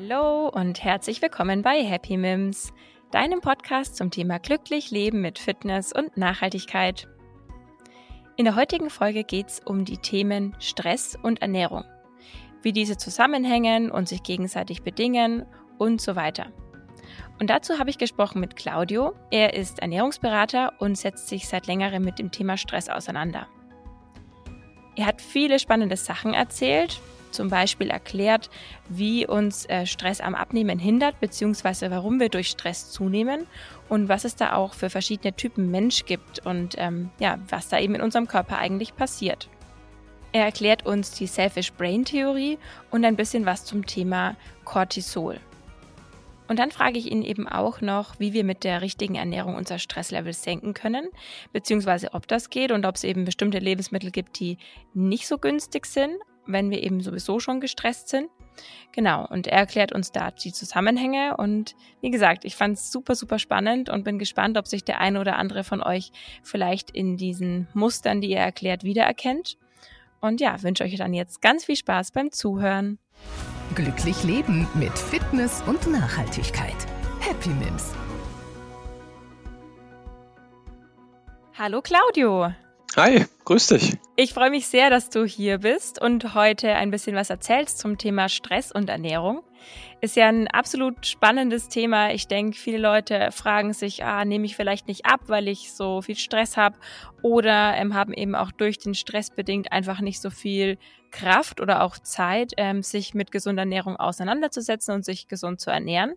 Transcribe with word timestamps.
Hallo 0.00 0.48
und 0.48 0.84
herzlich 0.84 1.20
willkommen 1.22 1.62
bei 1.62 1.82
Happy 1.82 2.16
Mims, 2.16 2.72
deinem 3.10 3.40
Podcast 3.40 3.96
zum 3.96 4.12
Thema 4.12 4.38
glücklich 4.38 4.92
leben 4.92 5.20
mit 5.20 5.40
Fitness 5.40 5.92
und 5.92 6.16
Nachhaltigkeit. 6.16 7.08
In 8.36 8.44
der 8.44 8.54
heutigen 8.54 8.90
Folge 8.90 9.24
geht 9.24 9.48
es 9.48 9.60
um 9.64 9.84
die 9.84 9.96
Themen 9.96 10.54
Stress 10.60 11.18
und 11.20 11.42
Ernährung, 11.42 11.82
wie 12.62 12.72
diese 12.72 12.96
zusammenhängen 12.96 13.90
und 13.90 14.08
sich 14.08 14.22
gegenseitig 14.22 14.82
bedingen 14.82 15.44
und 15.78 16.00
so 16.00 16.14
weiter. 16.14 16.52
Und 17.40 17.50
dazu 17.50 17.80
habe 17.80 17.90
ich 17.90 17.98
gesprochen 17.98 18.40
mit 18.40 18.54
Claudio. 18.54 19.14
Er 19.32 19.54
ist 19.54 19.80
Ernährungsberater 19.80 20.74
und 20.78 20.96
setzt 20.96 21.26
sich 21.26 21.48
seit 21.48 21.66
längerem 21.66 22.04
mit 22.04 22.20
dem 22.20 22.30
Thema 22.30 22.56
Stress 22.56 22.88
auseinander. 22.88 23.48
Er 24.94 25.06
hat 25.06 25.20
viele 25.20 25.58
spannende 25.58 25.96
Sachen 25.96 26.34
erzählt, 26.34 27.00
zum 27.30 27.48
Beispiel 27.48 27.90
erklärt, 27.90 28.50
wie 28.88 29.26
uns 29.26 29.66
äh, 29.66 29.86
Stress 29.86 30.20
am 30.20 30.34
Abnehmen 30.34 30.78
hindert, 30.78 31.20
beziehungsweise 31.20 31.90
warum 31.90 32.20
wir 32.20 32.28
durch 32.28 32.48
Stress 32.48 32.90
zunehmen 32.90 33.46
und 33.88 34.08
was 34.08 34.24
es 34.24 34.36
da 34.36 34.54
auch 34.54 34.74
für 34.74 34.90
verschiedene 34.90 35.34
Typen 35.34 35.70
Mensch 35.70 36.04
gibt 36.04 36.44
und 36.44 36.74
ähm, 36.78 37.10
ja, 37.18 37.38
was 37.48 37.68
da 37.68 37.78
eben 37.78 37.94
in 37.94 38.02
unserem 38.02 38.28
Körper 38.28 38.58
eigentlich 38.58 38.94
passiert. 38.96 39.48
Er 40.32 40.44
erklärt 40.44 40.84
uns 40.84 41.12
die 41.12 41.26
Selfish 41.26 41.72
Brain 41.72 42.04
Theorie 42.04 42.58
und 42.90 43.04
ein 43.04 43.16
bisschen 43.16 43.46
was 43.46 43.64
zum 43.64 43.86
Thema 43.86 44.36
Cortisol. 44.64 45.40
Und 46.48 46.58
dann 46.58 46.70
frage 46.70 46.98
ich 46.98 47.10
ihn 47.10 47.22
eben 47.22 47.46
auch 47.46 47.82
noch, 47.82 48.18
wie 48.18 48.32
wir 48.32 48.42
mit 48.42 48.64
der 48.64 48.80
richtigen 48.80 49.14
Ernährung 49.14 49.54
unser 49.54 49.78
Stresslevel 49.78 50.32
senken 50.32 50.72
können, 50.72 51.08
beziehungsweise 51.52 52.14
ob 52.14 52.26
das 52.26 52.48
geht 52.48 52.72
und 52.72 52.86
ob 52.86 52.96
es 52.96 53.04
eben 53.04 53.26
bestimmte 53.26 53.58
Lebensmittel 53.58 54.10
gibt, 54.10 54.40
die 54.40 54.56
nicht 54.94 55.28
so 55.28 55.38
günstig 55.38 55.84
sind, 55.86 56.14
wenn 56.48 56.70
wir 56.70 56.82
eben 56.82 57.00
sowieso 57.00 57.38
schon 57.38 57.60
gestresst 57.60 58.08
sind. 58.08 58.28
Genau, 58.92 59.24
und 59.26 59.46
er 59.46 59.58
erklärt 59.58 59.92
uns 59.92 60.10
da 60.10 60.32
die 60.32 60.52
Zusammenhänge 60.52 61.36
und 61.36 61.76
wie 62.00 62.10
gesagt, 62.10 62.44
ich 62.44 62.56
fand 62.56 62.76
es 62.76 62.90
super, 62.90 63.14
super 63.14 63.38
spannend 63.38 63.88
und 63.88 64.02
bin 64.02 64.18
gespannt, 64.18 64.58
ob 64.58 64.66
sich 64.66 64.84
der 64.84 65.00
eine 65.00 65.20
oder 65.20 65.36
andere 65.36 65.62
von 65.62 65.82
euch 65.82 66.10
vielleicht 66.42 66.90
in 66.90 67.16
diesen 67.16 67.68
Mustern, 67.74 68.20
die 68.20 68.32
er 68.32 68.44
erklärt, 68.44 68.82
wiedererkennt. 68.82 69.56
Und 70.20 70.40
ja, 70.40 70.60
wünsche 70.62 70.82
euch 70.82 70.96
dann 70.96 71.14
jetzt 71.14 71.40
ganz 71.40 71.64
viel 71.64 71.76
Spaß 71.76 72.10
beim 72.10 72.32
Zuhören. 72.32 72.98
Glücklich 73.76 74.24
leben 74.24 74.66
mit 74.74 74.98
Fitness 74.98 75.62
und 75.66 75.86
Nachhaltigkeit. 75.86 76.74
Happy 77.20 77.50
Mims. 77.50 77.94
Hallo 81.56 81.82
Claudio. 81.82 82.52
Hi, 82.98 83.26
grüß 83.44 83.68
dich. 83.68 83.96
Ich 84.16 84.34
freue 84.34 84.50
mich 84.50 84.66
sehr, 84.66 84.90
dass 84.90 85.08
du 85.08 85.24
hier 85.24 85.58
bist 85.58 86.02
und 86.02 86.34
heute 86.34 86.72
ein 86.72 86.90
bisschen 86.90 87.14
was 87.14 87.30
erzählst 87.30 87.78
zum 87.78 87.96
Thema 87.96 88.28
Stress 88.28 88.72
und 88.72 88.90
Ernährung. 88.90 89.44
Ist 90.00 90.16
ja 90.16 90.26
ein 90.26 90.48
absolut 90.48 91.06
spannendes 91.06 91.68
Thema. 91.68 92.10
Ich 92.10 92.26
denke, 92.26 92.58
viele 92.58 92.78
Leute 92.78 93.28
fragen 93.30 93.72
sich, 93.72 94.02
ah, 94.02 94.24
nehme 94.24 94.46
ich 94.46 94.56
vielleicht 94.56 94.88
nicht 94.88 95.06
ab, 95.06 95.20
weil 95.28 95.46
ich 95.46 95.72
so 95.72 96.02
viel 96.02 96.16
Stress 96.16 96.56
habe 96.56 96.76
oder 97.22 97.76
ähm, 97.76 97.94
haben 97.94 98.12
eben 98.12 98.34
auch 98.34 98.50
durch 98.50 98.78
den 98.78 98.94
Stress 98.94 99.30
bedingt 99.30 99.70
einfach 99.70 100.00
nicht 100.00 100.20
so 100.20 100.30
viel 100.30 100.76
Kraft 101.12 101.60
oder 101.60 101.84
auch 101.84 102.00
Zeit, 102.00 102.54
ähm, 102.56 102.82
sich 102.82 103.14
mit 103.14 103.30
gesunder 103.30 103.62
Ernährung 103.62 103.94
auseinanderzusetzen 103.94 104.92
und 104.92 105.04
sich 105.04 105.28
gesund 105.28 105.60
zu 105.60 105.70
ernähren. 105.70 106.14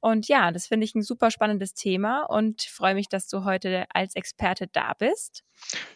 Und 0.00 0.28
ja, 0.28 0.52
das 0.52 0.66
finde 0.66 0.84
ich 0.84 0.94
ein 0.94 1.02
super 1.02 1.30
spannendes 1.30 1.74
Thema 1.74 2.22
und 2.22 2.62
freue 2.62 2.94
mich, 2.94 3.08
dass 3.08 3.28
du 3.28 3.44
heute 3.44 3.86
als 3.92 4.14
Experte 4.14 4.68
da 4.68 4.94
bist. 4.94 5.42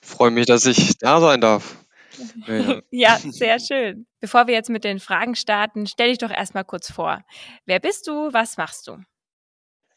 Ich 0.03 0.09
freue 0.09 0.31
mich, 0.31 0.47
dass 0.47 0.67
ich 0.67 0.99
da 0.99 1.21
sein 1.21 1.41
darf. 1.41 1.77
Ja, 2.47 2.81
ja, 2.91 3.19
sehr 3.19 3.59
schön. 3.61 4.07
Bevor 4.21 4.47
wir 4.47 4.55
jetzt 4.55 4.71
mit 4.71 4.85
den 4.85 4.99
Fragen 4.99 5.35
starten, 5.35 5.87
stell 5.87 6.11
dich 6.11 6.19
doch 6.19 6.31
erstmal 6.31 6.65
kurz 6.65 6.91
vor. 6.91 7.23
Wer 7.65 7.81
bist 7.81 8.07
du? 8.09 8.33
Was 8.33 8.57
machst 8.57 8.89
du? 8.89 8.99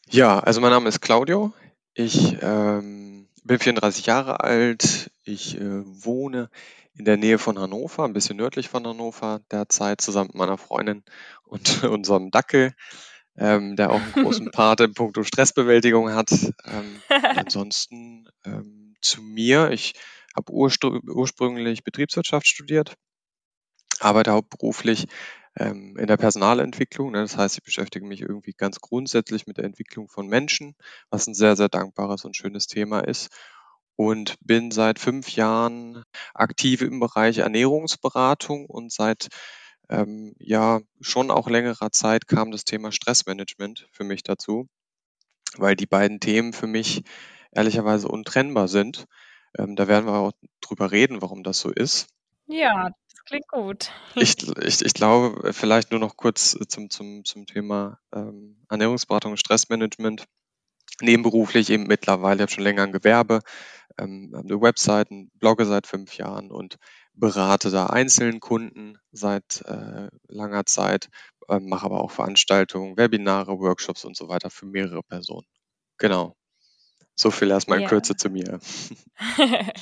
Ja, 0.08 0.38
also 0.38 0.60
mein 0.60 0.70
Name 0.70 0.88
ist 0.88 1.00
Claudio. 1.00 1.52
Ich 1.94 2.36
ähm, 2.42 3.28
bin 3.42 3.58
34 3.58 4.06
Jahre 4.06 4.40
alt. 4.40 5.10
Ich 5.24 5.60
äh, 5.60 5.82
wohne 5.84 6.48
in 6.94 7.04
der 7.04 7.16
Nähe 7.16 7.38
von 7.38 7.58
Hannover, 7.58 8.04
ein 8.04 8.12
bisschen 8.12 8.36
nördlich 8.36 8.68
von 8.68 8.86
Hannover, 8.86 9.40
derzeit 9.50 10.00
zusammen 10.00 10.28
mit 10.28 10.36
meiner 10.36 10.58
Freundin 10.58 11.04
und 11.44 11.84
unserem 11.84 12.30
Dackel 12.30 12.74
ähm, 13.38 13.76
der 13.76 13.90
auch 13.90 14.00
einen 14.00 14.12
großen 14.12 14.50
Part 14.52 14.80
in 14.80 14.94
puncto 14.94 15.22
Stressbewältigung 15.22 16.12
hat. 16.12 16.30
Ähm, 16.64 17.00
ansonsten 17.36 18.28
ähm, 18.44 18.94
zu 19.00 19.22
mir, 19.22 19.70
ich 19.70 19.94
habe 20.36 20.52
ursprünglich 20.52 21.84
Betriebswirtschaft 21.84 22.46
studiert, 22.46 22.94
arbeite 24.00 24.32
hauptberuflich 24.32 25.06
ähm, 25.56 25.96
in 25.98 26.06
der 26.06 26.16
Personalentwicklung. 26.16 27.12
Ne? 27.12 27.22
Das 27.22 27.36
heißt, 27.36 27.56
ich 27.56 27.64
beschäftige 27.64 28.06
mich 28.06 28.20
irgendwie 28.20 28.52
ganz 28.52 28.80
grundsätzlich 28.80 29.46
mit 29.46 29.56
der 29.56 29.64
Entwicklung 29.64 30.08
von 30.08 30.26
Menschen, 30.26 30.74
was 31.10 31.26
ein 31.26 31.34
sehr, 31.34 31.56
sehr 31.56 31.68
dankbares 31.68 32.24
und 32.24 32.36
schönes 32.36 32.66
Thema 32.66 33.00
ist. 33.00 33.30
Und 33.98 34.36
bin 34.42 34.70
seit 34.72 34.98
fünf 34.98 35.30
Jahren 35.30 36.02
aktiv 36.34 36.82
im 36.82 37.00
Bereich 37.00 37.38
Ernährungsberatung 37.38 38.66
und 38.66 38.92
seit 38.92 39.28
ähm, 39.88 40.34
ja 40.38 40.80
schon 41.00 41.30
auch 41.30 41.48
längerer 41.48 41.90
Zeit 41.90 42.26
kam 42.26 42.50
das 42.50 42.64
Thema 42.64 42.92
Stressmanagement 42.92 43.88
für 43.92 44.04
mich 44.04 44.22
dazu, 44.22 44.68
weil 45.56 45.76
die 45.76 45.86
beiden 45.86 46.20
Themen 46.20 46.52
für 46.52 46.66
mich 46.66 47.02
ehrlicherweise 47.52 48.08
untrennbar 48.08 48.68
sind. 48.68 49.06
Ähm, 49.58 49.76
da 49.76 49.88
werden 49.88 50.06
wir 50.06 50.14
auch 50.14 50.32
drüber 50.60 50.90
reden, 50.90 51.22
warum 51.22 51.42
das 51.42 51.60
so 51.60 51.70
ist. 51.70 52.08
Ja, 52.46 52.90
das 53.10 53.24
klingt 53.24 53.48
gut. 53.48 53.90
Ich, 54.14 54.36
ich, 54.62 54.84
ich 54.84 54.94
glaube, 54.94 55.52
vielleicht 55.52 55.90
nur 55.90 56.00
noch 56.00 56.16
kurz 56.16 56.56
zum, 56.68 56.90
zum, 56.90 57.24
zum 57.24 57.46
Thema 57.46 57.98
ähm, 58.14 58.64
Ernährungsberatung 58.68 59.32
und 59.32 59.38
Stressmanagement. 59.38 60.26
Nebenberuflich 61.00 61.68
eben 61.70 61.86
mittlerweile, 61.86 62.36
ich 62.36 62.42
habe 62.42 62.52
schon 62.52 62.64
länger 62.64 62.84
ein 62.84 62.92
Gewerbe, 62.92 63.40
ähm, 63.98 64.34
eine 64.34 64.60
Website, 64.60 65.08
blogge 65.34 65.66
seit 65.66 65.86
fünf 65.86 66.16
Jahren 66.16 66.50
und 66.50 66.76
berate 67.16 67.70
da 67.70 67.86
einzelnen 67.86 68.40
Kunden 68.40 68.98
seit 69.12 69.62
äh, 69.66 70.08
langer 70.28 70.66
Zeit, 70.66 71.08
äh, 71.48 71.58
mache 71.60 71.86
aber 71.86 72.02
auch 72.02 72.10
Veranstaltungen, 72.12 72.96
Webinare, 72.96 73.58
Workshops 73.58 74.04
und 74.04 74.16
so 74.16 74.28
weiter 74.28 74.50
für 74.50 74.66
mehrere 74.66 75.02
Personen. 75.02 75.46
Genau. 75.98 76.34
So 77.18 77.30
viel 77.30 77.50
erstmal 77.50 77.78
in 77.78 77.84
ja. 77.84 77.88
Kürze 77.88 78.14
zu 78.14 78.28
mir. 78.28 78.60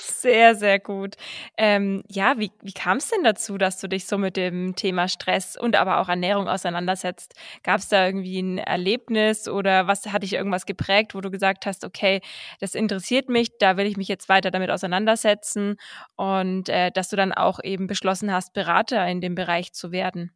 sehr, 0.00 0.54
sehr 0.54 0.78
gut. 0.78 1.16
Ähm, 1.56 2.04
ja, 2.08 2.38
wie, 2.38 2.52
wie 2.62 2.72
kam 2.72 2.98
es 2.98 3.08
denn 3.08 3.24
dazu, 3.24 3.58
dass 3.58 3.80
du 3.80 3.88
dich 3.88 4.06
so 4.06 4.16
mit 4.16 4.36
dem 4.36 4.76
Thema 4.76 5.08
Stress 5.08 5.56
und 5.56 5.74
aber 5.74 5.98
auch 5.98 6.08
Ernährung 6.08 6.46
auseinandersetzt? 6.46 7.34
Gab 7.64 7.80
es 7.80 7.88
da 7.88 8.06
irgendwie 8.06 8.40
ein 8.40 8.58
Erlebnis 8.58 9.48
oder 9.48 9.88
was 9.88 10.06
hat 10.06 10.22
dich 10.22 10.34
irgendwas 10.34 10.66
geprägt, 10.66 11.16
wo 11.16 11.20
du 11.20 11.32
gesagt 11.32 11.66
hast, 11.66 11.84
okay, 11.84 12.20
das 12.60 12.76
interessiert 12.76 13.28
mich, 13.28 13.58
da 13.58 13.76
will 13.76 13.86
ich 13.86 13.96
mich 13.96 14.06
jetzt 14.06 14.28
weiter 14.28 14.52
damit 14.52 14.70
auseinandersetzen 14.70 15.78
und 16.14 16.68
äh, 16.68 16.92
dass 16.92 17.08
du 17.08 17.16
dann 17.16 17.32
auch 17.32 17.58
eben 17.60 17.88
beschlossen 17.88 18.32
hast, 18.32 18.52
Berater 18.52 19.04
in 19.08 19.20
dem 19.20 19.34
Bereich 19.34 19.72
zu 19.72 19.90
werden? 19.90 20.30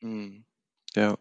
Hm. 0.00 0.44
Ja, 0.96 1.16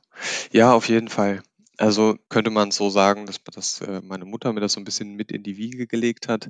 ja, 0.51 0.73
auf 0.73 0.89
jeden 0.89 1.09
Fall. 1.09 1.43
Also 1.79 2.17
könnte 2.29 2.49
man 2.51 2.71
so 2.71 2.89
sagen, 2.89 3.25
dass, 3.25 3.41
dass 3.43 3.81
äh, 3.81 4.01
meine 4.03 4.25
Mutter 4.25 4.51
mir 4.53 4.59
das 4.59 4.73
so 4.73 4.81
ein 4.81 4.83
bisschen 4.83 5.15
mit 5.15 5.31
in 5.31 5.43
die 5.43 5.57
Wiege 5.57 5.87
gelegt 5.87 6.27
hat. 6.27 6.49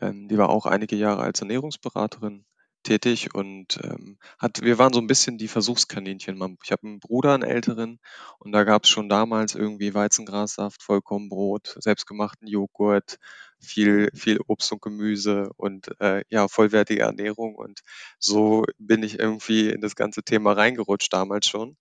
Ähm, 0.00 0.28
die 0.28 0.38
war 0.38 0.50
auch 0.50 0.66
einige 0.66 0.96
Jahre 0.96 1.22
als 1.22 1.40
Ernährungsberaterin 1.40 2.44
tätig 2.84 3.34
und 3.34 3.80
ähm, 3.84 4.18
hat, 4.38 4.62
wir 4.62 4.78
waren 4.78 4.92
so 4.92 5.00
ein 5.00 5.06
bisschen 5.08 5.38
die 5.38 5.48
Versuchskaninchen. 5.48 6.36
Ich 6.64 6.72
habe 6.72 6.86
einen 6.88 7.00
Bruder, 7.00 7.34
einen 7.34 7.44
älteren, 7.44 8.00
und 8.40 8.52
da 8.52 8.64
gab 8.64 8.84
es 8.84 8.90
schon 8.90 9.08
damals 9.08 9.54
irgendwie 9.54 9.94
Weizengrassaft, 9.94 10.82
Vollkornbrot, 10.82 11.76
selbstgemachten 11.80 12.48
Joghurt, 12.48 13.18
viel, 13.60 14.10
viel 14.14 14.40
Obst 14.48 14.72
und 14.72 14.82
Gemüse 14.82 15.50
und 15.56 15.90
äh, 16.00 16.24
ja, 16.30 16.48
vollwertige 16.48 17.02
Ernährung. 17.02 17.54
Und 17.56 17.80
so 18.20 18.64
bin 18.78 19.02
ich 19.04 19.18
irgendwie 19.18 19.70
in 19.70 19.80
das 19.80 19.96
ganze 19.96 20.22
Thema 20.24 20.52
reingerutscht 20.54 21.12
damals 21.12 21.46
schon. 21.48 21.76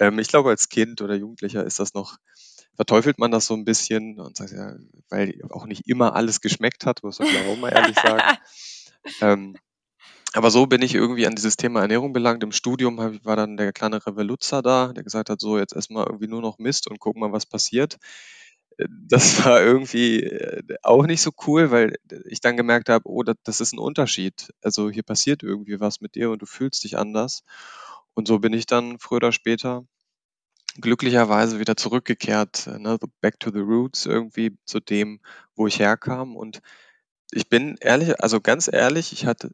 Ähm, 0.00 0.18
ich 0.18 0.28
glaube, 0.28 0.50
als 0.50 0.68
Kind 0.68 1.00
oder 1.00 1.14
Jugendlicher 1.14 1.64
ist 1.64 1.78
das 1.78 1.94
noch, 1.94 2.18
verteufelt 2.76 3.18
man 3.18 3.30
das 3.30 3.46
so 3.46 3.54
ein 3.54 3.64
bisschen 3.64 4.20
und 4.20 4.36
sagt 4.36 4.52
ja, 4.52 4.76
weil 5.08 5.40
auch 5.50 5.66
nicht 5.66 5.88
immer 5.88 6.14
alles 6.14 6.40
geschmeckt 6.40 6.86
hat, 6.86 7.02
muss 7.02 7.18
man 7.18 7.28
auch 7.48 7.58
mal 7.58 7.72
ehrlich 7.72 7.96
sagen. 7.96 8.38
ähm, 9.20 9.56
aber 10.34 10.50
so 10.50 10.66
bin 10.66 10.82
ich 10.82 10.94
irgendwie 10.94 11.26
an 11.26 11.34
dieses 11.34 11.56
Thema 11.56 11.80
Ernährung 11.80 12.12
belangt. 12.12 12.42
Im 12.42 12.52
Studium 12.52 12.98
war 12.98 13.36
dann 13.36 13.56
der 13.56 13.72
kleine 13.72 14.04
Revoluzzer 14.06 14.60
da, 14.62 14.92
der 14.92 15.02
gesagt 15.02 15.30
hat, 15.30 15.40
so 15.40 15.58
jetzt 15.58 15.74
erstmal 15.74 16.06
irgendwie 16.06 16.28
nur 16.28 16.42
noch 16.42 16.58
Mist 16.58 16.88
und 16.88 17.00
guck 17.00 17.16
mal, 17.16 17.32
was 17.32 17.46
passiert. 17.46 17.98
Äh, 18.76 18.86
das 19.08 19.44
war 19.44 19.62
irgendwie 19.62 20.22
äh, 20.22 20.62
auch 20.82 21.06
nicht 21.06 21.22
so 21.22 21.30
cool, 21.46 21.70
weil 21.70 21.94
ich 22.26 22.40
dann 22.40 22.56
gemerkt 22.56 22.88
habe, 22.88 23.08
oh, 23.08 23.22
das 23.22 23.60
ist 23.60 23.72
ein 23.72 23.78
Unterschied. 23.78 24.52
Also 24.62 24.90
hier 24.90 25.02
passiert 25.02 25.42
irgendwie 25.42 25.80
was 25.80 26.00
mit 26.00 26.14
dir 26.14 26.30
und 26.30 26.42
du 26.42 26.46
fühlst 26.46 26.84
dich 26.84 26.98
anders. 26.98 27.42
Und 28.18 28.26
so 28.26 28.40
bin 28.40 28.52
ich 28.52 28.66
dann 28.66 28.98
früher 28.98 29.18
oder 29.18 29.30
später 29.30 29.86
glücklicherweise 30.80 31.60
wieder 31.60 31.76
zurückgekehrt, 31.76 32.66
äh, 32.66 32.80
ne, 32.80 32.98
back 33.20 33.38
to 33.38 33.52
the 33.52 33.60
roots 33.60 34.06
irgendwie 34.06 34.58
zu 34.64 34.80
dem, 34.80 35.20
wo 35.54 35.68
ich 35.68 35.78
herkam. 35.78 36.34
Und 36.34 36.60
ich 37.30 37.48
bin 37.48 37.76
ehrlich, 37.80 38.20
also 38.20 38.40
ganz 38.40 38.68
ehrlich, 38.72 39.12
ich 39.12 39.26
habe 39.26 39.52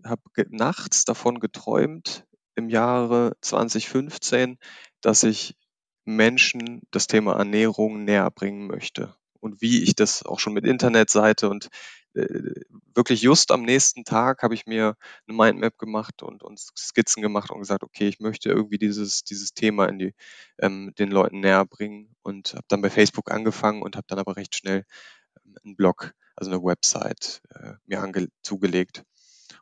nachts 0.49 1.05
davon 1.05 1.40
geträumt, 1.40 2.25
im 2.55 2.70
Jahre 2.70 3.37
2015 3.43 4.56
dass 5.02 5.25
ich 5.25 5.58
Menschen 6.06 6.81
das 6.90 7.06
Thema 7.06 7.37
Ernährung 7.37 8.05
näher 8.05 8.31
bringen 8.31 8.66
möchte. 8.66 9.14
Und 9.40 9.61
wie 9.61 9.82
ich 9.82 9.94
das 9.94 10.25
auch 10.25 10.40
schon 10.40 10.55
mit 10.55 10.64
Internetseite 10.64 11.50
und 11.50 11.69
wirklich 12.14 13.22
just 13.22 13.50
am 13.50 13.62
nächsten 13.62 14.05
Tag 14.05 14.43
habe 14.43 14.55
ich 14.55 14.66
mir 14.66 14.96
eine 15.26 15.37
Mindmap 15.37 15.78
gemacht 15.78 16.22
und, 16.22 16.43
und 16.43 16.58
Skizzen 16.58 17.22
gemacht 17.22 17.50
und 17.50 17.58
gesagt, 17.58 17.82
okay, 17.82 18.08
ich 18.08 18.20
möchte 18.20 18.49
irgendwie 18.49 18.78
dieses, 18.78 19.25
dieses 19.25 19.52
Thema 19.55 19.87
in 19.87 19.99
die, 19.99 20.14
ähm, 20.58 20.93
den 20.99 21.11
Leuten 21.11 21.40
näher 21.40 21.64
bringen 21.64 22.14
und 22.22 22.55
habe 22.55 22.64
dann 22.69 22.82
bei 22.82 22.90
Facebook 22.90 23.31
angefangen 23.31 23.82
und 23.82 23.96
habe 23.96 24.06
dann 24.08 24.19
aber 24.19 24.37
recht 24.37 24.55
schnell 24.55 24.84
ähm, 25.44 25.56
einen 25.64 25.76
Blog, 25.76 26.14
also 26.37 26.50
eine 26.50 26.62
Website 26.62 27.43
äh, 27.50 27.72
mir 27.87 28.28
zugelegt. 28.43 29.02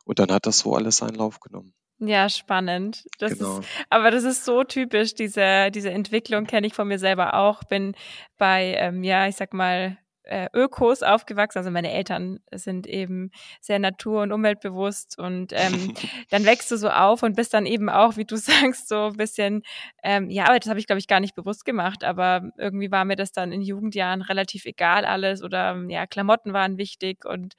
Und 0.05 0.19
dann 0.19 0.31
hat 0.31 0.45
das 0.45 0.59
so 0.59 0.75
alles 0.75 0.97
seinen 0.97 1.15
Lauf 1.15 1.39
genommen. 1.39 1.73
Ja, 1.99 2.27
spannend. 2.27 3.05
Das 3.19 3.37
Genau. 3.37 3.59
ist, 3.59 3.67
aber 3.89 4.11
das 4.11 4.23
ist 4.23 4.43
so 4.43 4.63
typisch, 4.63 5.13
diese, 5.13 5.71
diese 5.71 5.91
Entwicklung 5.91 6.45
kenne 6.45 6.67
ich 6.67 6.73
von 6.73 6.87
mir 6.87 6.99
selber 6.99 7.35
auch. 7.35 7.63
Bin 7.63 7.95
bei, 8.37 8.75
ähm, 8.77 9.03
ja, 9.03 9.27
ich 9.27 9.35
sag 9.35 9.53
mal, 9.53 9.97
äh, 10.23 10.47
Ökos 10.53 11.03
aufgewachsen. 11.03 11.57
Also 11.59 11.71
meine 11.71 11.91
Eltern 11.91 12.39
sind 12.51 12.87
eben 12.87 13.31
sehr 13.61 13.79
natur- 13.79 14.21
und 14.23 14.31
umweltbewusst 14.31 15.17
und 15.19 15.51
ähm, 15.53 15.93
dann 16.29 16.45
wächst 16.45 16.71
du 16.71 16.77
so 16.77 16.89
auf 16.89 17.23
und 17.23 17.35
bist 17.35 17.53
dann 17.53 17.65
eben 17.65 17.89
auch, 17.89 18.15
wie 18.17 18.25
du 18.25 18.35
sagst, 18.75 18.87
so 18.87 19.07
ein 19.07 19.17
bisschen, 19.17 19.63
ähm, 20.03 20.29
ja, 20.29 20.45
aber 20.45 20.59
das 20.59 20.69
habe 20.69 20.79
ich, 20.79 20.87
glaube 20.87 20.99
ich, 20.99 21.07
gar 21.07 21.19
nicht 21.19 21.35
bewusst 21.35 21.65
gemacht, 21.65 22.03
aber 22.03 22.49
irgendwie 22.57 22.91
war 22.91 23.05
mir 23.05 23.15
das 23.15 23.31
dann 23.31 23.51
in 23.51 23.61
Jugendjahren 23.61 24.21
relativ 24.21 24.65
egal 24.65 25.05
alles 25.05 25.43
oder 25.43 25.75
ja, 25.89 26.07
Klamotten 26.07 26.53
waren 26.53 26.77
wichtig 26.77 27.25
und 27.25 27.55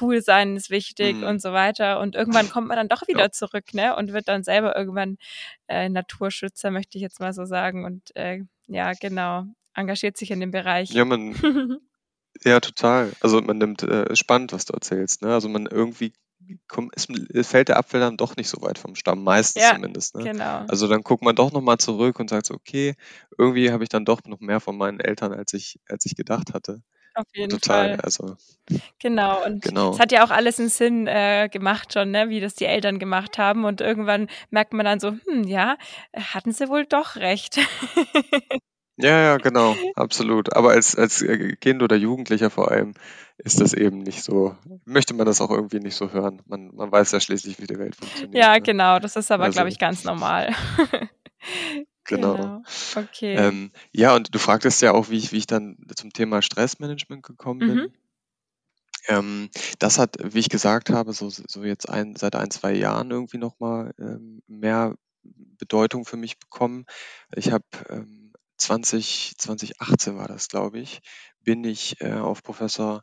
cool 0.00 0.20
sein 0.22 0.56
ist 0.56 0.70
wichtig 0.70 1.16
Mhm. 1.18 1.22
und 1.24 1.42
so 1.42 1.52
weiter. 1.52 2.00
Und 2.00 2.14
irgendwann 2.14 2.48
kommt 2.48 2.68
man 2.68 2.76
dann 2.76 2.88
doch 2.88 3.06
wieder 3.08 3.20
Ja. 3.24 3.30
zurück, 3.30 3.74
ne? 3.74 3.96
Und 3.96 4.12
wird 4.12 4.28
dann 4.28 4.42
selber 4.44 4.76
irgendwann 4.76 5.16
äh, 5.68 5.88
Naturschützer, 5.88 6.70
möchte 6.70 6.98
ich 6.98 7.02
jetzt 7.02 7.20
mal 7.20 7.32
so 7.32 7.44
sagen. 7.44 7.84
Und 7.84 8.14
äh, 8.16 8.40
ja, 8.66 8.92
genau, 9.00 9.44
engagiert 9.74 10.16
sich 10.16 10.30
in 10.30 10.40
dem 10.40 10.50
Bereich. 10.50 10.90
Ja, 10.90 11.04
man, 11.04 11.32
ja, 12.44 12.60
total. 12.60 13.12
Also 13.20 13.40
man 13.40 13.58
nimmt, 13.58 13.82
äh, 13.82 14.10
ist 14.12 14.18
spannend, 14.18 14.52
was 14.52 14.64
du 14.64 14.72
erzählst, 14.72 15.22
ne? 15.22 15.32
Also 15.32 15.48
man 15.48 15.66
irgendwie 15.66 16.12
kommt, 16.68 16.92
es, 16.96 17.08
es 17.32 17.48
fällt 17.48 17.68
der 17.68 17.78
Apfel 17.78 18.00
dann 18.00 18.16
doch 18.16 18.36
nicht 18.36 18.48
so 18.48 18.60
weit 18.62 18.78
vom 18.78 18.94
Stamm, 18.94 19.22
meistens 19.22 19.62
Ja, 19.62 19.74
zumindest, 19.74 20.16
ne? 20.16 20.24
genau. 20.24 20.64
Also 20.68 20.88
dann 20.88 21.02
guckt 21.02 21.22
man 21.22 21.36
doch 21.36 21.52
nochmal 21.52 21.78
zurück 21.78 22.18
und 22.18 22.30
sagt 22.30 22.46
so, 22.46 22.54
okay, 22.54 22.94
irgendwie 23.38 23.70
habe 23.70 23.82
ich 23.84 23.88
dann 23.88 24.04
doch 24.04 24.20
noch 24.24 24.40
mehr 24.40 24.60
von 24.60 24.76
meinen 24.76 25.00
Eltern, 25.00 25.32
als 25.32 25.52
ich, 25.52 25.78
als 25.88 26.06
ich 26.06 26.16
gedacht 26.16 26.52
hatte. 26.54 26.82
Auf 27.14 27.26
jeden 27.34 27.50
Total, 27.50 27.90
Fall. 27.90 28.00
also 28.00 28.36
Genau. 28.98 29.44
Und 29.44 29.62
genau. 29.62 29.92
es 29.92 29.98
hat 29.98 30.12
ja 30.12 30.24
auch 30.24 30.30
alles 30.30 30.58
einen 30.58 30.70
Sinn 30.70 31.06
äh, 31.06 31.48
gemacht 31.50 31.92
schon, 31.92 32.10
ne? 32.10 32.30
wie 32.30 32.40
das 32.40 32.54
die 32.54 32.64
Eltern 32.64 32.98
gemacht 32.98 33.36
haben. 33.36 33.64
Und 33.64 33.80
irgendwann 33.80 34.28
merkt 34.50 34.72
man 34.72 34.86
dann 34.86 35.00
so, 35.00 35.10
hm, 35.26 35.44
ja, 35.44 35.76
hatten 36.16 36.52
sie 36.52 36.68
wohl 36.68 36.86
doch 36.86 37.16
recht. 37.16 37.58
Ja, 39.02 39.20
ja, 39.20 39.36
genau, 39.38 39.74
absolut. 39.96 40.54
Aber 40.54 40.70
als, 40.70 40.96
als 40.96 41.22
äh, 41.22 41.56
Kind 41.56 41.82
oder 41.82 41.96
Jugendlicher 41.96 42.50
vor 42.50 42.70
allem 42.70 42.94
ist 43.38 43.60
das 43.60 43.72
eben 43.72 43.98
nicht 43.98 44.22
so, 44.22 44.56
möchte 44.84 45.14
man 45.14 45.26
das 45.26 45.40
auch 45.40 45.50
irgendwie 45.50 45.80
nicht 45.80 45.96
so 45.96 46.12
hören. 46.12 46.40
Man, 46.46 46.74
man 46.74 46.92
weiß 46.92 47.10
ja 47.12 47.20
schließlich, 47.20 47.58
wie 47.60 47.66
die 47.66 47.78
Welt 47.78 47.96
funktioniert. 47.96 48.34
ja, 48.34 48.52
Ne? 48.52 48.60
genau. 48.60 48.98
Das 48.98 49.16
ist 49.16 49.30
aber, 49.32 49.44
Also, 49.44 49.56
glaube 49.56 49.70
ich, 49.70 49.78
ganz 49.78 50.04
normal. 50.04 50.54
genau. 52.04 52.36
genau. 52.36 52.62
Okay. 52.94 53.34
Ähm, 53.34 53.72
ja, 53.92 54.14
und 54.14 54.34
du 54.34 54.38
fragtest 54.38 54.82
ja 54.82 54.92
auch, 54.92 55.10
wie 55.10 55.16
ich, 55.18 55.32
wie 55.32 55.38
ich 55.38 55.46
dann 55.46 55.76
zum 55.96 56.12
Thema 56.12 56.42
Stressmanagement 56.42 57.22
gekommen 57.24 57.58
bin. 57.60 57.74
Mhm. 57.74 57.92
Ähm, 59.08 59.50
das 59.80 59.98
hat, 59.98 60.16
wie 60.22 60.38
ich 60.38 60.48
gesagt 60.48 60.90
habe, 60.90 61.12
so, 61.12 61.28
so 61.28 61.64
jetzt 61.64 61.88
ein, 61.88 62.14
seit 62.14 62.36
ein, 62.36 62.50
zwei 62.52 62.72
Jahren 62.72 63.10
irgendwie 63.10 63.38
nochmal 63.38 63.92
ähm, 63.98 64.42
mehr 64.46 64.94
Bedeutung 65.24 66.04
für 66.04 66.16
mich 66.16 66.38
bekommen. 66.38 66.86
Ich 67.34 67.50
habe 67.50 67.64
ähm, 67.88 68.21
20, 68.62 69.34
2018 69.38 70.16
war 70.16 70.28
das, 70.28 70.48
glaube 70.48 70.78
ich, 70.78 71.00
bin 71.40 71.64
ich 71.64 72.00
äh, 72.00 72.12
auf 72.12 72.42
Professor 72.42 73.02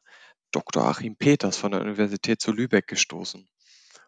Dr. 0.52 0.84
Achim 0.86 1.16
Peters 1.16 1.58
von 1.58 1.72
der 1.72 1.82
Universität 1.82 2.42
zu 2.42 2.52
Lübeck 2.52 2.88
gestoßen. 2.88 3.48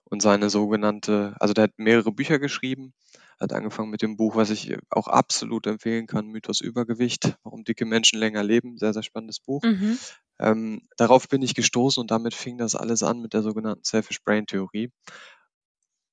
Und 0.06 0.21
seine 0.21 0.50
sogenannte, 0.50 1.36
also 1.39 1.53
der 1.53 1.65
hat 1.65 1.77
mehrere 1.77 2.12
Bücher 2.12 2.39
geschrieben, 2.39 2.94
hat 3.39 3.53
angefangen 3.53 3.89
mit 3.89 4.01
dem 4.01 4.18
Buch, 4.18 4.36
was 4.36 4.50
ich 4.50 4.75
auch 4.89 5.07
absolut 5.07 5.68
empfehlen 5.68 6.06
kann, 6.06 6.27
Mythos 6.27 6.62
Übergewicht, 6.62 7.38
warum 7.44 7.63
dicke 7.63 7.86
Menschen 7.86 8.19
länger 8.19 8.44
leben, 8.44 8.77
sehr, 8.77 8.94
sehr 8.94 9.03
spannendes 9.03 9.39
Buch. 9.39 9.63
Mhm. 9.63 9.98
Ähm, 10.39 10.88
darauf 10.98 11.27
bin 11.27 11.42
ich 11.42 11.56
gestoßen 11.56 12.01
und 12.01 12.12
damit 12.12 12.33
fing 12.33 12.57
das 12.57 12.75
alles 12.75 13.03
an 13.03 13.21
mit 13.21 13.33
der 13.33 13.42
sogenannten 13.42 13.83
Selfish 13.83 14.24
Brain 14.24 14.45
Theorie. 14.45 14.92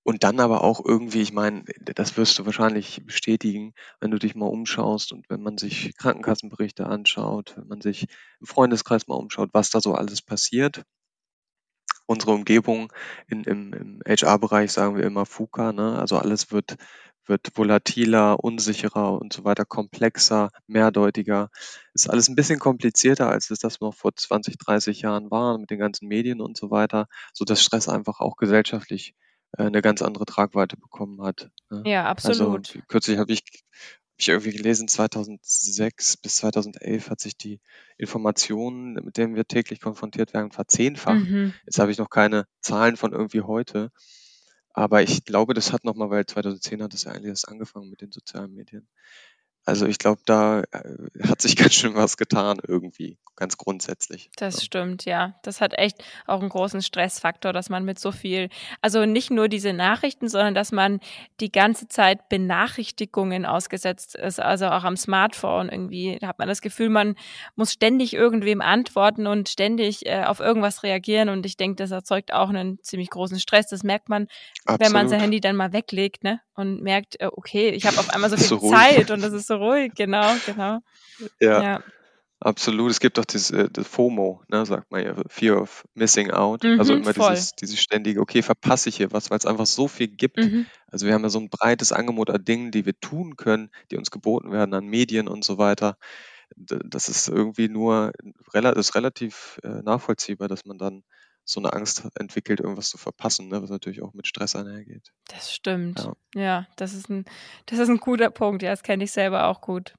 Und 0.08 0.25
dann 0.25 0.40
aber 0.40 0.64
auch 0.64 0.82
irgendwie, 0.82 1.20
ich 1.20 1.34
meine, 1.34 1.64
das 1.81 2.16
wirst 2.16 2.38
du 2.38 2.46
wahrscheinlich 2.46 3.02
bestätigen, 3.05 3.75
wenn 4.00 4.10
du 4.10 4.19
dich 4.19 4.34
mal 4.34 4.46
umschaust 4.46 5.12
und 5.12 5.28
wenn 5.28 5.43
man 5.43 5.58
sich 5.58 5.94
Krankenkassenberichte 5.99 6.87
anschaut, 6.87 7.52
wenn 7.58 7.69
man 7.69 7.82
sich 7.82 8.06
im 8.40 8.46
Freundeskreis 8.46 9.06
mal 9.06 9.16
umschaut, 9.16 9.50
was 9.52 9.69
da 9.69 9.82
so 9.82 9.93
alles 9.93 10.22
passiert. 10.22 10.82
Unsere 12.06 12.32
Umgebung 12.32 12.90
in, 13.26 13.44
im, 13.44 13.75
im 13.75 14.00
HR-Bereich 14.08 14.72
sagen 14.72 14.96
wir 14.96 15.05
immer 15.05 15.26
FUKA, 15.26 15.75
ne? 15.75 15.99
also 15.99 16.16
alles 16.16 16.52
wird, 16.52 16.76
wird 17.26 17.50
volatiler, 17.54 18.43
unsicherer 18.43 19.12
und 19.20 19.34
so 19.34 19.44
weiter, 19.44 19.66
komplexer, 19.66 20.49
mehrdeutiger. 20.66 21.50
Ist 21.93 22.08
alles 22.08 22.31
ein 22.31 22.34
bisschen 22.34 22.58
komplizierter, 22.58 23.28
als 23.28 23.50
es 23.50 23.58
das 23.58 23.81
noch 23.81 23.93
vor 23.93 24.16
20, 24.16 24.56
30 24.56 25.02
Jahren 25.02 25.31
war, 25.31 25.58
mit 25.58 25.69
den 25.69 25.78
ganzen 25.78 26.08
Medien 26.08 26.40
und 26.40 26.56
so 26.56 26.70
weiter, 26.70 27.08
so 27.34 27.44
dass 27.44 27.62
Stress 27.62 27.90
einfach 27.90 28.20
auch 28.20 28.37
gesellschaftlich 28.37 29.11
äh, 29.11 29.27
eine 29.56 29.82
ganz 29.82 30.02
andere 30.02 30.24
Tragweite 30.24 30.76
bekommen 30.76 31.22
hat. 31.22 31.50
Ne? 31.70 31.82
Ja, 31.86 32.04
Also 32.04 32.30
absolut. 32.30 32.78
kürzlich 32.88 33.18
habe 33.18 33.32
ich, 33.32 33.40
hab 33.40 34.18
ich 34.18 34.28
irgendwie 34.28 34.52
gelesen, 34.52 34.88
2006 34.88 36.16
bis 36.18 36.36
2011 36.36 37.10
hat 37.10 37.20
sich 37.20 37.36
die 37.36 37.60
Informationen, 37.96 38.94
mit 39.04 39.16
denen 39.16 39.34
wir 39.34 39.46
täglich 39.46 39.80
konfrontiert 39.80 40.34
werden, 40.34 40.52
verzehnfacht. 40.52 41.28
Mhm. 41.28 41.54
Jetzt 41.64 41.78
habe 41.78 41.90
ich 41.90 41.98
noch 41.98 42.10
keine 42.10 42.46
Zahlen 42.60 42.96
von 42.96 43.12
irgendwie 43.12 43.42
heute, 43.42 43.90
aber 44.72 45.02
ich 45.02 45.24
glaube, 45.24 45.54
das 45.54 45.72
hat 45.72 45.84
nochmal, 45.84 46.10
weil 46.10 46.26
2010 46.26 46.82
hat 46.82 46.94
es 46.94 47.04
ja 47.04 47.12
eigentlich 47.12 47.30
erst 47.30 47.48
angefangen 47.48 47.90
mit 47.90 48.00
den 48.00 48.12
sozialen 48.12 48.54
Medien. 48.54 48.88
Also 49.68 49.84
ich 49.84 49.98
glaube, 49.98 50.22
da 50.24 50.62
äh, 50.72 51.28
hat 51.28 51.42
sich 51.42 51.54
ganz 51.56 51.74
schön 51.74 51.94
was 51.94 52.16
getan 52.16 52.58
irgendwie, 52.66 53.18
ganz 53.36 53.58
grundsätzlich. 53.58 54.30
Das 54.36 54.64
stimmt, 54.64 55.04
ja. 55.04 55.34
Das 55.42 55.60
hat 55.60 55.76
echt 55.76 56.02
auch 56.26 56.40
einen 56.40 56.48
großen 56.48 56.80
Stressfaktor, 56.80 57.52
dass 57.52 57.68
man 57.68 57.84
mit 57.84 57.98
so 57.98 58.10
viel, 58.10 58.48
also 58.80 59.04
nicht 59.04 59.30
nur 59.30 59.48
diese 59.48 59.74
Nachrichten, 59.74 60.30
sondern 60.30 60.54
dass 60.54 60.72
man 60.72 61.00
die 61.40 61.52
ganze 61.52 61.86
Zeit 61.86 62.30
Benachrichtigungen 62.30 63.44
ausgesetzt 63.44 64.14
ist, 64.14 64.40
also 64.40 64.68
auch 64.68 64.84
am 64.84 64.96
Smartphone 64.96 65.68
irgendwie. 65.68 66.16
Da 66.18 66.28
hat 66.28 66.38
man 66.38 66.48
das 66.48 66.62
Gefühl, 66.62 66.88
man 66.88 67.14
muss 67.54 67.75
ständig 67.75 68.14
irgendwem 68.14 68.62
antworten 68.62 69.26
und 69.26 69.50
ständig 69.50 70.06
äh, 70.06 70.25
auf 70.25 70.40
irgendwas 70.40 70.82
reagieren. 70.82 71.28
Und 71.28 71.44
ich 71.44 71.58
denke, 71.58 71.76
das 71.76 71.90
erzeugt 71.90 72.32
auch 72.32 72.48
einen 72.48 72.82
ziemlich 72.82 73.10
großen 73.10 73.38
Stress. 73.38 73.66
Das 73.66 73.82
merkt 73.82 74.08
man, 74.08 74.28
wenn 74.64 74.78
man 74.92 75.08
sein 75.10 75.18
Absolut. 75.18 75.22
Handy 75.25 75.40
dann 75.40 75.56
mal 75.56 75.75
weglegt, 75.75 76.25
ne? 76.25 76.40
Und 76.54 76.82
merkt, 76.82 77.20
äh, 77.20 77.28
okay, 77.30 77.68
ich 77.68 77.87
habe 77.87 77.98
auf 77.98 78.10
einmal 78.14 78.30
so 78.30 78.37
viel 78.37 78.46
so. 78.46 78.70
Zeit 78.70 79.10
und 79.10 79.22
das 79.22 79.32
ist 79.32 79.46
so 79.46 79.57
ruhig, 79.58 79.92
genau, 79.94 80.38
genau. 80.44 80.80
Ja, 81.40 81.62
Ja. 81.62 81.80
absolut. 82.40 82.90
Es 82.90 83.00
gibt 83.00 83.18
doch 83.18 83.26
dieses 83.26 83.50
äh, 83.52 83.68
das 83.72 83.86
FOMO, 83.88 84.42
ne, 84.48 84.66
sagt 84.66 84.90
man 84.92 85.04
ja, 85.04 85.14
Fear 85.28 85.60
of 85.62 85.84
Missing 85.94 86.30
Out. 86.32 86.68
Also 86.76 86.94
Mhm, 86.94 87.02
immer 87.02 87.12
voll. 87.14 87.14
dieses, 87.14 87.54
dieses 87.54 87.80
ständige, 87.80 88.20
okay, 88.20 88.42
verpasse 88.42 88.88
ich 88.90 88.96
hier 88.98 89.12
was, 89.12 89.30
weil 89.30 89.38
es 89.38 89.46
einfach 89.46 89.66
so 89.66 89.88
viel 89.88 90.08
gibt. 90.08 90.46
Mhm. 90.46 90.66
Also 90.88 91.06
wir 91.06 91.14
haben 91.14 91.22
ja 91.24 91.30
so 91.30 91.40
ein 91.40 91.50
breites 91.50 91.92
Angebot 91.92 92.30
an 92.30 92.44
Dingen, 92.44 92.70
die 92.72 92.86
wir 92.86 92.98
tun 93.00 93.36
können, 93.36 93.70
die 93.90 93.96
uns 93.98 94.10
geboten 94.10 94.52
werden 94.52 94.74
an 94.74 94.86
Medien 94.86 95.28
und 95.28 95.44
so 95.44 95.58
weiter. 95.58 95.98
Das 96.56 97.08
ist 97.08 97.28
irgendwie 97.28 97.68
nur, 97.68 98.12
das 98.52 98.76
ist 98.78 98.94
relativ 98.94 99.60
äh, 99.64 99.82
nachvollziehbar, 99.82 100.48
dass 100.48 100.64
man 100.66 100.78
dann 100.78 101.04
so 101.49 101.61
eine 101.61 101.73
Angst 101.73 102.07
entwickelt, 102.19 102.61
irgendwas 102.61 102.90
zu 102.90 102.99
verpassen, 102.99 103.49
ne, 103.49 103.62
was 103.62 103.71
natürlich 103.71 104.02
auch 104.02 104.12
mit 104.12 104.26
Stress 104.26 104.55
einhergeht. 104.55 105.12
Das 105.28 105.52
stimmt. 105.52 106.09
Ja. 106.35 106.40
Ja, 106.40 106.67
das 106.76 106.93
ist 106.93 107.09
ein, 107.09 107.25
das 107.67 107.78
ist 107.78 107.88
ein 107.88 107.97
guter 107.97 108.31
Punkt. 108.31 108.62
Ja, 108.62 108.71
das 108.71 108.83
kenne 108.83 109.05
ich 109.05 109.12
selber 109.12 109.47
auch 109.47 109.62
gut. 109.62 109.95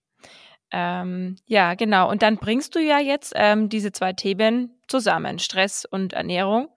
Ähm, 0.72 1.38
ja, 1.48 1.74
genau. 1.74 2.08
Und 2.10 2.22
dann 2.22 2.38
bringst 2.38 2.76
du 2.76 2.80
ja 2.80 3.00
jetzt 3.00 3.34
ähm, 3.36 3.68
diese 3.68 3.92
zwei 3.92 4.14
Themen 4.14 4.80
zusammen, 4.88 5.40
Stress 5.40 5.86
und 5.86 6.14
Ernährung. 6.14 6.70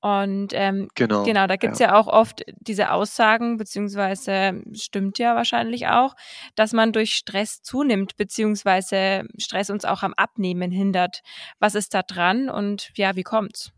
Und 0.00 0.48
ähm, 0.52 0.88
Genau, 0.96 1.22
genau, 1.22 1.46
da 1.46 1.54
gibt's 1.56 1.78
ja. 1.78 1.88
ja 1.88 1.94
auch 1.94 2.08
oft 2.08 2.44
diese 2.60 2.90
Aussagen, 2.90 3.56
beziehungsweise 3.56 4.62
stimmt 4.72 5.20
ja 5.20 5.36
wahrscheinlich 5.36 5.86
auch, 5.86 6.14
dass 6.56 6.72
man 6.72 6.92
durch 6.92 7.14
Stress 7.14 7.62
zunimmt, 7.62 8.16
beziehungsweise 8.16 9.24
Stress 9.38 9.70
uns 9.70 9.84
auch 9.84 10.02
am 10.02 10.14
Abnehmen 10.14 10.72
hindert. 10.72 11.22
Was 11.60 11.76
ist 11.76 11.94
da 11.94 12.02
dran 12.02 12.48
und 12.48 12.90
ja, 12.96 13.14
wie 13.14 13.24
kommt's? 13.24 13.72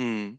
Hm. 0.00 0.38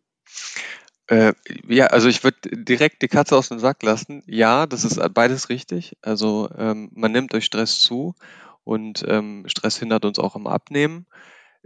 Äh, 1.08 1.34
ja, 1.68 1.88
also 1.88 2.08
ich 2.08 2.24
würde 2.24 2.38
direkt 2.51 3.01
die 3.01 3.08
Katze 3.08 3.36
aus 3.38 3.50
dem 3.50 3.60
Sack 3.60 3.84
lassen. 3.84 4.24
Ja, 4.27 4.65
das 4.65 4.86
ist 4.86 5.00
beides 5.13 5.50
richtig. 5.50 5.98
Also 6.01 6.50
ähm, 6.58 6.89
man 6.94 7.12
nimmt 7.12 7.34
durch 7.34 7.46
Stress 7.46 7.80
zu 7.80 8.15
und 8.63 9.03
ähm, 9.08 9.44
Stress 9.48 9.77
hindert 9.77 10.06
uns 10.06 10.20
auch 10.20 10.36
am 10.36 10.48
Abnehmen. 10.48 11.06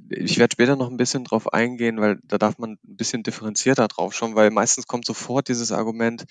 Ich 0.10 0.40
werde 0.40 0.54
später 0.54 0.75
noch 0.75 0.90
ein 0.90 0.98
bisschen 0.98 1.24
drauf 1.24 1.54
eingehen, 1.54 2.02
weil 2.02 2.20
da 2.24 2.38
darf 2.38 2.58
man 2.58 2.72
ein 2.74 2.98
bisschen 2.98 3.24
differenzierter 3.24 3.88
drauf 3.88 4.14
schauen, 4.14 4.36
weil 4.36 4.52
meistens 4.52 4.88
kommt 4.88 5.06
sofort 5.06 5.48
dieses 5.48 5.72
Argument, 5.72 6.25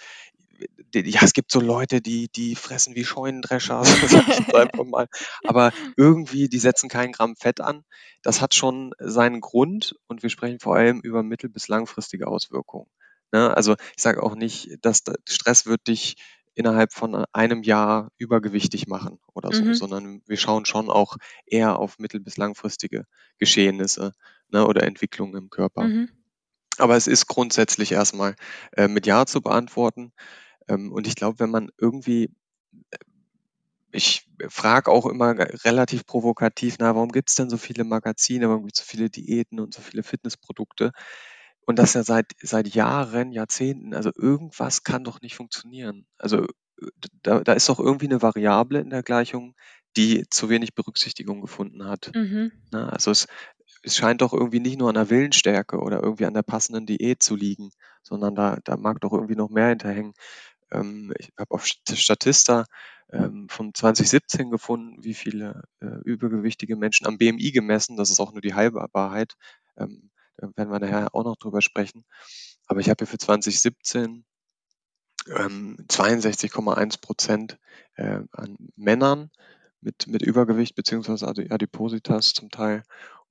ja, 0.95 1.23
es 1.23 1.33
gibt 1.33 1.51
so 1.51 1.61
Leute, 1.61 2.01
die, 2.01 2.29
die 2.29 2.55
fressen 2.55 2.95
wie 2.95 3.05
Scheunendrescher, 3.05 3.85
so 3.85 4.17
einfach 4.57 4.85
mal. 4.85 5.09
Aber 5.45 5.73
irgendwie, 5.97 6.49
die 6.49 6.59
setzen 6.59 6.89
keinen 6.89 7.13
Gramm 7.13 7.37
Fett 7.37 7.61
an. 7.61 7.85
Das 8.23 8.41
hat 8.41 8.55
schon 8.55 8.95
seinen 8.99 9.41
Grund 9.41 9.97
und 10.07 10.23
wir 10.23 10.31
sprechen 10.31 10.61
vor 10.61 10.77
allem 10.77 11.01
über 11.01 11.23
mittel- 11.23 11.51
bis 11.51 11.69
langfristige 11.69 12.27
Auswirkungen. 12.27 12.87
Ne? 13.33 13.57
Also 13.57 13.75
ich 13.97 14.03
sage 14.03 14.23
auch 14.23 14.35
nicht, 14.37 14.79
dass 14.83 15.03
Stress 15.29 15.67
wird 15.67 15.87
dich 15.89 16.17
innerhalb 16.55 16.93
von 16.93 17.25
einem 17.33 17.65
Jahr 17.65 18.11
übergewichtig 18.17 18.87
machen 18.87 19.19
oder 19.35 19.53
so, 19.53 19.65
Mhm. 19.65 19.75
sondern 19.75 20.23
wir 20.27 20.37
schauen 20.37 20.67
schon 20.67 20.89
auch 20.89 21.17
eher 21.47 21.79
auf 21.81 21.99
mittel- 21.99 22.21
bis 22.21 22.37
langfristige 22.37 23.07
Geschehnisse 23.39 24.13
ne, 24.51 24.65
oder 24.67 24.85
Entwicklungen 24.85 25.35
im 25.35 25.51
Körper. 25.51 25.83
Mhm. 25.83 26.11
Aber 26.79 26.97
es 26.97 27.07
ist 27.09 27.27
grundsätzlich 27.27 27.93
erstmal 27.93 28.37
äh, 28.77 28.89
mit 28.89 29.07
Ja 29.07 29.27
zu 29.27 29.41
beantworten. 29.41 30.13
Ähm, 30.69 30.93
und 30.93 31.07
ich 31.07 31.15
glaube, 31.15 31.39
wenn 31.41 31.51
man 31.51 31.71
irgendwie, 31.79 32.31
äh, 32.91 32.99
ich 33.93 34.27
frage 34.49 34.91
auch 34.91 35.07
immer 35.07 35.39
relativ 35.65 36.07
provokativ, 36.07 36.77
na, 36.79 36.95
warum 36.95 37.13
gibt 37.13 37.31
es 37.31 37.37
denn 37.37 37.51
so 37.51 37.57
viele 37.57 37.85
Magazine, 37.85 38.49
warum 38.49 38.65
gibt 38.65 38.79
es 38.79 38.85
so 38.85 38.91
viele 38.91 39.09
Diäten 39.11 39.61
und 39.61 39.73
so 39.73 39.83
viele 39.83 40.03
Fitnessprodukte? 40.03 40.93
Und 41.67 41.79
das 41.79 41.95
ja 41.95 42.03
seit, 42.03 42.33
seit 42.43 42.69
Jahren, 42.75 43.33
Jahrzehnten. 43.33 43.95
Also 43.95 44.11
irgendwas 44.15 44.83
kann 44.83 45.05
doch 45.05 45.21
nicht 45.21 45.35
funktionieren. 45.35 46.07
Also 46.19 46.45
äh, 46.45 46.91
da, 47.23 47.41
da 47.41 47.53
ist 47.53 47.69
doch 47.69 47.79
irgendwie 47.79 48.07
eine 48.07 48.23
Variable 48.23 48.81
in 48.81 48.91
der 48.91 49.03
Gleichung, 49.03 49.55
die 49.97 50.25
zu 50.29 50.49
wenig 50.49 50.75
Berücksichtigung 50.75 51.41
gefunden 51.41 51.85
hat. 51.87 52.11
Mhm. 52.15 52.53
Ne? 52.73 52.93
Also 52.93 53.11
es, 53.11 53.27
es 53.83 53.97
scheint 53.97 54.23
doch 54.23 54.33
irgendwie 54.33 54.61
nicht 54.61 54.79
nur 54.79 54.89
an 54.89 54.95
der 54.95 55.11
Willensstärke 55.11 55.79
oder 55.79 56.03
irgendwie 56.03 56.27
an 56.27 56.35
der 56.35 56.43
passenden 56.43 56.87
Diät 56.87 57.23
zu 57.23 57.37
liegen, 57.37 57.71
sondern 58.03 58.35
da, 58.35 58.59
da 58.65 58.77
mag 58.77 59.01
doch 59.01 59.13
irgendwie 59.13 59.37
noch 59.37 59.51
mehr 59.51 59.69
hinterhängen. 59.69 60.15
Ähm, 60.75 61.13
ich 61.19 61.31
habe 61.39 61.51
auf 61.51 61.67
Statista 61.67 62.67
ähm, 63.13 63.49
von 63.49 63.73
2017 63.75 64.51
gefunden, 64.51 65.03
wie 65.03 65.15
viele 65.15 65.63
äh, 65.81 65.99
übergewichtige 66.05 66.77
Menschen 66.77 67.07
am 67.07 67.19
BMI 67.19 67.53
gemessen. 67.53 67.97
Das 67.97 68.11
ist 68.11 68.21
auch 68.21 68.33
nur 68.33 68.41
die 68.41 68.55
halbe 68.55 68.87
Wahrheit. 68.93 69.35
Ähm, 69.77 70.11
da 70.37 70.49
werden 70.57 70.71
wir 70.71 70.81
nachher 70.81 71.15
auch 71.15 71.25
noch 71.25 71.37
drüber 71.37 71.63
sprechen. 71.63 72.05
Aber 72.67 72.81
ich 72.81 72.89
habe 72.89 72.99
hier 72.99 73.07
für 73.07 73.19
2017 73.19 74.25
ähm, 75.29 75.77
62,1 75.89 77.01
Prozent 77.01 77.59
äh, 77.95 78.21
an 78.33 78.57
Männern 78.77 79.31
mit, 79.81 80.07
mit 80.07 80.23
Übergewicht 80.23 80.75
beziehungsweise 80.75 81.29
Adipositas 81.29 82.33
zum 82.33 82.51
Teil 82.51 82.83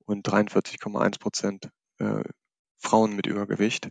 und 0.06 0.26
43,1 0.26 1.18
Prozent 1.18 1.70
äh, 1.98 2.22
Frauen 2.84 3.16
mit 3.16 3.26
Übergewicht. 3.26 3.88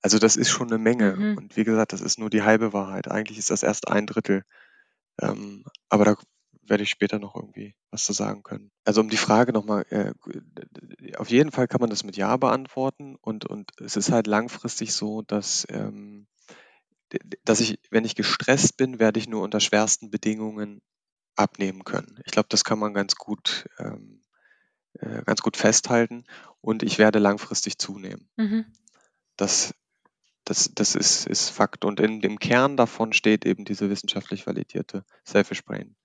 Also 0.00 0.18
das 0.18 0.36
ist 0.36 0.50
schon 0.50 0.68
eine 0.68 0.78
Menge. 0.78 1.16
Mhm. 1.16 1.36
Und 1.36 1.56
wie 1.56 1.64
gesagt, 1.64 1.92
das 1.92 2.00
ist 2.00 2.18
nur 2.18 2.30
die 2.30 2.42
halbe 2.42 2.72
Wahrheit. 2.72 3.10
Eigentlich 3.10 3.38
ist 3.38 3.50
das 3.50 3.62
erst 3.62 3.88
ein 3.88 4.06
Drittel. 4.06 4.44
Ähm, 5.20 5.64
aber 5.88 6.04
da 6.04 6.16
werde 6.66 6.82
ich 6.82 6.90
später 6.90 7.18
noch 7.18 7.36
irgendwie 7.36 7.74
was 7.90 8.04
zu 8.04 8.12
sagen 8.12 8.42
können. 8.42 8.70
Also 8.84 9.00
um 9.00 9.08
die 9.08 9.16
Frage 9.16 9.52
nochmal, 9.52 9.84
äh, 9.90 10.12
auf 11.16 11.30
jeden 11.30 11.52
Fall 11.52 11.68
kann 11.68 11.80
man 11.80 11.90
das 11.90 12.04
mit 12.04 12.16
Ja 12.16 12.36
beantworten 12.36 13.16
und, 13.20 13.44
und 13.44 13.70
es 13.80 13.96
ist 13.96 14.10
halt 14.10 14.26
langfristig 14.26 14.94
so, 14.94 15.22
dass, 15.22 15.66
ähm, 15.70 16.26
dass 17.44 17.60
ich, 17.60 17.78
wenn 17.90 18.04
ich 18.04 18.14
gestresst 18.14 18.76
bin, 18.76 18.98
werde 18.98 19.20
ich 19.20 19.28
nur 19.28 19.42
unter 19.42 19.60
schwersten 19.60 20.10
Bedingungen 20.10 20.80
abnehmen 21.36 21.84
können. 21.84 22.18
Ich 22.24 22.32
glaube, 22.32 22.48
das 22.48 22.64
kann 22.64 22.78
man 22.78 22.94
ganz 22.94 23.16
gut, 23.16 23.68
ähm, 23.78 24.23
äh, 25.00 25.22
ganz 25.24 25.42
gut 25.42 25.56
festhalten 25.56 26.24
und 26.60 26.82
ich 26.82 26.98
werde 26.98 27.18
langfristig 27.18 27.78
zunehmen. 27.78 28.28
Mhm. 28.36 28.66
Das, 29.36 29.74
das, 30.44 30.70
das 30.74 30.94
ist, 30.94 31.26
ist 31.26 31.50
Fakt. 31.50 31.84
Und 31.84 32.00
in 32.00 32.20
dem 32.20 32.38
Kern 32.38 32.76
davon 32.76 33.12
steht 33.12 33.44
eben 33.44 33.64
diese 33.64 33.90
wissenschaftlich 33.90 34.46
validierte 34.46 35.04
Selfish 35.24 35.64
Brain. 35.64 35.96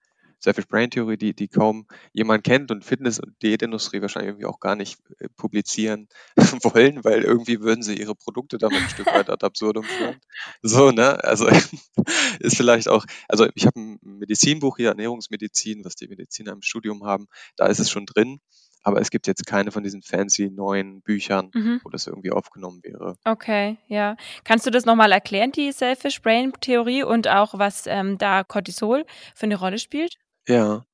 Selfish 0.41 0.67
Brain 0.67 0.89
Theorie, 0.89 1.17
die, 1.17 1.33
die 1.33 1.49
kaum 1.49 1.85
jemand 2.13 2.45
kennt 2.45 2.71
und 2.71 2.85
Fitness- 2.85 3.19
und 3.19 3.35
Diätindustrie 3.43 4.01
wahrscheinlich 4.01 4.29
irgendwie 4.29 4.45
auch 4.45 4.61
gar 4.61 4.75
nicht 4.75 4.97
äh, 5.19 5.27
publizieren 5.35 6.07
wollen, 6.63 7.03
weil 7.03 7.23
irgendwie 7.23 7.59
würden 7.59 7.83
sie 7.83 7.95
ihre 7.95 8.15
Produkte 8.15 8.57
damit 8.57 8.81
ein 8.81 8.89
Stück 8.89 9.07
weit 9.07 9.29
ad 9.29 9.45
absurdum 9.45 9.83
führen. 9.83 10.19
So, 10.61 10.91
ne? 10.91 11.21
Also 11.23 11.47
ist 12.39 12.55
vielleicht 12.55 12.87
auch, 12.87 13.05
also 13.27 13.47
ich 13.53 13.65
habe 13.65 13.79
ein 13.79 13.99
Medizinbuch 14.01 14.77
hier, 14.77 14.89
Ernährungsmedizin, 14.89 15.83
was 15.83 15.95
die 15.95 16.07
Mediziner 16.07 16.53
im 16.53 16.61
Studium 16.61 17.03
haben, 17.03 17.27
da 17.57 17.67
ist 17.67 17.79
es 17.79 17.91
schon 17.91 18.05
drin. 18.05 18.39
Aber 18.83 19.01
es 19.01 19.09
gibt 19.11 19.27
jetzt 19.27 19.45
keine 19.45 19.71
von 19.71 19.83
diesen 19.83 20.01
fancy 20.01 20.49
neuen 20.49 21.01
Büchern, 21.01 21.51
Mhm. 21.53 21.81
wo 21.83 21.89
das 21.89 22.07
irgendwie 22.07 22.31
aufgenommen 22.31 22.79
wäre. 22.83 23.15
Okay, 23.25 23.77
ja. 23.87 24.15
Kannst 24.43 24.65
du 24.65 24.71
das 24.71 24.85
nochmal 24.85 25.11
erklären, 25.11 25.51
die 25.51 25.71
Selfish 25.71 26.21
Brain 26.21 26.53
Theorie 26.61 27.03
und 27.03 27.27
auch, 27.27 27.57
was 27.59 27.85
ähm, 27.87 28.17
da 28.17 28.43
Cortisol 28.43 29.05
für 29.35 29.43
eine 29.45 29.57
Rolle 29.57 29.79
spielt? 29.79 30.15
Ja, 30.47 30.85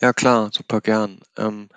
ja 0.00 0.12
klar, 0.12 0.50
super 0.52 0.80
gern. 0.80 1.20
Ähm, 1.36 1.68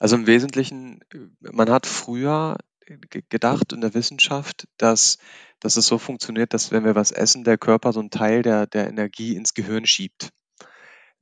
also 0.00 0.16
im 0.16 0.26
Wesentlichen, 0.26 1.00
äh, 1.12 1.18
man 1.52 1.70
hat 1.70 1.86
früher 1.86 2.56
ge- 2.86 3.22
gedacht 3.28 3.72
in 3.72 3.80
der 3.80 3.94
Wissenschaft, 3.94 4.66
dass, 4.78 5.18
dass 5.60 5.76
es 5.76 5.86
so 5.86 5.98
funktioniert, 5.98 6.54
dass 6.54 6.70
wenn 6.72 6.84
wir 6.84 6.94
was 6.94 7.12
essen, 7.12 7.44
der 7.44 7.58
Körper 7.58 7.92
so 7.92 8.00
einen 8.00 8.10
Teil 8.10 8.42
der, 8.42 8.66
der 8.66 8.88
Energie 8.88 9.36
ins 9.36 9.54
Gehirn 9.54 9.86
schiebt. 9.86 10.30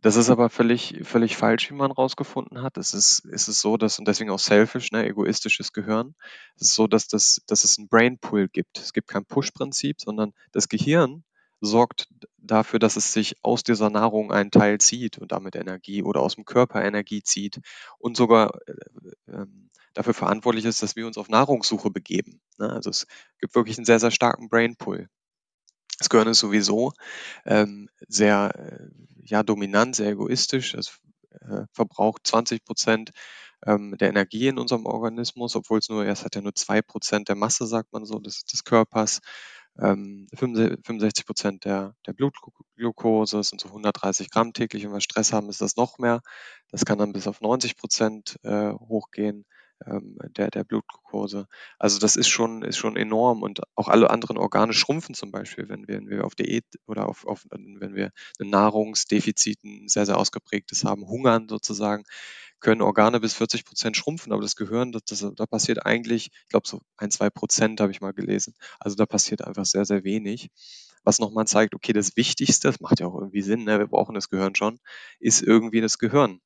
Das 0.02 0.16
ist 0.16 0.30
aber 0.30 0.50
völlig, 0.50 1.00
völlig 1.02 1.36
falsch, 1.36 1.70
wie 1.70 1.74
man 1.74 1.90
rausgefunden 1.90 2.62
hat. 2.62 2.76
Es 2.76 2.94
ist, 2.94 3.24
es 3.24 3.46
so, 3.46 3.76
dass, 3.76 3.98
und 3.98 4.06
deswegen 4.06 4.30
auch 4.30 4.38
selfish, 4.38 4.92
ne, 4.92 5.06
egoistisches 5.06 5.72
Gehirn, 5.72 6.14
es 6.56 6.68
ist 6.68 6.74
so, 6.74 6.86
dass, 6.86 7.08
das, 7.08 7.42
dass 7.46 7.64
es 7.64 7.78
einen 7.78 7.88
Brain 7.88 8.18
Pull 8.18 8.48
gibt. 8.48 8.78
Es 8.78 8.92
gibt 8.92 9.08
kein 9.08 9.24
Push-Prinzip, 9.24 10.00
sondern 10.00 10.32
das 10.52 10.68
Gehirn 10.68 11.24
sorgt 11.60 12.08
dafür, 12.36 12.78
dass 12.78 12.96
es 12.96 13.12
sich 13.12 13.36
aus 13.42 13.62
dieser 13.62 13.90
Nahrung 13.90 14.30
einen 14.32 14.50
Teil 14.50 14.78
zieht 14.78 15.18
und 15.18 15.32
damit 15.32 15.56
Energie 15.56 16.02
oder 16.02 16.20
aus 16.20 16.34
dem 16.34 16.44
Körper 16.44 16.84
Energie 16.84 17.22
zieht 17.22 17.60
und 17.98 18.16
sogar 18.16 18.54
äh, 18.66 19.32
ähm, 19.32 19.70
dafür 19.94 20.14
verantwortlich 20.14 20.66
ist, 20.66 20.82
dass 20.82 20.96
wir 20.96 21.06
uns 21.06 21.18
auf 21.18 21.28
Nahrungssuche 21.28 21.90
begeben. 21.90 22.40
Ne? 22.58 22.70
Also 22.70 22.90
es 22.90 23.06
gibt 23.40 23.54
wirklich 23.54 23.78
einen 23.78 23.86
sehr, 23.86 23.98
sehr 23.98 24.10
starken 24.10 24.48
Brain 24.48 24.76
Pull. 24.76 25.08
Das 25.98 26.10
Gehirn 26.10 26.28
ist 26.28 26.40
sowieso 26.40 26.92
ähm, 27.46 27.88
sehr 28.06 28.52
äh, 28.54 28.88
ja, 29.28 29.42
dominant, 29.42 29.96
sehr 29.96 30.10
egoistisch. 30.10 30.74
Es 30.74 30.98
äh, 31.40 31.64
verbraucht 31.72 32.26
20 32.26 32.64
Prozent 32.64 33.10
ähm, 33.64 33.96
der 33.98 34.08
Energie 34.08 34.48
in 34.48 34.58
unserem 34.58 34.86
Organismus, 34.86 35.56
obwohl 35.56 35.78
es 35.78 35.88
nur, 35.88 36.06
es 36.06 36.24
hat 36.24 36.34
ja 36.34 36.40
nur 36.40 36.54
zwei 36.54 36.82
Prozent 36.82 37.28
der 37.28 37.36
Masse, 37.36 37.66
sagt 37.66 37.92
man 37.92 38.04
so, 38.04 38.18
des, 38.18 38.44
des 38.44 38.64
Körpers. 38.64 39.20
Ähm, 39.78 40.26
65 40.34 41.26
Prozent 41.26 41.64
der, 41.66 41.94
der 42.06 42.14
Blutglucose 42.14 43.42
sind 43.42 43.60
so 43.60 43.68
130 43.68 44.30
Gramm 44.30 44.52
täglich. 44.52 44.84
Wenn 44.84 44.92
wir 44.92 45.00
Stress 45.00 45.32
haben, 45.32 45.50
ist 45.50 45.60
das 45.60 45.76
noch 45.76 45.98
mehr. 45.98 46.22
Das 46.70 46.84
kann 46.84 46.98
dann 46.98 47.12
bis 47.12 47.26
auf 47.26 47.40
90 47.40 47.76
Prozent 47.76 48.38
äh, 48.42 48.72
hochgehen 48.72 49.44
ähm, 49.84 50.18
der, 50.36 50.50
der 50.50 50.64
Blutglucose. 50.64 51.46
Also 51.78 51.98
das 51.98 52.16
ist 52.16 52.28
schon, 52.28 52.62
ist 52.62 52.78
schon 52.78 52.96
enorm 52.96 53.42
und 53.42 53.60
auch 53.74 53.88
alle 53.88 54.10
anderen 54.10 54.38
Organe 54.38 54.72
schrumpfen 54.72 55.14
zum 55.14 55.30
Beispiel, 55.30 55.68
wenn 55.68 55.86
wir, 55.86 55.96
wenn 55.96 56.08
wir 56.08 56.24
auf 56.24 56.34
Diät 56.34 56.64
oder 56.86 57.08
auf, 57.08 57.26
auf, 57.26 57.44
wenn 57.50 57.94
wir 57.94 58.10
ein 58.40 58.50
Nahrungsdefizit, 58.50 59.62
ein 59.64 59.88
sehr, 59.88 60.06
sehr 60.06 60.18
ausgeprägtes 60.18 60.84
haben, 60.84 61.06
hungern 61.06 61.48
sozusagen, 61.48 62.04
können 62.60 62.82
Organe 62.82 63.20
bis 63.20 63.34
40 63.34 63.64
Prozent 63.64 63.96
schrumpfen, 63.96 64.32
aber 64.32 64.42
das 64.42 64.56
Gehirn, 64.56 64.92
das, 64.92 65.04
das, 65.04 65.26
da 65.36 65.46
passiert 65.46 65.84
eigentlich, 65.84 66.30
ich 66.32 66.48
glaube 66.48 66.66
so 66.66 66.80
ein, 66.96 67.10
zwei 67.10 67.30
Prozent 67.30 67.80
habe 67.80 67.92
ich 67.92 68.00
mal 68.00 68.12
gelesen. 68.12 68.54
Also 68.80 68.96
da 68.96 69.06
passiert 69.06 69.44
einfach 69.44 69.66
sehr, 69.66 69.84
sehr 69.84 70.04
wenig. 70.04 70.50
Was 71.04 71.18
nochmal 71.18 71.46
zeigt, 71.46 71.74
okay, 71.74 71.92
das 71.92 72.16
Wichtigste, 72.16 72.68
das 72.68 72.80
macht 72.80 73.00
ja 73.00 73.06
auch 73.06 73.14
irgendwie 73.14 73.42
Sinn, 73.42 73.64
ne? 73.64 73.78
wir 73.78 73.86
brauchen 73.86 74.14
das 74.14 74.28
Gehirn 74.30 74.54
schon, 74.56 74.80
ist 75.20 75.42
irgendwie 75.42 75.80
das 75.80 75.98
Gehirn. 75.98 76.40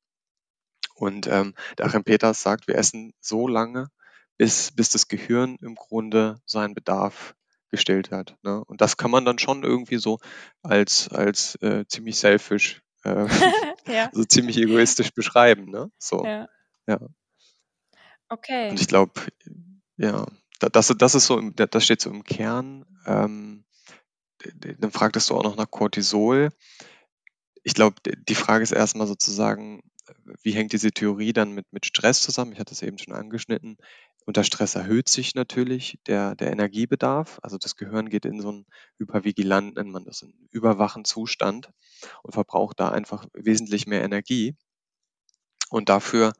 Und 0.95 1.27
ähm, 1.27 1.53
der 1.77 1.85
Achim 1.87 2.03
Peters 2.03 2.41
sagt, 2.41 2.67
wir 2.67 2.75
essen 2.75 3.13
so 3.19 3.47
lange, 3.47 3.89
bis, 4.37 4.71
bis 4.71 4.89
das 4.89 5.07
Gehirn 5.07 5.57
im 5.61 5.75
Grunde 5.75 6.41
seinen 6.45 6.73
Bedarf 6.73 7.35
gestillt 7.69 8.11
hat. 8.11 8.35
Ne? 8.43 8.63
Und 8.65 8.81
das 8.81 8.97
kann 8.97 9.11
man 9.11 9.23
dann 9.25 9.39
schon 9.39 9.63
irgendwie 9.63 9.97
so 9.97 10.19
als, 10.61 11.09
als 11.09 11.55
äh, 11.61 11.85
ziemlich 11.87 12.17
selfish, 12.17 12.81
äh, 13.03 13.27
ja. 13.87 14.07
also 14.07 14.23
ziemlich 14.25 14.57
egoistisch 14.57 15.11
beschreiben. 15.11 15.65
Ne? 15.71 15.91
So. 15.97 16.25
ja. 16.25 16.47
Ja. 16.87 16.99
Okay. 18.29 18.69
Und 18.69 18.79
ich 18.81 18.87
glaube, 18.87 19.13
ja, 19.97 20.25
da- 20.59 20.69
das, 20.69 20.87
das 20.97 21.15
ist 21.15 21.25
so, 21.27 21.37
im, 21.37 21.55
das 21.55 21.83
steht 21.83 22.01
so 22.01 22.09
im 22.09 22.23
Kern. 22.23 22.85
Ähm, 23.05 23.65
dann 24.79 24.91
fragtest 24.91 25.29
du 25.29 25.35
auch 25.35 25.43
noch 25.43 25.55
nach 25.55 25.69
Cortisol. 25.69 26.49
Ich 27.63 27.75
glaube, 27.75 27.97
die 28.03 28.35
Frage 28.35 28.63
ist 28.63 28.71
erstmal 28.71 29.05
sozusagen, 29.05 29.81
wie 30.43 30.51
hängt 30.51 30.73
diese 30.73 30.91
Theorie 30.91 31.33
dann 31.33 31.51
mit, 31.51 31.71
mit 31.71 31.85
Stress 31.85 32.21
zusammen? 32.21 32.53
Ich 32.53 32.59
hatte 32.59 32.73
es 32.73 32.81
eben 32.81 32.97
schon 32.97 33.13
angeschnitten. 33.13 33.77
Unter 34.25 34.43
Stress 34.43 34.75
erhöht 34.75 35.09
sich 35.09 35.35
natürlich 35.35 35.99
der, 36.07 36.35
der 36.35 36.51
Energiebedarf. 36.51 37.39
Also 37.41 37.57
das 37.57 37.75
Gehirn 37.75 38.09
geht 38.09 38.25
in 38.25 38.39
so 38.39 38.49
einen 38.49 38.65
hypervigilant, 38.99 39.75
nennt 39.75 39.91
man 39.91 40.05
das, 40.05 40.23
einen 40.23 40.47
überwachen 40.51 41.05
Zustand 41.05 41.71
und 42.23 42.33
verbraucht 42.33 42.79
da 42.79 42.89
einfach 42.89 43.25
wesentlich 43.33 43.87
mehr 43.87 44.03
Energie. 44.03 44.55
Und 45.69 45.89
dafür, 45.89 46.33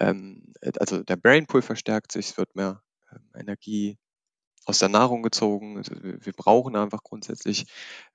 ähm, 0.00 0.52
also 0.78 1.02
der 1.02 1.16
Brain 1.16 1.46
Pool 1.46 1.62
verstärkt 1.62 2.12
sich, 2.12 2.30
es 2.30 2.36
wird 2.36 2.56
mehr 2.56 2.82
ähm, 3.12 3.30
Energie 3.34 3.98
aus 4.66 4.78
der 4.78 4.88
Nahrung 4.88 5.22
gezogen. 5.22 5.76
Also 5.76 5.94
wir 6.00 6.32
brauchen 6.32 6.76
einfach 6.76 7.02
grundsätzlich 7.02 7.66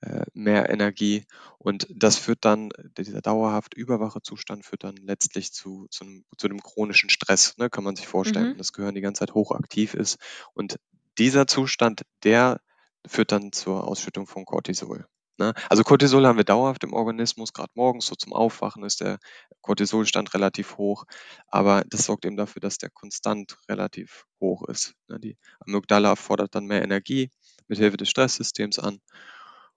äh, 0.01 0.25
mehr 0.33 0.69
Energie 0.69 1.25
und 1.57 1.87
das 1.89 2.17
führt 2.17 2.45
dann, 2.45 2.69
dieser 2.97 3.21
dauerhaft 3.21 3.73
überwache 3.73 4.21
Zustand 4.21 4.65
führt 4.65 4.83
dann 4.83 4.95
letztlich 4.97 5.53
zu, 5.53 5.87
zu, 5.89 6.03
einem, 6.03 6.25
zu 6.37 6.47
einem 6.47 6.61
chronischen 6.61 7.09
Stress, 7.09 7.57
ne, 7.57 7.69
kann 7.69 7.83
man 7.83 7.95
sich 7.95 8.07
vorstellen, 8.07 8.53
mhm. 8.53 8.57
das 8.57 8.73
Gehirn 8.73 8.95
die 8.95 9.01
ganze 9.01 9.19
Zeit 9.19 9.33
hochaktiv 9.33 9.93
ist. 9.93 10.17
Und 10.53 10.79
dieser 11.17 11.47
Zustand, 11.47 12.03
der 12.23 12.61
führt 13.05 13.31
dann 13.31 13.51
zur 13.51 13.87
Ausschüttung 13.87 14.27
von 14.27 14.45
Cortisol. 14.45 15.05
Ne? 15.39 15.53
Also 15.69 15.83
Cortisol 15.83 16.27
haben 16.27 16.37
wir 16.37 16.43
dauerhaft 16.43 16.83
im 16.83 16.93
Organismus, 16.93 17.53
gerade 17.53 17.71
morgens 17.73 18.05
so 18.05 18.15
zum 18.15 18.33
Aufwachen 18.33 18.83
ist 18.83 18.99
der 18.99 19.19
Cortisolstand 19.61 20.33
relativ 20.33 20.77
hoch, 20.77 21.05
aber 21.47 21.83
das 21.87 22.05
sorgt 22.05 22.25
eben 22.25 22.35
dafür, 22.37 22.59
dass 22.59 22.77
der 22.77 22.89
konstant 22.89 23.57
relativ 23.69 24.25
hoch 24.41 24.67
ist. 24.67 24.95
Ne? 25.07 25.19
Die 25.19 25.37
Amygdala 25.61 26.15
fordert 26.17 26.55
dann 26.55 26.65
mehr 26.65 26.83
Energie 26.83 27.31
mit 27.67 27.79
Hilfe 27.79 27.97
des 27.97 28.09
Stresssystems 28.09 28.79
an 28.79 28.99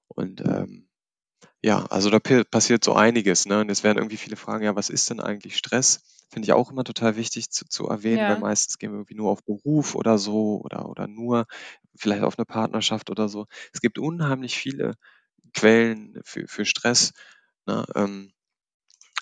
und 0.09 0.41
ähm, 0.41 0.89
ja, 1.63 1.87
also 1.87 2.11
da 2.11 2.19
passiert 2.19 2.83
so 2.85 2.95
einiges. 2.95 3.47
Ne? 3.47 3.61
Und 3.61 3.71
es 3.71 3.85
werden 3.85 3.99
irgendwie 3.99 4.17
viele 4.17 4.37
Fragen, 4.37 4.65
ja, 4.65 4.75
was 4.75 4.91
ist 4.91 5.11
denn 5.11 5.21
eigentlich 5.21 5.57
Stress? 5.57 6.01
Finde 6.31 6.47
ich 6.47 6.53
auch 6.53 6.71
immer 6.73 6.83
total 6.85 7.17
wichtig 7.17 7.51
zu, 7.51 7.67
zu 7.69 7.87
erwähnen, 7.89 8.27
weil 8.27 8.37
meistens 8.37 8.79
gehen 8.79 8.91
wir 8.91 8.97
irgendwie 8.99 9.15
nur 9.15 9.31
auf 9.31 9.45
Beruf 9.45 9.95
oder 9.95 10.19
so 10.19 10.61
oder, 10.65 10.89
oder 10.89 11.07
nur 11.07 11.47
vielleicht 11.97 12.25
auf 12.25 12.39
eine 12.39 12.47
Partnerschaft 12.47 13.11
oder 13.11 13.29
so. 13.29 13.47
Es 13.73 13.81
gibt 13.81 13.99
unheimlich 13.99 14.57
viele 14.59 14.95
Quellen 15.55 16.21
für, 16.25 16.47
für 16.47 16.65
Stress. 16.65 17.13
Ne? 17.67 17.85
Ähm, 17.95 18.33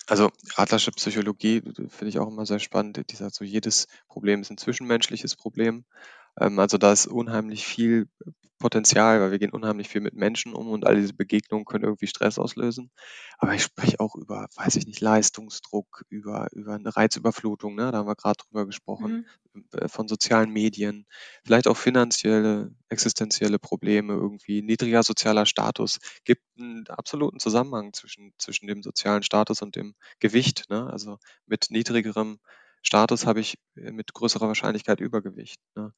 also 0.07 0.29
Adlersche 0.55 0.91
Psychologie 0.91 1.61
finde 1.61 2.09
ich 2.09 2.19
auch 2.19 2.27
immer 2.27 2.45
sehr 2.45 2.59
spannend. 2.59 3.01
Die 3.11 3.15
sagt 3.15 3.35
so, 3.35 3.45
jedes 3.45 3.87
Problem 4.07 4.41
ist 4.41 4.49
ein 4.49 4.57
zwischenmenschliches 4.57 5.35
Problem. 5.35 5.85
Ähm, 6.39 6.59
also 6.59 6.77
da 6.77 6.91
ist 6.91 7.07
unheimlich 7.07 7.65
viel 7.65 8.07
Potenzial, 8.61 9.19
weil 9.19 9.31
wir 9.31 9.39
gehen 9.39 9.51
unheimlich 9.51 9.89
viel 9.89 10.01
mit 10.01 10.13
Menschen 10.13 10.53
um 10.53 10.69
und 10.69 10.85
all 10.85 10.95
diese 10.95 11.13
Begegnungen 11.13 11.65
können 11.65 11.83
irgendwie 11.83 12.07
Stress 12.07 12.39
auslösen. 12.39 12.91
Aber 13.39 13.53
ich 13.55 13.63
spreche 13.63 13.99
auch 13.99 14.15
über, 14.15 14.47
weiß 14.55 14.75
ich 14.77 14.85
nicht, 14.85 15.01
Leistungsdruck, 15.01 16.05
über, 16.09 16.47
über 16.53 16.75
eine 16.75 16.95
Reizüberflutung, 16.95 17.75
ne? 17.75 17.91
da 17.91 17.97
haben 17.97 18.07
wir 18.07 18.15
gerade 18.15 18.37
drüber 18.37 18.65
gesprochen, 18.65 19.11
mhm. 19.11 19.65
Äh, 19.73 19.89
von 19.89 20.07
sozialen 20.07 20.51
Medien, 20.51 21.05
vielleicht 21.43 21.67
auch 21.67 21.75
finanzielle, 21.75 22.73
existenzielle 22.87 23.59
Probleme, 23.59 24.13
irgendwie 24.13 24.61
niedriger 24.61 25.03
sozialer 25.03 25.45
Status. 25.45 25.99
Gibt 26.23 26.43
einen 26.57 26.87
absoluten 26.87 27.39
Zusammenhang 27.39 27.91
zwischen, 27.91 28.33
zwischen 28.37 28.67
dem 28.67 28.81
sozialen 28.81 29.23
Status 29.23 29.61
und 29.61 29.75
dem 29.75 29.95
Gewicht. 30.19 30.69
Ne? 30.69 30.87
Also 30.89 31.17
mit 31.47 31.67
niedrigerem 31.69 32.39
Status 32.81 33.25
habe 33.25 33.39
ich 33.39 33.57
äh, 33.75 33.91
mit 33.91 34.13
größerer 34.13 34.47
Wahrscheinlichkeit 34.47 34.99
Übergewicht. 34.99 35.59
Ne? 35.75 35.93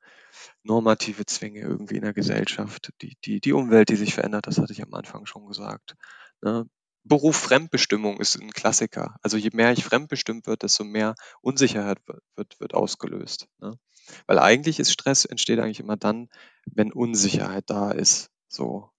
Normative 0.63 1.25
Zwänge 1.25 1.61
irgendwie 1.61 1.95
in 1.95 2.03
der 2.03 2.13
Gesellschaft, 2.13 2.91
die, 3.01 3.15
die, 3.25 3.39
die 3.39 3.53
Umwelt, 3.53 3.89
die 3.89 3.95
sich 3.95 4.13
verändert, 4.13 4.47
das 4.47 4.59
hatte 4.59 4.73
ich 4.73 4.83
am 4.83 4.93
Anfang 4.93 5.25
schon 5.25 5.45
gesagt. 5.47 5.95
Ne? 6.41 6.65
Beruf 7.05 7.35
Fremdbestimmung 7.35 8.19
ist 8.21 8.39
ein 8.39 8.51
Klassiker. 8.51 9.17
Also 9.21 9.35
je 9.37 9.49
mehr 9.53 9.73
ich 9.73 9.83
fremdbestimmt 9.83 10.47
wird, 10.47 10.63
desto 10.63 10.85
mehr 10.85 11.15
Unsicherheit 11.41 11.99
wird, 12.07 12.23
wird, 12.35 12.59
wird 12.59 12.73
ausgelöst. 12.73 13.47
Ne? 13.59 13.77
Weil 14.25 14.39
eigentlich 14.39 14.79
ist 14.79 14.91
Stress 14.91 15.25
entsteht 15.25 15.59
eigentlich 15.59 15.81
immer 15.81 15.97
dann, 15.97 16.29
wenn 16.65 16.93
Unsicherheit 16.93 17.65
da 17.67 17.91
ist. 17.91 18.29
So, 18.47 18.89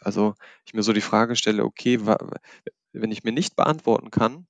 also 0.00 0.34
ich 0.64 0.74
mir 0.74 0.82
so 0.82 0.92
die 0.92 1.00
Frage 1.00 1.36
stelle, 1.36 1.64
okay, 1.64 2.00
wenn 2.92 3.12
ich 3.12 3.24
mir 3.24 3.32
nicht 3.32 3.56
beantworten 3.56 4.10
kann, 4.10 4.46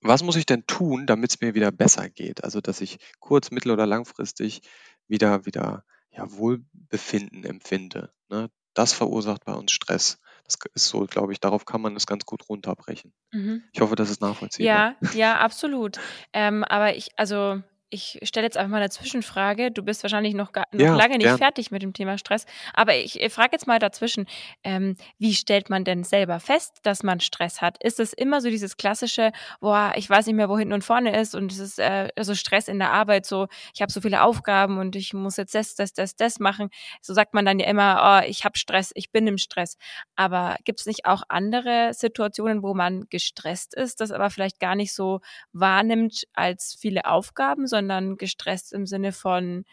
was 0.00 0.22
muss 0.22 0.36
ich 0.36 0.46
denn 0.46 0.66
tun, 0.66 1.06
damit 1.06 1.30
es 1.30 1.40
mir 1.40 1.54
wieder 1.54 1.70
besser 1.70 2.08
geht? 2.08 2.44
Also, 2.44 2.60
dass 2.60 2.80
ich 2.80 2.98
kurz-, 3.18 3.50
mittel- 3.50 3.72
oder 3.72 3.86
langfristig 3.86 4.62
wieder 5.08 5.46
wieder, 5.46 5.84
ja, 6.10 6.30
Wohlbefinden 6.32 7.44
empfinde, 7.44 8.12
ne? 8.28 8.50
Das 8.74 8.92
verursacht 8.92 9.44
bei 9.44 9.52
uns 9.52 9.72
Stress. 9.72 10.20
Das 10.44 10.56
ist 10.74 10.86
so, 10.88 11.04
glaube 11.06 11.32
ich 11.32 11.40
darauf 11.40 11.64
kann 11.64 11.80
man 11.80 11.96
es 11.96 12.06
ganz 12.06 12.24
gut 12.24 12.48
runterbrechen. 12.48 13.12
Mhm. 13.32 13.64
Ich 13.72 13.80
hoffe, 13.80 13.96
das 13.96 14.10
ist 14.10 14.20
nachvollziehbar. 14.20 14.96
Ja, 15.00 15.10
ja, 15.12 15.38
absolut. 15.38 15.98
Ähm, 16.32 16.62
aber 16.64 16.94
ich 16.94 17.10
also 17.16 17.62
ich 17.90 18.20
stelle 18.22 18.46
jetzt 18.46 18.56
einfach 18.56 18.70
mal 18.70 18.76
eine 18.78 18.90
Zwischenfrage. 18.90 19.72
Du 19.72 19.82
bist 19.82 20.02
wahrscheinlich 20.04 20.34
noch, 20.34 20.52
gar, 20.52 20.66
noch 20.72 20.80
ja, 20.80 20.94
lange 20.94 21.18
nicht 21.18 21.26
gern. 21.26 21.38
fertig 21.38 21.72
mit 21.72 21.82
dem 21.82 21.92
Thema 21.92 22.18
Stress. 22.18 22.46
Aber 22.72 22.96
ich 22.96 23.20
frage 23.30 23.50
jetzt 23.52 23.66
mal 23.66 23.80
dazwischen, 23.80 24.26
ähm, 24.62 24.96
wie 25.18 25.34
stellt 25.34 25.70
man 25.70 25.84
denn 25.84 26.04
selber 26.04 26.38
fest, 26.38 26.78
dass 26.84 27.02
man 27.02 27.18
Stress 27.18 27.60
hat? 27.60 27.82
Ist 27.82 27.98
es 27.98 28.12
immer 28.12 28.40
so 28.40 28.48
dieses 28.48 28.76
klassische, 28.76 29.32
boah, 29.60 29.92
ich 29.96 30.08
weiß 30.08 30.26
nicht 30.26 30.36
mehr, 30.36 30.48
wo 30.48 30.56
hinten 30.56 30.72
und 30.72 30.84
vorne 30.84 31.18
ist 31.18 31.34
und 31.34 31.50
es 31.50 31.58
ist 31.58 31.78
äh, 31.80 32.08
so 32.20 32.34
Stress 32.34 32.68
in 32.68 32.78
der 32.78 32.92
Arbeit, 32.92 33.26
so 33.26 33.48
ich 33.74 33.82
habe 33.82 33.90
so 33.90 34.00
viele 34.00 34.22
Aufgaben 34.22 34.78
und 34.78 34.94
ich 34.94 35.12
muss 35.12 35.36
jetzt 35.36 35.54
das, 35.54 35.74
das, 35.74 35.92
das, 35.92 36.14
das 36.14 36.38
machen. 36.38 36.70
So 37.02 37.12
sagt 37.12 37.34
man 37.34 37.44
dann 37.44 37.58
ja 37.58 37.66
immer, 37.66 38.22
oh, 38.22 38.28
ich 38.28 38.44
habe 38.44 38.56
Stress, 38.56 38.92
ich 38.94 39.10
bin 39.10 39.26
im 39.26 39.38
Stress. 39.38 39.76
Aber 40.14 40.56
gibt 40.64 40.80
es 40.80 40.86
nicht 40.86 41.06
auch 41.06 41.22
andere 41.28 41.92
Situationen, 41.92 42.62
wo 42.62 42.72
man 42.72 43.06
gestresst 43.10 43.74
ist, 43.74 44.00
das 44.00 44.12
aber 44.12 44.30
vielleicht 44.30 44.60
gar 44.60 44.76
nicht 44.76 44.94
so 44.94 45.20
wahrnimmt 45.52 46.24
als 46.34 46.76
viele 46.80 47.06
Aufgaben, 47.06 47.66
sondern 47.66 47.79
sondern 47.80 48.16
gestresst 48.16 48.72
im 48.72 48.86
Sinne 48.86 49.12
von, 49.12 49.64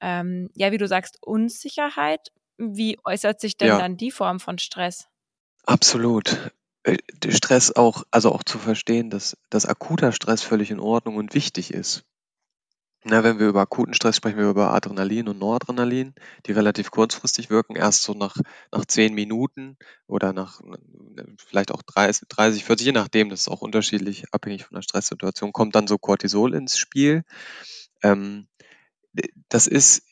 ähm, 0.00 0.50
ja, 0.54 0.70
wie 0.70 0.78
du 0.78 0.86
sagst, 0.86 1.18
Unsicherheit. 1.22 2.30
Wie 2.58 2.98
äußert 3.04 3.40
sich 3.40 3.56
denn 3.56 3.68
ja. 3.68 3.78
dann 3.78 3.96
die 3.96 4.10
Form 4.10 4.38
von 4.38 4.58
Stress? 4.58 5.08
Absolut. 5.64 6.52
Äh, 6.82 6.98
Stress 7.28 7.74
auch, 7.74 8.04
also 8.10 8.30
auch 8.32 8.44
zu 8.44 8.58
verstehen, 8.58 9.08
dass, 9.08 9.36
dass 9.50 9.66
akuter 9.66 10.12
Stress 10.12 10.42
völlig 10.42 10.70
in 10.70 10.78
Ordnung 10.78 11.16
und 11.16 11.34
wichtig 11.34 11.72
ist. 11.72 12.04
Na, 13.06 13.22
wenn 13.22 13.38
wir 13.38 13.48
über 13.48 13.60
akuten 13.60 13.92
Stress 13.92 14.16
sprechen, 14.16 14.38
wir 14.38 14.48
über 14.48 14.72
Adrenalin 14.72 15.28
und 15.28 15.38
Noradrenalin, 15.38 16.14
die 16.46 16.52
relativ 16.52 16.90
kurzfristig 16.90 17.50
wirken, 17.50 17.76
erst 17.76 18.02
so 18.02 18.14
nach, 18.14 18.34
nach 18.72 18.86
zehn 18.86 19.12
Minuten 19.12 19.76
oder 20.06 20.32
nach 20.32 20.62
vielleicht 21.36 21.70
auch 21.70 21.82
30, 21.82 22.26
30, 22.28 22.64
40, 22.64 22.86
je 22.86 22.92
nachdem, 22.92 23.28
das 23.28 23.42
ist 23.42 23.48
auch 23.48 23.60
unterschiedlich, 23.60 24.24
abhängig 24.32 24.64
von 24.64 24.74
der 24.76 24.80
Stresssituation, 24.80 25.52
kommt 25.52 25.74
dann 25.74 25.86
so 25.86 25.98
Cortisol 25.98 26.54
ins 26.54 26.78
Spiel. 26.78 27.24
Ähm, 28.02 28.46
das 29.50 29.66
ist, 29.66 30.04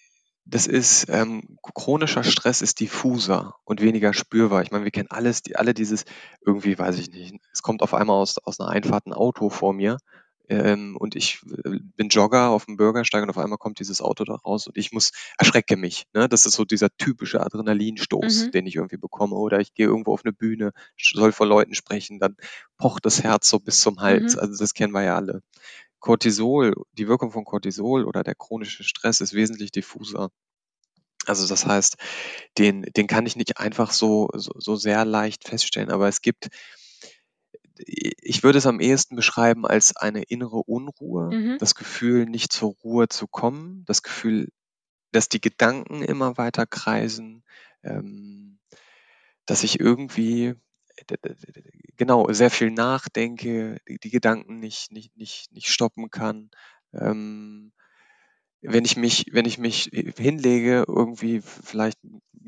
das 0.45 0.67
ist, 0.67 1.07
ähm, 1.09 1.57
chronischer 1.63 2.25
Stress 2.25 2.61
ist 2.61 2.79
diffuser 2.79 3.55
und 3.65 3.81
weniger 3.81 4.13
spürbar. 4.13 4.63
Ich 4.63 4.71
meine, 4.71 4.85
wir 4.85 4.91
kennen 4.91 5.11
alles, 5.11 5.43
die, 5.43 5.57
alle 5.57 5.73
dieses, 5.73 6.05
irgendwie 6.45 6.79
weiß 6.79 6.99
ich 6.99 7.11
nicht, 7.11 7.37
es 7.55 7.63
kommt 7.63 7.81
auf 7.83 7.95
einmal 7.95 8.21
aus, 8.21 8.37
aus 8.37 8.61
einer 8.61 8.69
Einfahrt 8.69 9.07
ein 9.07 9.15
Auto 9.15 9.49
vor 9.49 9.73
mir 9.73 9.97
ähm, 10.49 10.97
und 10.99 11.15
ich 11.17 11.41
äh, 11.65 11.79
bin 11.97 12.09
Jogger 12.09 12.51
auf 12.51 12.67
dem 12.67 12.77
Bürgersteig 12.77 13.23
und 13.23 13.31
auf 13.31 13.39
einmal 13.39 13.59
kommt 13.59 13.79
dieses 13.81 14.01
Auto 14.01 14.25
da 14.25 14.35
raus 14.35 14.67
und 14.67 14.77
ich 14.77 14.93
muss, 14.93 15.13
erschrecke 15.39 15.77
mich. 15.77 16.07
Ne? 16.13 16.29
Das 16.29 16.47
ist 16.47 16.55
so 16.55 16.65
dieser 16.65 16.89
typische 16.97 17.41
Adrenalinstoß, 17.41 18.47
mhm. 18.47 18.51
den 18.51 18.67
ich 18.67 18.77
irgendwie 18.77 18.97
bekomme. 18.97 19.37
Oder 19.37 19.61
ich 19.61 19.75
gehe 19.75 19.87
irgendwo 19.87 20.13
auf 20.13 20.25
eine 20.25 20.33
Bühne, 20.33 20.73
soll 21.01 21.33
vor 21.33 21.47
Leuten 21.47 21.75
sprechen, 21.75 22.19
dann 22.19 22.37
pocht 22.77 23.07
das 23.07 23.23
Herz 23.23 23.49
so 23.49 23.59
bis 23.59 23.81
zum 23.81 24.01
Hals. 24.01 24.35
Mhm. 24.35 24.41
Also 24.41 24.59
das 24.59 24.75
kennen 24.75 24.93
wir 24.93 25.03
ja 25.03 25.17
alle. 25.17 25.43
Cortisol, 26.01 26.75
die 26.93 27.07
Wirkung 27.07 27.31
von 27.31 27.45
Cortisol 27.45 28.05
oder 28.05 28.25
der 28.25 28.35
chronische 28.35 28.83
Stress 28.83 29.21
ist 29.21 29.35
wesentlich 29.35 29.71
diffuser. 29.71 30.31
Also 31.27 31.47
das 31.47 31.67
heißt, 31.67 31.97
den, 32.59 32.83
den 32.83 33.07
kann 33.07 33.27
ich 33.27 33.37
nicht 33.37 33.59
einfach 33.59 33.93
so, 33.93 34.29
so, 34.35 34.53
so 34.59 34.75
sehr 34.75 35.05
leicht 35.05 35.47
feststellen, 35.47 35.91
aber 35.91 36.09
es 36.09 36.21
gibt 36.21 36.49
ich 37.79 38.43
würde 38.43 38.59
es 38.59 38.67
am 38.67 38.81
ehesten 38.81 39.17
beschreiben 39.17 39.67
als 39.67 39.97
eine 39.97 40.23
innere 40.23 40.59
Unruhe, 40.59 41.37
Mhm. 41.37 41.59
das 41.59 41.75
Gefühl, 41.75 42.27
nicht 42.27 42.53
zur 42.53 42.73
Ruhe 42.85 43.09
zu 43.09 43.27
kommen, 43.29 43.85
das 43.87 44.03
Gefühl, 44.03 44.49
dass 45.13 45.29
die 45.29 45.41
Gedanken 45.41 46.03
immer 46.03 46.39
weiter 46.39 46.67
kreisen, 46.67 47.45
ähm, 47.85 48.59
dass 49.47 49.65
ich 49.65 49.81
irgendwie 49.81 50.55
genau, 51.97 52.33
sehr 52.33 52.51
viel 52.51 52.71
nachdenke, 52.71 53.79
die 53.89 53.99
die 53.99 54.11
Gedanken 54.11 54.59
nicht 54.61 54.93
nicht 54.93 55.17
nicht 55.17 55.53
nicht 55.53 55.69
stoppen 55.69 56.11
kann, 56.11 56.51
ähm 56.93 57.73
wenn 58.63 58.85
ich 58.85 58.97
mich, 58.97 59.27
wenn 59.33 59.45
ich 59.45 59.59
mich 59.59 59.91
hinlege, 60.17 60.85
irgendwie 60.89 61.41
vielleicht 61.43 61.99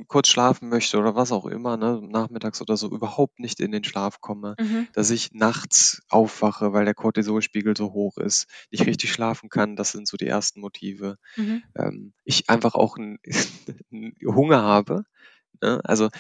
kurz 0.09 0.29
schlafen 0.29 0.69
möchte 0.69 0.99
oder 0.99 1.15
was 1.15 1.31
auch 1.33 1.47
immer, 1.47 1.77
ne, 1.77 2.01
nachmittags 2.03 2.61
oder 2.61 2.77
so, 2.77 2.91
überhaupt 2.91 3.39
nicht 3.39 3.61
in 3.61 3.71
den 3.73 3.85
Schlaf 3.85 4.21
komme, 4.21 4.57
Mhm. 4.61 4.89
dass 4.93 5.11
ich 5.11 5.33
nachts 5.33 6.03
aufwache, 6.09 6.73
weil 6.73 6.85
der 6.85 6.95
Cortisolspiegel 6.95 7.77
so 7.77 7.93
hoch 7.93 8.19
ist, 8.19 8.47
nicht 8.71 8.87
richtig 8.87 9.13
schlafen 9.13 9.49
kann, 9.51 9.77
das 9.77 9.93
sind 9.93 10.09
so 10.09 10.17
die 10.17 10.27
ersten 10.27 10.61
Motive. 10.61 11.17
Mhm. 11.37 11.63
Ähm, 11.77 12.13
ich 12.25 12.51
einfach 12.51 12.75
auch 12.75 12.97
einen 12.97 13.19
Hunger 14.25 14.63
habe, 14.63 15.05
Ne? 15.65 15.81
Also 15.83 16.11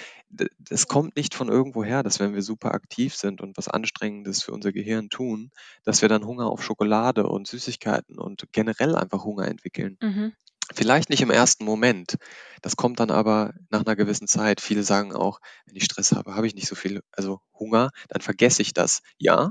das 0.58 0.88
kommt 0.88 1.16
nicht 1.16 1.34
von 1.34 1.50
irgendwoher, 1.50 2.02
dass 2.02 2.18
wenn 2.18 2.34
wir 2.34 2.40
super 2.42 2.72
aktiv 2.72 3.14
sind 3.14 3.42
und 3.42 3.58
was 3.58 3.68
Anstrengendes 3.68 4.42
für 4.42 4.52
unser 4.52 4.72
Gehirn 4.72 5.10
tun, 5.10 5.50
dass 5.84 6.00
wir 6.00 6.08
dann 6.08 6.24
Hunger 6.24 6.46
auf 6.46 6.62
Schokolade 6.62 7.26
und 7.26 7.46
Süßigkeiten 7.46 8.18
und 8.18 8.44
generell 8.52 8.96
einfach 8.96 9.24
Hunger 9.24 9.46
entwickeln. 9.46 9.98
Mhm. 10.00 10.32
Vielleicht 10.72 11.10
nicht 11.10 11.20
im 11.20 11.30
ersten 11.30 11.66
Moment. 11.66 12.16
Das 12.62 12.76
kommt 12.76 13.00
dann 13.00 13.10
aber 13.10 13.52
nach 13.68 13.84
einer 13.84 13.96
gewissen 13.96 14.26
Zeit. 14.26 14.62
Viele 14.62 14.82
sagen 14.82 15.12
auch, 15.12 15.40
wenn 15.66 15.76
ich 15.76 15.84
Stress 15.84 16.12
habe, 16.12 16.34
habe 16.34 16.46
ich 16.46 16.54
nicht 16.54 16.66
so 16.66 16.74
viel, 16.74 17.02
also 17.12 17.40
Hunger, 17.52 17.90
dann 18.08 18.22
vergesse 18.22 18.62
ich 18.62 18.72
das. 18.72 19.02
Ja, 19.18 19.50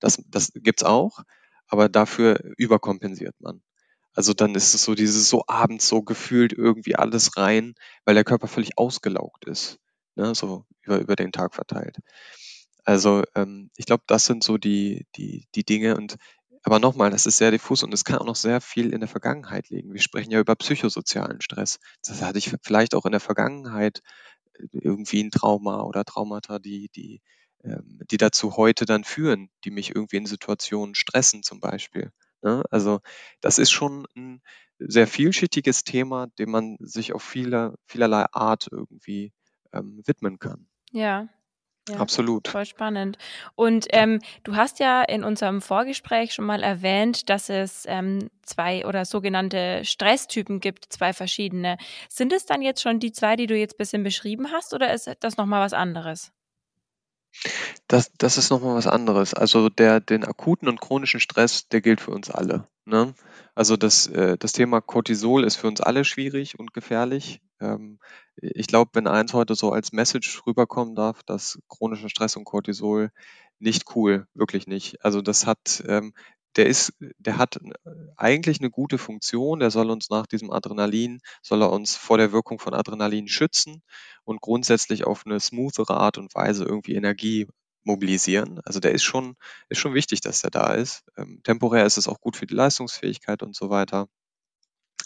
das, 0.00 0.20
das 0.26 0.50
gibt's 0.52 0.82
auch, 0.82 1.20
aber 1.68 1.88
dafür 1.88 2.40
überkompensiert 2.56 3.36
man. 3.38 3.62
Also 4.18 4.34
dann 4.34 4.56
ist 4.56 4.74
es 4.74 4.82
so 4.82 4.96
dieses 4.96 5.28
so 5.28 5.44
abends 5.46 5.86
so 5.86 6.02
gefühlt 6.02 6.52
irgendwie 6.52 6.96
alles 6.96 7.36
rein, 7.36 7.76
weil 8.04 8.16
der 8.16 8.24
Körper 8.24 8.48
völlig 8.48 8.76
ausgelaugt 8.76 9.44
ist, 9.44 9.78
ne, 10.16 10.34
so 10.34 10.64
über, 10.82 10.98
über 10.98 11.14
den 11.14 11.30
Tag 11.30 11.54
verteilt. 11.54 11.98
Also 12.84 13.22
ähm, 13.36 13.70
ich 13.76 13.86
glaube, 13.86 14.02
das 14.08 14.24
sind 14.24 14.42
so 14.42 14.58
die, 14.58 15.06
die, 15.14 15.46
die 15.54 15.62
Dinge 15.62 15.96
und 15.96 16.16
aber 16.64 16.80
nochmal, 16.80 17.12
das 17.12 17.26
ist 17.26 17.36
sehr 17.36 17.52
diffus 17.52 17.84
und 17.84 17.94
es 17.94 18.04
kann 18.04 18.18
auch 18.18 18.26
noch 18.26 18.34
sehr 18.34 18.60
viel 18.60 18.92
in 18.92 18.98
der 18.98 19.08
Vergangenheit 19.08 19.68
liegen. 19.68 19.92
Wir 19.94 20.00
sprechen 20.00 20.32
ja 20.32 20.40
über 20.40 20.56
psychosozialen 20.56 21.40
Stress. 21.40 21.78
Das 22.02 22.20
hatte 22.20 22.38
ich 22.38 22.52
vielleicht 22.62 22.96
auch 22.96 23.04
in 23.04 23.12
der 23.12 23.20
Vergangenheit 23.20 24.02
äh, 24.54 24.66
irgendwie 24.72 25.22
ein 25.22 25.30
Trauma 25.30 25.82
oder 25.82 26.04
Traumata, 26.04 26.58
die, 26.58 26.88
die, 26.96 27.22
ähm, 27.62 28.00
die 28.10 28.16
dazu 28.16 28.56
heute 28.56 28.84
dann 28.84 29.04
führen, 29.04 29.48
die 29.64 29.70
mich 29.70 29.94
irgendwie 29.94 30.16
in 30.16 30.26
Situationen 30.26 30.96
stressen 30.96 31.44
zum 31.44 31.60
Beispiel. 31.60 32.10
Ne? 32.42 32.62
Also 32.70 33.00
das 33.40 33.58
ist 33.58 33.70
schon 33.70 34.06
ein 34.16 34.42
sehr 34.78 35.06
vielschichtiges 35.06 35.84
Thema, 35.84 36.28
dem 36.38 36.50
man 36.50 36.76
sich 36.80 37.12
auf 37.12 37.22
vieler, 37.22 37.74
vielerlei 37.86 38.26
Art 38.32 38.68
irgendwie 38.70 39.32
ähm, 39.72 40.02
widmen 40.06 40.38
kann. 40.38 40.68
Ja, 40.92 41.28
ja, 41.88 41.96
Absolut. 41.96 42.48
voll 42.48 42.66
spannend. 42.66 43.18
Und 43.54 43.86
ähm, 43.90 44.20
du 44.44 44.56
hast 44.56 44.78
ja 44.78 45.02
in 45.02 45.24
unserem 45.24 45.62
Vorgespräch 45.62 46.34
schon 46.34 46.44
mal 46.44 46.62
erwähnt, 46.62 47.30
dass 47.30 47.48
es 47.48 47.84
ähm, 47.88 48.30
zwei 48.42 48.86
oder 48.86 49.04
sogenannte 49.04 49.84
Stresstypen 49.84 50.60
gibt, 50.60 50.92
zwei 50.92 51.12
verschiedene. 51.12 51.78
Sind 52.08 52.32
es 52.32 52.46
dann 52.46 52.62
jetzt 52.62 52.82
schon 52.82 53.00
die 53.00 53.12
zwei, 53.12 53.36
die 53.36 53.46
du 53.46 53.56
jetzt 53.56 53.74
ein 53.74 53.78
bisschen 53.78 54.02
beschrieben 54.02 54.52
hast, 54.52 54.74
oder 54.74 54.92
ist 54.92 55.10
das 55.20 55.36
nochmal 55.36 55.64
was 55.64 55.72
anderes? 55.72 56.32
Das, 57.86 58.12
das 58.18 58.38
ist 58.38 58.50
nochmal 58.50 58.74
was 58.74 58.86
anderes. 58.86 59.34
Also 59.34 59.68
der, 59.68 60.00
den 60.00 60.24
akuten 60.24 60.68
und 60.68 60.80
chronischen 60.80 61.20
Stress, 61.20 61.68
der 61.68 61.80
gilt 61.80 62.00
für 62.00 62.10
uns 62.10 62.30
alle. 62.30 62.68
Ne? 62.84 63.14
Also 63.54 63.76
das, 63.76 64.06
äh, 64.08 64.36
das 64.38 64.52
Thema 64.52 64.80
Cortisol 64.80 65.44
ist 65.44 65.56
für 65.56 65.68
uns 65.68 65.80
alle 65.80 66.04
schwierig 66.04 66.58
und 66.58 66.74
gefährlich. 66.74 67.40
Ähm, 67.60 67.98
ich 68.36 68.66
glaube, 68.66 68.90
wenn 68.94 69.06
eins 69.06 69.34
heute 69.34 69.54
so 69.54 69.72
als 69.72 69.92
Message 69.92 70.42
rüberkommen 70.46 70.94
darf, 70.94 71.22
dass 71.22 71.58
chronischer 71.68 72.08
Stress 72.08 72.36
und 72.36 72.44
Cortisol 72.44 73.10
nicht 73.58 73.96
cool, 73.96 74.26
wirklich 74.34 74.66
nicht. 74.66 75.04
Also 75.04 75.20
das 75.22 75.46
hat, 75.46 75.82
ähm, 75.86 76.14
der 76.56 76.66
ist, 76.66 76.92
der 77.18 77.38
hat 77.38 77.56
äh, 77.56 77.90
eigentlich 78.16 78.60
eine 78.60 78.70
gute 78.70 78.98
Funktion. 78.98 79.60
Der 79.60 79.70
soll 79.70 79.90
uns 79.90 80.10
nach 80.10 80.26
diesem 80.26 80.50
Adrenalin, 80.50 81.20
soll 81.42 81.62
er 81.62 81.70
uns 81.70 81.96
vor 81.96 82.18
der 82.18 82.32
Wirkung 82.32 82.58
von 82.58 82.74
Adrenalin 82.74 83.28
schützen 83.28 83.82
und 84.24 84.40
grundsätzlich 84.40 85.06
auf 85.06 85.26
eine 85.26 85.40
smoothere 85.40 85.96
Art 85.96 86.18
und 86.18 86.34
Weise 86.34 86.64
irgendwie 86.64 86.94
Energie 86.94 87.46
mobilisieren. 87.84 88.60
Also 88.64 88.80
der 88.80 88.92
ist 88.92 89.04
schon, 89.04 89.36
ist 89.68 89.78
schon 89.78 89.94
wichtig, 89.94 90.20
dass 90.20 90.42
der 90.42 90.50
da 90.50 90.74
ist. 90.74 91.04
Ähm, 91.16 91.40
temporär 91.44 91.86
ist 91.86 91.98
es 91.98 92.08
auch 92.08 92.20
gut 92.20 92.36
für 92.36 92.46
die 92.46 92.54
Leistungsfähigkeit 92.54 93.42
und 93.42 93.56
so 93.56 93.70
weiter. 93.70 94.08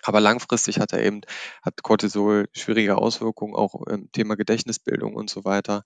Aber 0.02 0.20
langfristig 0.20 0.80
hat 0.80 0.92
er 0.92 1.02
eben, 1.04 1.20
hat 1.62 1.82
Cortisol 1.82 2.48
schwierige 2.52 2.98
Auswirkungen, 2.98 3.54
auch 3.54 3.86
im 3.86 4.10
Thema 4.10 4.36
Gedächtnisbildung 4.36 5.14
und 5.14 5.30
so 5.30 5.44
weiter. 5.44 5.84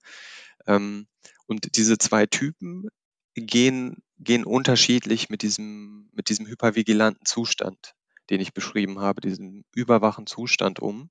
Ähm, 0.65 1.07
und 1.45 1.77
diese 1.77 1.97
zwei 1.97 2.25
Typen 2.25 2.87
gehen, 3.35 4.03
gehen 4.19 4.43
unterschiedlich 4.43 5.29
mit 5.29 5.41
diesem, 5.41 6.09
mit 6.13 6.29
diesem 6.29 6.47
hypervigilanten 6.47 7.25
Zustand, 7.25 7.93
den 8.29 8.41
ich 8.41 8.53
beschrieben 8.53 8.99
habe, 8.99 9.21
diesem 9.21 9.63
überwachen 9.73 10.27
Zustand 10.27 10.79
um. 10.79 11.09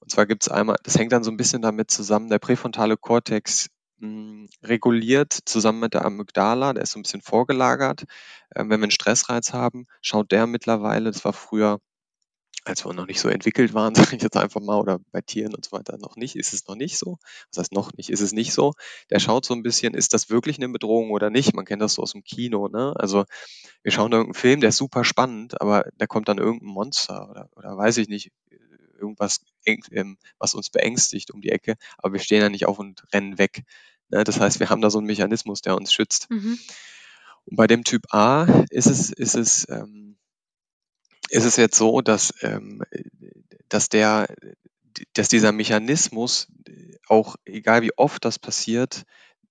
Und 0.00 0.10
zwar 0.10 0.26
gibt 0.26 0.42
es 0.42 0.48
einmal, 0.48 0.76
das 0.82 0.98
hängt 0.98 1.12
dann 1.12 1.24
so 1.24 1.30
ein 1.30 1.36
bisschen 1.36 1.62
damit 1.62 1.90
zusammen, 1.90 2.28
der 2.28 2.38
präfrontale 2.38 2.96
Kortex 2.96 3.68
mh, 3.98 4.08
hm, 4.08 4.48
reguliert 4.62 5.32
zusammen 5.44 5.80
mit 5.80 5.94
der 5.94 6.04
Amygdala, 6.04 6.72
der 6.72 6.82
ist 6.82 6.92
so 6.92 6.98
ein 6.98 7.02
bisschen 7.02 7.22
vorgelagert. 7.22 8.04
Ähm, 8.56 8.70
wenn 8.70 8.80
wir 8.80 8.84
einen 8.84 8.90
Stressreiz 8.90 9.52
haben, 9.52 9.86
schaut 10.00 10.32
der 10.32 10.46
mittlerweile, 10.46 11.10
das 11.10 11.24
war 11.24 11.32
früher 11.32 11.78
als 12.64 12.84
wir 12.84 12.92
noch 12.92 13.06
nicht 13.06 13.20
so 13.20 13.28
entwickelt 13.28 13.74
waren, 13.74 13.94
sage 13.94 14.16
ich 14.16 14.22
jetzt 14.22 14.36
einfach 14.36 14.60
mal, 14.60 14.78
oder 14.78 15.00
bei 15.10 15.20
Tieren 15.20 15.54
und 15.54 15.64
so 15.64 15.72
weiter 15.72 15.98
noch 15.98 16.16
nicht, 16.16 16.36
ist 16.36 16.52
es 16.52 16.66
noch 16.66 16.76
nicht 16.76 16.98
so. 16.98 17.18
Das 17.50 17.62
heißt 17.62 17.72
noch 17.72 17.92
nicht, 17.94 18.10
ist 18.10 18.20
es 18.20 18.32
nicht 18.32 18.52
so. 18.52 18.72
Der 19.10 19.18
schaut 19.18 19.44
so 19.44 19.54
ein 19.54 19.62
bisschen, 19.62 19.94
ist 19.94 20.14
das 20.14 20.30
wirklich 20.30 20.58
eine 20.58 20.68
Bedrohung 20.68 21.10
oder 21.10 21.30
nicht? 21.30 21.54
Man 21.54 21.64
kennt 21.64 21.82
das 21.82 21.94
so 21.94 22.02
aus 22.02 22.12
dem 22.12 22.24
Kino, 22.24 22.68
ne? 22.68 22.94
Also 22.96 23.24
wir 23.82 23.92
schauen 23.92 24.12
irgendeinen 24.12 24.34
Film, 24.34 24.60
der 24.60 24.70
ist 24.70 24.76
super 24.76 25.04
spannend, 25.04 25.60
aber 25.60 25.86
da 25.98 26.06
kommt 26.06 26.28
dann 26.28 26.38
irgendein 26.38 26.68
Monster 26.68 27.28
oder, 27.30 27.48
oder 27.56 27.76
weiß 27.76 27.96
ich 27.98 28.08
nicht, 28.08 28.30
irgendwas, 29.02 29.40
ähm, 29.66 30.16
was 30.38 30.54
uns 30.54 30.70
beängstigt 30.70 31.32
um 31.32 31.40
die 31.40 31.50
Ecke, 31.50 31.74
aber 31.98 32.12
wir 32.14 32.20
stehen 32.20 32.40
da 32.40 32.48
nicht 32.48 32.66
auf 32.66 32.78
und 32.78 33.02
rennen 33.12 33.38
weg. 33.38 33.64
Ne? 34.08 34.24
Das 34.24 34.38
heißt, 34.38 34.60
wir 34.60 34.70
haben 34.70 34.80
da 34.80 34.90
so 34.90 34.98
einen 34.98 35.06
Mechanismus, 35.08 35.60
der 35.60 35.76
uns 35.76 35.92
schützt. 35.92 36.30
Mhm. 36.30 36.58
Und 37.44 37.56
bei 37.56 37.66
dem 37.66 37.82
Typ 37.82 38.02
A 38.14 38.44
ist 38.70 38.86
es, 38.86 39.10
ist 39.10 39.34
es 39.34 39.68
ähm, 39.68 40.11
ist 41.30 41.44
es 41.44 41.56
jetzt 41.56 41.76
so, 41.76 42.00
dass, 42.00 42.34
ähm, 42.42 42.82
dass 43.68 43.88
der, 43.88 44.26
dass 45.14 45.28
dieser 45.28 45.52
Mechanismus 45.52 46.48
auch, 47.08 47.36
egal 47.44 47.82
wie 47.82 47.96
oft 47.96 48.24
das 48.24 48.38
passiert, 48.38 49.04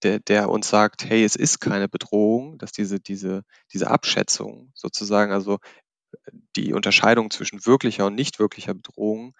der, 0.03 0.19
der 0.19 0.49
uns 0.49 0.69
sagt, 0.69 1.05
hey, 1.05 1.23
es 1.23 1.36
ist 1.36 1.60
keine 1.60 1.88
Bedrohung, 1.88 2.57
dass 2.57 2.71
diese, 2.71 2.99
diese, 2.99 3.43
diese 3.71 3.89
Abschätzung 3.89 4.71
sozusagen, 4.73 5.31
also 5.31 5.60
die 6.55 6.73
Unterscheidung 6.73 7.29
zwischen 7.29 7.65
wirklicher 7.65 8.05
und 8.05 8.15
nicht 8.15 8.39
wirklicher 8.39 8.73
Bedrohung, 8.73 9.36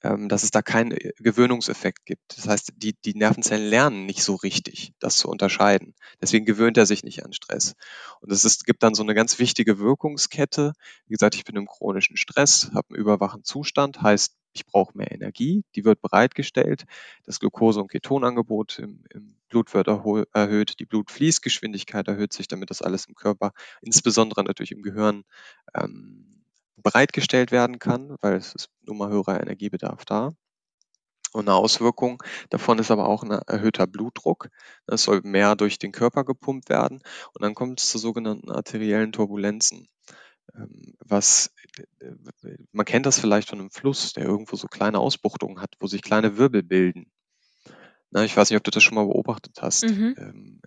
dass 0.00 0.42
es 0.42 0.50
da 0.50 0.62
keinen 0.62 0.92
äh, 0.92 1.12
Gewöhnungseffekt 1.18 2.04
gibt. 2.04 2.36
Das 2.36 2.46
heißt, 2.46 2.72
die, 2.76 2.94
die 3.04 3.14
Nervenzellen 3.14 3.68
lernen 3.68 4.06
nicht 4.06 4.22
so 4.22 4.34
richtig, 4.34 4.92
das 4.98 5.16
zu 5.16 5.28
unterscheiden. 5.28 5.94
Deswegen 6.20 6.44
gewöhnt 6.44 6.76
er 6.76 6.86
sich 6.86 7.02
nicht 7.02 7.24
an 7.24 7.32
Stress. 7.32 7.74
Und 8.20 8.30
es 8.30 8.44
ist, 8.44 8.66
gibt 8.66 8.82
dann 8.82 8.94
so 8.94 9.02
eine 9.02 9.14
ganz 9.14 9.38
wichtige 9.38 9.78
Wirkungskette. 9.78 10.72
Wie 11.06 11.14
gesagt, 11.14 11.34
ich 11.34 11.44
bin 11.44 11.56
im 11.56 11.66
chronischen 11.66 12.16
Stress, 12.16 12.70
habe 12.74 12.88
einen 12.90 13.00
überwachen 13.00 13.44
Zustand, 13.44 14.02
heißt, 14.02 14.34
ich 14.52 14.66
brauche 14.66 14.96
mehr 14.96 15.12
Energie, 15.12 15.64
die 15.74 15.84
wird 15.84 16.00
bereitgestellt. 16.00 16.84
Das 17.24 17.40
Glucose- 17.40 17.80
und 17.80 17.90
Ketonangebot 17.90 18.78
im, 18.78 19.04
im 19.12 19.36
Blut 19.48 19.74
wird 19.74 19.88
erhöht, 20.32 20.80
die 20.80 20.86
Blutfließgeschwindigkeit 20.86 22.08
erhöht 22.08 22.32
sich, 22.32 22.48
damit 22.48 22.70
das 22.70 22.82
alles 22.82 23.06
im 23.06 23.14
Körper, 23.14 23.52
insbesondere 23.82 24.42
natürlich 24.44 24.72
im 24.72 24.82
Gehirn, 24.82 25.24
ähm, 25.74 26.35
bereitgestellt 26.76 27.50
werden 27.50 27.78
kann, 27.78 28.16
weil 28.20 28.34
es 28.34 28.54
ist 28.54 28.68
nun 28.82 28.98
mal 28.98 29.10
höherer 29.10 29.40
Energiebedarf 29.40 30.04
da. 30.04 30.32
Und 31.32 31.48
eine 31.48 31.56
Auswirkung 31.56 32.22
davon 32.50 32.78
ist 32.78 32.90
aber 32.90 33.08
auch 33.08 33.22
ein 33.22 33.30
erhöhter 33.30 33.86
Blutdruck. 33.86 34.48
Es 34.86 35.02
soll 35.02 35.20
mehr 35.22 35.54
durch 35.54 35.78
den 35.78 35.92
Körper 35.92 36.24
gepumpt 36.24 36.70
werden 36.70 37.02
und 37.34 37.42
dann 37.42 37.54
kommt 37.54 37.80
es 37.80 37.90
zu 37.90 37.98
sogenannten 37.98 38.50
arteriellen 38.50 39.12
Turbulenzen. 39.12 39.88
Ähm, 40.54 40.94
was 41.00 41.50
man 42.72 42.86
kennt 42.86 43.06
das 43.06 43.18
vielleicht 43.18 43.50
von 43.50 43.60
einem 43.60 43.70
Fluss, 43.70 44.12
der 44.12 44.24
irgendwo 44.24 44.56
so 44.56 44.68
kleine 44.68 44.98
Ausbuchtungen 44.98 45.60
hat, 45.60 45.74
wo 45.80 45.86
sich 45.86 46.02
kleine 46.02 46.38
Wirbel 46.38 46.62
bilden. 46.62 47.10
Na, 48.10 48.24
ich 48.24 48.36
weiß 48.36 48.50
nicht, 48.50 48.56
ob 48.56 48.64
du 48.64 48.70
das 48.70 48.82
schon 48.82 48.94
mal 48.94 49.06
beobachtet 49.06 49.60
hast. 49.60 49.84
Mhm. 49.84 50.60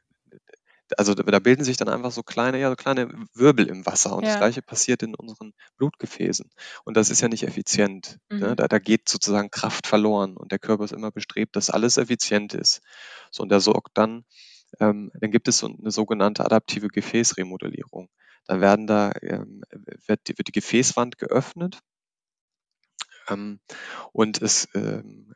Also 0.97 1.13
da 1.13 1.39
bilden 1.39 1.63
sich 1.63 1.77
dann 1.77 1.89
einfach 1.89 2.11
so 2.11 2.23
kleine, 2.23 2.59
ja, 2.59 2.69
so 2.69 2.75
kleine 2.75 3.09
Wirbel 3.33 3.67
im 3.67 3.85
Wasser. 3.85 4.15
Und 4.15 4.23
ja. 4.23 4.29
das 4.29 4.39
gleiche 4.39 4.61
passiert 4.61 5.03
in 5.03 5.15
unseren 5.15 5.53
Blutgefäßen. 5.77 6.49
Und 6.83 6.97
das 6.97 7.09
ist 7.09 7.21
ja 7.21 7.27
nicht 7.27 7.43
effizient. 7.43 8.17
Ne? 8.29 8.35
Mhm. 8.35 8.41
Ne? 8.41 8.55
Da, 8.55 8.67
da 8.67 8.79
geht 8.79 9.07
sozusagen 9.09 9.51
Kraft 9.51 9.87
verloren 9.87 10.37
und 10.37 10.51
der 10.51 10.59
Körper 10.59 10.85
ist 10.85 10.93
immer 10.93 11.11
bestrebt, 11.11 11.55
dass 11.55 11.69
alles 11.69 11.97
effizient 11.97 12.53
ist. 12.53 12.81
So, 13.31 13.43
und 13.43 13.49
der 13.49 13.59
sorgt 13.59 13.97
dann, 13.97 14.25
ähm, 14.79 15.11
dann 15.19 15.31
gibt 15.31 15.47
es 15.47 15.59
so 15.59 15.67
eine 15.67 15.91
sogenannte 15.91 16.45
adaptive 16.45 16.87
Gefäßremodellierung. 16.87 18.09
Da 18.45 18.61
werden 18.61 18.87
da, 18.87 19.11
ähm, 19.21 19.63
wird, 20.07 20.27
die, 20.27 20.37
wird 20.37 20.47
die 20.47 20.53
Gefäßwand 20.53 21.17
geöffnet 21.17 21.79
ähm, 23.29 23.59
und 24.11 24.41
es 24.41 24.67
ähm, 24.73 25.33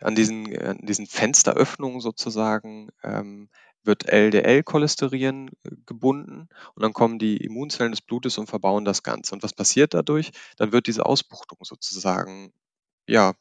an 0.00 0.14
diesen, 0.14 0.56
an 0.58 0.78
diesen 0.82 1.06
Fensteröffnungen 1.06 2.00
sozusagen 2.00 2.88
ähm, 3.02 3.48
wird 3.86 4.08
LDL-Cholesterin 4.08 5.50
äh, 5.64 5.70
gebunden 5.86 6.48
und 6.74 6.82
dann 6.82 6.92
kommen 6.92 7.18
die 7.18 7.36
Immunzellen 7.38 7.92
des 7.92 8.00
Blutes 8.00 8.38
und 8.38 8.48
verbauen 8.48 8.84
das 8.84 9.02
Ganze. 9.02 9.34
Und 9.34 9.42
was 9.42 9.52
passiert 9.52 9.94
dadurch? 9.94 10.32
Dann 10.56 10.72
wird 10.72 10.86
diese 10.86 11.06
Ausbuchtung 11.06 11.58
sozusagen, 11.62 12.52
ja, 13.06 13.34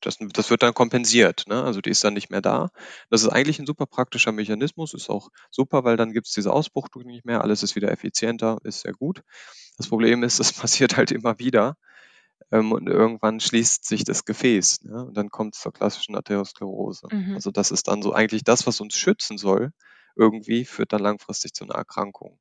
das, 0.00 0.18
das 0.18 0.50
wird 0.50 0.62
dann 0.62 0.74
kompensiert. 0.74 1.44
Ne? 1.46 1.62
Also 1.62 1.80
die 1.80 1.90
ist 1.90 2.02
dann 2.04 2.14
nicht 2.14 2.30
mehr 2.30 2.40
da. 2.40 2.70
Das 3.10 3.22
ist 3.22 3.28
eigentlich 3.28 3.58
ein 3.58 3.66
super 3.66 3.86
praktischer 3.86 4.32
Mechanismus, 4.32 4.94
ist 4.94 5.10
auch 5.10 5.28
super, 5.50 5.84
weil 5.84 5.96
dann 5.96 6.12
gibt 6.12 6.26
es 6.26 6.32
diese 6.32 6.52
Ausbuchtung 6.52 7.02
nicht 7.04 7.24
mehr, 7.24 7.42
alles 7.42 7.62
ist 7.62 7.76
wieder 7.76 7.90
effizienter, 7.90 8.58
ist 8.64 8.80
sehr 8.80 8.92
gut. 8.92 9.22
Das 9.76 9.88
Problem 9.88 10.22
ist, 10.22 10.40
das 10.40 10.52
passiert 10.52 10.96
halt 10.96 11.12
immer 11.12 11.38
wieder 11.38 11.76
ähm, 12.50 12.72
und 12.72 12.88
irgendwann 12.88 13.40
schließt 13.40 13.84
sich 13.84 14.04
das 14.04 14.24
Gefäß 14.24 14.82
ne? 14.84 15.06
und 15.06 15.16
dann 15.16 15.30
kommt 15.30 15.54
es 15.54 15.62
zur 15.62 15.72
klassischen 15.72 16.16
Arteriosklerose. 16.16 17.08
Mhm. 17.10 17.34
Also 17.34 17.50
das 17.50 17.70
ist 17.70 17.88
dann 17.88 18.02
so 18.02 18.12
eigentlich 18.12 18.44
das, 18.44 18.66
was 18.66 18.80
uns 18.80 18.96
schützen 18.96 19.38
soll, 19.38 19.72
irgendwie 20.16 20.64
führt 20.64 20.92
dann 20.92 21.02
langfristig 21.02 21.52
zu 21.54 21.64
einer 21.64 21.74
Erkrankung. 21.74 22.38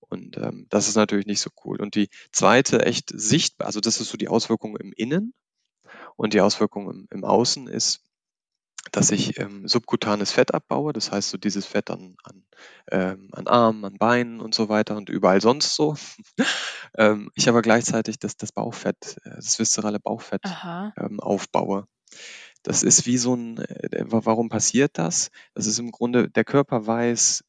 Und 0.00 0.36
ähm, 0.38 0.66
das 0.70 0.88
ist 0.88 0.96
natürlich 0.96 1.26
nicht 1.26 1.40
so 1.40 1.50
cool. 1.64 1.80
Und 1.80 1.94
die 1.94 2.08
zweite 2.32 2.84
echt 2.84 3.10
sichtbar, 3.14 3.66
also 3.66 3.80
das 3.80 4.00
ist 4.00 4.10
so 4.10 4.16
die 4.16 4.28
Auswirkung 4.28 4.76
im 4.76 4.92
Innen 4.92 5.34
und 6.16 6.34
die 6.34 6.40
Auswirkung 6.40 6.90
im, 6.90 7.06
im 7.10 7.24
Außen 7.24 7.68
ist, 7.68 8.02
dass 8.92 9.10
ich 9.10 9.38
ähm, 9.38 9.68
subkutanes 9.68 10.32
Fett 10.32 10.54
abbaue, 10.54 10.92
das 10.92 11.12
heißt 11.12 11.30
so 11.30 11.38
dieses 11.38 11.66
Fett 11.66 11.90
an, 11.90 12.16
an, 12.24 12.44
ähm, 12.90 13.28
an 13.32 13.46
Armen, 13.46 13.84
an 13.84 13.98
Beinen 13.98 14.40
und 14.40 14.54
so 14.54 14.68
weiter 14.68 14.96
und 14.96 15.08
überall 15.08 15.40
sonst 15.40 15.74
so. 15.74 15.96
ähm, 16.96 17.30
ich 17.34 17.48
aber 17.48 17.62
gleichzeitig 17.62 18.18
das, 18.18 18.36
das 18.36 18.52
Bauchfett, 18.52 19.18
äh, 19.24 19.36
das 19.36 19.58
viszerale 19.58 20.00
Bauchfett 20.00 20.42
ähm, 20.96 21.20
aufbaue. 21.20 21.86
Das 22.62 22.82
ist 22.82 23.06
wie 23.06 23.18
so 23.18 23.34
ein, 23.34 23.58
äh, 23.58 24.04
warum 24.06 24.48
passiert 24.48 24.98
das? 24.98 25.30
Das 25.54 25.66
ist 25.66 25.78
im 25.78 25.92
Grunde, 25.92 26.28
der 26.28 26.44
Körper 26.44 26.86
weiß, 26.86 27.44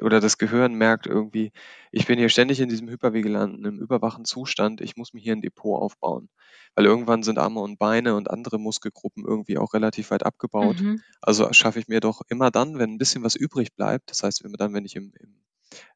oder 0.00 0.20
das 0.20 0.38
Gehirn 0.38 0.74
merkt 0.74 1.06
irgendwie, 1.06 1.52
ich 1.90 2.06
bin 2.06 2.18
hier 2.18 2.28
ständig 2.28 2.60
in 2.60 2.68
diesem 2.68 2.88
hypervigilanten, 2.88 3.64
im 3.64 3.78
überwachen 3.80 4.24
Zustand, 4.24 4.80
ich 4.80 4.96
muss 4.96 5.12
mir 5.12 5.20
hier 5.20 5.34
ein 5.34 5.42
Depot 5.42 5.80
aufbauen. 5.80 6.28
Weil 6.74 6.86
irgendwann 6.86 7.22
sind 7.22 7.38
Arme 7.38 7.60
und 7.60 7.78
Beine 7.78 8.14
und 8.14 8.30
andere 8.30 8.58
Muskelgruppen 8.58 9.24
irgendwie 9.24 9.58
auch 9.58 9.74
relativ 9.74 10.10
weit 10.10 10.24
abgebaut. 10.24 10.80
Mhm. 10.80 11.02
Also 11.20 11.52
schaffe 11.52 11.78
ich 11.78 11.88
mir 11.88 12.00
doch 12.00 12.22
immer 12.28 12.50
dann, 12.50 12.78
wenn 12.78 12.94
ein 12.94 12.98
bisschen 12.98 13.24
was 13.24 13.34
übrig 13.34 13.74
bleibt, 13.74 14.10
das 14.10 14.22
heißt, 14.22 14.44
wenn 14.44 14.52
dann, 14.52 14.72
wenn 14.72 14.84
ich 14.84 14.96
im, 14.96 15.12
im 15.18 15.42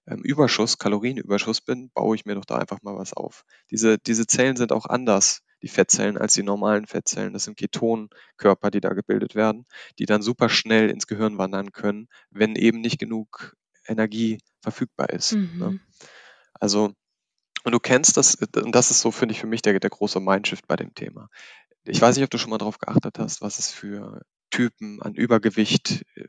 ähm, 0.06 0.22
Überschuss, 0.22 0.78
Kalorienüberschuss 0.78 1.60
bin, 1.60 1.90
baue 1.90 2.16
ich 2.16 2.24
mir 2.24 2.34
doch 2.34 2.44
da 2.44 2.56
einfach 2.56 2.82
mal 2.82 2.96
was 2.96 3.12
auf. 3.12 3.44
Diese, 3.70 3.98
diese 3.98 4.26
Zellen 4.26 4.56
sind 4.56 4.72
auch 4.72 4.86
anders, 4.86 5.42
die 5.62 5.68
Fettzellen, 5.68 6.18
als 6.18 6.34
die 6.34 6.42
normalen 6.42 6.86
Fettzellen. 6.86 7.32
Das 7.32 7.44
sind 7.44 7.56
Ketonkörper, 7.56 8.70
die 8.70 8.80
da 8.80 8.90
gebildet 8.90 9.34
werden, 9.34 9.64
die 9.98 10.06
dann 10.06 10.22
super 10.22 10.48
schnell 10.48 10.90
ins 10.90 11.06
Gehirn 11.06 11.38
wandern 11.38 11.72
können, 11.72 12.08
wenn 12.30 12.56
eben 12.56 12.80
nicht 12.80 12.98
genug 12.98 13.56
Energie 13.88 14.38
verfügbar 14.62 15.10
ist. 15.10 15.32
Ne? 15.32 15.38
Mhm. 15.38 15.58
Ne? 15.58 15.80
Also, 16.54 16.92
und 17.64 17.72
du 17.72 17.80
kennst 17.80 18.16
das, 18.16 18.36
und 18.36 18.74
das 18.74 18.90
ist 18.90 19.00
so, 19.00 19.10
finde 19.10 19.32
ich, 19.32 19.40
für 19.40 19.46
mich 19.46 19.62
der, 19.62 19.78
der 19.78 19.90
große 19.90 20.20
Mindshift 20.20 20.66
bei 20.66 20.76
dem 20.76 20.94
Thema. 20.94 21.28
Ich 21.84 22.00
weiß 22.00 22.16
nicht, 22.16 22.24
ob 22.24 22.30
du 22.30 22.38
schon 22.38 22.50
mal 22.50 22.58
darauf 22.58 22.78
geachtet 22.78 23.18
hast, 23.18 23.42
was 23.42 23.58
es 23.58 23.70
für 23.70 24.22
Typen 24.50 25.02
an 25.02 25.14
Übergewicht 25.14 26.04
äh, 26.14 26.24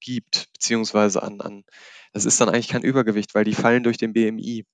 gibt, 0.00 0.48
beziehungsweise 0.52 1.22
an, 1.22 1.40
an, 1.40 1.64
das 2.12 2.24
ist 2.24 2.40
dann 2.40 2.48
eigentlich 2.48 2.68
kein 2.68 2.82
Übergewicht, 2.82 3.34
weil 3.34 3.44
die 3.44 3.54
fallen 3.54 3.82
durch 3.82 3.96
den 3.96 4.12
BMI. 4.12 4.66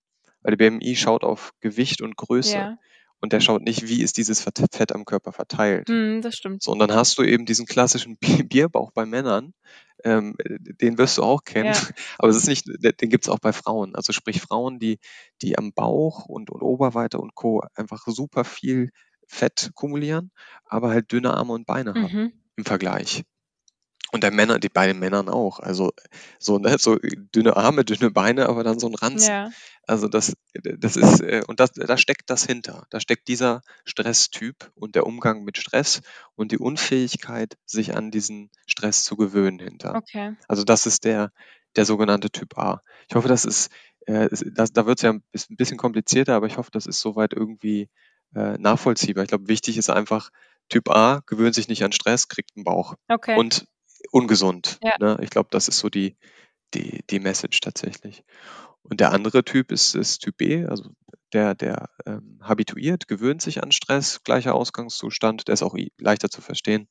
Weil 0.43 0.57
der 0.57 0.71
BMI 0.71 0.97
schaut 0.97 1.25
auf 1.25 1.53
Gewicht 1.61 2.03
und 2.03 2.17
Größe. 2.17 2.55
Ja. 2.55 2.79
Und 3.21 3.33
der 3.33 3.41
schaut 3.41 3.63
nicht, 3.63 3.89
wie 3.89 4.03
ist 4.03 4.17
dieses 4.17 4.41
Fett 4.41 4.93
am 4.93 5.05
Körper 5.05 5.33
verteilt. 5.33 5.89
Mm, 5.89 6.21
das 6.21 6.37
stimmt. 6.37 6.63
So, 6.63 6.71
und 6.71 6.79
dann 6.79 6.93
hast 6.93 7.19
du 7.19 7.25
eben 7.25 7.47
diesen 7.47 7.67
klassischen 7.67 8.17
Bierbauch 8.19 8.93
bei 8.93 9.07
Männern, 9.07 9.55
ähm, 10.05 10.37
den 10.39 10.99
wirst 10.99 11.19
du 11.19 11.23
auch 11.23 11.45
kennen. 11.45 11.73
Ja. 11.73 11.81
Aber 12.19 12.29
es 12.29 12.37
ist 12.37 12.49
nicht, 12.49 12.67
den 12.67 13.11
gibt 13.11 13.25
es 13.25 13.29
auch 13.29 13.39
bei 13.39 13.53
Frauen. 13.53 13.95
Also 13.95 14.13
sprich 14.13 14.41
Frauen, 14.41 14.79
die, 14.79 14.99
die 15.43 15.59
am 15.59 15.73
Bauch 15.73 16.27
und, 16.27 16.51
und 16.51 16.63
Oberweite 16.63 17.19
und 17.19 17.35
Co. 17.35 17.63
einfach 17.75 18.07
super 18.07 18.45
viel 18.45 18.91
Fett 19.27 19.71
kumulieren, 19.75 20.31
aber 20.65 20.91
halt 20.91 21.13
dünne 21.13 21.35
Arme 21.35 21.53
und 21.53 21.67
Beine 21.67 21.93
mhm. 21.93 22.03
haben 22.03 22.33
im 22.57 22.65
Vergleich. 22.65 23.25
Und 24.11 24.23
der 24.23 24.31
Männer, 24.31 24.59
die 24.59 24.69
bei 24.71 24.87
den 24.87 24.99
Männern 24.99 25.29
auch. 25.29 25.61
Also 25.61 25.93
so, 26.39 26.59
ne, 26.59 26.77
so 26.79 26.97
dünne 26.97 27.57
Arme, 27.57 27.85
dünne 27.85 28.11
Beine, 28.11 28.49
aber 28.49 28.65
dann 28.65 28.79
so 28.79 28.87
ein 28.87 28.95
Ranzen. 28.95 29.31
Ja. 29.31 29.51
Also 29.87 30.09
das, 30.09 30.35
das 30.55 30.97
ist, 30.97 31.21
äh, 31.21 31.43
und 31.47 31.61
das, 31.61 31.73
da 31.73 31.97
steckt 31.97 32.31
das 32.31 32.45
hinter. 32.45 32.87
Da 32.91 33.01
steckt 33.01 33.29
dieser 33.29 33.63
Stresstyp 33.85 34.71
und 34.75 34.95
der 34.95 35.07
Umgang 35.07 35.45
mit 35.45 35.59
Stress 35.59 36.01
und 36.37 36.53
die 36.53 36.59
Unfähigkeit, 36.59 37.59
sich 37.67 37.97
an 37.97 38.11
diesen 38.11 38.51
Stress 38.67 39.05
zu 39.05 39.17
gewöhnen 39.17 39.59
hinter. 39.59 39.95
Okay. 39.97 40.37
Also 40.47 40.65
das 40.65 40.87
ist 40.87 41.05
der, 41.05 41.33
der 41.77 41.85
sogenannte 41.85 42.31
Typ 42.31 42.57
A. 42.57 42.83
Ich 43.09 43.15
hoffe, 43.15 43.29
das 43.29 43.45
ist, 43.45 43.71
äh, 44.07 44.29
das, 44.55 44.73
da 44.73 44.87
wird 44.87 44.99
es 44.99 45.03
ja 45.03 45.13
ein 45.13 45.23
bisschen 45.51 45.77
komplizierter, 45.77 46.35
aber 46.35 46.47
ich 46.47 46.57
hoffe, 46.57 46.71
das 46.71 46.87
ist 46.87 47.01
soweit 47.01 47.33
irgendwie 47.35 47.91
äh, 48.35 48.59
nachvollziehbar. 48.59 49.25
Ich 49.25 49.29
glaube, 49.29 49.49
wichtig 49.49 49.77
ist 49.77 49.91
einfach, 49.91 50.31
Typ 50.69 50.91
A 50.91 51.23
gewöhnt 51.27 51.55
sich 51.55 51.69
nicht 51.69 51.83
an 51.83 51.93
Stress, 51.93 52.29
kriegt 52.29 52.51
einen 52.57 52.65
Bauch. 52.65 52.95
Okay. 53.09 53.39
Und 53.39 53.67
ungesund. 54.11 54.79
Ja. 54.83 54.95
Ne? 55.01 55.19
Ich 55.23 55.31
glaube, 55.31 55.49
das 55.51 55.69
ist 55.69 55.79
so 55.79 55.89
die, 55.89 56.17
die, 56.75 57.05
die 57.11 57.21
Message 57.21 57.61
tatsächlich. 57.61 58.25
Und 58.83 59.01
der 59.01 59.13
andere 59.13 59.45
Typ 59.45 59.71
ist, 59.71 59.95
ist 59.95 60.21
Typ 60.21 60.37
B, 60.39 60.65
also 60.65 60.91
der, 61.33 61.55
der 61.55 61.91
ähm, 62.07 62.39
habituiert, 62.43 63.07
gewöhnt 63.07 63.43
sich 63.43 63.63
an 63.63 63.73
Stress, 63.73 64.23
gleicher 64.25 64.55
Ausgangszustand, 64.55 65.49
der 65.49 65.55
ist 65.55 65.63
auch 65.63 65.77
leichter 65.99 66.31
zu 66.31 66.41
verstehen, 66.41 66.89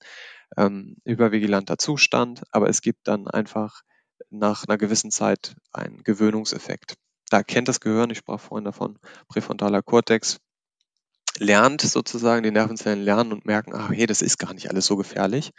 ähm, 0.57 0.97
übervigilanter 1.05 1.77
Zustand, 1.77 2.43
aber 2.51 2.69
es 2.69 2.81
gibt 2.81 3.07
dann 3.07 3.27
einfach 3.27 3.81
nach 4.29 4.65
einer 4.67 4.77
gewissen 4.77 5.11
Zeit 5.11 5.55
einen 5.71 6.03
Gewöhnungseffekt. 6.03 6.95
Da 7.29 7.43
kennt 7.43 7.67
das 7.67 7.79
Gehirn, 7.79 8.09
ich 8.11 8.19
sprach 8.19 8.39
vorhin 8.39 8.65
davon, 8.65 8.99
präfrontaler 9.27 9.81
Kortex, 9.81 10.39
lernt 11.39 11.81
sozusagen, 11.81 12.43
die 12.43 12.51
Nervenzellen 12.51 13.01
lernen 13.01 13.33
und 13.33 13.45
merken, 13.45 13.73
ach 13.73 13.89
hey, 13.89 14.05
das 14.05 14.21
ist 14.21 14.37
gar 14.37 14.53
nicht 14.53 14.69
alles 14.69 14.85
so 14.85 14.97
gefährlich 14.97 15.51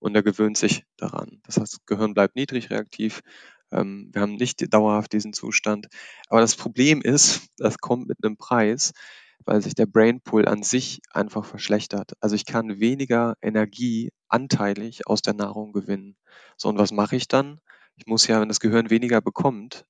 und 0.00 0.14
er 0.14 0.22
gewöhnt 0.22 0.56
sich 0.56 0.84
daran. 0.96 1.40
Das 1.44 1.58
heißt, 1.58 1.74
das 1.74 1.86
Gehirn 1.86 2.14
bleibt 2.14 2.36
niedrig 2.36 2.70
reaktiv. 2.70 3.20
Ähm, 3.70 4.10
wir 4.12 4.22
haben 4.22 4.34
nicht 4.34 4.72
dauerhaft 4.72 5.12
diesen 5.12 5.32
Zustand. 5.32 5.88
Aber 6.28 6.40
das 6.40 6.56
Problem 6.56 7.00
ist, 7.02 7.48
das 7.56 7.78
kommt 7.78 8.08
mit 8.08 8.18
einem 8.22 8.36
Preis, 8.36 8.92
weil 9.44 9.62
sich 9.62 9.74
der 9.74 9.86
Brainpool 9.86 10.46
an 10.48 10.62
sich 10.62 11.00
einfach 11.10 11.44
verschlechtert. 11.44 12.12
Also 12.20 12.34
ich 12.34 12.46
kann 12.46 12.80
weniger 12.80 13.36
Energie 13.42 14.10
anteilig 14.28 15.06
aus 15.06 15.22
der 15.22 15.34
Nahrung 15.34 15.72
gewinnen. 15.72 16.16
So, 16.56 16.68
und 16.68 16.78
was 16.78 16.92
mache 16.92 17.16
ich 17.16 17.28
dann? 17.28 17.60
Ich 17.96 18.06
muss 18.06 18.26
ja, 18.26 18.40
wenn 18.40 18.48
das 18.48 18.60
Gehirn 18.60 18.90
weniger 18.90 19.20
bekommt, 19.20 19.84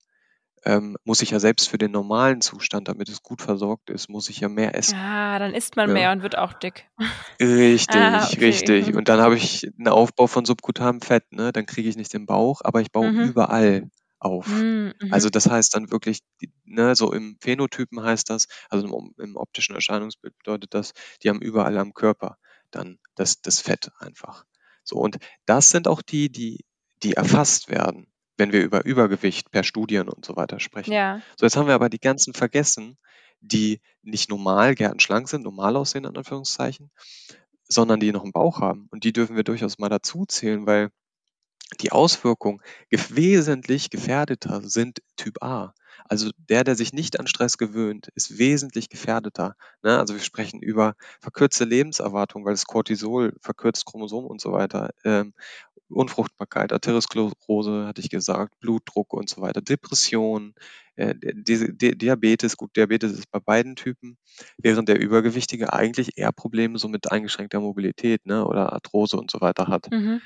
ähm, 0.65 0.97
muss 1.05 1.23
ich 1.23 1.31
ja 1.31 1.41
selbst 1.41 1.69
für 1.69 1.79
den 1.79 1.91
normalen 1.91 2.41
Zustand, 2.41 2.89
damit 2.89 3.09
es 3.09 3.23
gut 3.23 3.41
versorgt 3.41 3.91
ist, 3.91 4.09
muss 4.09 4.29
ich 4.29 4.41
ja 4.41 4.49
mehr 4.49 4.75
essen. 4.75 4.97
Ah, 4.97 5.39
dann 5.39 5.55
isst 5.55 5.77
man 5.77 5.89
ja. 5.89 5.95
mehr 5.95 6.13
und 6.13 6.23
wird 6.23 6.37
auch 6.37 6.53
dick. 6.53 6.89
Richtig, 7.41 7.97
ah, 7.97 8.25
okay. 8.25 8.45
richtig. 8.45 8.89
Mhm. 8.89 8.97
Und 8.97 9.09
dann 9.09 9.21
habe 9.21 9.37
ich 9.37 9.67
einen 9.79 9.89
Aufbau 9.89 10.27
von 10.27 10.45
subkutanem 10.45 11.01
Fett, 11.01 11.33
ne? 11.33 11.53
Dann 11.53 11.67
kriege 11.67 11.89
ich 11.89 11.97
nicht 11.97 12.13
den 12.13 12.27
Bauch, 12.27 12.61
aber 12.63 12.81
ich 12.81 12.93
baue 12.93 13.11
mhm. 13.11 13.21
überall 13.21 13.91
auf. 14.19 14.47
Mhm. 14.47 14.93
Also 15.11 15.31
das 15.31 15.49
heißt 15.49 15.75
dann 15.75 15.91
wirklich, 15.91 16.21
ne, 16.65 16.95
so 16.95 17.13
im 17.13 17.39
Phänotypen 17.41 18.03
heißt 18.03 18.29
das, 18.29 18.47
also 18.69 18.87
im, 18.87 19.15
im, 19.19 19.37
optischen 19.37 19.75
Erscheinungsbild 19.75 20.37
bedeutet 20.39 20.75
das, 20.75 20.93
die 21.23 21.31
haben 21.31 21.41
überall 21.41 21.79
am 21.79 21.95
Körper 21.95 22.37
dann 22.71 22.99
das, 23.15 23.41
das 23.41 23.61
Fett 23.61 23.91
einfach. 23.99 24.45
So, 24.85 24.97
und 24.97 25.19
das 25.47 25.71
sind 25.71 25.89
auch 25.89 26.03
die, 26.03 26.31
die, 26.31 26.65
die 27.03 27.15
erfasst 27.15 27.71
werden 27.71 28.13
wenn 28.41 28.53
wir 28.53 28.63
über 28.63 28.85
Übergewicht 28.85 29.53
per 29.53 29.63
Studien 29.63 30.09
und 30.09 30.25
so 30.25 30.35
weiter 30.35 30.59
sprechen. 30.59 30.93
Ja. 30.93 31.21
So, 31.37 31.47
jetzt 31.47 31.57
haben 31.57 31.69
wir 31.69 31.75
aber 31.75 31.89
die 31.89 32.01
ganzen 32.01 32.35
vergessen, 32.35 32.97
die 33.41 33.81
nicht 34.03 34.29
normal 34.31 34.75
gärtenschlank 34.75 35.29
sind, 35.29 35.45
normal 35.45 35.77
aussehen, 35.77 36.05
in 36.05 36.17
Anführungszeichen, 36.17 36.91
sondern 37.69 38.01
die 38.01 38.13
noch 38.13 38.25
einen 38.25 38.33
Bauch 38.33 38.61
haben. 38.61 38.89
Und 38.91 39.05
die 39.05 39.13
dürfen 39.13 39.37
wir 39.37 39.45
durchaus 39.45 39.79
mal 39.79 39.89
dazu 39.89 40.25
zählen, 40.27 40.67
weil 40.67 40.91
die 41.81 41.93
Auswirkungen 41.93 42.61
wesentlich 42.91 43.91
gefährdeter 43.91 44.63
sind 44.63 45.01
Typ 45.17 45.43
A. 45.43 45.73
Also 46.09 46.31
der, 46.37 46.65
der 46.65 46.75
sich 46.75 46.93
nicht 46.93 47.21
an 47.21 47.27
Stress 47.27 47.59
gewöhnt, 47.59 48.09
ist 48.15 48.39
wesentlich 48.39 48.89
gefährdeter. 48.89 49.55
Ne? 49.83 49.99
Also 49.99 50.15
wir 50.15 50.21
sprechen 50.21 50.61
über 50.61 50.95
verkürzte 51.21 51.65
Lebenserwartung, 51.65 52.45
weil 52.45 52.55
das 52.55 52.65
Cortisol 52.65 53.37
verkürzt 53.41 53.87
Chromosom 53.87 54.25
und 54.25 54.41
so 54.41 54.53
weiter. 54.53 54.91
Ähm, 55.05 55.35
Unfruchtbarkeit, 55.91 56.73
Arteriosklerose, 56.73 57.87
hatte 57.87 58.01
ich 58.01 58.11
gesagt, 58.11 58.59
Blutdruck 58.61 59.13
und 59.13 59.29
so 59.29 59.41
weiter, 59.41 59.61
Depression, 59.61 60.55
äh, 60.97 61.15
Diabetes, 61.17 62.57
gut, 62.57 62.77
Diabetes 62.77 63.13
ist 63.13 63.31
bei 63.31 63.41
beiden 63.41 63.77
Typen, 63.77 64.19
während 64.59 64.89
der 64.89 65.01
Übergewichtige 65.01 65.73
eigentlich 65.73 66.19
eher 66.19 66.33
Probleme 66.33 66.79
so 66.79 66.89
mit 66.89 67.11
eingeschränkter 67.11 67.61
Mobilität 67.61 68.27
ne, 68.27 68.45
oder 68.47 68.73
Arthrose 68.73 69.17
und 69.17 69.31
so 69.31 69.41
weiter 69.41 69.69
hat. 69.69 69.91
Mhm. 69.91 70.21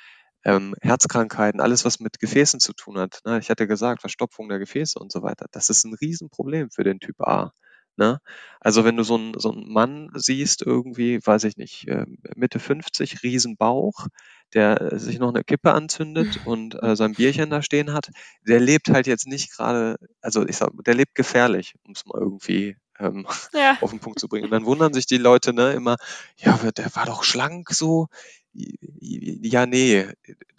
Ähm, 0.46 0.74
Herzkrankheiten, 0.82 1.60
alles, 1.60 1.86
was 1.86 2.00
mit 2.00 2.20
Gefäßen 2.20 2.60
zu 2.60 2.74
tun 2.74 2.98
hat. 2.98 3.20
Ne? 3.24 3.38
Ich 3.38 3.48
hatte 3.48 3.66
gesagt, 3.66 4.02
Verstopfung 4.02 4.48
der 4.48 4.58
Gefäße 4.58 4.98
und 4.98 5.10
so 5.10 5.22
weiter. 5.22 5.46
Das 5.52 5.70
ist 5.70 5.84
ein 5.84 5.94
Riesenproblem 5.94 6.70
für 6.70 6.84
den 6.84 7.00
Typ 7.00 7.18
A. 7.22 7.52
Ne? 7.96 8.18
Also 8.60 8.84
wenn 8.84 8.96
du 8.96 9.04
so 9.04 9.14
einen 9.14 9.38
so 9.38 9.52
einen 9.52 9.72
Mann 9.72 10.10
siehst, 10.14 10.62
irgendwie, 10.62 11.24
weiß 11.24 11.44
ich 11.44 11.56
nicht, 11.56 11.86
äh, 11.88 12.06
Mitte 12.34 12.58
50, 12.58 13.22
Riesenbauch, 13.22 14.08
der 14.54 14.80
äh, 14.80 14.98
sich 14.98 15.18
noch 15.18 15.28
eine 15.28 15.44
Kippe 15.44 15.72
anzündet 15.72 16.40
und 16.46 16.80
äh, 16.82 16.96
sein 16.96 17.14
Bierchen 17.14 17.50
da 17.50 17.62
stehen 17.62 17.92
hat, 17.92 18.10
der 18.46 18.60
lebt 18.60 18.90
halt 18.90 19.06
jetzt 19.06 19.26
nicht 19.26 19.52
gerade, 19.52 19.96
also 20.20 20.46
ich 20.46 20.56
sag, 20.56 20.70
der 20.84 20.94
lebt 20.94 21.14
gefährlich, 21.14 21.74
um 21.84 21.92
es 21.92 22.06
mal 22.06 22.18
irgendwie 22.18 22.76
ähm, 22.98 23.26
ja. 23.52 23.76
auf 23.80 23.90
den 23.90 24.00
Punkt 24.00 24.20
zu 24.20 24.28
bringen. 24.28 24.44
Und 24.44 24.50
dann 24.50 24.66
wundern 24.66 24.94
sich 24.94 25.06
die 25.06 25.18
Leute 25.18 25.52
ne, 25.52 25.72
immer, 25.72 25.96
ja, 26.36 26.56
der 26.56 26.94
war 26.94 27.06
doch 27.06 27.24
schlank 27.24 27.70
so. 27.70 28.08
Ja, 28.52 29.66
nee, 29.66 30.06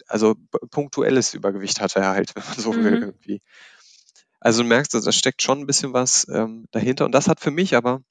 also 0.06 0.34
punktuelles 0.70 1.34
Übergewicht 1.34 1.80
hat 1.80 1.96
er 1.96 2.10
halt, 2.10 2.34
wenn 2.36 2.44
man 2.44 2.58
so 2.58 2.72
mhm. 2.72 2.84
will 2.84 2.94
irgendwie. 2.94 3.42
Also 4.40 4.62
du 4.62 4.68
merkst, 4.68 4.94
da 4.94 5.12
steckt 5.12 5.42
schon 5.42 5.60
ein 5.60 5.66
bisschen 5.66 5.92
was 5.92 6.28
ähm, 6.28 6.66
dahinter. 6.70 7.04
Und 7.06 7.12
das 7.12 7.28
hat 7.28 7.40
für 7.40 7.50
mich 7.50 7.74
aber, 7.74 8.02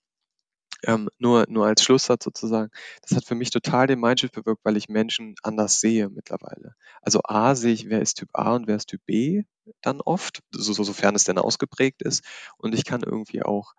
ähm, 0.85 1.09
nur, 1.17 1.45
nur 1.49 1.65
als 1.65 1.83
Schlusssatz 1.83 2.23
sozusagen, 2.23 2.71
das 3.01 3.15
hat 3.15 3.25
für 3.25 3.35
mich 3.35 3.49
total 3.49 3.87
den 3.87 3.99
Mindshift 3.99 4.33
bewirkt, 4.33 4.63
weil 4.63 4.77
ich 4.77 4.89
Menschen 4.89 5.35
anders 5.43 5.79
sehe 5.79 6.09
mittlerweile. 6.09 6.75
Also 7.01 7.21
A 7.23 7.55
sehe 7.55 7.73
ich, 7.73 7.89
wer 7.89 8.01
ist 8.01 8.15
Typ 8.15 8.29
A 8.33 8.55
und 8.55 8.67
wer 8.67 8.75
ist 8.75 8.87
Typ 8.87 9.01
B 9.05 9.43
dann 9.81 10.01
oft, 10.01 10.41
so, 10.51 10.73
so, 10.73 10.83
sofern 10.83 11.15
es 11.15 11.23
denn 11.23 11.37
ausgeprägt 11.37 12.01
ist. 12.01 12.23
Und 12.57 12.75
ich 12.75 12.85
kann 12.85 13.01
irgendwie 13.01 13.43
auch, 13.43 13.73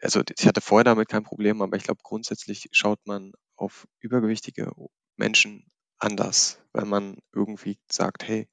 also 0.00 0.22
ich 0.38 0.46
hatte 0.46 0.60
vorher 0.60 0.84
damit 0.84 1.08
kein 1.08 1.24
Problem, 1.24 1.60
aber 1.60 1.76
ich 1.76 1.82
glaube 1.82 2.00
grundsätzlich 2.02 2.68
schaut 2.70 3.00
man 3.04 3.32
auf 3.56 3.88
übergewichtige 4.00 4.70
Menschen 5.16 5.70
anders, 5.98 6.60
wenn 6.72 6.88
man 6.88 7.18
irgendwie 7.32 7.78
sagt, 7.90 8.28
hey, 8.28 8.48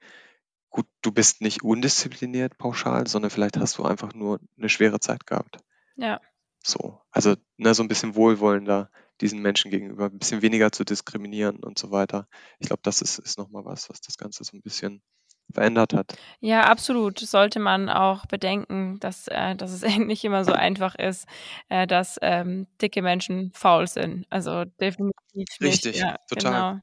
gut, 0.70 0.88
du 1.02 1.12
bist 1.12 1.42
nicht 1.42 1.64
undiszipliniert 1.64 2.58
pauschal, 2.58 3.06
sondern 3.08 3.30
vielleicht 3.30 3.58
hast 3.58 3.78
du 3.78 3.84
einfach 3.84 4.14
nur 4.14 4.40
eine 4.58 4.70
schwere 4.70 5.00
Zeit 5.00 5.28
gehabt. 5.28 5.58
Ja. 5.96 6.20
So, 6.64 7.02
also 7.12 7.36
ne, 7.58 7.74
so 7.74 7.84
ein 7.84 7.88
bisschen 7.88 8.16
wohlwollender 8.16 8.90
diesen 9.22 9.42
Menschen 9.42 9.70
gegenüber, 9.70 10.06
ein 10.06 10.18
bisschen 10.18 10.42
weniger 10.42 10.72
zu 10.72 10.84
diskriminieren 10.84 11.58
und 11.64 11.78
so 11.78 11.92
weiter. 11.92 12.28
Ich 12.60 12.68
glaube, 12.68 12.82
das 12.84 13.02
ist, 13.02 13.20
ist 13.20 13.38
nochmal 13.38 13.66
was, 13.66 13.90
was 13.90 14.02
das 14.02 14.18
Ganze 14.18 14.44
so 14.44 14.58
ein 14.58 14.62
bisschen 14.62 15.02
verändert 15.54 15.94
hat. 15.94 16.16
Ja, 16.40 16.62
absolut. 16.62 17.20
Sollte 17.20 17.60
man 17.60 17.90
auch 17.90 18.26
bedenken, 18.26 19.00
dass, 19.00 19.28
äh, 19.28 19.56
dass 19.56 19.72
es 19.72 19.82
nicht 19.98 20.24
immer 20.24 20.46
so 20.46 20.54
einfach 20.54 20.96
ist, 20.96 21.28
äh, 21.70 21.86
dass 21.86 22.18
ähm, 22.22 22.68
dicke 22.82 23.02
Menschen 23.02 23.52
faul 23.54 23.88
sind. 23.88 24.26
Also 24.30 24.66
definitiv 24.80 25.14
nicht. 25.34 25.62
Richtig, 25.62 25.98
ja, 25.98 26.16
total. 26.30 26.52
Genau. 26.52 26.80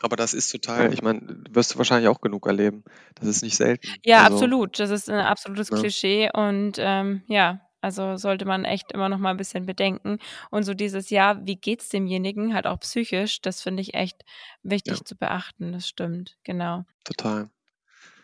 Aber 0.00 0.16
das 0.16 0.34
ist 0.34 0.50
total, 0.50 0.92
ich 0.92 1.02
meine, 1.02 1.20
wirst 1.50 1.74
du 1.74 1.78
wahrscheinlich 1.78 2.08
auch 2.08 2.20
genug 2.20 2.46
erleben. 2.46 2.84
Das 3.14 3.28
ist 3.28 3.42
nicht 3.42 3.56
selten. 3.56 3.88
Ja, 4.04 4.24
Also, 4.24 4.34
absolut. 4.34 4.78
Das 4.78 4.90
ist 4.90 5.08
ein 5.08 5.20
absolutes 5.20 5.70
ne? 5.70 5.78
Klischee 5.78 6.30
und 6.34 6.76
ähm, 6.78 7.22
ja, 7.26 7.60
also 7.84 8.16
sollte 8.16 8.44
man 8.46 8.64
echt 8.64 8.92
immer 8.92 9.08
noch 9.08 9.18
mal 9.18 9.30
ein 9.30 9.36
bisschen 9.36 9.66
bedenken. 9.66 10.18
Und 10.50 10.64
so 10.64 10.74
dieses, 10.74 11.10
ja, 11.10 11.38
wie 11.44 11.56
geht's 11.56 11.88
demjenigen, 11.90 12.54
halt 12.54 12.66
auch 12.66 12.80
psychisch, 12.80 13.40
das 13.42 13.60
finde 13.62 13.82
ich 13.82 13.94
echt 13.94 14.24
wichtig 14.62 14.98
Ja. 14.98 15.04
zu 15.04 15.16
beachten. 15.16 15.72
Das 15.72 15.86
stimmt, 15.86 16.36
genau. 16.44 16.84
Total. 17.04 17.50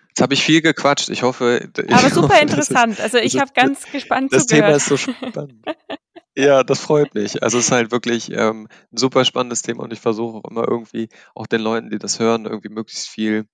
Jetzt 0.09 0.23
habe 0.23 0.35
ich 0.35 0.43
viel 0.43 0.61
gequatscht. 0.63 1.09
Ich 1.11 1.23
hoffe, 1.23 1.71
ich 1.77 1.95
Aber 1.95 2.11
super 2.11 2.29
hoffe, 2.35 2.47
das 2.47 2.59
ist, 2.59 2.71
interessant. 2.71 3.01
Also 3.01 3.19
das 3.19 3.27
ich 3.27 3.39
habe 3.39 3.53
ganz 3.55 3.85
gespannt 3.93 4.33
das 4.33 4.47
Thema 4.47 4.75
zugehört. 4.75 4.77
ist 4.79 4.87
so 4.87 4.97
spannend. 4.97 5.65
Ja, 6.37 6.63
das 6.63 6.79
freut 6.79 7.13
mich. 7.15 7.43
Also 7.43 7.59
es 7.59 7.67
ist 7.67 7.73
halt 7.73 7.91
wirklich 7.91 8.31
ähm, 8.31 8.69
ein 8.93 8.97
super 8.97 9.25
spannendes 9.25 9.63
Thema 9.63 9.83
und 9.83 9.93
ich 9.93 10.01
versuche 10.01 10.39
auch 10.39 10.49
immer 10.51 10.67
irgendwie 10.67 11.09
auch 11.35 11.49
den 11.49 11.61
Leuten, 11.61 11.91
die 11.91 11.99
das 11.99 12.21
hören, 12.21 12.47
irgendwie 12.47 12.69
möglichst 12.69 13.09
viel 13.09 13.47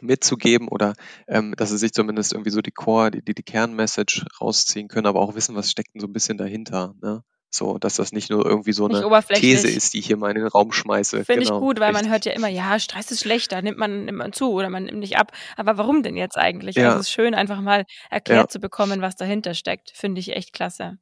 mitzugeben 0.00 0.68
oder 0.68 0.94
ähm, 1.26 1.54
dass 1.56 1.70
sie 1.70 1.78
sich 1.78 1.92
zumindest 1.92 2.32
irgendwie 2.32 2.50
so 2.50 2.60
die 2.60 2.70
Core, 2.70 3.10
die, 3.10 3.22
die, 3.22 3.34
die 3.34 3.42
Kernmessage 3.42 4.24
rausziehen 4.40 4.88
können, 4.88 5.06
aber 5.06 5.20
auch 5.20 5.34
wissen, 5.34 5.54
was 5.54 5.70
steckt 5.70 5.94
denn 5.94 6.00
so 6.00 6.06
ein 6.06 6.12
bisschen 6.12 6.38
dahinter. 6.38 6.94
Ne? 7.02 7.22
So, 7.50 7.78
dass 7.78 7.94
das 7.94 8.12
nicht 8.12 8.28
nur 8.28 8.44
irgendwie 8.44 8.72
so 8.72 8.88
Nicht 8.88 9.02
eine 9.02 9.22
These 9.22 9.68
ist, 9.68 9.94
die 9.94 10.00
ich 10.00 10.06
hier 10.06 10.18
mal 10.18 10.30
in 10.30 10.36
den 10.36 10.48
Raum 10.48 10.70
schmeiße. 10.70 11.24
Finde 11.24 11.42
ich 11.42 11.48
Genau, 11.48 11.60
gut, 11.60 11.80
weil 11.80 11.92
man 11.92 12.06
hört 12.06 12.26
richtig. 12.26 12.32
ja 12.32 12.36
immer, 12.36 12.48
ja, 12.48 12.78
Stress 12.78 13.10
ist 13.10 13.20
schlecht, 13.20 13.52
da 13.52 13.62
nimmt 13.62 13.78
man, 13.78 14.04
nimmt 14.04 14.18
man 14.18 14.34
zu 14.34 14.52
oder 14.52 14.68
man 14.68 14.84
nimmt 14.84 14.98
nicht 14.98 15.16
ab. 15.16 15.32
Aber 15.56 15.78
warum 15.78 16.02
denn 16.02 16.16
jetzt 16.16 16.36
eigentlich? 16.36 16.76
Also 16.76 16.88
Ja, 16.88 16.94
es 16.96 17.00
ist 17.00 17.10
schön, 17.10 17.34
einfach 17.34 17.62
mal 17.62 17.80
ja, 17.80 17.84
erklärt 18.10 18.52
zu 18.52 18.60
bekommen, 18.60 19.00
was 19.00 19.16
dahinter 19.16 19.54
steckt. 19.54 19.92
Finde 19.94 20.20
ich 20.20 20.36
echt 20.36 20.52
klasse. 20.52 20.98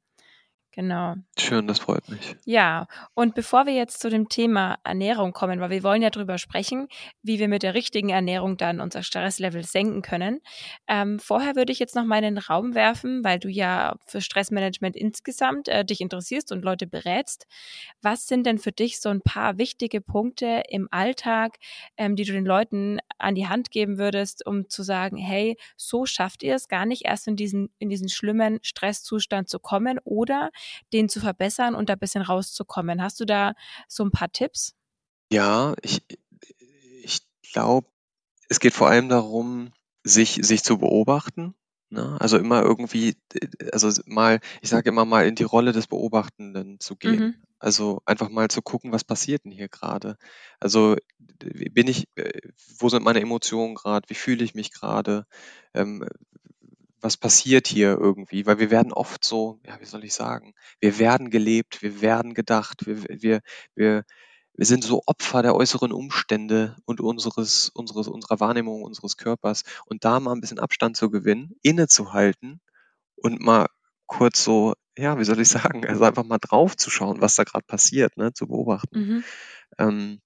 Genau. 0.77 1.15
schön, 1.39 1.67
das 1.67 1.79
freut 1.79 2.07
mich. 2.11 2.37
Ja, 2.45 2.87
und 3.15 3.35
bevor 3.35 3.65
wir 3.65 3.73
jetzt 3.73 3.99
zu 3.99 4.11
dem 4.11 4.29
Thema 4.29 4.77
Ernährung 4.85 5.33
kommen, 5.33 5.59
weil 5.59 5.71
wir 5.71 5.83
wollen 5.83 6.03
ja 6.03 6.11
drüber 6.11 6.37
sprechen, 6.37 6.89
wie 7.23 7.39
wir 7.39 7.49
mit 7.49 7.63
der 7.63 7.73
richtigen 7.73 8.11
Ernährung 8.11 8.59
dann 8.59 8.83
unser 8.83 9.03
Stresslevel 9.03 9.65
senken 9.65 10.03
können. 10.03 10.41
Ähm, 10.87 11.19
vorher 11.19 11.57
würde 11.57 11.73
ich 11.73 11.79
jetzt 11.79 11.95
noch 11.95 12.05
mal 12.05 12.19
in 12.19 12.35
den 12.35 12.39
Raum 12.39 12.75
werfen, 12.75 13.25
weil 13.25 13.39
du 13.39 13.49
ja 13.49 13.97
für 14.05 14.21
Stressmanagement 14.21 14.97
insgesamt 14.97 15.69
äh, 15.69 15.83
dich 15.83 16.03
interessierst 16.03 16.53
und 16.53 16.63
Leute 16.63 16.87
berätst. 16.87 17.47
Was 18.03 18.27
sind 18.27 18.45
denn 18.45 18.59
für 18.59 18.73
dich 18.73 19.01
so 19.01 19.09
ein 19.09 19.23
paar 19.23 19.57
wichtige 19.57 20.03
Punkte 20.03 20.63
im 20.69 20.89
Alltag, 20.91 21.57
ähm, 21.97 22.17
die 22.17 22.25
du 22.25 22.33
den 22.33 22.45
Leuten 22.45 22.99
an 23.17 23.35
die 23.35 23.49
Hand 23.49 23.71
geben 23.71 23.97
würdest, 23.97 24.45
um 24.45 24.69
zu 24.69 24.83
sagen, 24.83 25.17
hey, 25.17 25.57
so 25.79 26.05
schafft 26.05 26.43
ihr 26.43 26.55
es 26.55 26.69
gar 26.69 26.85
nicht 26.85 27.07
erst 27.07 27.29
in 27.29 27.37
diesen, 27.37 27.71
in 27.79 27.89
diesen 27.89 28.11
schlimmen 28.11 28.59
Stresszustand 28.61 29.49
zu 29.49 29.59
kommen 29.59 29.99
oder 30.05 30.51
den 30.93 31.09
zu 31.09 31.21
verbessern 31.21 31.75
und 31.75 31.89
da 31.89 31.95
ein 31.95 31.99
bisschen 31.99 32.23
rauszukommen. 32.23 33.03
Hast 33.03 33.21
du 33.21 33.25
da 33.25 33.55
so 33.89 34.05
ein 34.05 34.11
paar 34.11 34.31
Tipps? 34.31 34.75
Ja, 35.33 35.75
ich, 35.83 36.03
ich 37.03 37.21
glaube, 37.53 37.89
es 38.49 38.61
geht 38.61 38.75
vor 38.75 38.89
allem 38.89 39.09
darum, 39.09 39.73
sich, 40.05 40.39
sich 40.43 40.63
zu 40.63 40.79
beobachten. 40.79 41.55
Ne? 41.89 42.17
Also 42.21 42.37
immer 42.39 42.63
irgendwie, 42.63 43.17
also 43.73 43.91
mal, 44.07 44.41
ich 44.61 44.71
sage 44.71 44.89
immer 44.89 45.05
mal 45.05 45.27
in 45.27 45.37
die 45.37 45.45
Rolle 45.45 45.73
des 45.73 45.87
Beobachtenden 45.87 46.81
zu 46.81 46.97
gehen. 46.97 47.19
Mhm. 47.19 47.35
Also 47.59 48.03
einfach 48.05 48.29
mal 48.29 48.49
zu 48.49 48.61
gucken, 48.61 48.93
was 48.93 49.05
passiert 49.05 49.45
denn 49.45 49.53
hier 49.53 49.69
gerade? 49.69 50.17
Also 50.61 50.97
bin 51.39 51.89
ich, 51.89 52.07
äh, 52.17 52.41
wo 52.79 52.89
sind 52.89 53.05
meine 53.05 53.21
Emotionen 53.21 53.75
gerade? 53.75 54.09
Wie 54.09 54.15
fühle 54.15 54.45
ich 54.45 54.55
mich 54.55 54.73
gerade? 54.73 55.27
Ähm, 55.75 56.07
was 57.01 57.17
passiert 57.17 57.69
hier 57.69 57.97
irgendwie? 57.99 58.47
Weil 58.47 58.59
wir 58.59 58.71
werden 58.71 58.93
oft 58.93 59.25
so, 59.25 59.61
ja, 59.67 59.79
wie 59.81 59.85
soll 59.85 60.05
ich 60.05 60.15
sagen, 60.15 60.55
wir 60.81 60.99
werden 60.99 61.31
gelebt, 61.31 61.83
wir 61.83 62.01
werden 62.01 62.35
gedacht, 62.35 62.87
wir, 62.87 63.03
wir, 63.09 63.41
wir, 63.75 64.05
wir 64.55 64.67
sind 64.67 64.85
so 64.85 65.03
Opfer 65.07 65.43
der 65.43 65.55
äußeren 65.55 65.93
Umstände 65.93 66.77
und 66.87 67.01
unseres, 67.01 67.69
unseres, 67.69 68.09
unserer 68.09 68.41
Wahrnehmung 68.41 68.83
unseres 68.83 69.17
Körpers. 69.17 69.63
Und 69.85 70.05
da 70.05 70.21
mal 70.21 70.33
ein 70.33 70.41
bisschen 70.41 70.59
Abstand 70.59 70.97
zu 70.97 71.11
gewinnen, 71.11 71.53
innezuhalten 71.63 72.61
und 73.17 73.41
mal 73.41 73.67
kurz 74.07 74.43
so, 74.43 74.75
ja, 74.97 75.19
wie 75.19 75.25
soll 75.25 75.41
ich 75.41 75.49
sagen, 75.49 75.87
also 75.87 76.05
einfach 76.05 76.25
mal 76.25 76.39
drauf 76.39 76.77
zu 76.77 76.91
schauen, 76.91 77.21
was 77.21 77.35
da 77.35 77.45
gerade 77.45 77.67
passiert, 77.67 78.17
ne, 78.17 78.33
zu 78.33 78.47
beobachten. 78.47 78.99
Mhm. 78.99 79.25
Ähm, 79.79 80.21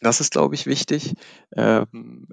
das 0.00 0.20
ist, 0.20 0.32
glaube 0.32 0.54
ich, 0.54 0.66
wichtig, 0.66 1.14
ähm, 1.56 2.26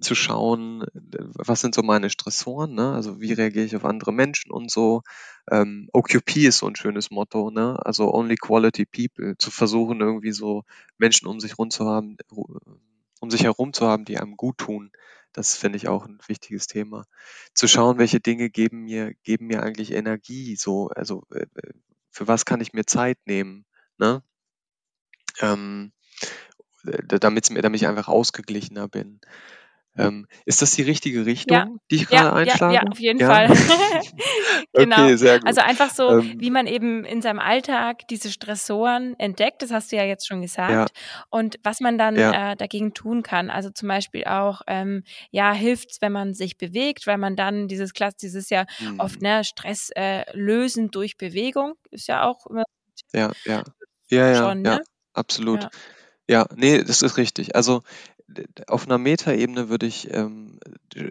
zu 0.00 0.14
schauen, 0.14 0.84
was 0.92 1.60
sind 1.60 1.74
so 1.74 1.82
meine 1.82 2.10
Stressoren, 2.10 2.74
ne? 2.74 2.92
Also 2.92 3.20
wie 3.20 3.32
reagiere 3.32 3.64
ich 3.64 3.76
auf 3.76 3.84
andere 3.84 4.12
Menschen 4.12 4.50
und 4.50 4.70
so. 4.70 5.02
Ähm, 5.50 5.88
OQP 5.92 6.36
ist 6.46 6.58
so 6.58 6.66
ein 6.66 6.76
schönes 6.76 7.10
Motto, 7.10 7.50
ne? 7.50 7.78
Also 7.84 8.12
Only 8.12 8.36
Quality 8.36 8.86
People, 8.86 9.36
zu 9.38 9.50
versuchen, 9.50 10.00
irgendwie 10.00 10.32
so 10.32 10.64
Menschen 10.98 11.26
um 11.28 11.40
sich 11.40 11.52
herum 11.52 11.70
zu 11.70 11.86
haben, 11.86 12.16
um 13.20 13.30
sich 13.30 13.44
herum 13.44 13.72
zu 13.72 13.86
haben, 13.86 14.04
die 14.04 14.18
einem 14.18 14.36
gut 14.36 14.58
tun. 14.58 14.92
Das 15.32 15.54
finde 15.56 15.76
ich 15.76 15.88
auch 15.88 16.06
ein 16.06 16.18
wichtiges 16.26 16.66
Thema. 16.66 17.04
Zu 17.54 17.68
schauen, 17.68 17.98
welche 17.98 18.20
Dinge 18.20 18.50
geben 18.50 18.82
mir, 18.84 19.14
geben 19.22 19.46
mir 19.46 19.62
eigentlich 19.62 19.92
Energie, 19.92 20.56
so, 20.56 20.88
also 20.88 21.24
äh, 21.32 21.46
für 22.10 22.26
was 22.26 22.44
kann 22.44 22.60
ich 22.60 22.72
mir 22.72 22.84
Zeit 22.86 23.18
nehmen, 23.26 23.64
ne? 23.98 24.22
Ähm, 25.40 25.92
damit, 26.84 27.50
damit 27.50 27.80
ich 27.80 27.86
einfach 27.86 28.08
ausgeglichener 28.08 28.88
bin. 28.88 29.20
Ähm, 30.00 30.26
ist 30.44 30.62
das 30.62 30.72
die 30.72 30.82
richtige 30.82 31.26
Richtung, 31.26 31.56
Ja, 31.56 31.68
die 31.90 31.96
ich 31.96 32.02
ja, 32.02 32.08
gerade 32.08 32.24
ja, 32.26 32.32
einschlage? 32.52 32.74
ja, 32.74 32.82
auf 32.82 32.98
jeden 32.98 33.20
Ja? 33.20 33.26
Fall. 33.26 33.48
genau. 34.72 34.96
okay, 35.04 35.16
sehr 35.16 35.38
gut. 35.38 35.46
Also 35.46 35.60
einfach 35.60 35.90
so, 35.90 36.18
Ähm, 36.18 36.34
wie 36.38 36.50
man 36.50 36.66
eben 36.66 37.04
in 37.04 37.22
seinem 37.22 37.38
Alltag 37.38 38.08
diese 38.08 38.30
Stressoren 38.30 39.18
entdeckt, 39.18 39.62
das 39.62 39.70
hast 39.70 39.92
du 39.92 39.96
ja 39.96 40.04
jetzt 40.04 40.26
schon 40.26 40.38
ja, 40.38 40.42
gesagt, 40.42 40.92
und 41.30 41.56
was 41.62 41.80
man 41.80 41.98
dann 41.98 42.16
ja, 42.16 42.52
äh, 42.52 42.56
dagegen 42.56 42.94
tun 42.94 43.22
kann. 43.22 43.50
Also 43.50 43.70
zum 43.70 43.88
Beispiel 43.88 44.24
auch, 44.24 44.62
ähm, 44.66 45.04
ja, 45.30 45.52
hilft's, 45.52 46.00
wenn 46.00 46.12
man 46.12 46.34
sich 46.34 46.56
bewegt, 46.56 47.06
weil 47.06 47.18
man 47.18 47.36
dann 47.36 47.68
dieses 47.68 47.92
Klass, 47.92 48.16
dieses 48.16 48.50
ja 48.50 48.66
oft 48.98 49.20
mhm. 49.20 49.28
ne 49.28 49.44
Stress 49.44 49.90
äh, 49.94 50.24
lösen 50.36 50.90
durch 50.90 51.16
Bewegung 51.16 51.74
ist 51.90 52.08
ja 52.08 52.24
auch 52.24 52.46
immer 52.46 52.64
ja, 53.12 53.32
ja, 53.44 53.64
ja, 54.08 54.28
ja, 54.28 54.34
schon, 54.36 54.64
ja, 54.64 54.76
ne? 54.76 54.82
absolut. 55.12 55.62
Ja. 55.62 55.70
Ja, 56.28 56.46
nee, 56.54 56.84
das 56.84 57.02
ist 57.02 57.16
richtig. 57.16 57.56
Also 57.56 57.82
auf 58.68 58.86
einer 58.86 58.98
Metaebene 58.98 59.68
würde 59.68 59.86
ich 59.86 60.12
ähm, 60.12 60.58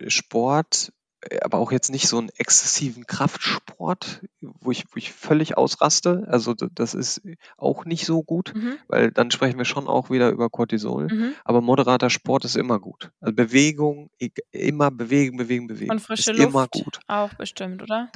Sport, 0.08 0.91
äh, 1.21 1.39
aber 1.41 1.58
auch 1.58 1.71
jetzt 1.71 1.89
nicht 1.91 2.08
so 2.08 2.17
einen 2.17 2.29
exzessiven 2.38 3.05
Kraftsport, 3.08 4.21
wo 4.41 4.71
ich, 4.71 4.86
wo 4.91 4.97
ich 4.97 5.12
völlig 5.12 5.58
ausraste. 5.58 6.25
Also 6.29 6.53
das 6.53 6.93
ist 6.93 7.21
auch 7.58 7.86
nicht 7.86 8.05
so 8.05 8.23
gut, 8.23 8.53
Mhm. 8.55 8.77
weil 8.88 9.12
dann 9.12 9.32
sprechen 9.32 9.58
wir 9.58 9.65
schon 9.65 9.88
auch 9.88 10.10
wieder 10.10 10.29
über 10.29 10.49
Cortisol. 10.49 11.08
Mhm. 11.12 11.34
Aber 11.43 11.62
moderater 11.62 12.10
Sport 12.10 12.45
ist 12.45 12.55
immer 12.55 12.79
gut. 12.79 13.12
Also 13.19 13.36
Bewegung, 13.36 14.10
eg- 14.19 14.43
immer 14.51 14.91
bewegen, 14.91 15.38
bewegen, 15.38 15.63
Und 15.63 15.67
bewegen, 15.75 15.99
frische 15.99 16.32
ist 16.32 16.39
immer 16.39 16.62
Luft 16.63 16.71
gut. 16.71 16.99
auch 17.08 17.34
bestimmt, 17.34 17.82
oder? 17.84 18.12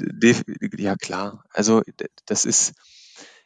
Ja 0.78 0.96
klar. 0.96 1.44
Also 1.52 1.82
das 2.26 2.46
ist, 2.46 2.74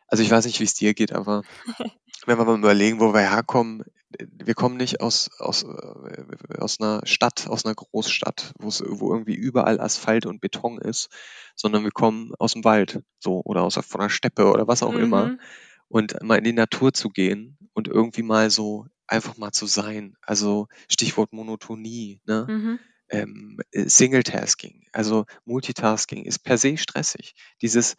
also 0.07 0.23
ich 0.23 0.29
weiß 0.31 0.45
nicht, 0.45 0.59
wie 0.59 0.65
es 0.65 0.75
dir 0.75 0.93
geht, 0.93 1.13
aber 1.13 1.41
wenn 2.25 2.37
wir 2.37 2.45
mal 2.45 2.57
überlegen, 2.59 2.99
wo 2.99 3.13
wir 3.13 3.21
herkommen, 3.21 3.83
wir 4.09 4.53
kommen 4.53 4.77
nicht 4.77 5.01
aus, 5.01 5.29
aus, 5.39 5.63
äh, 5.63 6.57
aus 6.57 6.79
einer 6.79 7.01
Stadt, 7.05 7.47
aus 7.47 7.65
einer 7.65 7.75
Großstadt, 7.75 8.53
wo 8.57 8.69
es 8.69 8.81
wo 8.85 9.11
irgendwie 9.11 9.35
überall 9.35 9.79
Asphalt 9.79 10.25
und 10.25 10.39
Beton 10.39 10.77
ist, 10.77 11.09
sondern 11.55 11.83
wir 11.83 11.91
kommen 11.91 12.31
aus 12.39 12.53
dem 12.53 12.63
Wald, 12.63 13.01
so, 13.19 13.41
oder 13.43 13.63
aus 13.63 13.75
von 13.75 14.01
der 14.01 14.09
Steppe 14.09 14.49
oder 14.49 14.67
was 14.67 14.83
auch 14.83 14.93
immer. 14.93 15.27
Mhm. 15.27 15.39
Und 15.89 16.21
mal 16.21 16.37
in 16.37 16.43
die 16.43 16.53
Natur 16.53 16.93
zu 16.93 17.09
gehen 17.09 17.57
und 17.73 17.87
irgendwie 17.87 18.23
mal 18.23 18.49
so 18.49 18.85
einfach 19.07 19.37
mal 19.37 19.51
zu 19.51 19.65
sein. 19.65 20.15
Also 20.21 20.67
Stichwort 20.89 21.31
Monotonie, 21.31 22.21
ne? 22.25 22.45
Mhm. 22.49 22.79
ähm, 23.09 23.59
äh, 23.71 23.87
Singletasking, 23.87 24.87
also 24.91 25.25
Multitasking 25.45 26.25
ist 26.25 26.39
per 26.39 26.57
se 26.57 26.77
stressig. 26.77 27.35
Dieses 27.61 27.95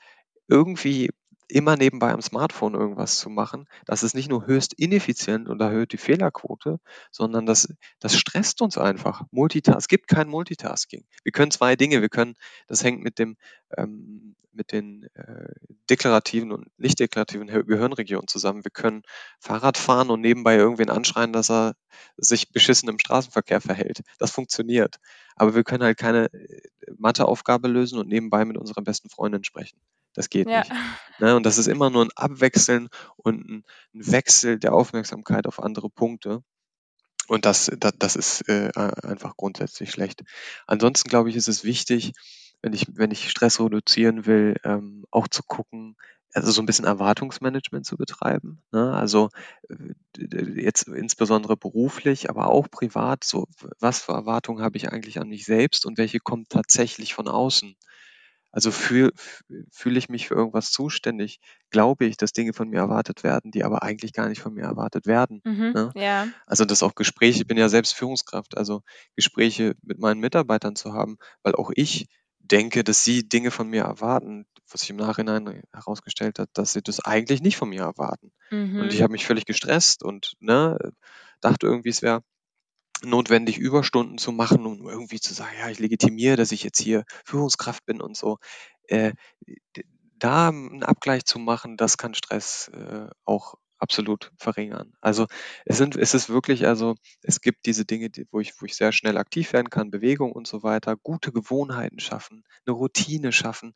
irgendwie 0.49 1.11
immer 1.49 1.77
nebenbei 1.77 2.13
am 2.13 2.23
Smartphone 2.23 2.75
irgendwas 2.75 3.19
zu 3.19 3.31
machen, 3.31 3.67
das 3.87 4.03
ist 4.03 4.15
nicht 4.15 4.29
nur 4.29 4.47
höchst 4.47 4.75
ineffizient 4.75 5.49
und 5.49 5.61
erhöht 5.61 5.93
die 5.93 5.99
Fehlerquote, 5.99 6.79
sondern 7.11 7.47
das, 7.47 7.75
das 8.01 8.17
stresst 8.17 8.63
uns 8.63 8.79
einfach. 8.79 9.23
Multitask, 9.31 9.79
es 9.79 9.89
gibt 9.89 10.09
kein 10.09 10.29
Multitasking. 10.29 11.05
Wir 11.25 11.33
können 11.33 11.51
zwei 11.51 11.77
Dinge, 11.77 12.03
wir 12.03 12.09
können, 12.09 12.35
das 12.67 12.85
hängt 12.85 13.03
mit 13.03 13.19
dem, 13.19 13.37
ähm, 13.77 14.37
mit 14.53 14.73
den 14.73 15.05
äh, 15.15 15.53
deklarativen 15.89 16.53
und 16.53 16.67
nicht 16.79 16.99
deklarativen 16.99 17.47
Gehirnregionen 17.47 18.29
zusammen. 18.29 18.65
Wir 18.65 18.73
können 18.73 19.03
Fahrrad 19.39 19.79
fahren 19.79 20.11
und 20.11 20.21
nebenbei 20.21 20.57
irgendwen 20.57 20.91
anschreien, 20.91 21.33
dass 21.33 21.51
er 21.51 21.75
sich 22.17 22.51
beschissen 22.53 22.89
im 22.89 22.99
Straßenverkehr 22.99 23.61
verhält. 23.61 24.03
Das 24.19 24.33
funktioniert. 24.33 24.97
Aber 25.37 25.55
wir 25.55 25.65
können 25.65 25.85
halt 25.85 25.97
keine 25.97 26.33
äh, 26.33 26.61
Matheaufgabe 26.99 27.69
lösen 27.69 27.99
und 27.99 28.09
nebenbei 28.09 28.45
mit 28.45 28.59
unserer 28.59 28.83
besten 28.83 29.09
Freundin 29.09 29.45
sprechen. 29.45 29.79
Das 30.19 30.31
geht 30.31 30.49
ja. 30.49 30.59
nicht. 30.59 30.73
Ne? 31.21 31.37
Und 31.37 31.47
das 31.47 31.59
ist 31.59 31.69
immer 31.69 31.91
nur 31.91 32.05
ein 32.05 32.11
Abwechseln 32.17 32.89
und 33.17 33.49
ein, 33.49 33.65
Wechsel 33.93 34.59
der 34.59 34.75
Aufmerksamkeit 34.75 35.47
auf 35.47 35.63
andere 35.63 35.91
Punkte. 35.91 36.43
Und 37.29 37.45
das, 37.45 37.71
das, 37.79 37.93
das 37.97 38.17
ist 38.17 38.49
äh, 38.49 38.71
einfach 38.75 39.37
grundsätzlich 39.37 39.93
schlecht. 39.93 40.25
Ansonsten 40.67 41.09
glaube 41.09 41.31
ich, 41.31 41.37
ist 41.37 41.47
es 41.47 41.63
wichtig, 41.63 42.15
wenn 42.63 42.73
ich, 42.73 42.87
wenn 42.95 43.13
ich 43.13 43.31
Stress 43.31 43.61
reduzieren 43.61 44.27
will, 44.27 44.57
ähm, 44.65 45.05
auch 45.13 45.29
zu 45.29 45.45
gucken, 45.45 45.95
also 46.33 46.51
so 46.51 46.61
ein 46.63 46.67
bisschen 46.67 46.85
Erwartungsmanagement 46.85 47.87
zu 47.87 47.97
betreiben. 47.97 48.61
Ne? 48.73 48.93
Also 48.93 49.29
jetzt 50.19 50.89
insbesondere 50.89 51.57
beruflich, 51.57 52.29
aber 52.29 52.51
auch 52.51 52.69
privat, 52.69 53.23
so 53.23 53.47
was 53.79 54.03
für 54.03 54.15
Erwartungen 54.15 54.65
habe 54.65 54.79
ich 54.79 54.91
eigentlich 54.91 55.21
an 55.21 55.29
mich 55.29 55.45
selbst 55.45 55.87
und 55.87 55.97
welche 55.97 56.19
kommen 56.19 56.47
tatsächlich 56.49 57.15
von 57.15 57.29
außen? 57.29 57.77
Also 58.53 58.71
fühle 58.71 59.11
fühl 59.73 59.97
ich 59.97 60.09
mich 60.09 60.29
für 60.29 60.35
irgendwas 60.35 60.71
zuständig, 60.73 61.41
glaube 61.71 62.07
ich, 62.07 62.17
dass 62.17 62.33
Dinge 62.33 62.53
von 62.53 62.69
mir 62.69 62.79
erwartet 62.79 63.23
werden, 63.23 63.51
die 63.51 63.65
aber 63.65 63.83
eigentlich 63.83 64.13
gar 64.13 64.29
nicht 64.29 64.41
von 64.41 64.55
mir 64.55 64.65
erwartet 64.65 65.07
werden. 65.07 65.43
Mhm, 65.45 65.75
ne? 65.75 65.95
ja. 65.95 66.29
Also 66.47 66.65
das 66.65 66.83
auch 66.83 66.95
Gespräche, 66.95 67.41
ich 67.43 67.47
bin 67.47 67.59
ja 67.59 67.69
selbst 67.69 67.95
Führungskraft, 67.95 68.57
also 68.57 68.83
Gespräche 69.17 69.75
mit 69.83 69.99
meinen 69.99 70.21
Mitarbeitern 70.21 70.77
zu 70.77 70.93
haben, 70.95 71.17
weil 71.43 71.55
auch 71.55 71.71
ich 71.75 72.07
denke, 72.39 72.85
dass 72.85 73.05
sie 73.05 73.29
Dinge 73.29 73.51
von 73.51 73.69
mir 73.69 73.83
erwarten, 73.83 74.47
was 74.71 74.81
sich 74.81 74.91
im 74.91 74.97
Nachhinein 74.97 75.63
herausgestellt 75.73 76.39
hat, 76.39 76.49
dass 76.55 76.73
sie 76.73 76.83
das 76.83 77.01
eigentlich 77.01 77.43
nicht 77.43 77.57
von 77.57 77.69
mir 77.69 77.83
erwarten. 77.83 78.33
Und 78.77 78.93
ich 78.93 79.03
Mhm. 79.03 79.03
habe 79.03 79.13
mich 79.13 79.27
völlig 79.27 79.45
gestresst 79.45 80.03
und 80.03 80.35
ne, 80.41 80.79
dachte 81.41 81.67
irgendwie, 81.67 81.91
es 81.91 82.03
wäre 82.03 82.23
notwendig, 83.05 83.59
Überstunden 83.59 84.19
zu 84.19 84.33
machen, 84.33 84.67
um 84.67 84.89
irgendwie 84.89 85.21
zu 85.21 85.35
sagen, 85.35 85.53
ja, 85.61 85.69
ich 85.71 85.79
legitimiere, 85.79 86.37
dass 86.37 86.53
ich 86.53 86.63
jetzt 86.65 86.81
hier 86.81 87.05
Führungskraft 87.25 87.85
bin 87.87 88.01
und 88.01 88.17
so. 88.17 88.39
Äh, 88.89 89.13
da 90.19 90.49
einen 90.49 90.83
Abgleich 90.83 91.25
zu 91.25 91.39
machen, 91.39 91.77
das 91.77 91.97
kann 91.97 92.15
Stress 92.15 92.69
äh, 92.75 93.09
auch 93.25 93.55
absolut 93.81 94.33
verringern. 94.37 94.93
Also 95.01 95.27
es 95.65 95.77
sind, 95.79 95.95
es 95.95 96.13
ist 96.13 96.29
wirklich, 96.29 96.67
also 96.67 96.97
es 97.23 97.41
gibt 97.41 97.65
diese 97.67 97.85
Dinge, 97.85 98.11
die, 98.11 98.27
wo 98.33 98.41
ich, 98.41 98.53
wo 98.61 98.67
ich 98.67 98.75
sehr 98.75 98.91
schnell 98.91 99.17
aktiv 99.17 99.53
werden 99.53 99.71
kann, 99.71 99.93
Bewegung 99.93 100.33
und 100.33 100.49
so 100.49 100.65
weiter, 100.65 100.97
gute 100.97 101.31
Gewohnheiten 101.31 102.01
schaffen, 102.01 102.43
eine 102.67 102.75
Routine 102.75 103.31
schaffen. 103.31 103.75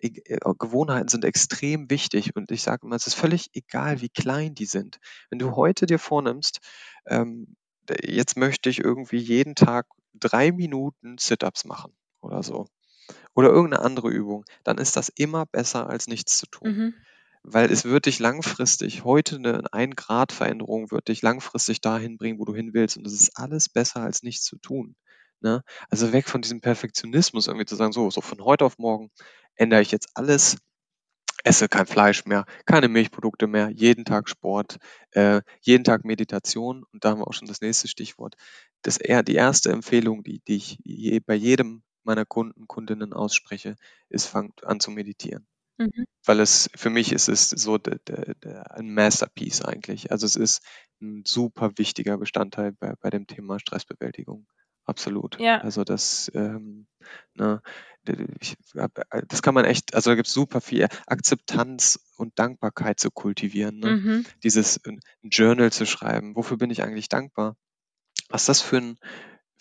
E- 0.00 0.08
äh, 0.24 0.38
Gewohnheiten 0.58 1.08
sind 1.08 1.24
extrem 1.26 1.90
wichtig 1.90 2.34
und 2.34 2.50
ich 2.50 2.62
sage 2.62 2.86
immer, 2.86 2.96
es 2.96 3.06
ist 3.06 3.14
völlig 3.14 3.50
egal, 3.52 4.00
wie 4.00 4.08
klein 4.08 4.54
die 4.54 4.64
sind. 4.66 4.98
Wenn 5.28 5.38
du 5.38 5.54
heute 5.54 5.84
dir 5.84 5.98
vornimmst, 5.98 6.60
ähm, 7.06 7.56
jetzt 8.02 8.36
möchte 8.36 8.70
ich 8.70 8.80
irgendwie 8.80 9.18
jeden 9.18 9.54
Tag 9.54 9.86
drei 10.14 10.52
Minuten 10.52 11.16
Sit-ups 11.18 11.64
machen 11.64 11.92
oder 12.20 12.42
so. 12.42 12.66
Oder 13.34 13.48
irgendeine 13.48 13.84
andere 13.84 14.10
Übung, 14.10 14.44
dann 14.64 14.78
ist 14.78 14.96
das 14.96 15.08
immer 15.08 15.46
besser 15.46 15.88
als 15.88 16.06
nichts 16.06 16.38
zu 16.38 16.46
tun. 16.46 16.70
Mhm. 16.70 16.94
Weil 17.42 17.72
es 17.72 17.84
wird 17.84 18.06
dich 18.06 18.20
langfristig, 18.20 19.04
heute 19.04 19.36
eine 19.36 19.72
1 19.72 19.96
Grad 19.96 20.32
Veränderung 20.32 20.90
wird 20.90 21.08
dich 21.08 21.22
langfristig 21.22 21.80
dahin 21.80 22.16
bringen, 22.16 22.38
wo 22.38 22.44
du 22.44 22.54
hin 22.54 22.72
willst. 22.72 22.96
Und 22.96 23.04
das 23.04 23.14
ist 23.14 23.36
alles 23.36 23.68
besser 23.68 24.00
als 24.00 24.22
nichts 24.22 24.44
zu 24.44 24.56
tun. 24.58 24.94
Ne? 25.40 25.62
Also 25.90 26.12
weg 26.12 26.28
von 26.28 26.42
diesem 26.42 26.60
Perfektionismus, 26.60 27.48
irgendwie 27.48 27.66
zu 27.66 27.74
sagen, 27.74 27.92
so, 27.92 28.10
so 28.10 28.20
von 28.20 28.40
heute 28.44 28.64
auf 28.64 28.78
morgen 28.78 29.10
ändere 29.56 29.82
ich 29.82 29.90
jetzt 29.90 30.10
alles, 30.14 30.58
esse 31.44 31.68
kein 31.68 31.86
Fleisch 31.86 32.24
mehr, 32.24 32.44
keine 32.66 32.88
Milchprodukte 32.88 33.46
mehr, 33.46 33.70
jeden 33.70 34.04
Tag 34.04 34.28
Sport, 34.28 34.78
äh, 35.10 35.42
jeden 35.60 35.84
Tag 35.84 36.04
Meditation. 36.04 36.84
Und 36.92 37.04
da 37.04 37.10
haben 37.10 37.20
wir 37.20 37.26
auch 37.26 37.32
schon 37.32 37.48
das 37.48 37.60
nächste 37.60 37.88
Stichwort. 37.88 38.36
Das 38.82 38.96
eher 38.96 39.22
die 39.22 39.34
erste 39.34 39.70
Empfehlung, 39.70 40.22
die, 40.22 40.40
die 40.46 40.56
ich 40.56 40.78
je, 40.84 41.20
bei 41.20 41.34
jedem 41.34 41.82
meiner 42.04 42.24
Kunden, 42.24 42.66
Kundinnen 42.66 43.12
ausspreche, 43.12 43.76
ist, 44.08 44.26
fangt 44.26 44.64
an 44.64 44.80
zu 44.80 44.90
meditieren. 44.90 45.46
Mhm. 45.78 46.04
Weil 46.24 46.40
es, 46.40 46.70
für 46.74 46.90
mich 46.90 47.12
ist 47.12 47.28
es 47.28 47.50
so 47.50 47.78
de, 47.78 47.98
de, 48.06 48.34
de, 48.42 48.54
ein 48.70 48.92
Masterpiece 48.92 49.62
eigentlich. 49.62 50.10
Also 50.10 50.26
es 50.26 50.36
ist 50.36 50.62
ein 51.00 51.22
super 51.26 51.72
wichtiger 51.76 52.18
Bestandteil 52.18 52.72
bei, 52.72 52.94
bei 53.00 53.10
dem 53.10 53.26
Thema 53.26 53.58
Stressbewältigung. 53.58 54.46
Absolut. 54.84 55.38
Ja. 55.38 55.58
Also 55.58 55.84
das, 55.84 56.30
ähm, 56.34 56.86
ne, 57.34 57.62
das 58.04 59.42
kann 59.42 59.54
man 59.54 59.64
echt, 59.64 59.94
also 59.94 60.10
da 60.10 60.16
gibt 60.16 60.26
es 60.28 60.34
super 60.34 60.60
viel 60.60 60.88
Akzeptanz 61.06 62.00
und 62.16 62.38
Dankbarkeit 62.38 62.98
zu 62.98 63.10
kultivieren. 63.10 63.78
Ne? 63.78 63.96
Mhm. 63.96 64.26
Dieses 64.42 64.80
ein 64.84 65.00
Journal 65.22 65.72
zu 65.72 65.86
schreiben, 65.86 66.34
wofür 66.34 66.56
bin 66.56 66.70
ich 66.70 66.82
eigentlich 66.82 67.08
dankbar? 67.08 67.56
Was 68.28 68.46
das 68.46 68.60
für 68.60 68.78
ein, 68.78 68.98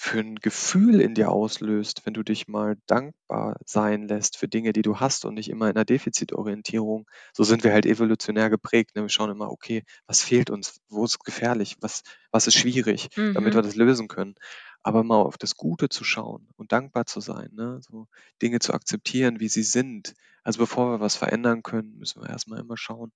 für 0.03 0.19
ein 0.19 0.35
Gefühl 0.37 0.99
in 0.99 1.13
dir 1.13 1.31
auslöst, 1.31 2.01
wenn 2.05 2.13
du 2.15 2.23
dich 2.23 2.47
mal 2.47 2.75
dankbar 2.87 3.57
sein 3.65 4.07
lässt 4.07 4.35
für 4.37 4.47
Dinge, 4.47 4.73
die 4.73 4.81
du 4.81 4.99
hast 4.99 5.25
und 5.25 5.35
nicht 5.35 5.49
immer 5.49 5.69
in 5.69 5.75
einer 5.75 5.85
Defizitorientierung. 5.85 7.07
So 7.33 7.43
sind 7.43 7.63
wir 7.63 7.71
halt 7.73 7.85
evolutionär 7.85 8.49
geprägt. 8.49 8.95
Ne? 8.95 9.03
Wir 9.03 9.09
schauen 9.09 9.29
immer, 9.29 9.51
okay, 9.51 9.83
was 10.07 10.23
fehlt 10.23 10.49
uns? 10.49 10.81
Wo 10.89 11.05
ist 11.05 11.23
gefährlich? 11.23 11.77
Was, 11.81 12.01
was 12.31 12.47
ist 12.47 12.55
schwierig, 12.55 13.09
damit 13.33 13.53
Mhm. 13.53 13.57
wir 13.57 13.61
das 13.61 13.75
lösen 13.75 14.07
können? 14.07 14.35
Aber 14.83 15.03
mal 15.03 15.21
auf 15.21 15.37
das 15.37 15.55
Gute 15.55 15.89
zu 15.89 16.03
schauen 16.03 16.47
und 16.55 16.71
dankbar 16.71 17.05
zu 17.05 17.19
sein, 17.19 17.49
ne? 17.53 17.79
so 17.81 18.07
Dinge 18.41 18.59
zu 18.59 18.73
akzeptieren, 18.73 19.39
wie 19.39 19.49
sie 19.49 19.63
sind. 19.63 20.13
Also 20.43 20.57
bevor 20.59 20.91
wir 20.91 20.99
was 20.99 21.15
verändern 21.15 21.61
können, 21.61 21.97
müssen 21.99 22.21
wir 22.23 22.29
erstmal 22.29 22.59
immer 22.59 22.77
schauen, 22.77 23.11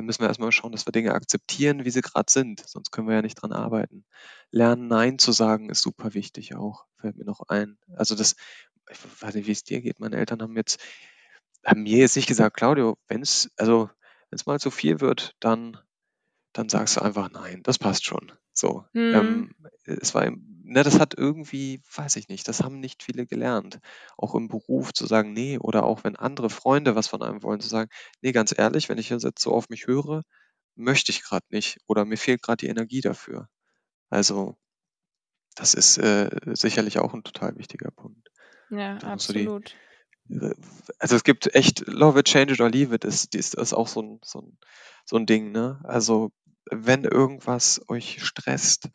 müssen 0.00 0.22
wir 0.22 0.28
erstmal 0.28 0.52
schauen, 0.52 0.72
dass 0.72 0.86
wir 0.86 0.92
Dinge 0.92 1.14
akzeptieren, 1.14 1.84
wie 1.84 1.90
sie 1.90 2.00
gerade 2.00 2.30
sind. 2.30 2.66
Sonst 2.66 2.90
können 2.90 3.08
wir 3.08 3.14
ja 3.14 3.22
nicht 3.22 3.34
dran 3.34 3.52
arbeiten. 3.52 4.04
Lernen, 4.50 4.88
Nein 4.88 5.18
zu 5.18 5.32
sagen, 5.32 5.70
ist 5.70 5.82
super 5.82 6.14
wichtig 6.14 6.54
auch, 6.54 6.86
fällt 7.00 7.16
mir 7.16 7.24
noch 7.24 7.42
ein. 7.48 7.78
Also 7.94 8.14
das, 8.14 8.36
ich 8.90 8.98
weiß 9.22 9.34
nicht, 9.34 9.46
wie 9.46 9.52
es 9.52 9.64
dir 9.64 9.80
geht. 9.80 10.00
Meine 10.00 10.16
Eltern 10.16 10.42
haben 10.42 10.56
jetzt, 10.56 10.80
haben 11.64 11.82
mir 11.82 11.98
jetzt 11.98 12.16
nicht 12.16 12.28
gesagt, 12.28 12.56
Claudio, 12.56 12.96
wenn 13.08 13.22
es, 13.22 13.50
also 13.56 13.90
wenn 14.30 14.36
es 14.36 14.46
mal 14.46 14.60
zu 14.60 14.70
viel 14.70 15.00
wird, 15.00 15.34
dann, 15.40 15.76
dann 16.52 16.68
sagst 16.68 16.96
du 16.96 17.02
einfach 17.02 17.30
nein, 17.30 17.62
das 17.62 17.78
passt 17.78 18.04
schon. 18.04 18.32
So. 18.52 18.84
Mhm. 18.92 19.14
Ähm, 19.14 19.54
es 19.84 20.14
war, 20.14 20.30
ne, 20.66 20.82
das 20.82 20.98
hat 20.98 21.14
irgendwie, 21.16 21.80
weiß 21.94 22.16
ich 22.16 22.28
nicht, 22.28 22.48
das 22.48 22.62
haben 22.62 22.80
nicht 22.80 23.02
viele 23.02 23.26
gelernt. 23.26 23.80
Auch 24.16 24.34
im 24.34 24.48
Beruf 24.48 24.92
zu 24.92 25.06
sagen, 25.06 25.32
nee, 25.32 25.58
oder 25.58 25.84
auch 25.84 26.04
wenn 26.04 26.16
andere 26.16 26.50
Freunde 26.50 26.94
was 26.94 27.08
von 27.08 27.22
einem 27.22 27.42
wollen, 27.42 27.60
zu 27.60 27.68
sagen, 27.68 27.90
nee, 28.20 28.32
ganz 28.32 28.54
ehrlich, 28.56 28.88
wenn 28.88 28.98
ich 28.98 29.10
jetzt 29.10 29.38
so 29.38 29.52
auf 29.52 29.68
mich 29.68 29.86
höre, 29.86 30.22
möchte 30.74 31.12
ich 31.12 31.22
gerade 31.22 31.46
nicht 31.50 31.78
oder 31.86 32.04
mir 32.04 32.18
fehlt 32.18 32.42
gerade 32.42 32.58
die 32.58 32.68
Energie 32.68 33.00
dafür. 33.00 33.48
Also 34.10 34.56
das 35.54 35.74
ist 35.74 35.98
äh, 35.98 36.30
sicherlich 36.54 36.98
auch 36.98 37.14
ein 37.14 37.24
total 37.24 37.56
wichtiger 37.56 37.90
Punkt. 37.90 38.30
Ja, 38.70 38.94
Da 38.98 38.98
du 38.98 39.32
die, 39.32 39.48
absolut. 39.48 39.74
also 40.98 41.16
es 41.16 41.24
gibt 41.24 41.54
echt 41.54 41.86
Love 41.86 42.20
it, 42.20 42.26
change 42.26 42.54
it 42.54 42.60
or 42.60 42.68
leave 42.68 42.94
it, 42.94 43.04
ist, 43.04 43.34
ist, 43.34 43.54
ist 43.54 43.72
auch 43.72 43.88
so 43.88 44.02
ein, 44.02 44.20
so, 44.22 44.40
ein, 44.40 44.58
so 45.04 45.16
ein 45.16 45.26
Ding, 45.26 45.52
ne? 45.52 45.80
Also 45.84 46.32
wenn 46.70 47.04
irgendwas 47.04 47.80
euch 47.88 48.22
stresst, 48.24 48.90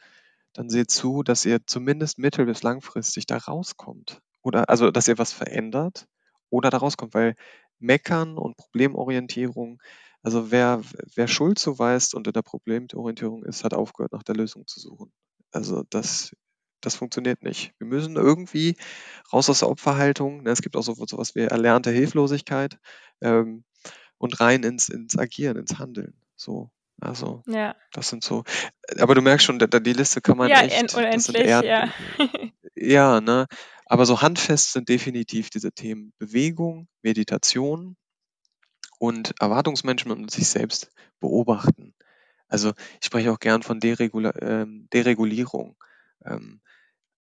dann 0.54 0.70
seht 0.70 0.92
zu, 0.92 1.24
dass 1.24 1.46
ihr 1.46 1.66
zumindest 1.66 2.18
mittel- 2.20 2.46
bis 2.46 2.64
langfristig 2.64 3.26
da 3.26 3.38
rauskommt. 3.38 4.22
Oder 4.42 4.70
also, 4.70 4.92
dass 4.92 5.08
ihr 5.08 5.18
was 5.18 5.34
verändert 5.34 6.08
oder 6.50 6.70
da 6.70 6.78
rauskommt, 6.78 7.14
weil 7.14 7.36
Meckern 7.80 8.38
und 8.38 8.58
Problemorientierung, 8.58 9.82
also 10.24 10.52
wer, 10.52 10.82
wer 11.16 11.28
Schuld 11.28 11.60
zuweist 11.60 12.14
und 12.16 12.28
in 12.28 12.34
der 12.34 12.42
Problemorientierung 12.44 13.44
ist, 13.44 13.64
hat 13.64 13.74
aufgehört, 13.74 14.12
nach 14.14 14.24
der 14.24 14.36
Lösung 14.36 14.68
zu 14.68 14.80
suchen. 14.80 15.12
Also 15.52 15.84
das, 15.90 16.36
das 16.82 16.96
funktioniert 16.96 17.44
nicht. 17.44 17.74
Wir 17.80 17.88
müssen 17.88 18.16
irgendwie 18.16 18.76
raus 19.34 19.50
aus 19.50 19.60
der 19.60 19.70
Opferhaltung. 19.70 20.44
Ne? 20.44 20.52
Es 20.52 20.62
gibt 20.62 20.76
auch 20.76 20.84
so 20.84 20.98
was 20.98 21.36
wie 21.36 21.42
erlernte 21.42 21.92
Hilflosigkeit 21.92 22.78
ähm, 23.22 23.64
und 24.18 24.40
rein 24.40 24.64
ins, 24.64 24.90
ins 24.90 25.18
Agieren, 25.18 25.58
ins 25.58 25.80
Handeln. 25.80 26.14
So, 26.36 26.72
also 27.00 27.44
Ja. 27.48 27.76
das 27.94 28.10
sind 28.10 28.24
so. 28.24 28.44
Aber 29.00 29.16
du 29.16 29.22
merkst 29.22 29.46
schon, 29.46 29.60
da, 29.60 29.68
die 29.68 29.94
Liste 29.94 30.22
kann 30.22 30.38
man 30.38 30.50
Ja, 30.50 30.62
echt. 30.62 30.94
unendlich, 30.96 31.36
eher, 31.48 31.64
ja. 31.64 31.94
ja, 32.76 33.22
ne. 33.22 33.48
Aber 33.86 34.06
so 34.06 34.22
handfest 34.22 34.72
sind 34.74 34.88
definitiv 34.90 35.50
diese 35.50 35.72
Themen 35.72 36.14
Bewegung, 36.18 36.88
Meditation 37.02 37.98
und 39.00 39.34
Erwartungsmanagement 39.40 40.22
und 40.22 40.32
sich 40.32 40.48
selbst 40.48 40.92
beobachten. 41.20 41.94
Also 42.48 42.74
ich 43.00 43.06
spreche 43.08 43.32
auch 43.32 43.40
gern 43.40 43.64
von 43.64 43.80
Deregula 43.80 44.34
ähm, 44.42 44.88
Deregulierung. 44.94 45.76
Ähm, 46.26 46.62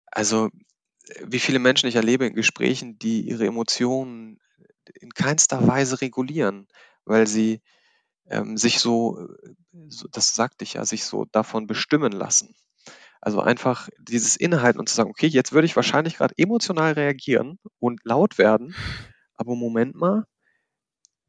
also 0.08 0.50
wie 1.26 1.40
viele 1.40 1.60
Menschen 1.60 1.88
ich 1.90 1.96
erlebe 1.96 2.26
in 2.26 2.34
Gesprächen, 2.36 2.98
die 3.00 3.22
ihre 3.22 3.46
Emotionen 3.46 4.40
in 5.00 5.14
keinster 5.14 5.68
Weise 5.68 6.02
regulieren. 6.02 6.68
weil 7.06 7.28
sie 7.28 7.62
ähm, 8.30 8.58
sich 8.58 8.80
so, 8.80 9.28
so, 9.88 10.08
das 10.12 10.36
sagte 10.36 10.64
ich 10.64 10.74
ja, 10.74 10.86
sich 10.86 11.06
so 11.06 11.26
davon 11.26 11.68
bestimmen 11.68 12.12
lassen. 12.12 12.56
Also 13.22 13.40
einfach 13.40 13.90
dieses 14.00 14.36
Inhalten 14.36 14.80
und 14.80 14.90
zu 14.90 14.96
sagen, 14.96 15.10
okay, 15.10 15.28
jetzt 15.28 15.54
würde 15.54 15.66
ich 15.66 15.76
wahrscheinlich 15.76 16.18
gerade 16.18 16.34
emotional 16.38 16.94
reagieren 16.94 17.58
und 17.80 18.02
laut 18.04 18.38
werden, 18.38 18.76
aber 19.36 19.56
Moment 19.56 19.96
mal, 19.96 20.26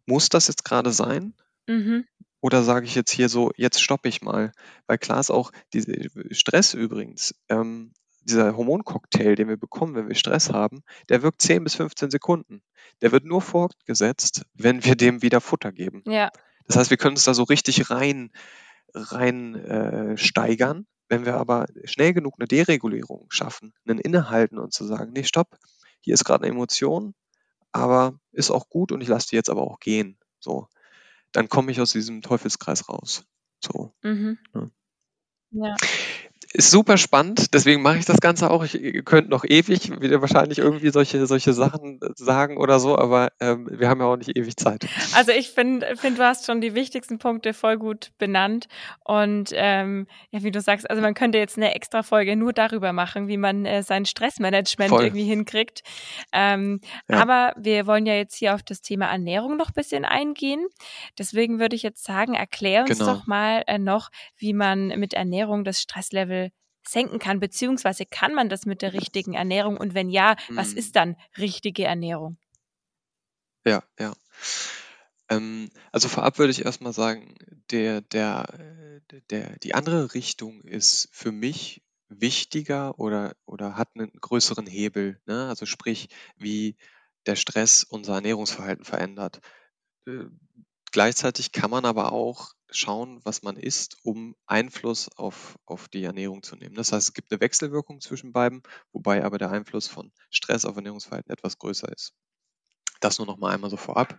muss 0.06 0.28
das 0.28 0.48
jetzt 0.48 0.64
gerade 0.64 0.90
sein? 0.90 1.34
Mhm. 1.66 2.04
Oder 2.40 2.62
sage 2.62 2.84
ich 2.86 2.94
jetzt 2.94 3.10
hier 3.10 3.28
so, 3.28 3.52
jetzt 3.56 3.80
stoppe 3.80 4.08
ich 4.08 4.22
mal? 4.22 4.52
Weil 4.86 4.98
klar 4.98 5.20
ist 5.20 5.30
auch, 5.30 5.50
diese 5.72 5.94
Stress 6.30 6.74
übrigens, 6.74 7.34
ähm, 7.48 7.92
dieser 8.24 8.56
Hormoncocktail, 8.56 9.34
den 9.34 9.48
wir 9.48 9.56
bekommen, 9.56 9.94
wenn 9.94 10.08
wir 10.08 10.14
Stress 10.14 10.50
haben, 10.50 10.82
der 11.08 11.22
wirkt 11.22 11.42
10 11.42 11.64
bis 11.64 11.74
15 11.76 12.10
Sekunden. 12.10 12.62
Der 13.02 13.12
wird 13.12 13.24
nur 13.24 13.40
fortgesetzt, 13.40 14.44
wenn 14.54 14.84
wir 14.84 14.96
dem 14.96 15.22
wieder 15.22 15.40
Futter 15.40 15.72
geben. 15.72 16.02
Ja. 16.06 16.30
Das 16.66 16.76
heißt, 16.76 16.90
wir 16.90 16.96
können 16.96 17.16
uns 17.16 17.24
da 17.24 17.34
so 17.34 17.42
richtig 17.44 17.90
rein, 17.90 18.30
rein 18.94 19.54
äh, 19.54 20.16
steigern. 20.16 20.86
Wenn 21.08 21.26
wir 21.26 21.36
aber 21.36 21.66
schnell 21.84 22.14
genug 22.14 22.34
eine 22.38 22.48
Deregulierung 22.48 23.26
schaffen, 23.28 23.74
einen 23.86 23.98
Innehalten 23.98 24.58
und 24.58 24.72
zu 24.72 24.86
sagen, 24.86 25.12
nee, 25.12 25.24
stopp, 25.24 25.58
hier 26.00 26.14
ist 26.14 26.24
gerade 26.24 26.44
eine 26.44 26.52
Emotion, 26.52 27.14
aber 27.72 28.18
ist 28.32 28.50
auch 28.50 28.68
gut 28.68 28.90
und 28.90 29.00
ich 29.00 29.08
lasse 29.08 29.28
die 29.28 29.36
jetzt 29.36 29.50
aber 29.50 29.62
auch 29.62 29.80
gehen. 29.80 30.18
So, 30.40 30.68
dann 31.32 31.48
komme 31.48 31.72
ich 31.72 31.80
aus 31.80 31.92
diesem 31.92 32.22
Teufelskreis 32.22 32.88
raus. 32.88 33.24
So. 33.62 33.92
Mhm. 34.02 34.38
Ja. 34.54 34.70
Ja. 35.50 35.74
Ist 36.56 36.70
super 36.70 36.96
spannend, 36.98 37.52
deswegen 37.52 37.82
mache 37.82 37.98
ich 37.98 38.04
das 38.04 38.20
Ganze 38.20 38.48
auch. 38.48 38.62
Ich, 38.62 38.80
ihr 38.80 39.02
könnt 39.02 39.28
noch 39.28 39.44
ewig 39.44 40.00
wieder 40.00 40.20
wahrscheinlich 40.20 40.58
irgendwie 40.58 40.90
solche, 40.90 41.26
solche 41.26 41.52
Sachen 41.52 41.98
sagen 42.14 42.58
oder 42.58 42.78
so, 42.78 42.96
aber 42.96 43.32
ähm, 43.40 43.68
wir 43.72 43.88
haben 43.88 44.00
ja 44.00 44.06
auch 44.06 44.16
nicht 44.16 44.36
ewig 44.36 44.56
Zeit. 44.56 44.86
Also 45.16 45.32
ich 45.32 45.50
finde, 45.50 45.96
find, 45.96 46.16
du 46.16 46.22
hast 46.24 46.46
schon 46.46 46.60
die 46.60 46.76
wichtigsten 46.76 47.18
Punkte 47.18 47.54
voll 47.54 47.76
gut 47.76 48.12
benannt. 48.18 48.66
Und 49.04 49.50
ähm, 49.52 50.06
ja, 50.30 50.44
wie 50.44 50.52
du 50.52 50.60
sagst, 50.60 50.88
also 50.88 51.02
man 51.02 51.14
könnte 51.14 51.38
jetzt 51.38 51.56
eine 51.56 51.74
extra 51.74 52.04
Folge 52.04 52.36
nur 52.36 52.52
darüber 52.52 52.92
machen, 52.92 53.26
wie 53.26 53.36
man 53.36 53.66
äh, 53.66 53.82
sein 53.82 54.04
Stressmanagement 54.04 54.90
Voll. 54.90 55.02
irgendwie 55.06 55.24
hinkriegt. 55.24 55.82
Ähm, 56.32 56.80
Ja. 57.08 57.20
Aber 57.20 57.52
wir 57.56 57.88
wollen 57.88 58.06
ja 58.06 58.14
jetzt 58.14 58.36
hier 58.36 58.54
auf 58.54 58.62
das 58.62 58.80
Thema 58.80 59.06
Ernährung 59.06 59.56
noch 59.56 59.70
ein 59.70 59.74
bisschen 59.74 60.04
eingehen. 60.04 60.64
Deswegen 61.18 61.58
würde 61.58 61.74
ich 61.74 61.82
jetzt 61.82 62.04
sagen, 62.04 62.34
erklär 62.34 62.82
uns 62.82 62.98
Genau. 63.00 63.14
doch 63.14 63.26
mal 63.26 63.64
äh, 63.66 63.78
noch, 63.78 64.10
wie 64.36 64.52
man 64.52 64.88
mit 65.00 65.14
Ernährung 65.14 65.64
das 65.64 65.80
Stresslevel 65.80 66.43
senken 66.86 67.18
kann, 67.18 67.40
beziehungsweise 67.40 68.06
kann 68.06 68.34
man 68.34 68.48
das 68.48 68.66
mit 68.66 68.82
der 68.82 68.92
richtigen 68.92 69.34
Ernährung 69.34 69.76
und 69.76 69.94
wenn 69.94 70.10
ja, 70.10 70.36
was 70.54 70.72
Mhm. 70.72 70.78
ist 70.78 70.96
dann 70.96 71.16
richtige 71.38 71.84
Ernährung? 71.84 72.38
Ja, 73.64 73.82
ja. 73.98 74.14
Ähm, 75.30 75.70
also 75.92 76.08
vorab 76.08 76.38
würde 76.38 76.50
ich 76.50 76.64
erstmal 76.64 76.92
sagen, 76.92 77.34
der, 77.70 78.00
der, 78.02 79.00
äh, 79.10 79.20
der, 79.30 79.58
die 79.58 79.74
andere 79.74 80.14
Richtung 80.14 80.62
ist 80.62 81.08
für 81.12 81.32
mich 81.32 81.82
wichtiger 82.08 82.98
oder, 82.98 83.34
oder 83.46 83.76
hat 83.76 83.88
einen 83.94 84.12
größeren 84.20 84.66
Hebel. 84.66 85.20
Ne? 85.26 85.48
Also 85.48 85.66
sprich, 85.66 86.08
wie 86.36 86.76
der 87.26 87.36
Stress 87.36 87.84
unser 87.84 88.14
Ernährungsverhalten 88.16 88.84
verändert. 88.84 89.40
Äh, 90.06 90.26
gleichzeitig 90.92 91.52
kann 91.52 91.70
man 91.70 91.84
aber 91.86 92.12
auch 92.12 92.52
schauen, 92.70 93.20
was 93.24 93.42
man 93.42 93.56
isst, 93.56 93.98
um 94.02 94.34
Einfluss 94.46 95.08
auf, 95.16 95.58
auf 95.66 95.88
die 95.88 96.04
Ernährung 96.04 96.42
zu 96.42 96.56
nehmen. 96.56 96.74
Das 96.74 96.92
heißt, 96.92 97.08
es 97.08 97.14
gibt 97.14 97.30
eine 97.30 97.40
Wechselwirkung 97.40 98.00
zwischen 98.00 98.32
beiden, 98.32 98.62
wobei 98.92 99.24
aber 99.24 99.38
der 99.38 99.50
Einfluss 99.50 99.86
von 99.86 100.12
Stress 100.30 100.64
auf 100.64 100.76
Ernährungsverhalten 100.76 101.32
etwas 101.32 101.58
größer 101.58 101.90
ist. 101.92 102.14
Das 103.00 103.18
nur 103.18 103.26
noch 103.26 103.38
mal 103.38 103.52
einmal 103.52 103.70
so 103.70 103.76
vorab. 103.76 104.18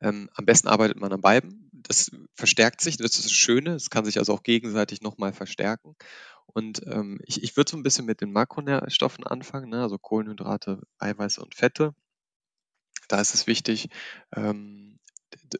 Ähm, 0.00 0.28
am 0.34 0.44
besten 0.44 0.68
arbeitet 0.68 0.98
man 0.98 1.12
an 1.12 1.20
beiden. 1.20 1.70
Das 1.72 2.10
verstärkt 2.34 2.80
sich, 2.80 2.96
das 2.96 3.16
ist 3.16 3.26
das 3.26 3.32
Schöne. 3.32 3.74
Es 3.74 3.90
kann 3.90 4.04
sich 4.04 4.18
also 4.18 4.34
auch 4.34 4.42
gegenseitig 4.42 5.00
nochmal 5.00 5.32
verstärken. 5.32 5.94
Und 6.46 6.82
ähm, 6.86 7.20
ich, 7.24 7.42
ich 7.42 7.56
würde 7.56 7.70
so 7.70 7.76
ein 7.76 7.82
bisschen 7.82 8.04
mit 8.04 8.20
den 8.20 8.32
Makronährstoffen 8.32 9.24
anfangen, 9.24 9.70
ne? 9.70 9.82
also 9.82 9.98
Kohlenhydrate, 9.98 10.82
Eiweiße 10.98 11.40
und 11.40 11.54
Fette. 11.54 11.94
Da 13.08 13.20
ist 13.20 13.34
es 13.34 13.46
wichtig, 13.46 13.88
ähm, 14.34 14.81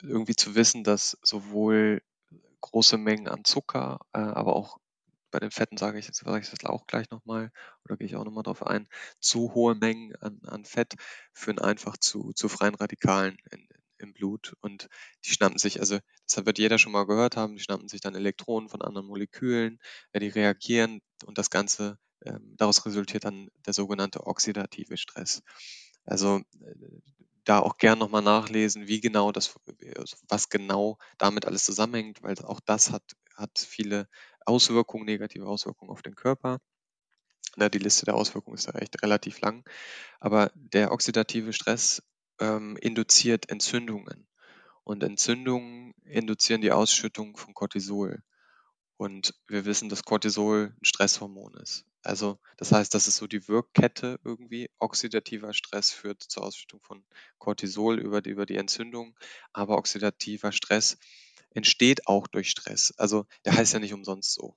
irgendwie 0.00 0.36
zu 0.36 0.54
wissen, 0.54 0.84
dass 0.84 1.18
sowohl 1.22 2.02
große 2.60 2.96
Mengen 2.98 3.28
an 3.28 3.44
Zucker, 3.44 4.00
äh, 4.12 4.18
aber 4.18 4.56
auch 4.56 4.78
bei 5.30 5.40
den 5.40 5.50
Fetten 5.50 5.76
sage 5.78 5.98
ich, 5.98 6.06
sage 6.12 6.40
ich 6.40 6.50
das 6.50 6.64
auch 6.64 6.86
gleich 6.86 7.10
nochmal, 7.10 7.50
oder 7.84 7.96
gehe 7.96 8.06
ich 8.06 8.16
auch 8.16 8.24
nochmal 8.24 8.44
drauf 8.44 8.64
ein, 8.64 8.86
zu 9.18 9.54
hohe 9.54 9.74
Mengen 9.74 10.14
an, 10.16 10.40
an 10.46 10.64
Fett 10.64 10.94
führen 11.32 11.58
einfach 11.58 11.96
zu, 11.96 12.32
zu 12.34 12.48
freien 12.48 12.74
Radikalen 12.74 13.36
in, 13.50 13.66
im 13.98 14.12
Blut 14.12 14.54
und 14.60 14.88
die 15.24 15.30
schnappen 15.30 15.58
sich, 15.58 15.80
also 15.80 15.98
das 16.28 16.44
wird 16.44 16.58
jeder 16.58 16.78
schon 16.78 16.92
mal 16.92 17.06
gehört 17.06 17.36
haben, 17.36 17.56
die 17.56 17.62
schnappen 17.62 17.88
sich 17.88 18.00
dann 18.00 18.14
Elektronen 18.14 18.68
von 18.68 18.82
anderen 18.82 19.06
Molekülen, 19.06 19.80
äh, 20.12 20.20
die 20.20 20.28
reagieren 20.28 21.00
und 21.24 21.38
das 21.38 21.50
Ganze, 21.50 21.98
ähm, 22.24 22.54
daraus 22.56 22.84
resultiert 22.84 23.24
dann 23.24 23.48
der 23.66 23.72
sogenannte 23.72 24.26
oxidative 24.26 24.96
Stress. 24.96 25.42
Also 26.04 26.42
äh, 26.60 26.74
da 27.44 27.58
auch 27.58 27.78
gern 27.78 27.98
nochmal 27.98 28.22
nachlesen, 28.22 28.88
wie 28.88 29.00
genau 29.00 29.32
das, 29.32 29.54
also 29.96 30.16
was 30.28 30.48
genau 30.48 30.98
damit 31.18 31.46
alles 31.46 31.64
zusammenhängt, 31.64 32.22
weil 32.22 32.38
auch 32.44 32.60
das 32.60 32.90
hat, 32.90 33.02
hat 33.34 33.58
viele 33.58 34.08
Auswirkungen, 34.46 35.04
negative 35.04 35.46
Auswirkungen 35.46 35.90
auf 35.90 36.02
den 36.02 36.14
Körper. 36.14 36.58
Na, 37.56 37.68
die 37.68 37.78
Liste 37.78 38.06
der 38.06 38.14
Auswirkungen 38.14 38.56
ist 38.56 38.68
da 38.68 38.72
echt 38.78 39.02
relativ 39.02 39.40
lang. 39.40 39.64
Aber 40.20 40.50
der 40.54 40.92
oxidative 40.92 41.52
Stress 41.52 42.02
ähm, 42.40 42.76
induziert 42.80 43.50
Entzündungen. 43.50 44.26
Und 44.84 45.02
Entzündungen 45.02 45.92
induzieren 46.04 46.60
die 46.60 46.72
Ausschüttung 46.72 47.36
von 47.36 47.54
Cortisol. 47.54 48.22
Und 48.96 49.34
wir 49.48 49.64
wissen, 49.64 49.88
dass 49.88 50.04
Cortisol 50.04 50.74
ein 50.80 50.84
Stresshormon 50.84 51.54
ist. 51.54 51.84
Also 52.02 52.38
das 52.56 52.72
heißt, 52.72 52.92
das 52.94 53.08
ist 53.08 53.16
so 53.16 53.26
die 53.26 53.46
Wirkkette 53.48 54.18
irgendwie. 54.24 54.70
Oxidativer 54.78 55.52
Stress 55.52 55.90
führt 55.90 56.22
zur 56.22 56.44
Ausschüttung 56.44 56.80
von 56.82 57.04
Cortisol 57.38 57.98
über 57.98 58.20
die, 58.22 58.30
über 58.30 58.46
die 58.46 58.56
Entzündung. 58.56 59.16
Aber 59.52 59.78
oxidativer 59.78 60.52
Stress 60.52 60.98
entsteht 61.50 62.06
auch 62.06 62.26
durch 62.26 62.50
Stress. 62.50 62.92
Also 62.96 63.26
der 63.44 63.54
heißt 63.56 63.72
ja 63.72 63.78
nicht 63.78 63.94
umsonst 63.94 64.32
so. 64.32 64.56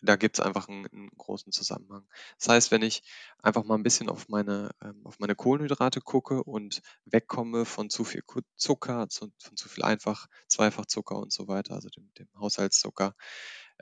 Da, 0.00 0.14
gibt 0.14 0.38
es 0.38 0.44
einfach 0.44 0.68
einen, 0.68 0.86
einen, 0.86 1.10
großen 1.16 1.50
Zusammenhang. 1.50 2.06
Das 2.38 2.48
heißt, 2.48 2.70
wenn 2.70 2.82
ich 2.82 3.02
einfach 3.38 3.64
mal 3.64 3.74
ein 3.74 3.82
bisschen 3.82 4.08
auf 4.08 4.28
meine, 4.28 4.70
ähm, 4.80 5.00
auf 5.04 5.18
meine 5.18 5.34
Kohlenhydrate 5.34 6.00
gucke 6.00 6.44
und 6.44 6.82
wegkomme 7.04 7.64
von 7.64 7.90
zu 7.90 8.04
viel 8.04 8.22
Zucker, 8.54 9.08
zu, 9.08 9.32
von 9.38 9.56
zu 9.56 9.68
viel 9.68 9.82
einfach 9.82 10.28
Zweifachzucker 10.46 11.16
und 11.16 11.32
so 11.32 11.48
weiter, 11.48 11.74
also 11.74 11.88
dem, 11.88 12.12
dem 12.14 12.28
Haushaltszucker, 12.38 13.16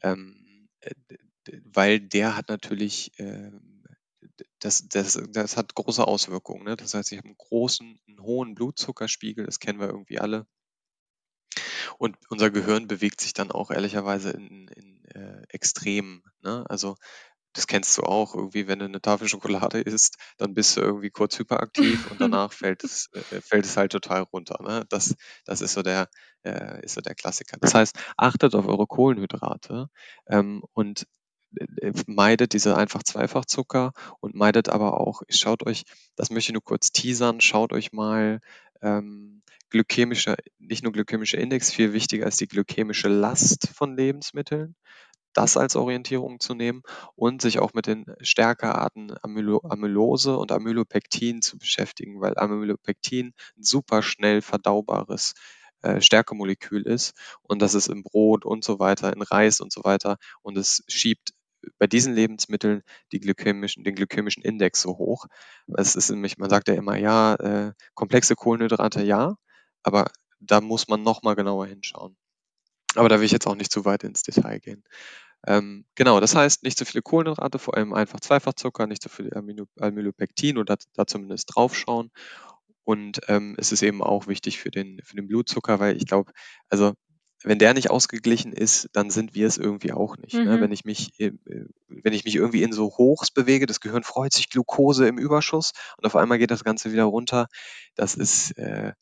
ähm, 0.03 0.69
weil 1.65 2.01
der 2.01 2.37
hat 2.37 2.49
natürlich, 2.49 3.19
äh, 3.19 3.51
das, 4.59 4.89
das, 4.89 5.21
das 5.31 5.57
hat 5.57 5.75
große 5.75 6.07
Auswirkungen. 6.07 6.65
Ne? 6.65 6.77
Das 6.77 6.95
heißt, 6.95 7.13
ich 7.13 7.19
habe 7.19 7.29
einen 7.29 7.39
großen, 7.39 8.01
einen 8.07 8.21
hohen 8.23 8.55
Blutzuckerspiegel, 8.55 9.47
das 9.47 9.59
kennen 9.59 9.81
wir 9.81 9.89
irgendwie 9.89 10.19
alle. 10.19 10.47
Und 11.99 12.17
unser 12.29 12.51
Gehirn 12.51 12.87
bewegt 12.87 13.21
sich 13.21 13.33
dann 13.33 13.51
auch 13.51 13.71
ehrlicherweise 13.71 14.31
in, 14.31 14.69
in 14.69 15.05
äh, 15.07 15.43
Extremen. 15.49 16.23
Ne? 16.43 16.65
Also 16.69 16.97
das 17.53 17.67
kennst 17.67 17.99
du 17.99 18.03
auch, 18.03 18.35
irgendwie, 18.35 18.69
wenn 18.69 18.79
du 18.79 18.85
eine 18.85 19.01
Tafel 19.01 19.29
Schokolade 19.29 19.81
isst, 19.81 20.17
dann 20.39 20.55
bist 20.55 20.77
du 20.77 20.81
irgendwie 20.81 21.11
kurz 21.11 21.39
hyperaktiv 21.39 22.11
und 22.11 22.21
danach 22.21 22.53
fällt 22.53 22.85
es, 22.85 23.09
äh, 23.13 23.41
fällt 23.41 23.65
es 23.65 23.77
halt 23.77 23.93
total 23.93 24.23
runter. 24.23 24.63
Ne? 24.63 24.85
Das, 24.89 25.15
das 25.45 25.61
ist 25.61 25.73
so 25.73 25.83
der, 25.83 26.09
äh, 26.43 26.85
ist 26.85 26.95
so 26.95 27.01
der 27.01 27.15
Klassiker. 27.15 27.57
Das 27.61 27.75
heißt, 27.75 27.97
achtet 28.17 28.55
auf 28.55 28.67
eure 28.67 28.87
Kohlenhydrate 28.87 29.89
ähm, 30.29 30.63
und 30.73 31.03
äh, 31.03 31.07
meidet 32.07 32.53
diese 32.53 32.77
einfach 32.77 33.03
Zweifachzucker 33.03 33.93
und 34.21 34.35
meidet 34.35 34.69
aber 34.69 35.01
auch, 35.01 35.23
schaut 35.29 35.67
euch, 35.67 35.85
das 36.17 36.31
möchte 36.31 36.51
ich 36.51 36.55
nur 36.55 36.65
kurz 36.65 36.93
teasern, 36.93 37.41
schaut 37.41 37.73
euch 37.73 37.93
mal 37.93 38.41
ähm, 38.83 39.43
glykämische, 39.71 40.37
nicht 40.59 40.83
nur 40.83 40.93
glykämische 40.93 41.37
Index, 41.37 41.73
viel 41.73 41.93
wichtiger 41.93 42.27
ist 42.27 42.41
die 42.41 42.49
glykämische 42.49 43.09
Last 43.09 43.69
von 43.75 43.97
Lebensmitteln 43.97 44.75
das 45.33 45.57
als 45.57 45.77
Orientierung 45.77 46.41
zu 46.41 46.55
nehmen 46.55 46.83
und 47.15 47.43
sich 47.43 47.59
auch 47.61 47.73
mit 47.73 47.87
den 47.87 48.07
Stärkearten 48.21 49.15
Amylo 49.23 49.61
Amylose 49.63 50.37
und 50.37 50.53
Amylopektin 50.53 51.43
zu 51.43 51.59
beschäftigen, 51.59 52.21
weil 52.21 52.37
Amylopektin 52.37 53.33
ein 53.57 53.63
super 53.63 54.03
schnell 54.03 54.43
verdaubares 54.43 55.35
äh, 55.83 56.01
Stärkemolekül 56.01 56.83
ist 56.83 57.15
und 57.43 57.63
das 57.63 57.75
ist 57.75 57.89
im 57.89 58.03
Brot 58.03 58.45
und 58.45 58.65
so 58.65 58.79
weiter, 58.79 59.13
in 59.13 59.23
Reis 59.23 59.61
und 59.61 59.73
so 59.73 59.85
weiter 59.85 60.17
und 60.43 60.59
es 60.59 60.83
schiebt 60.89 61.33
bei 61.79 61.87
diesen 61.87 62.15
Lebensmitteln 62.15 62.83
die 63.13 63.21
glykämischen, 63.21 63.85
den 63.85 63.95
glykämischen 63.95 64.43
Index 64.43 64.83
so 64.83 64.99
hoch. 64.99 65.27
Es 65.77 65.97
ist 65.97 66.11
nämlich, 66.11 66.39
man 66.39 66.51
sagt 66.51 66.69
ja 66.69 66.75
immer, 66.75 66.97
ja, 66.97 67.35
äh, 67.35 67.73
komplexe 67.95 68.35
Kohlenhydrate 68.35 69.03
ja, 69.03 69.37
aber 69.83 70.11
da 70.41 70.61
muss 70.61 70.89
man 70.89 71.03
nochmal 71.03 71.37
genauer 71.37 71.67
hinschauen. 71.67 72.17
Aber 72.97 73.09
da 73.09 73.19
will 73.19 73.27
ich 73.27 73.33
jetzt 73.33 73.47
auch 73.47 73.55
nicht 73.55 73.71
zu 73.71 73.85
weit 73.85 74.05
ins 74.05 74.23
Detail 74.23 74.59
gehen. 74.59 74.83
Ähm, 75.47 75.87
genau, 75.95 76.21
das 76.21 76.35
heißt, 76.35 76.65
nicht 76.65 76.77
zu 76.77 76.85
viele 76.85 77.03
Kohlenhydrate, 77.03 77.59
vor 77.59 77.77
allem 77.77 77.95
einfach 77.95 78.21
Zweifachzucker, 78.21 78.87
nicht 78.87 79.03
zu 79.03 79.09
viel 79.09 79.33
Amylopektin 79.35 80.59
oder 80.59 80.77
da 80.95 81.07
zumindest 81.07 81.55
draufschauen. 81.55 82.11
Und 82.85 83.21
ähm, 83.29 83.55
es 83.59 83.73
ist 83.73 83.83
eben 83.83 84.03
auch 84.03 84.27
wichtig 84.27 84.59
für 84.59 84.71
den, 84.71 85.01
für 85.05 85.17
den 85.17 85.29
Blutzucker, 85.29 85.79
weil 85.79 85.97
ich 85.97 86.07
glaube, 86.07 86.33
also 86.69 86.95
wenn 87.43 87.59
der 87.59 87.75
nicht 87.75 87.91
ausgeglichen 87.91 88.53
ist, 88.53 88.89
dann 88.93 89.11
sind 89.11 89.35
wir 89.35 89.47
es 89.47 89.57
irgendwie 89.57 89.93
auch 89.93 90.17
nicht. 90.19 90.35
Ne? 90.35 90.57
Mhm. 90.57 90.61
Wenn 90.61 90.73
ich 90.73 90.85
mich, 90.85 91.19
äh, 91.19 91.33
wenn 91.89 92.13
ich 92.13 92.25
mich 92.25 92.37
irgendwie 92.37 92.63
in 92.63 92.73
so 92.73 92.97
Hochs 92.99 93.31
bewege, 93.31 93.67
das 93.67 93.81
Gehirn 93.81 94.03
freut 94.03 94.33
sich, 94.33 94.51
Glucose 94.51 95.09
im 95.09 95.19
Überschuss 95.19 95.73
und 95.97 96.05
auf 96.05 96.17
einmal 96.17 96.39
geht 96.39 96.51
das 96.51 96.65
Ganze 96.65 96.93
wieder 96.93 97.05
runter. 97.05 97.47
Das 97.95 98.15
ist, 98.15 98.53
äh, 98.59 98.93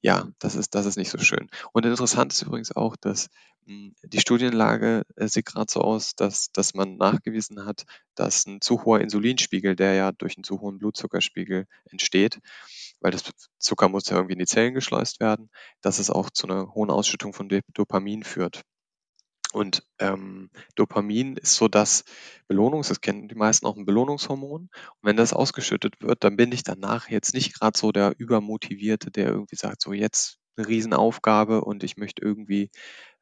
ja, 0.00 0.28
das 0.38 0.54
ist, 0.54 0.74
das 0.74 0.86
ist 0.86 0.96
nicht 0.96 1.10
so 1.10 1.18
schön. 1.18 1.48
Und 1.72 1.84
interessant 1.86 2.32
ist 2.32 2.42
übrigens 2.42 2.74
auch, 2.74 2.96
dass 2.96 3.28
mh, 3.66 3.92
die 4.04 4.20
Studienlage 4.20 5.02
äh, 5.16 5.28
sieht 5.28 5.46
gerade 5.46 5.70
so 5.70 5.80
aus, 5.80 6.14
dass, 6.14 6.52
dass 6.52 6.74
man 6.74 6.96
nachgewiesen 6.96 7.64
hat, 7.64 7.84
dass 8.14 8.46
ein 8.46 8.60
zu 8.60 8.84
hoher 8.84 9.00
Insulinspiegel, 9.00 9.76
der 9.76 9.94
ja 9.94 10.12
durch 10.12 10.36
einen 10.36 10.44
zu 10.44 10.60
hohen 10.60 10.78
Blutzuckerspiegel 10.78 11.66
entsteht, 11.90 12.38
weil 13.00 13.10
das 13.12 13.24
Zucker 13.58 13.88
muss 13.88 14.08
ja 14.08 14.16
irgendwie 14.16 14.34
in 14.34 14.38
die 14.40 14.46
Zellen 14.46 14.74
geschleust 14.74 15.20
werden, 15.20 15.50
dass 15.80 15.98
es 15.98 16.10
auch 16.10 16.30
zu 16.30 16.46
einer 16.46 16.74
hohen 16.74 16.90
Ausschüttung 16.90 17.32
von 17.32 17.48
Dopamin 17.74 18.22
führt. 18.24 18.62
Und 19.52 19.82
ähm, 19.98 20.50
Dopamin 20.74 21.36
ist 21.36 21.54
so 21.54 21.68
das 21.68 22.04
Belohnungs, 22.48 22.88
das 22.88 23.00
kennen 23.00 23.28
die 23.28 23.34
meisten 23.34 23.66
auch 23.66 23.76
ein 23.76 23.86
Belohnungshormon. 23.86 24.62
Und 24.62 24.70
wenn 25.02 25.16
das 25.16 25.32
ausgeschüttet 25.32 25.94
wird, 26.00 26.22
dann 26.22 26.36
bin 26.36 26.52
ich 26.52 26.64
danach 26.64 27.08
jetzt 27.08 27.32
nicht 27.34 27.58
gerade 27.58 27.78
so 27.78 27.90
der 27.90 28.14
Übermotivierte, 28.18 29.10
der 29.10 29.28
irgendwie 29.28 29.56
sagt, 29.56 29.80
so 29.80 29.92
jetzt 29.92 30.38
eine 30.58 30.68
Riesenaufgabe 30.68 31.62
und 31.62 31.84
ich 31.84 31.96
möchte 31.96 32.22
irgendwie 32.22 32.70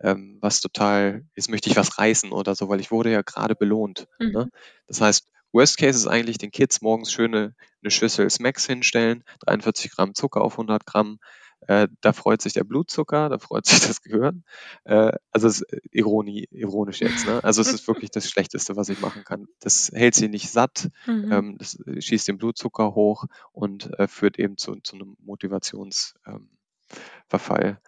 ähm, 0.01 0.39
was 0.41 0.61
total, 0.61 1.24
jetzt 1.37 1.51
möchte 1.51 1.70
ich 1.70 1.77
was 1.77 1.99
reißen 1.99 2.33
oder 2.33 2.55
so, 2.55 2.68
weil 2.68 2.81
ich 2.81 2.91
wurde 2.91 3.12
ja 3.12 3.22
gerade 3.22 3.55
belohnt. 3.55 4.09
Mhm. 4.18 4.33
Ne? 4.33 4.51
Das 4.87 5.01
heißt, 5.01 5.29
Worst 5.53 5.79
Case 5.79 5.99
ist 5.99 6.07
eigentlich 6.07 6.39
den 6.39 6.51
Kids 6.51 6.81
morgens 6.81 7.12
schöne 7.12 7.55
eine 7.83 7.91
Schüssel 7.91 8.29
Smacks 8.29 8.66
hinstellen, 8.66 9.22
43 9.41 9.93
Gramm 9.93 10.14
Zucker 10.14 10.43
auf 10.43 10.55
100 10.55 10.85
Gramm. 10.87 11.18
Äh, 11.67 11.89
da 12.01 12.12
freut 12.12 12.43
sich 12.43 12.53
der 12.53 12.64
Blutzucker, 12.64 13.29
da 13.29 13.39
freut 13.39 13.67
sich 13.67 13.81
das 13.87 14.03
Gehirn. 14.03 14.45
Äh, 14.85 15.12
also 15.31 15.49
es 15.49 15.61
ist 15.62 15.81
Ironie, 15.93 16.49
ironisch 16.51 17.01
jetzt. 17.01 17.27
Ne? 17.27 17.43
Also 17.45 17.61
es 17.61 17.73
ist 17.73 17.87
wirklich 17.89 18.11
das 18.11 18.29
Schlechteste, 18.29 18.77
was 18.77 18.89
ich 18.89 19.01
machen 19.01 19.25
kann. 19.25 19.47
Das 19.61 19.91
hält 19.95 20.14
sie 20.14 20.29
nicht 20.29 20.51
satt, 20.51 20.89
Mhm. 21.07 21.33
ähm, 21.33 21.59
das 21.59 21.79
schießt 22.01 22.29
den 22.29 22.39
Blutzucker 22.39 22.95
hoch 22.95 23.25
und 23.53 23.91
äh, 23.99 24.09
führt 24.09 24.39
eben 24.39 24.57
zu, 24.57 24.77
zu 24.83 24.97
einem 24.97 25.17
Motivationsverfall. 25.21 27.81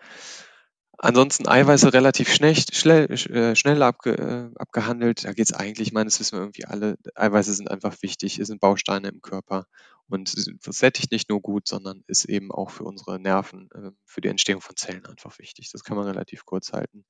Ansonsten 1.01 1.46
Eiweiße 1.46 1.92
relativ 1.92 2.32
schnell, 2.32 2.57
schnell, 2.57 3.09
äh, 3.11 3.55
schnell 3.55 3.82
abge, 3.84 4.18
äh, 4.18 4.59
abgehandelt. 4.59 5.24
Da 5.24 5.32
geht 5.32 5.46
es 5.46 5.53
eigentlich, 5.53 5.88
ich 5.88 5.94
meine, 5.94 6.07
das 6.07 6.18
wissen 6.18 6.36
wir 6.36 6.40
irgendwie 6.42 6.64
alle, 6.64 6.99
Eiweiße 7.14 7.55
sind 7.55 7.70
einfach 7.70 7.96
wichtig, 8.03 8.40
sind 8.42 8.61
Bausteine 8.61 9.09
im 9.09 9.22
Körper 9.22 9.66
und 10.09 10.28
sättigt 10.28 11.12
nicht 11.12 11.30
nur 11.30 11.40
gut, 11.40 11.68
sondern 11.68 12.03
ist 12.09 12.24
eben 12.24 12.51
auch 12.51 12.70
für 12.70 12.82
unsere 12.82 13.20
Nerven, 13.20 13.68
äh, 13.74 13.92
für 14.05 14.20
die 14.20 14.28
Entstehung 14.28 14.61
von 14.61 14.74
Zellen 14.74 15.07
einfach 15.07 15.38
wichtig. 15.38 15.70
Das 15.72 15.84
kann 15.84 15.96
man 15.96 16.07
relativ 16.09 16.44
kurz 16.44 16.72
halten. 16.72 17.05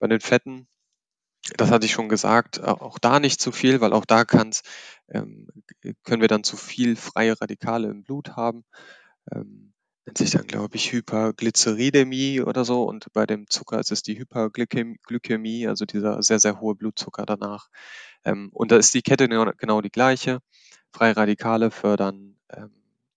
Bei 0.00 0.08
den 0.08 0.20
Fetten, 0.20 0.66
das 1.56 1.70
hatte 1.70 1.86
ich 1.86 1.92
schon 1.92 2.08
gesagt, 2.08 2.60
auch 2.60 2.98
da 2.98 3.20
nicht 3.20 3.40
zu 3.40 3.52
viel, 3.52 3.80
weil 3.80 3.92
auch 3.92 4.04
da 4.06 4.24
kann's, 4.24 4.62
ähm, 5.08 5.46
können 6.04 6.20
wir 6.20 6.28
dann 6.28 6.44
zu 6.44 6.56
viel 6.56 6.96
freie 6.96 7.40
Radikale 7.40 7.88
im 7.88 8.02
Blut 8.02 8.30
haben. 8.36 8.64
Ähm, 9.32 9.69
nennt 10.10 10.18
sich 10.18 10.30
dann, 10.32 10.46
glaube 10.46 10.76
ich, 10.76 10.92
Hyperglyceridämie 10.92 12.40
oder 12.40 12.64
so. 12.64 12.82
Und 12.82 13.06
bei 13.12 13.26
dem 13.26 13.48
Zucker 13.48 13.78
ist 13.78 13.92
es 13.92 14.02
die 14.02 14.18
Hyperglykämie, 14.18 15.68
also 15.68 15.84
dieser 15.84 16.20
sehr, 16.22 16.40
sehr 16.40 16.60
hohe 16.60 16.74
Blutzucker 16.74 17.24
danach. 17.26 17.68
Ähm, 18.24 18.50
und 18.52 18.72
da 18.72 18.76
ist 18.76 18.92
die 18.92 19.02
Kette 19.02 19.28
genau, 19.28 19.52
genau 19.56 19.80
die 19.80 19.90
gleiche. 19.90 20.40
Freie 20.92 21.16
Radikale 21.16 21.70
fördern 21.70 22.36
ähm, 22.52 22.72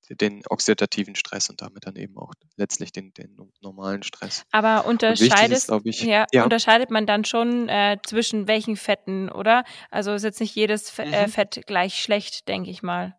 den 0.10 0.44
oxidativen 0.48 1.16
Stress 1.16 1.50
und 1.50 1.64
damit 1.64 1.88
dann 1.88 1.96
eben 1.96 2.16
auch 2.18 2.34
letztlich 2.58 2.92
den, 2.92 3.12
den 3.14 3.36
normalen 3.62 4.04
Stress. 4.04 4.44
Aber 4.52 4.86
unterscheidet, 4.86 5.66
ich, 5.86 6.04
ja, 6.04 6.28
ja. 6.32 6.44
unterscheidet 6.44 6.92
man 6.92 7.08
dann 7.08 7.26
schon 7.26 7.70
äh, 7.70 7.98
zwischen 8.06 8.48
welchen 8.48 8.76
Fetten, 8.76 9.30
oder? 9.30 9.64
Also 9.90 10.14
ist 10.14 10.24
jetzt 10.24 10.42
nicht 10.42 10.56
jedes 10.56 10.92
Fett, 10.92 11.08
mhm. 11.08 11.14
äh, 11.14 11.28
Fett 11.28 11.64
gleich 11.66 11.96
schlecht, 12.00 12.48
denke 12.48 12.70
ich 12.70 12.84
mal. 12.84 13.16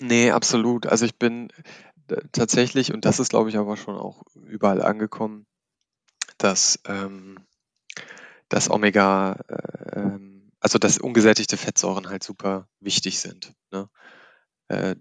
Nee, 0.00 0.30
absolut. 0.30 0.86
Also 0.86 1.06
ich 1.06 1.16
bin 1.16 1.48
tatsächlich, 2.32 2.92
und 2.92 3.04
das 3.04 3.20
ist, 3.20 3.30
glaube 3.30 3.48
ich, 3.50 3.56
aber 3.56 3.76
schon 3.76 3.96
auch 3.96 4.22
überall 4.34 4.82
angekommen, 4.82 5.46
dass, 6.38 6.80
ähm, 6.86 7.38
dass 8.48 8.70
Omega, 8.70 9.32
äh, 9.48 10.18
also 10.60 10.78
dass 10.78 10.98
ungesättigte 10.98 11.56
Fettsäuren 11.56 12.08
halt 12.08 12.22
super 12.22 12.68
wichtig 12.80 13.20
sind. 13.20 13.54
Ne? 13.70 13.88
Äh, 14.68 14.96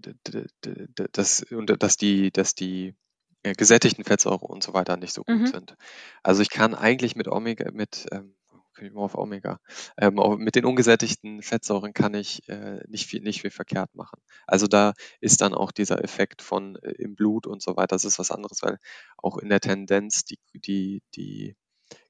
dass, 1.12 1.44
und 1.44 1.82
dass 1.82 1.98
die, 1.98 2.32
dass 2.32 2.56
die 2.56 2.96
äh, 3.44 3.54
gesättigten 3.54 4.04
Fettsäuren 4.04 4.50
und 4.50 4.64
so 4.64 4.74
weiter 4.74 4.98
nicht 4.98 5.14
so 5.14 5.24
gut 5.24 5.40
mhm. 5.40 5.48
sind. 5.48 5.76
Also 6.24 6.42
ich 6.42 6.50
kann 6.50 6.74
eigentlich 6.74 7.16
mit 7.16 7.28
Omega, 7.28 7.70
mit 7.72 8.08
ähm, 8.12 8.37
mal 8.82 9.02
auf 9.02 9.16
Omega. 9.16 9.60
Ähm, 9.98 10.16
mit 10.38 10.56
den 10.56 10.66
ungesättigten 10.66 11.42
Fettsäuren 11.42 11.94
kann 11.94 12.14
ich 12.14 12.48
äh, 12.50 12.82
nicht, 12.88 13.08
viel, 13.08 13.22
nicht 13.22 13.42
viel 13.42 13.52
verkehrt 13.52 13.94
machen. 13.96 14.20
Also 14.46 14.68
da 14.68 14.94
ist 15.20 15.42
dann 15.42 15.54
auch 15.54 15.72
dieser 15.72 16.04
Effekt 16.04 16.42
von 16.42 16.76
äh, 16.78 16.92
im 16.92 17.16
Blut 17.16 17.48
und 17.48 17.62
so 17.62 17.76
weiter, 17.76 17.96
das 17.96 18.06
ist 18.06 18.20
was 18.20 18.32
anderes, 18.32 18.62
weil 18.62 18.78
auch 19.18 19.38
in 19.38 19.50
der 19.50 19.60
Tendenz 19.60 20.26
die, 20.26 20.40
die, 20.54 21.02
die 21.16 21.56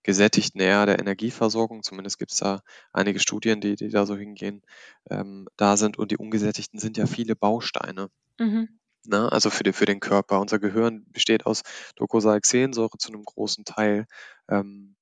gesättigten 0.03 0.61
eher 0.61 0.85
der 0.85 0.99
Energieversorgung, 0.99 1.83
zumindest 1.83 2.17
gibt 2.17 2.31
es 2.31 2.39
da 2.39 2.61
einige 2.93 3.19
Studien, 3.19 3.61
die, 3.61 3.75
die 3.75 3.89
da 3.89 4.05
so 4.05 4.15
hingehen, 4.15 4.61
ähm, 5.09 5.47
da 5.57 5.77
sind 5.77 5.97
und 5.97 6.11
die 6.11 6.17
ungesättigten 6.17 6.79
sind 6.79 6.97
ja 6.97 7.05
viele 7.07 7.35
Bausteine. 7.35 8.09
Mhm. 8.39 8.79
Ne? 9.07 9.31
Also 9.31 9.49
für, 9.49 9.63
die, 9.63 9.73
für 9.73 9.85
den 9.85 9.99
Körper. 9.99 10.39
Unser 10.41 10.59
Gehirn 10.59 11.05
besteht 11.11 11.45
aus 11.45 11.63
Docosahexaensäure 11.95 12.97
zu 12.97 13.09
einem 13.09 13.23
großen 13.23 13.63
Teil. 13.63 14.05
Ähm, 14.49 14.96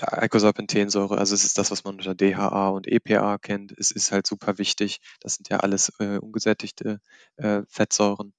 Eicosapentaensäure, 0.00 1.18
also 1.18 1.34
es 1.34 1.44
ist 1.44 1.58
das, 1.58 1.70
was 1.70 1.84
man 1.84 1.96
unter 1.96 2.14
DHA 2.14 2.68
und 2.68 2.86
EPA 2.86 3.38
kennt, 3.38 3.72
es 3.78 3.90
ist 3.90 4.12
halt 4.12 4.26
super 4.26 4.58
wichtig. 4.58 5.00
Das 5.20 5.34
sind 5.34 5.48
ja 5.48 5.58
alles 5.58 5.92
äh, 5.98 6.18
ungesättigte 6.18 7.00
äh, 7.36 7.62
Fettsäuren. 7.68 8.32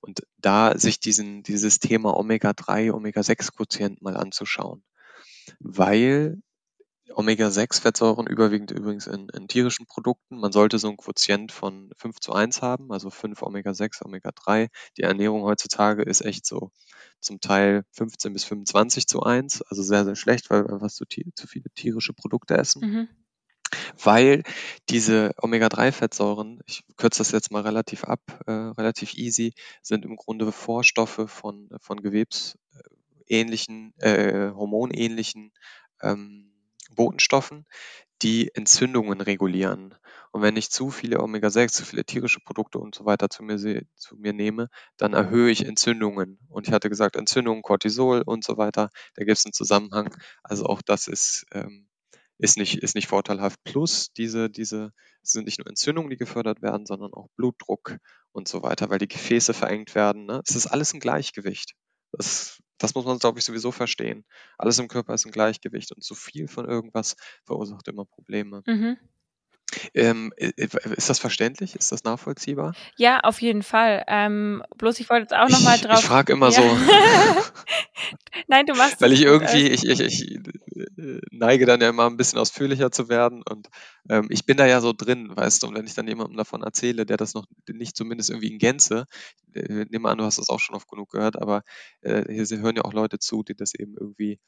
Und 0.00 0.22
da 0.38 0.76
sich 0.76 0.98
diesen, 1.00 1.42
dieses 1.42 1.78
Thema 1.78 2.16
Omega-3, 2.16 2.92
Omega-6-Quotient 2.92 4.02
mal 4.02 4.16
anzuschauen, 4.16 4.82
weil 5.60 6.40
Omega-6-Fettsäuren 7.14 8.26
überwiegend 8.26 8.70
übrigens 8.70 9.06
in, 9.06 9.28
in, 9.30 9.48
tierischen 9.48 9.86
Produkten. 9.86 10.38
Man 10.38 10.52
sollte 10.52 10.78
so 10.78 10.88
ein 10.88 10.96
Quotient 10.96 11.52
von 11.52 11.90
5 11.96 12.20
zu 12.20 12.32
1 12.32 12.62
haben, 12.62 12.92
also 12.92 13.10
5 13.10 13.42
Omega-6, 13.42 14.04
Omega-3. 14.04 14.68
Die 14.96 15.02
Ernährung 15.02 15.42
heutzutage 15.42 16.02
ist 16.02 16.20
echt 16.22 16.46
so 16.46 16.70
zum 17.20 17.40
Teil 17.40 17.84
15 17.92 18.32
bis 18.32 18.44
25 18.44 19.06
zu 19.06 19.22
1, 19.22 19.62
also 19.62 19.82
sehr, 19.82 20.04
sehr 20.04 20.16
schlecht, 20.16 20.50
weil 20.50 20.64
wir 20.64 20.72
einfach 20.72 20.90
zu, 20.90 21.04
zu 21.06 21.46
viele 21.46 21.70
tierische 21.74 22.12
Produkte 22.12 22.56
essen. 22.56 22.82
Mhm. 22.82 23.08
Weil 24.02 24.44
diese 24.88 25.32
Omega-3-Fettsäuren, 25.38 26.60
ich 26.66 26.84
kürze 26.96 27.18
das 27.18 27.32
jetzt 27.32 27.50
mal 27.50 27.62
relativ 27.62 28.04
ab, 28.04 28.20
äh, 28.46 28.52
relativ 28.52 29.14
easy, 29.14 29.52
sind 29.82 30.04
im 30.04 30.16
Grunde 30.16 30.50
Vorstoffe 30.52 31.24
von, 31.26 31.68
von 31.80 32.00
gewebsähnlichen, 32.00 33.92
äh, 33.98 34.52
hormonähnlichen 34.54 35.52
ähm, 36.00 36.47
Botenstoffen, 36.98 37.64
die 38.22 38.52
Entzündungen 38.54 39.20
regulieren. 39.20 39.94
Und 40.32 40.42
wenn 40.42 40.56
ich 40.56 40.70
zu 40.70 40.90
viele 40.90 41.20
Omega-6, 41.20 41.68
zu 41.68 41.84
viele 41.84 42.04
tierische 42.04 42.40
Produkte 42.40 42.80
und 42.80 42.94
so 42.94 43.06
weiter 43.06 43.30
zu 43.30 43.44
mir, 43.44 43.56
zu 43.56 44.16
mir 44.16 44.32
nehme, 44.32 44.68
dann 44.96 45.14
erhöhe 45.14 45.50
ich 45.50 45.64
Entzündungen. 45.64 46.40
Und 46.48 46.66
ich 46.66 46.74
hatte 46.74 46.90
gesagt, 46.90 47.14
Entzündungen, 47.14 47.62
Cortisol 47.62 48.22
und 48.26 48.44
so 48.44 48.58
weiter, 48.58 48.90
da 49.14 49.24
gibt 49.24 49.38
es 49.38 49.46
einen 49.46 49.52
Zusammenhang. 49.52 50.14
Also 50.42 50.66
auch 50.66 50.82
das 50.82 51.06
ist, 51.06 51.46
ähm, 51.52 51.86
ist, 52.36 52.58
nicht, 52.58 52.82
ist 52.82 52.96
nicht 52.96 53.06
vorteilhaft. 53.06 53.62
Plus 53.62 54.12
diese, 54.12 54.50
diese 54.50 54.92
sind 55.22 55.44
nicht 55.44 55.58
nur 55.58 55.68
Entzündungen, 55.68 56.10
die 56.10 56.16
gefördert 56.16 56.62
werden, 56.62 56.84
sondern 56.84 57.14
auch 57.14 57.28
Blutdruck 57.36 57.98
und 58.32 58.48
so 58.48 58.62
weiter, 58.62 58.90
weil 58.90 58.98
die 58.98 59.08
Gefäße 59.08 59.54
verengt 59.54 59.94
werden. 59.94 60.26
Ne? 60.26 60.42
Es 60.44 60.56
ist 60.56 60.66
alles 60.66 60.92
ein 60.94 61.00
Gleichgewicht. 61.00 61.74
Das, 62.10 62.58
das 62.78 62.94
muss 62.94 63.04
man, 63.04 63.18
glaube 63.18 63.38
ich, 63.38 63.44
sowieso 63.44 63.72
verstehen. 63.72 64.24
Alles 64.58 64.78
im 64.78 64.88
Körper 64.88 65.14
ist 65.14 65.26
ein 65.26 65.32
Gleichgewicht 65.32 65.92
und 65.92 66.02
zu 66.02 66.14
viel 66.14 66.48
von 66.48 66.66
irgendwas 66.68 67.16
verursacht 67.44 67.88
immer 67.88 68.04
Probleme. 68.04 68.64
Mhm. 68.66 68.98
Ähm, 69.94 70.32
ist 70.36 71.10
das 71.10 71.18
verständlich? 71.18 71.74
Ist 71.74 71.92
das 71.92 72.04
nachvollziehbar? 72.04 72.74
Ja, 72.96 73.20
auf 73.20 73.40
jeden 73.40 73.62
Fall. 73.62 74.04
Ähm, 74.06 74.62
bloß 74.76 75.00
ich 75.00 75.08
wollte 75.10 75.22
jetzt 75.22 75.34
auch 75.34 75.48
nochmal 75.48 75.78
drauf. 75.78 76.00
Ich 76.00 76.06
frage 76.06 76.32
immer 76.32 76.50
ja. 76.50 76.52
so. 76.52 76.62
Nein, 78.46 78.66
du 78.66 78.74
machst 78.74 79.00
Weil 79.00 79.12
ich 79.12 79.22
irgendwie, 79.22 79.68
ich, 79.68 79.84
ich, 79.84 80.00
ich 80.00 80.34
äh, 80.76 81.20
neige 81.30 81.66
dann 81.66 81.80
ja 81.80 81.88
immer 81.88 82.06
ein 82.06 82.16
bisschen 82.16 82.38
ausführlicher 82.38 82.90
zu 82.90 83.08
werden 83.08 83.42
und 83.42 83.68
ähm, 84.08 84.26
ich 84.30 84.46
bin 84.46 84.56
da 84.56 84.66
ja 84.66 84.80
so 84.80 84.92
drin, 84.92 85.30
weißt 85.34 85.62
du, 85.62 85.68
und 85.68 85.74
wenn 85.74 85.86
ich 85.86 85.94
dann 85.94 86.08
jemandem 86.08 86.36
davon 86.36 86.62
erzähle, 86.62 87.04
der 87.04 87.16
das 87.16 87.34
noch 87.34 87.46
nicht 87.68 87.96
zumindest 87.96 88.30
irgendwie 88.30 88.52
in 88.52 88.58
Gänze, 88.58 89.06
äh, 89.54 89.86
nehme 89.90 90.08
an, 90.08 90.18
du 90.18 90.24
hast 90.24 90.38
das 90.38 90.48
auch 90.48 90.60
schon 90.60 90.76
oft 90.76 90.88
genug 90.88 91.10
gehört, 91.10 91.40
aber 91.40 91.62
äh, 92.00 92.24
hier 92.32 92.58
hören 92.58 92.76
ja 92.76 92.84
auch 92.84 92.92
Leute 92.92 93.18
zu, 93.18 93.42
die 93.42 93.54
das 93.54 93.74
eben 93.74 93.96
irgendwie 93.98 94.38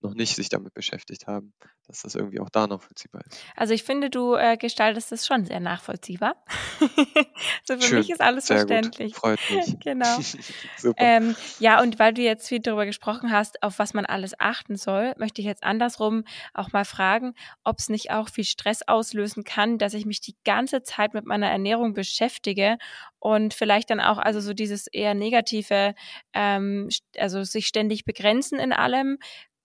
noch 0.00 0.14
nicht 0.14 0.36
sich 0.36 0.48
damit 0.48 0.74
beschäftigt 0.74 1.26
haben, 1.26 1.52
dass 1.86 2.02
das 2.02 2.14
irgendwie 2.14 2.40
auch 2.40 2.50
da 2.50 2.66
nachvollziehbar 2.66 3.22
ist. 3.26 3.40
Also 3.56 3.74
ich 3.74 3.82
finde, 3.82 4.10
du 4.10 4.34
äh, 4.34 4.56
gestaltest 4.56 5.10
es 5.10 5.26
schon 5.26 5.44
sehr 5.44 5.58
nachvollziehbar. 5.60 6.36
so 7.64 7.74
für 7.76 7.82
Schön, 7.82 7.98
mich 7.98 8.10
ist 8.10 8.20
alles 8.20 8.46
verständlich. 8.46 9.14
Gut, 9.14 9.20
freut 9.20 9.40
mich. 9.50 9.78
genau. 9.84 10.18
Super. 10.76 11.02
Ähm, 11.02 11.34
ja, 11.58 11.82
und 11.82 11.98
weil 11.98 12.14
du 12.14 12.22
jetzt 12.22 12.48
viel 12.48 12.60
darüber 12.60 12.86
gesprochen 12.86 13.32
hast, 13.32 13.62
auf 13.62 13.78
was 13.78 13.94
man 13.94 14.06
alles 14.06 14.38
achten 14.38 14.76
soll, 14.76 15.14
möchte 15.18 15.40
ich 15.40 15.46
jetzt 15.46 15.64
andersrum 15.64 16.24
auch 16.54 16.72
mal 16.72 16.84
fragen, 16.84 17.34
ob 17.64 17.78
es 17.78 17.88
nicht 17.88 18.10
auch 18.12 18.28
viel 18.28 18.44
Stress 18.44 18.82
auslösen 18.86 19.42
kann, 19.42 19.78
dass 19.78 19.94
ich 19.94 20.06
mich 20.06 20.20
die 20.20 20.36
ganze 20.44 20.82
Zeit 20.82 21.14
mit 21.14 21.26
meiner 21.26 21.50
Ernährung 21.50 21.94
beschäftige 21.94 22.78
und 23.18 23.52
vielleicht 23.52 23.90
dann 23.90 24.00
auch 24.00 24.18
also 24.18 24.40
so 24.40 24.54
dieses 24.54 24.86
eher 24.86 25.14
negative, 25.14 25.94
ähm, 26.32 26.88
also 27.16 27.42
sich 27.42 27.66
ständig 27.66 28.04
begrenzen 28.04 28.58
in 28.58 28.72
allem, 28.72 29.18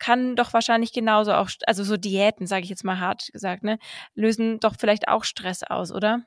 kann 0.04 0.36
doch 0.36 0.52
wahrscheinlich 0.52 0.92
genauso 0.92 1.34
auch, 1.34 1.50
also 1.66 1.86
so 1.86 1.96
Diäten, 1.96 2.46
sage 2.46 2.64
ich 2.64 2.70
jetzt 2.70 2.84
mal 2.84 3.00
hart 3.00 3.30
gesagt, 3.32 3.64
ne, 3.64 3.80
lösen 4.16 4.60
doch 4.60 4.76
vielleicht 4.78 5.08
auch 5.08 5.24
Stress 5.24 5.64
aus, 5.64 5.94
oder? 5.94 6.24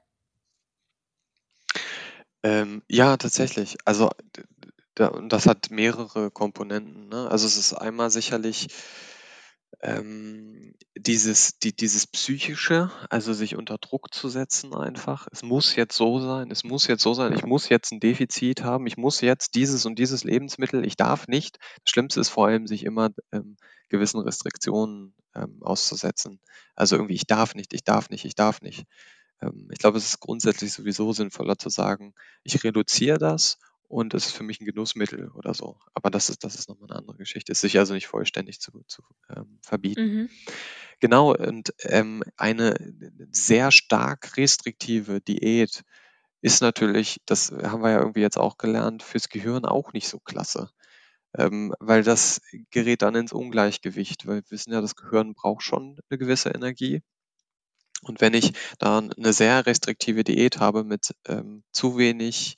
Ähm, 2.43 2.83
ja, 2.89 3.19
tatsächlich. 3.19 3.77
Also 3.85 4.09
da, 4.95 5.11
das 5.29 5.47
hat 5.47 5.71
mehrere 5.71 6.31
Komponenten. 6.31 7.11
Ne? 7.11 7.29
Also 7.31 7.47
es 7.47 7.59
ist 7.59 7.75
einmal 7.75 8.09
sicherlich 8.09 8.69
ähm, 9.81 10.75
dieses, 10.97 11.59
die, 11.59 11.75
dieses 11.75 12.07
Psychische, 12.07 12.91
also 13.11 13.33
sich 13.33 13.57
unter 13.57 13.79
Druck 13.79 14.13
zu 14.13 14.29
setzen 14.29 14.75
einfach. 14.75 15.27
Es 15.31 15.43
muss 15.43 15.77
jetzt 15.77 15.97
so 15.97 16.19
sein, 16.19 16.51
es 16.51 16.65
muss 16.65 16.87
jetzt 16.87 17.03
so 17.03 17.15
sein, 17.15 17.33
ich 17.33 17.45
muss 17.45 17.69
jetzt 17.69 17.93
ein 17.93 18.01
Defizit 18.01 18.63
haben, 18.63 18.87
ich 18.87 18.97
muss 18.97 19.21
jetzt 19.21 19.55
dieses 19.55 19.85
und 19.85 19.99
dieses 19.99 20.25
Lebensmittel, 20.25 20.85
ich 20.87 20.97
darf 20.97 21.29
nicht. 21.29 21.59
Das 21.85 21.93
Schlimmste 21.93 22.21
ist 22.21 22.31
vor 22.31 22.47
allem, 22.47 22.67
sich 22.67 22.85
immer 22.85 23.11
ähm, 23.33 23.57
gewissen 23.89 24.21
Restriktionen 24.21 25.15
ähm, 25.35 25.59
auszusetzen. 25.63 26.41
Also 26.75 26.97
irgendwie, 26.97 27.15
ich 27.15 27.27
darf 27.27 27.55
nicht, 27.55 27.75
ich 27.75 27.85
darf 27.85 28.11
nicht, 28.11 28.25
ich 28.25 28.35
darf 28.35 28.63
nicht. 28.63 28.85
Ähm, 29.43 29.69
ich 29.71 29.79
glaube, 29.79 29.99
es 29.99 30.07
ist 30.07 30.21
grundsätzlich 30.21 30.73
sowieso 30.73 31.13
sinnvoller 31.13 31.59
zu 31.59 31.69
sagen, 31.69 32.15
ich 32.43 32.65
reduziere 32.65 33.19
das 33.19 33.59
und 33.89 34.15
es 34.15 34.27
ist 34.27 34.33
für 34.37 34.43
mich 34.43 34.61
ein 34.61 34.67
Genussmittel 34.67 35.31
oder 35.31 35.55
so. 35.55 35.79
Aber 35.95 36.11
das 36.11 36.29
ist, 36.31 36.45
das 36.45 36.55
ist 36.55 36.69
nochmal 36.69 36.91
eine 36.91 36.99
andere 36.99 37.17
Geschichte. 37.17 37.53
Es 37.53 37.59
ist 37.59 37.63
sich 37.63 37.79
also 37.79 37.95
nicht 37.95 38.07
vollständig 38.07 38.61
zu, 38.61 38.83
zu 38.87 39.03
ähm, 39.35 39.59
verbieten. 39.63 40.01
Mhm. 40.01 40.31
Genau, 41.01 41.35
und 41.35 41.75
ähm, 41.81 42.23
eine 42.37 42.77
sehr 43.31 43.71
stark 43.71 44.37
restriktive 44.37 45.21
Diät 45.21 45.83
ist 46.41 46.63
natürlich, 46.63 47.21
das 47.27 47.51
haben 47.51 47.83
wir 47.83 47.91
ja 47.91 47.99
irgendwie 47.99 48.21
jetzt 48.21 48.39
auch 48.39 48.57
gelernt, 48.57 49.03
fürs 49.03 49.29
Gehirn 49.29 49.65
auch 49.65 49.93
nicht 49.93 50.09
so 50.09 50.21
klasse. 50.21 50.71
Ähm, 51.37 51.75
weil 51.81 52.03
das 52.03 52.41
gerät 52.71 53.03
dann 53.03 53.15
ins 53.15 53.33
Ungleichgewicht, 53.33 54.27
weil 54.27 54.37
wir 54.37 54.51
wissen 54.51 54.73
ja, 54.73 54.81
das 54.81 54.97
Gehirn 54.97 55.35
braucht 55.35 55.63
schon 55.63 55.99
eine 56.09 56.19
gewisse 56.19 56.51
Energie. 56.51 57.03
Und 58.03 58.21
wenn 58.21 58.35
ich 58.35 58.53
da 58.79 58.99
eine 58.99 59.33
sehr 59.33 59.67
restriktive 59.67 60.25
Diät 60.25 60.59
habe 60.61 60.85
mit 60.85 61.15
ähm, 61.27 61.63
zu 61.73 61.99
wenig 61.99 62.57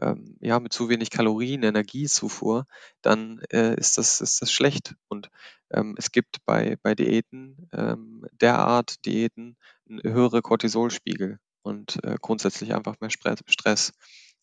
ähm, 0.00 0.36
ja, 0.40 0.60
mit 0.60 0.72
zu 0.72 0.88
wenig 0.88 1.10
Kalorien, 1.10 1.62
Energiezufuhr, 1.62 2.66
dann 3.02 3.40
äh, 3.50 3.74
ist, 3.76 3.98
das, 3.98 4.20
ist 4.20 4.42
das 4.42 4.52
schlecht. 4.52 4.94
Und 5.08 5.30
ähm, 5.70 5.94
es 5.98 6.12
gibt 6.12 6.44
bei, 6.44 6.76
bei 6.82 6.94
Diäten, 6.94 7.68
ähm, 7.72 8.26
derart 8.40 9.04
Diäten, 9.06 9.56
höhere 10.02 10.42
Cortisolspiegel 10.42 11.38
und 11.62 12.02
äh, 12.04 12.16
grundsätzlich 12.20 12.74
einfach 12.74 13.00
mehr 13.00 13.10
Stress. 13.10 13.92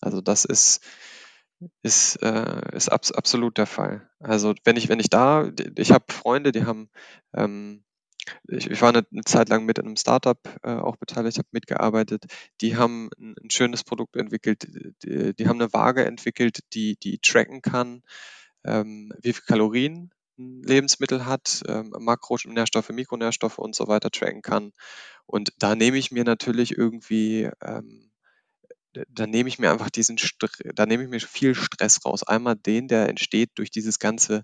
Also 0.02 0.22
das 0.22 0.46
ist, 0.46 0.82
ist, 1.82 2.18
äh, 2.22 2.76
ist 2.76 2.92
abs 2.92 3.12
absolut 3.12 3.58
der 3.58 3.68
Fall. 3.68 4.10
Also 4.20 4.54
wenn 4.64 4.76
ich, 4.76 4.90
wenn 4.90 5.00
ich 5.00 5.10
da, 5.10 5.52
ich 5.78 5.92
habe 5.92 6.06
Freunde, 6.12 6.52
die 6.52 6.66
haben 6.66 6.90
ähm, 7.34 7.83
ich, 8.48 8.70
ich 8.70 8.82
war 8.82 8.90
eine, 8.90 9.06
eine, 9.12 9.24
Zeit 9.24 9.50
lang 9.50 9.66
mit 9.66 9.80
in 9.80 9.86
einem 9.86 9.96
Startup 9.96 10.40
äh, 10.64 10.74
auch 10.74 10.96
beteiligt, 10.98 11.38
habe 11.38 11.48
mitgearbeitet. 11.52 12.26
Die 12.62 12.76
haben 12.76 13.10
ein, 13.20 13.36
ein 13.44 13.50
schönes 13.50 13.84
Produkt 13.84 14.16
entwickelt. 14.16 14.68
Die, 15.04 15.34
die, 15.34 15.48
haben 15.48 15.62
eine 15.62 15.74
Waage 15.74 16.06
entwickelt, 16.06 16.60
die, 16.74 16.98
die 16.98 17.20
tracken 17.20 17.62
kann, 17.62 18.04
ähm, 18.64 19.12
wie 19.22 19.34
viel 19.34 19.44
Kalorien 19.46 20.12
ein 20.38 20.64
Lebensmittel 20.64 21.26
hat, 21.26 21.62
ähm, 21.68 21.94
Makronährstoffe, 22.00 22.90
Mikronährstoffe 22.90 23.60
und 23.60 23.76
so 23.76 23.88
weiter 23.88 24.10
tracken 24.10 24.42
kann. 24.42 24.72
Und 25.26 25.54
da 25.60 25.76
nehme 25.76 25.98
ich 25.98 26.12
mir 26.12 26.24
natürlich 26.24 26.78
irgendwie 26.78 27.50
ähm, 27.62 28.10
da 29.10 29.28
nehme 29.28 29.50
ich 29.50 29.60
mir 29.60 29.72
einfach 29.72 29.90
diesen, 29.90 30.18
da 30.76 30.86
nehme 30.86 31.04
ich 31.04 31.10
mir 31.10 31.20
viel 31.20 31.56
Stress 31.56 32.06
raus. 32.06 32.24
Einmal 32.24 32.56
den, 32.56 32.88
der 32.88 33.10
entsteht 33.10 33.52
durch 33.56 33.72
dieses 33.72 34.00
ganze 34.00 34.44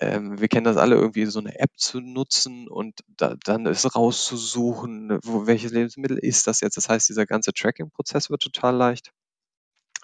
ähm, 0.00 0.40
wir 0.40 0.48
kennen 0.48 0.64
das 0.64 0.76
alle 0.76 0.96
irgendwie, 0.96 1.26
so 1.26 1.40
eine 1.40 1.58
App 1.58 1.70
zu 1.76 2.00
nutzen 2.00 2.68
und 2.68 3.00
da, 3.08 3.34
dann 3.44 3.66
ist 3.66 3.94
rauszusuchen, 3.94 5.18
wo, 5.22 5.46
welches 5.46 5.72
Lebensmittel 5.72 6.18
ist 6.18 6.46
das 6.46 6.60
jetzt. 6.60 6.76
Das 6.76 6.88
heißt, 6.88 7.08
dieser 7.08 7.26
ganze 7.26 7.52
Tracking-Prozess 7.52 8.30
wird 8.30 8.42
total 8.42 8.76
leicht. 8.76 9.12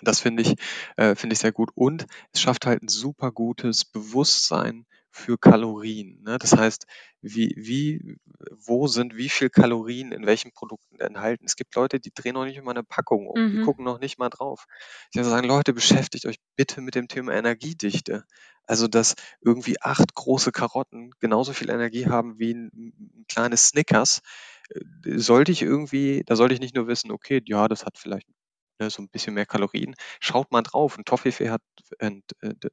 Das 0.02 0.20
finde 0.20 0.42
ich, 0.42 0.54
äh, 0.96 1.14
finde 1.14 1.34
ich 1.34 1.38
sehr 1.38 1.52
gut. 1.52 1.70
Und 1.74 2.06
es 2.32 2.40
schafft 2.40 2.66
halt 2.66 2.82
ein 2.82 2.88
super 2.88 3.30
gutes 3.30 3.84
Bewusstsein 3.84 4.86
für 5.12 5.38
Kalorien. 5.38 6.22
Ne? 6.22 6.38
Das 6.38 6.56
heißt, 6.56 6.86
wie, 7.20 7.54
wie, 7.56 8.16
wo 8.50 8.86
sind 8.88 9.16
wie 9.16 9.28
viel 9.28 9.50
Kalorien 9.50 10.12
in 10.12 10.26
welchen 10.26 10.52
Produkten 10.52 11.00
enthalten? 11.00 11.44
Es 11.46 11.56
gibt 11.56 11.74
Leute, 11.74 12.00
die 12.00 12.12
drehen 12.14 12.34
noch 12.34 12.44
nicht 12.44 12.56
immer 12.56 12.70
eine 12.72 12.82
Packung 12.84 13.26
um, 13.26 13.48
die 13.50 13.58
Mhm. 13.58 13.58
gucken 13.58 13.84
noch 13.84 14.00
nicht 14.00 14.18
mal 14.18 14.30
drauf. 14.30 14.66
Ich 15.10 15.16
würde 15.16 15.28
sagen, 15.28 15.46
Leute, 15.46 15.72
beschäftigt 15.72 16.26
euch 16.26 16.36
bitte 16.56 16.80
mit 16.80 16.94
dem 16.94 17.08
Thema 17.08 17.32
Energiedichte. 17.34 18.24
Also, 18.64 18.88
dass 18.88 19.14
irgendwie 19.40 19.80
acht 19.80 20.14
große 20.14 20.52
Karotten 20.52 21.10
genauso 21.20 21.52
viel 21.52 21.70
Energie 21.70 22.06
haben 22.06 22.38
wie 22.38 22.54
ein, 22.54 22.66
ein 22.74 23.24
kleines 23.28 23.68
Snickers, 23.68 24.20
äh, 24.70 25.18
sollte 25.18 25.52
ich 25.52 25.62
irgendwie, 25.62 26.22
da 26.26 26.36
sollte 26.36 26.54
ich 26.54 26.60
nicht 26.60 26.74
nur 26.74 26.86
wissen, 26.86 27.10
okay, 27.10 27.42
ja, 27.46 27.68
das 27.68 27.84
hat 27.84 27.98
vielleicht 27.98 28.26
ne, 28.78 28.90
so 28.90 29.02
ein 29.02 29.08
bisschen 29.08 29.34
mehr 29.34 29.46
Kalorien. 29.46 29.94
Schaut 30.20 30.52
mal 30.52 30.62
drauf, 30.62 30.98
ein 30.98 31.04
Toffifee 31.04 31.50
hat, 31.50 31.62
äh, 31.98 32.20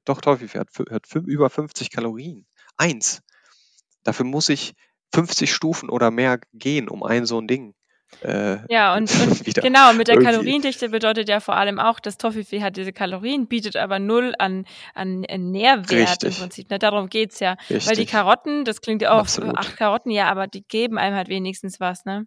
doch 0.05 0.21
Toffifee 0.21 0.59
hat, 0.59 0.69
hat 0.91 1.05
über 1.15 1.49
50 1.49 1.91
Kalorien. 1.91 2.45
Eins. 2.77 3.21
Dafür 4.03 4.25
muss 4.25 4.49
ich 4.49 4.73
50 5.13 5.53
Stufen 5.53 5.89
oder 5.89 6.11
mehr 6.11 6.39
gehen, 6.53 6.87
um 6.87 7.03
ein 7.03 7.25
so 7.25 7.39
ein 7.39 7.47
Ding 7.47 7.73
äh, 8.21 8.57
ja, 8.69 8.93
und, 8.97 9.11
und 9.11 9.43
genau, 9.61 9.93
mit 9.93 10.07
der 10.07 10.15
irgendwie. 10.15 10.31
Kaloriendichte 10.31 10.89
bedeutet 10.89 11.29
ja 11.29 11.39
vor 11.39 11.55
allem 11.55 11.79
auch, 11.79 11.99
dass 11.99 12.17
Toffifee 12.17 12.61
hat 12.61 12.77
diese 12.77 12.91
Kalorien, 12.91 13.47
bietet 13.47 13.75
aber 13.75 13.99
null 13.99 14.33
an, 14.39 14.65
an 14.93 15.21
Nährwert 15.21 15.91
Richtig. 15.91 16.35
im 16.35 16.41
Prinzip. 16.41 16.69
Ne? 16.69 16.79
Darum 16.79 17.09
geht's 17.09 17.39
ja. 17.39 17.55
Richtig. 17.69 17.87
Weil 17.87 17.95
die 17.95 18.05
Karotten, 18.05 18.65
das 18.65 18.81
klingt 18.81 19.01
ja 19.01 19.11
auch, 19.11 19.19
Absolut. 19.19 19.57
acht 19.57 19.77
Karotten, 19.77 20.11
ja, 20.11 20.29
aber 20.29 20.47
die 20.47 20.63
geben 20.63 20.97
einem 20.97 21.15
halt 21.15 21.29
wenigstens 21.29 21.79
was, 21.79 22.05
ne? 22.05 22.25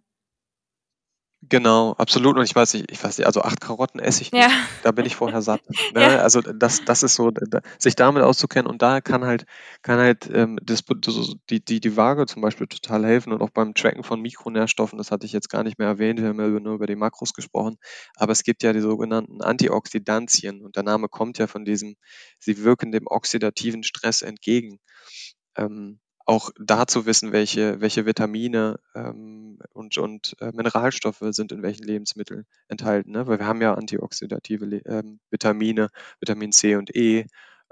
Genau, 1.49 1.93
absolut. 1.93 2.37
Und 2.37 2.43
ich 2.43 2.55
weiß 2.55 2.73
nicht, 2.73 2.91
ich 2.91 3.03
weiß 3.03 3.17
nicht, 3.17 3.27
also 3.27 3.41
acht 3.41 3.59
Karotten 3.59 3.99
esse 3.99 4.21
ich 4.21 4.31
nicht. 4.31 4.41
Ja. 4.41 4.49
Da 4.83 4.91
bin 4.91 5.05
ich 5.05 5.15
vorher 5.15 5.41
satt. 5.41 5.61
Ne? 5.93 6.01
Ja. 6.01 6.17
Also 6.19 6.41
das, 6.41 6.85
das 6.85 7.03
ist 7.03 7.15
so, 7.15 7.29
da, 7.29 7.61
sich 7.77 7.95
damit 7.95 8.23
auszukennen 8.23 8.67
und 8.67 8.81
da 8.81 9.01
kann 9.01 9.25
halt, 9.25 9.45
kann 9.81 9.99
halt 9.99 10.29
ähm, 10.33 10.57
das, 10.63 10.83
die, 11.49 11.63
die, 11.63 11.79
die 11.79 11.97
Waage 11.97 12.25
zum 12.25 12.41
Beispiel 12.41 12.67
total 12.67 13.05
helfen 13.05 13.31
und 13.31 13.41
auch 13.41 13.49
beim 13.51 13.75
Tracken 13.75 14.03
von 14.03 14.21
Mikronährstoffen, 14.21 14.97
das 14.97 15.11
hatte 15.11 15.25
ich 15.25 15.33
jetzt 15.33 15.49
gar 15.49 15.63
nicht 15.63 15.77
mehr 15.77 15.87
erwähnt, 15.87 16.19
wir 16.19 16.29
haben 16.29 16.39
ja 16.39 16.47
nur 16.47 16.75
über 16.75 16.87
die 16.87 16.95
Makros 16.95 17.33
gesprochen, 17.33 17.77
aber 18.15 18.31
es 18.31 18.43
gibt 18.43 18.63
ja 18.63 18.73
die 18.73 18.79
sogenannten 18.79 19.41
Antioxidantien 19.41 20.61
und 20.61 20.75
der 20.75 20.83
Name 20.83 21.09
kommt 21.09 21.37
ja 21.37 21.47
von 21.47 21.63
diesem, 21.65 21.95
sie 22.39 22.63
wirken 22.63 22.91
dem 22.91 23.05
oxidativen 23.05 23.83
Stress 23.83 24.21
entgegen. 24.23 24.79
Ähm, 25.55 25.99
auch 26.25 26.51
da 26.57 26.87
zu 26.87 27.05
wissen, 27.05 27.31
welche, 27.31 27.81
welche 27.81 28.05
Vitamine 28.05 28.79
ähm, 28.95 29.59
und, 29.73 29.97
und 29.97 30.35
äh, 30.39 30.51
Mineralstoffe 30.53 31.23
sind 31.31 31.51
in 31.51 31.61
welchen 31.63 31.83
Lebensmitteln 31.83 32.45
enthalten. 32.67 33.11
Ne? 33.11 33.27
Weil 33.27 33.39
wir 33.39 33.47
haben 33.47 33.61
ja 33.61 33.73
antioxidative 33.73 34.65
ähm, 34.85 35.19
Vitamine, 35.29 35.89
Vitamin 36.19 36.51
C 36.51 36.75
und 36.75 36.95
E, 36.95 37.25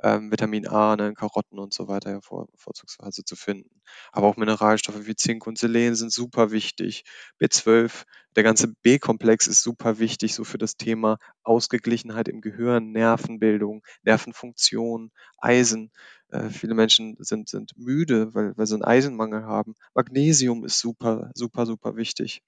ähm, 0.03 0.31
Vitamin 0.31 0.67
A 0.67 0.95
ne, 0.95 1.09
in 1.09 1.15
Karotten 1.15 1.59
und 1.59 1.73
so 1.73 1.87
weiter 1.87 2.11
ja 2.11 2.21
vor, 2.21 2.47
vorzugsweise 2.55 3.23
zu 3.23 3.35
finden. 3.35 3.81
Aber 4.11 4.27
auch 4.27 4.37
Mineralstoffe 4.37 5.05
wie 5.05 5.15
Zink 5.15 5.45
und 5.47 5.57
Selen 5.57 5.95
sind 5.95 6.11
super 6.11 6.51
wichtig. 6.51 7.03
B12, 7.39 8.05
der 8.35 8.43
ganze 8.43 8.73
B-Komplex 8.81 9.47
ist 9.47 9.61
super 9.61 9.99
wichtig, 9.99 10.33
so 10.33 10.43
für 10.43 10.57
das 10.57 10.75
Thema 10.77 11.17
Ausgeglichenheit 11.43 12.27
im 12.27 12.41
Gehirn, 12.41 12.91
Nervenbildung, 12.91 13.83
Nervenfunktion, 14.03 15.11
Eisen. 15.37 15.91
Äh, 16.31 16.49
viele 16.49 16.73
Menschen 16.73 17.17
sind, 17.19 17.49
sind 17.49 17.77
müde, 17.77 18.33
weil, 18.33 18.57
weil 18.57 18.65
sie 18.65 18.75
einen 18.75 18.83
Eisenmangel 18.83 19.43
haben. 19.43 19.75
Magnesium 19.93 20.63
ist 20.65 20.79
super, 20.79 21.31
super, 21.35 21.65
super 21.65 21.95
wichtig. 21.95 22.41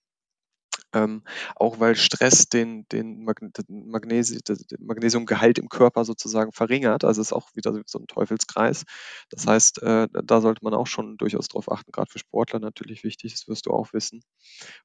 Ähm, 0.93 1.23
auch 1.55 1.79
weil 1.79 1.95
Stress 1.95 2.49
den, 2.49 2.87
den, 2.89 3.23
Magnesi 3.23 4.39
den 4.43 4.57
Magnesiumgehalt 4.79 5.57
im 5.57 5.67
Körper 5.67 6.05
sozusagen 6.05 6.51
verringert. 6.51 7.03
Also 7.03 7.21
ist 7.21 7.33
auch 7.33 7.49
wieder 7.55 7.73
so 7.85 7.99
ein 7.99 8.07
Teufelskreis. 8.07 8.85
Das 9.29 9.47
heißt, 9.47 9.81
äh, 9.81 10.07
da 10.11 10.41
sollte 10.41 10.63
man 10.63 10.73
auch 10.73 10.87
schon 10.87 11.17
durchaus 11.17 11.47
drauf 11.47 11.71
achten, 11.71 11.91
gerade 11.91 12.11
für 12.11 12.19
Sportler 12.19 12.59
natürlich 12.59 13.03
wichtig, 13.03 13.33
das 13.33 13.47
wirst 13.47 13.65
du 13.65 13.71
auch 13.71 13.91
wissen, 13.93 14.23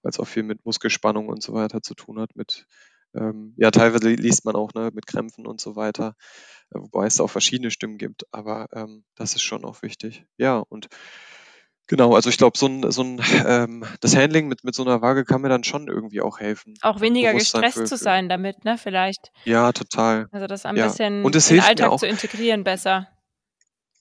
weil 0.03 0.11
es 0.11 0.19
auch 0.19 0.27
viel 0.27 0.43
mit 0.43 0.65
Muskelspannung 0.65 1.29
und 1.29 1.43
so 1.43 1.53
weiter 1.53 1.83
zu 1.83 1.95
tun 1.95 2.19
hat, 2.21 2.37
mit 2.37 2.67
ähm, 3.15 3.55
ja, 3.57 3.71
teilweise 3.71 4.09
liest 4.11 4.45
man 4.45 4.55
auch 4.55 4.75
ne, 4.75 4.91
mit 4.93 5.07
Krämpfen 5.07 5.47
und 5.47 5.61
so 5.61 5.77
weiter, 5.77 6.15
äh, 6.71 6.79
wobei 6.79 7.07
es 7.07 7.21
auch 7.21 7.31
verschiedene 7.31 7.71
Stimmen 7.71 7.99
gibt, 7.99 8.25
aber 8.33 8.69
ähm, 8.73 9.05
das 9.15 9.35
ist 9.35 9.43
schon 9.43 9.65
auch 9.65 9.83
wichtig. 9.83 10.25
Ja, 10.37 10.59
und 10.59 10.89
genau, 11.87 12.15
also 12.15 12.29
ich 12.29 12.39
glaube, 12.39 12.59
so 12.59 12.67
ein, 12.67 12.91
so 12.91 13.03
ein 13.03 13.21
ähm, 13.47 13.85
das 14.01 14.17
Handling 14.17 14.49
mit, 14.49 14.65
mit 14.65 14.75
so 14.75 14.83
einer 14.83 15.01
Waage 15.03 15.25
kann 15.25 15.41
mir 15.41 15.49
dann 15.49 15.65
schon 15.65 15.89
irgendwie 15.89 16.21
auch 16.21 16.39
helfen. 16.39 16.75
Auch 16.83 17.01
weniger 17.01 17.33
gestresst 17.33 17.79
für, 17.79 17.85
zu 17.85 17.97
sein 17.97 18.29
damit, 18.29 18.65
ne, 18.65 18.79
vielleicht. 18.79 19.33
Ja, 19.45 19.73
total. 19.73 20.29
Also 20.31 20.47
das 20.47 20.67
ein 20.67 20.77
ja. 20.77 20.87
bisschen 20.87 21.25
und 21.25 21.35
es 21.35 21.51
in 21.51 21.57
den 21.57 21.65
Alltag 21.65 21.91
auch, 21.91 21.99
zu 22.01 22.07
integrieren 22.07 22.65
besser. 22.65 23.09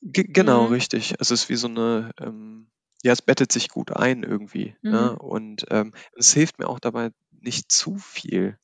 Ge 0.02 0.26
genau, 0.28 0.68
Mhm. 0.68 0.74
richtig. 0.74 1.16
Es 1.20 1.32
ist 1.32 1.50
wie 1.50 1.56
so 1.56 1.68
eine, 1.68 2.12
ähm, 2.22 2.70
ja, 3.04 3.14
es 3.14 3.22
bettet 3.22 3.52
sich 3.52 3.70
gut 3.70 3.96
ein 3.96 4.24
irgendwie, 4.24 4.76
ne? 4.82 5.14
Mhm. 5.14 5.18
Und 5.18 5.66
ähm, 5.72 5.94
es 6.16 6.34
hilft 6.34 6.60
mir 6.60 6.68
auch 6.68 6.80
dabei, 6.80 7.12
nicht 7.32 7.72
zu 7.72 7.98
viel 7.98 8.58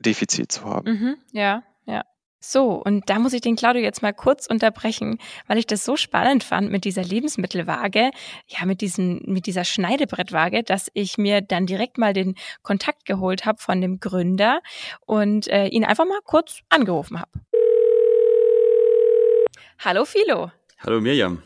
Defizit 0.00 0.52
zu 0.52 0.64
haben. 0.64 0.92
Mhm, 0.92 1.16
ja, 1.32 1.62
ja. 1.84 2.04
So, 2.38 2.74
und 2.74 3.08
da 3.10 3.18
muss 3.18 3.32
ich 3.32 3.40
den 3.40 3.56
Claudio 3.56 3.82
jetzt 3.82 4.02
mal 4.02 4.12
kurz 4.12 4.46
unterbrechen, 4.46 5.18
weil 5.48 5.58
ich 5.58 5.66
das 5.66 5.84
so 5.84 5.96
spannend 5.96 6.44
fand 6.44 6.70
mit 6.70 6.84
dieser 6.84 7.02
Lebensmittelwaage, 7.02 8.10
ja, 8.46 8.66
mit 8.66 8.82
diesem, 8.82 9.22
mit 9.24 9.46
dieser 9.46 9.64
Schneidebrettwaage, 9.64 10.62
dass 10.62 10.90
ich 10.94 11.18
mir 11.18 11.40
dann 11.40 11.66
direkt 11.66 11.98
mal 11.98 12.12
den 12.12 12.36
Kontakt 12.62 13.04
geholt 13.04 13.46
habe 13.46 13.58
von 13.58 13.80
dem 13.80 13.98
Gründer 13.98 14.60
und 15.06 15.48
äh, 15.48 15.66
ihn 15.66 15.84
einfach 15.84 16.04
mal 16.04 16.20
kurz 16.24 16.60
angerufen 16.68 17.18
habe. 17.18 17.30
Hallo 19.78 20.04
Philo. 20.04 20.52
Hallo 20.78 21.00
Mirjam. 21.00 21.42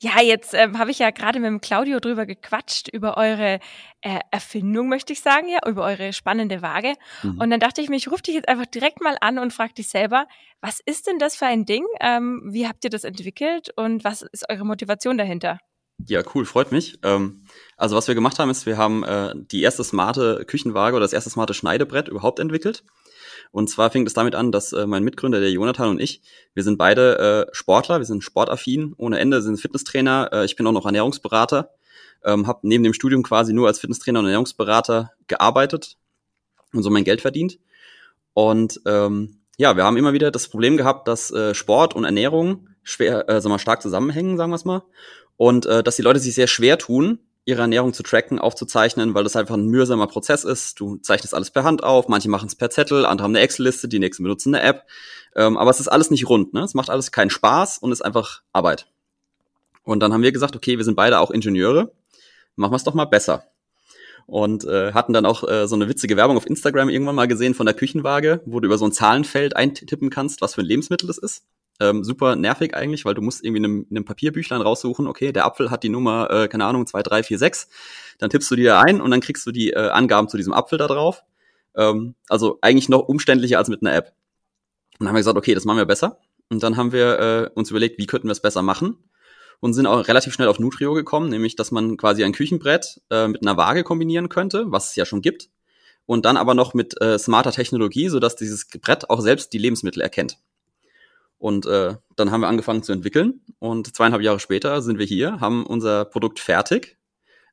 Ja, 0.00 0.20
jetzt 0.20 0.54
ähm, 0.54 0.78
habe 0.78 0.90
ich 0.90 0.98
ja 0.98 1.10
gerade 1.10 1.40
mit 1.40 1.48
dem 1.48 1.60
Claudio 1.60 2.00
drüber 2.00 2.26
gequatscht, 2.26 2.88
über 2.88 3.16
eure 3.16 3.60
äh, 4.00 4.20
Erfindung, 4.30 4.88
möchte 4.88 5.12
ich 5.12 5.20
sagen, 5.20 5.48
ja, 5.48 5.58
über 5.66 5.84
eure 5.84 6.12
spannende 6.12 6.62
Waage. 6.62 6.94
Mhm. 7.22 7.40
Und 7.40 7.50
dann 7.50 7.60
dachte 7.60 7.80
ich 7.80 7.88
mir, 7.88 7.96
ich 7.96 8.10
rufe 8.10 8.22
dich 8.22 8.34
jetzt 8.34 8.48
einfach 8.48 8.66
direkt 8.66 9.00
mal 9.00 9.16
an 9.20 9.38
und 9.38 9.52
frage 9.52 9.74
dich 9.74 9.88
selber, 9.88 10.26
was 10.60 10.80
ist 10.84 11.06
denn 11.06 11.18
das 11.18 11.36
für 11.36 11.46
ein 11.46 11.64
Ding? 11.64 11.84
Ähm, 12.00 12.42
wie 12.46 12.68
habt 12.68 12.84
ihr 12.84 12.90
das 12.90 13.04
entwickelt 13.04 13.70
und 13.76 14.04
was 14.04 14.22
ist 14.22 14.48
eure 14.48 14.64
Motivation 14.64 15.18
dahinter? 15.18 15.58
Ja, 16.06 16.22
cool, 16.34 16.44
freut 16.44 16.70
mich. 16.70 16.98
Ähm, 17.02 17.44
also 17.76 17.96
was 17.96 18.06
wir 18.06 18.14
gemacht 18.14 18.38
haben, 18.38 18.50
ist, 18.50 18.66
wir 18.66 18.76
haben 18.76 19.02
äh, 19.02 19.32
die 19.34 19.62
erste 19.62 19.82
smarte 19.82 20.44
Küchenwaage 20.46 20.94
oder 20.94 21.04
das 21.04 21.12
erste 21.12 21.30
smarte 21.30 21.54
Schneidebrett 21.54 22.08
überhaupt 22.08 22.38
entwickelt. 22.38 22.84
Und 23.50 23.70
zwar 23.70 23.90
fing 23.90 24.06
es 24.06 24.14
damit 24.14 24.34
an, 24.34 24.52
dass 24.52 24.72
äh, 24.72 24.86
mein 24.86 25.04
Mitgründer, 25.04 25.40
der 25.40 25.50
Jonathan 25.50 25.90
und 25.90 26.00
ich, 26.00 26.22
wir 26.54 26.62
sind 26.62 26.78
beide 26.78 27.46
äh, 27.50 27.54
Sportler, 27.54 27.98
wir 27.98 28.04
sind 28.04 28.22
sportaffin 28.22 28.94
ohne 28.96 29.18
Ende, 29.18 29.42
sind 29.42 29.60
Fitnesstrainer. 29.60 30.30
Äh, 30.32 30.44
ich 30.44 30.56
bin 30.56 30.66
auch 30.66 30.72
noch 30.72 30.86
Ernährungsberater, 30.86 31.70
ähm, 32.24 32.46
habe 32.46 32.60
neben 32.62 32.84
dem 32.84 32.94
Studium 32.94 33.22
quasi 33.22 33.52
nur 33.52 33.66
als 33.66 33.80
Fitnesstrainer 33.80 34.20
und 34.20 34.26
Ernährungsberater 34.26 35.12
gearbeitet 35.26 35.96
und 36.72 36.82
so 36.82 36.90
mein 36.90 37.04
Geld 37.04 37.20
verdient. 37.20 37.58
Und 38.34 38.80
ähm, 38.86 39.40
ja, 39.56 39.76
wir 39.76 39.84
haben 39.84 39.96
immer 39.96 40.12
wieder 40.12 40.30
das 40.30 40.48
Problem 40.48 40.76
gehabt, 40.76 41.08
dass 41.08 41.30
äh, 41.30 41.54
Sport 41.54 41.94
und 41.94 42.04
Ernährung 42.04 42.68
schwer, 42.82 43.28
äh, 43.28 43.34
sagen 43.34 43.46
wir 43.46 43.50
mal, 43.50 43.58
stark 43.58 43.82
zusammenhängen, 43.82 44.36
sagen 44.36 44.50
wir 44.50 44.56
es 44.56 44.64
mal. 44.64 44.82
Und 45.36 45.66
äh, 45.66 45.82
dass 45.82 45.96
die 45.96 46.02
Leute 46.02 46.20
sich 46.20 46.34
sehr 46.34 46.46
schwer 46.46 46.78
tun, 46.78 47.18
ihre 47.48 47.62
Ernährung 47.62 47.94
zu 47.94 48.02
tracken, 48.02 48.38
aufzuzeichnen, 48.38 49.14
weil 49.14 49.24
das 49.24 49.34
einfach 49.34 49.54
ein 49.54 49.68
mühsamer 49.68 50.06
Prozess 50.06 50.44
ist. 50.44 50.78
Du 50.78 50.98
zeichnest 50.98 51.34
alles 51.34 51.50
per 51.50 51.64
Hand 51.64 51.82
auf, 51.82 52.06
manche 52.06 52.28
machen 52.28 52.46
es 52.46 52.54
per 52.54 52.68
Zettel, 52.68 53.06
andere 53.06 53.24
haben 53.24 53.34
eine 53.34 53.40
Excel-Liste, 53.40 53.88
die 53.88 53.98
nächsten 53.98 54.22
benutzen 54.22 54.54
eine 54.54 54.62
App. 54.62 54.84
Ähm, 55.34 55.56
aber 55.56 55.70
es 55.70 55.80
ist 55.80 55.88
alles 55.88 56.10
nicht 56.10 56.28
rund, 56.28 56.52
ne? 56.52 56.60
Es 56.60 56.74
macht 56.74 56.90
alles 56.90 57.10
keinen 57.10 57.30
Spaß 57.30 57.78
und 57.78 57.90
ist 57.90 58.04
einfach 58.04 58.42
Arbeit. 58.52 58.86
Und 59.82 60.00
dann 60.00 60.12
haben 60.12 60.20
wir 60.20 60.30
gesagt, 60.30 60.56
okay, 60.56 60.76
wir 60.76 60.84
sind 60.84 60.94
beide 60.94 61.20
auch 61.20 61.30
Ingenieure, 61.30 61.90
machen 62.54 62.72
wir 62.72 62.76
es 62.76 62.84
doch 62.84 62.92
mal 62.92 63.06
besser. 63.06 63.44
Und 64.26 64.66
äh, 64.66 64.92
hatten 64.92 65.14
dann 65.14 65.24
auch 65.24 65.42
äh, 65.48 65.66
so 65.66 65.74
eine 65.74 65.88
witzige 65.88 66.18
Werbung 66.18 66.36
auf 66.36 66.46
Instagram 66.46 66.90
irgendwann 66.90 67.14
mal 67.14 67.28
gesehen 67.28 67.54
von 67.54 67.64
der 67.64 67.74
Küchenwaage, 67.74 68.42
wo 68.44 68.60
du 68.60 68.66
über 68.66 68.76
so 68.76 68.84
ein 68.84 68.92
Zahlenfeld 68.92 69.56
eintippen 69.56 70.10
kannst, 70.10 70.42
was 70.42 70.54
für 70.54 70.60
ein 70.60 70.66
Lebensmittel 70.66 71.06
das 71.06 71.16
ist. 71.16 71.44
Ähm, 71.80 72.02
super 72.02 72.34
nervig 72.34 72.74
eigentlich, 72.74 73.04
weil 73.04 73.14
du 73.14 73.22
musst 73.22 73.44
irgendwie 73.44 73.58
in 73.58 73.64
einem, 73.64 73.86
in 73.90 73.96
einem 73.96 74.04
Papierbüchlein 74.04 74.60
raussuchen, 74.60 75.06
okay, 75.06 75.32
der 75.32 75.46
Apfel 75.46 75.70
hat 75.70 75.84
die 75.84 75.88
Nummer, 75.88 76.30
äh, 76.30 76.48
keine 76.48 76.64
Ahnung, 76.64 76.86
2, 76.86 77.02
3, 77.02 77.22
4, 77.22 77.38
6. 77.38 77.68
Dann 78.18 78.30
tippst 78.30 78.50
du 78.50 78.56
die 78.56 78.64
da 78.64 78.80
ein 78.80 79.00
und 79.00 79.10
dann 79.10 79.20
kriegst 79.20 79.46
du 79.46 79.52
die 79.52 79.70
äh, 79.70 79.88
Angaben 79.88 80.28
zu 80.28 80.36
diesem 80.36 80.52
Apfel 80.52 80.78
da 80.78 80.88
drauf. 80.88 81.22
Ähm, 81.76 82.14
also 82.28 82.58
eigentlich 82.62 82.88
noch 82.88 83.08
umständlicher 83.08 83.58
als 83.58 83.68
mit 83.68 83.82
einer 83.82 83.94
App. 83.94 84.12
Und 84.98 85.04
dann 85.04 85.08
haben 85.08 85.14
wir 85.14 85.20
gesagt, 85.20 85.38
okay, 85.38 85.54
das 85.54 85.64
machen 85.64 85.78
wir 85.78 85.86
besser. 85.86 86.18
Und 86.50 86.62
dann 86.62 86.76
haben 86.76 86.92
wir 86.92 87.18
äh, 87.18 87.50
uns 87.54 87.70
überlegt, 87.70 87.98
wie 87.98 88.06
könnten 88.06 88.26
wir 88.26 88.32
es 88.32 88.42
besser 88.42 88.62
machen. 88.62 88.96
Und 89.60 89.74
sind 89.74 89.86
auch 89.86 90.06
relativ 90.06 90.34
schnell 90.34 90.48
auf 90.48 90.60
Nutrio 90.60 90.94
gekommen, 90.94 91.30
nämlich, 91.30 91.56
dass 91.56 91.72
man 91.72 91.96
quasi 91.96 92.22
ein 92.24 92.32
Küchenbrett 92.32 93.00
äh, 93.10 93.26
mit 93.26 93.42
einer 93.42 93.56
Waage 93.56 93.82
kombinieren 93.82 94.28
könnte, 94.28 94.66
was 94.68 94.90
es 94.90 94.96
ja 94.96 95.04
schon 95.04 95.20
gibt. 95.20 95.50
Und 96.06 96.24
dann 96.24 96.36
aber 96.36 96.54
noch 96.54 96.74
mit 96.74 97.00
äh, 97.02 97.18
smarter 97.18 97.52
Technologie, 97.52 98.08
sodass 98.08 98.36
dieses 98.36 98.68
Brett 98.68 99.10
auch 99.10 99.20
selbst 99.20 99.52
die 99.52 99.58
Lebensmittel 99.58 100.00
erkennt. 100.00 100.38
Und 101.38 101.66
äh, 101.66 101.94
dann 102.16 102.30
haben 102.32 102.40
wir 102.40 102.48
angefangen 102.48 102.82
zu 102.82 102.92
entwickeln 102.92 103.40
und 103.60 103.94
zweieinhalb 103.94 104.22
Jahre 104.22 104.40
später 104.40 104.82
sind 104.82 104.98
wir 104.98 105.06
hier, 105.06 105.40
haben 105.40 105.64
unser 105.64 106.04
Produkt 106.04 106.40
fertig, 106.40 106.98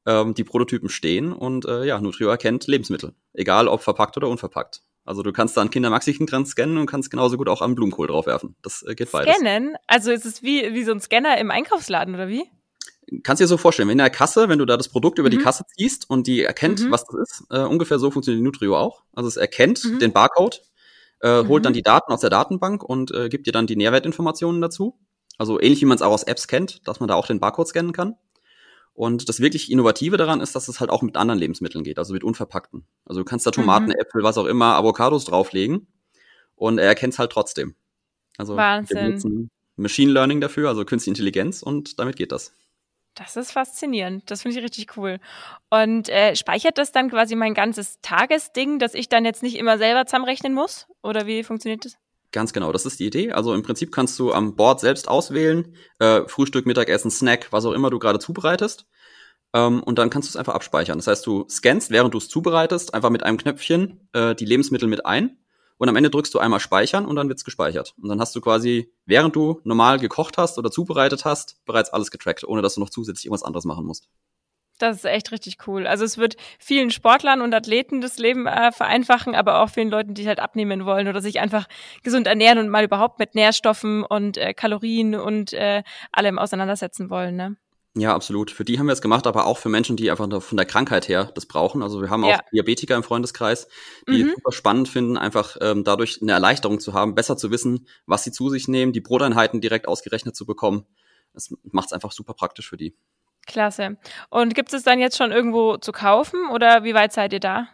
ähm, 0.07 0.33
die 0.33 0.43
Prototypen 0.43 0.89
stehen 0.89 1.31
und 1.31 1.65
äh, 1.65 1.85
ja, 1.85 1.99
Nutrio 2.01 2.29
erkennt 2.29 2.65
Lebensmittel, 2.67 3.13
egal 3.33 3.67
ob 3.67 3.81
verpackt 3.83 4.17
oder 4.17 4.27
unverpackt. 4.27 4.81
Also 5.03 5.21
du 5.21 5.31
kannst 5.31 5.55
da 5.55 5.61
ein 5.61 5.69
Kindermaxichen 5.69 6.25
dran 6.25 6.47
scannen 6.47 6.79
und 6.79 6.87
kannst 6.87 7.11
genauso 7.11 7.37
gut 7.37 7.47
auch 7.47 7.61
am 7.61 7.75
Blumenkohl 7.75 8.07
draufwerfen. 8.07 8.55
Das 8.63 8.81
äh, 8.81 8.95
geht 8.95 9.11
beides. 9.11 9.35
Scannen? 9.35 9.75
Also 9.85 10.11
ist 10.11 10.25
es 10.25 10.41
wie, 10.41 10.73
wie 10.73 10.83
so 10.83 10.91
ein 10.91 10.99
Scanner 10.99 11.37
im 11.37 11.51
Einkaufsladen 11.51 12.15
oder 12.15 12.27
wie? 12.27 12.43
Kannst 13.21 13.39
dir 13.39 13.45
so 13.45 13.57
vorstellen, 13.57 13.87
wenn 13.87 13.93
in 13.93 13.97
der 13.99 14.09
Kasse, 14.09 14.49
wenn 14.49 14.57
du 14.57 14.65
da 14.65 14.77
das 14.77 14.89
Produkt 14.89 15.19
über 15.19 15.29
die 15.29 15.37
Mhm. 15.37 15.43
Kasse 15.43 15.63
ziehst 15.77 16.09
und 16.09 16.25
die 16.25 16.41
erkennt, 16.41 16.83
Mhm. 16.83 16.91
was 16.91 17.05
das 17.05 17.19
ist, 17.21 17.43
äh, 17.51 17.59
ungefähr 17.59 17.99
so 17.99 18.09
funktioniert 18.09 18.39
die 18.41 18.45
Nutrio 18.45 18.75
auch. 18.79 19.03
Also 19.13 19.27
es 19.27 19.37
erkennt 19.37 19.83
Mhm. 19.85 19.99
den 19.99 20.11
Barcode, 20.11 20.63
äh, 21.25 21.43
holt 21.47 21.61
Mhm. 21.61 21.63
dann 21.63 21.73
die 21.73 21.81
Daten 21.81 22.11
aus 22.13 22.21
der 22.21 22.29
Datenbank 22.29 22.83
und 22.83 23.11
äh, 23.11 23.29
gibt 23.29 23.47
dir 23.47 23.51
dann 23.51 23.67
die 23.67 23.75
Nährwertinformationen 23.75 24.61
dazu. 24.61 24.99
Also 25.37 25.59
ähnlich 25.59 25.81
wie 25.81 25.85
man 25.85 25.95
es 25.95 26.01
auch 26.01 26.11
aus 26.11 26.23
Apps 26.23 26.47
kennt, 26.47 26.87
dass 26.87 26.99
man 26.99 27.07
da 27.09 27.15
auch 27.15 27.27
den 27.27 27.39
Barcode 27.39 27.67
scannen 27.67 27.91
kann. 27.91 28.15
Und 28.93 29.27
das 29.27 29.41
wirklich 29.41 29.69
Innovative 29.71 30.15
daran 30.15 30.39
ist, 30.39 30.55
dass 30.55 30.69
es 30.69 30.79
halt 30.79 30.89
auch 30.89 31.01
mit 31.01 31.17
anderen 31.17 31.37
Lebensmitteln 31.39 31.83
geht, 31.83 31.97
also 31.99 32.13
mit 32.13 32.23
unverpackten. 32.23 32.85
Also 33.05 33.19
du 33.21 33.25
kannst 33.25 33.45
da 33.45 33.51
Tomaten, 33.51 33.87
Mhm. 33.87 33.95
Äpfel, 33.99 34.23
was 34.23 34.37
auch 34.37 34.45
immer, 34.45 34.75
Avocados 34.75 35.25
drauflegen 35.25 35.87
und 36.55 36.77
er 36.77 36.87
erkennt 36.87 37.13
es 37.13 37.19
halt 37.19 37.31
trotzdem. 37.31 37.75
Also 38.37 38.55
Wahnsinn. 38.55 39.49
Machine 39.75 40.11
Learning 40.13 40.39
dafür, 40.39 40.69
also 40.69 40.85
Künstliche 40.85 41.11
Intelligenz 41.11 41.61
und 41.61 41.99
damit 41.99 42.15
geht 42.15 42.31
das. 42.31 42.53
Das 43.15 43.37
ist 43.37 43.53
faszinierend. 43.53 44.29
Das 44.29 44.41
finde 44.41 44.57
ich 44.57 44.63
richtig 44.63 44.97
cool. 44.97 45.19
Und 45.69 46.09
äh, 46.09 46.35
speichert 46.35 46.77
das 46.77 46.91
dann 46.91 47.09
quasi 47.09 47.35
mein 47.35 47.53
ganzes 47.53 47.99
Tagesding, 48.01 48.77
dass 48.77 48.93
ich 48.93 49.07
dann 49.07 49.23
jetzt 49.23 49.41
nicht 49.41 49.55
immer 49.55 49.77
selber 49.77 50.05
zusammenrechnen 50.05 50.53
muss? 50.53 50.87
Oder 51.01 51.25
wie 51.25 51.43
funktioniert 51.43 51.85
das? 51.85 51.97
Ganz 52.33 52.51
genau, 52.51 52.73
das 52.73 52.85
ist 52.85 52.99
die 52.99 53.05
Idee. 53.05 53.31
Also 53.31 53.53
im 53.53 53.63
Prinzip 53.63 53.93
kannst 53.93 54.19
du 54.19 54.33
am 54.33 54.57
Board 54.57 54.81
selbst 54.81 55.07
auswählen, 55.07 55.73
äh, 55.99 56.27
Frühstück, 56.27 56.65
Mittagessen, 56.65 57.09
Snack, 57.09 57.47
was 57.51 57.65
auch 57.65 57.71
immer 57.71 57.89
du 57.89 57.97
gerade 57.97 58.19
zubereitest. 58.19 58.85
Ähm, 59.53 59.81
und 59.81 59.97
dann 59.97 60.09
kannst 60.09 60.27
du 60.27 60.31
es 60.31 60.35
einfach 60.35 60.53
abspeichern. 60.53 60.97
Das 60.97 61.07
heißt, 61.07 61.25
du 61.25 61.45
scannst, 61.49 61.91
während 61.91 62.13
du 62.13 62.17
es 62.17 62.27
zubereitest, 62.27 62.93
einfach 62.93 63.09
mit 63.09 63.23
einem 63.23 63.37
Knöpfchen 63.37 64.09
äh, 64.11 64.35
die 64.35 64.45
Lebensmittel 64.45 64.89
mit 64.89 65.05
ein. 65.05 65.37
Und 65.77 65.89
am 65.89 65.95
Ende 65.95 66.09
drückst 66.09 66.33
du 66.33 66.39
einmal 66.39 66.59
speichern 66.59 67.05
und 67.05 67.15
dann 67.15 67.27
wird's 67.27 67.43
gespeichert. 67.43 67.93
Und 68.01 68.09
dann 68.09 68.19
hast 68.19 68.35
du 68.35 68.41
quasi, 68.41 68.91
während 69.05 69.35
du 69.35 69.59
normal 69.63 69.99
gekocht 69.99 70.37
hast 70.37 70.57
oder 70.57 70.71
zubereitet 70.71 71.25
hast, 71.25 71.63
bereits 71.65 71.91
alles 71.91 72.11
getrackt, 72.11 72.43
ohne 72.45 72.61
dass 72.61 72.75
du 72.75 72.79
noch 72.79 72.89
zusätzlich 72.89 73.25
irgendwas 73.25 73.43
anderes 73.43 73.65
machen 73.65 73.85
musst. 73.85 74.07
Das 74.77 74.97
ist 74.97 75.05
echt 75.05 75.31
richtig 75.31 75.57
cool. 75.67 75.87
Also 75.87 76.03
es 76.03 76.17
wird 76.17 76.35
vielen 76.59 76.91
Sportlern 76.91 77.41
und 77.41 77.53
Athleten 77.53 78.01
das 78.01 78.17
Leben 78.17 78.45
äh, 78.45 78.73
vereinfachen, 78.73 79.33
aber 79.33 79.61
auch 79.61 79.69
vielen 79.69 79.89
Leuten, 79.89 80.13
die 80.13 80.27
halt 80.27 80.39
abnehmen 80.39 80.85
wollen 80.85 81.07
oder 81.07 81.21
sich 81.21 81.39
einfach 81.39 81.67
gesund 82.03 82.27
ernähren 82.27 82.57
und 82.57 82.69
mal 82.69 82.83
überhaupt 82.83 83.19
mit 83.19 83.35
Nährstoffen 83.35 84.03
und 84.03 84.37
äh, 84.37 84.53
Kalorien 84.53 85.15
und 85.15 85.53
äh, 85.53 85.83
allem 86.11 86.37
auseinandersetzen 86.37 87.09
wollen. 87.09 87.37
Ne? 87.37 87.55
Ja, 87.97 88.13
absolut. 88.13 88.51
Für 88.51 88.65
die 88.65 88.77
haben 88.77 88.87
wir 88.87 88.93
es 88.93 89.01
gemacht, 89.01 89.25
aber 89.25 89.45
auch 89.45 89.57
für 89.57 89.69
Menschen, 89.69 89.95
die 89.95 90.11
einfach 90.11 90.41
von 90.41 90.57
der 90.57 90.65
Krankheit 90.65 91.07
her 91.07 91.31
das 91.33 91.45
brauchen. 91.45 91.81
Also 91.81 92.01
wir 92.01 92.09
haben 92.09 92.25
Ja. 92.25 92.35
auch 92.35 92.41
Diabetiker 92.51 92.95
im 92.95 93.03
Freundeskreis, 93.03 93.69
die 94.09 94.23
Mhm. 94.23 94.29
es 94.29 94.35
super 94.35 94.51
spannend 94.51 94.89
finden, 94.89 95.15
einfach 95.17 95.55
ähm, 95.61 95.85
dadurch 95.85 96.21
eine 96.21 96.33
Erleichterung 96.33 96.79
zu 96.81 96.93
haben, 96.93 97.15
besser 97.15 97.37
zu 97.37 97.51
wissen, 97.51 97.87
was 98.05 98.25
sie 98.25 98.33
zu 98.33 98.49
sich 98.49 98.67
nehmen, 98.67 98.91
die 98.91 98.99
Broteinheiten 98.99 99.61
direkt 99.61 99.87
ausgerechnet 99.87 100.35
zu 100.35 100.45
bekommen. 100.45 100.85
Das 101.33 101.53
macht 101.71 101.87
es 101.87 101.93
einfach 101.93 102.11
super 102.11 102.33
praktisch 102.33 102.69
für 102.69 102.77
die. 102.77 102.95
Klasse. 103.47 103.97
Und 104.29 104.55
gibt 104.55 104.73
es 104.73 104.83
dann 104.83 104.99
jetzt 104.99 105.17
schon 105.17 105.31
irgendwo 105.31 105.77
zu 105.77 105.91
kaufen 105.91 106.49
oder 106.51 106.83
wie 106.83 106.95
weit 106.95 107.13
seid 107.13 107.31
ihr 107.31 107.39
da? 107.39 107.67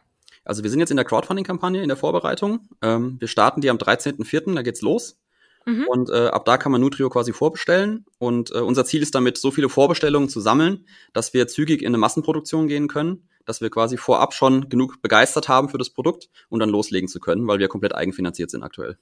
Also 0.43 0.63
wir 0.63 0.69
sind 0.69 0.79
jetzt 0.81 0.89
in 0.91 0.97
der 0.97 1.05
Crowdfunding-Kampagne 1.05 1.81
in 1.81 1.87
der 1.87 1.97
Vorbereitung. 1.97 2.67
Ähm, 2.81 3.15
wir 3.19 3.27
starten 3.27 3.61
die 3.61 3.69
am 3.69 3.77
13.04., 3.77 4.53
da 4.55 4.61
geht's 4.63 4.81
los. 4.81 5.17
Mhm. 5.65 5.85
Und 5.87 6.09
äh, 6.09 6.27
ab 6.27 6.45
da 6.45 6.57
kann 6.57 6.71
man 6.71 6.81
Nutrio 6.81 7.09
quasi 7.09 7.33
vorbestellen. 7.33 8.05
Und 8.17 8.51
äh, 8.51 8.59
unser 8.59 8.85
Ziel 8.85 9.01
ist 9.01 9.15
damit, 9.15 9.37
so 9.37 9.51
viele 9.51 9.69
Vorbestellungen 9.69 10.29
zu 10.29 10.39
sammeln, 10.39 10.85
dass 11.13 11.33
wir 11.33 11.47
zügig 11.47 11.81
in 11.81 11.87
eine 11.87 11.97
Massenproduktion 11.97 12.67
gehen 12.67 12.87
können, 12.87 13.27
dass 13.45 13.61
wir 13.61 13.69
quasi 13.69 13.97
vorab 13.97 14.33
schon 14.33 14.69
genug 14.69 15.01
begeistert 15.01 15.49
haben 15.49 15.69
für 15.69 15.77
das 15.77 15.89
Produkt 15.89 16.29
und 16.49 16.59
dann 16.59 16.69
loslegen 16.69 17.07
zu 17.07 17.19
können, 17.19 17.47
weil 17.47 17.59
wir 17.59 17.67
komplett 17.67 17.95
eigenfinanziert 17.95 18.49
sind 18.49 18.63
aktuell. 18.63 18.97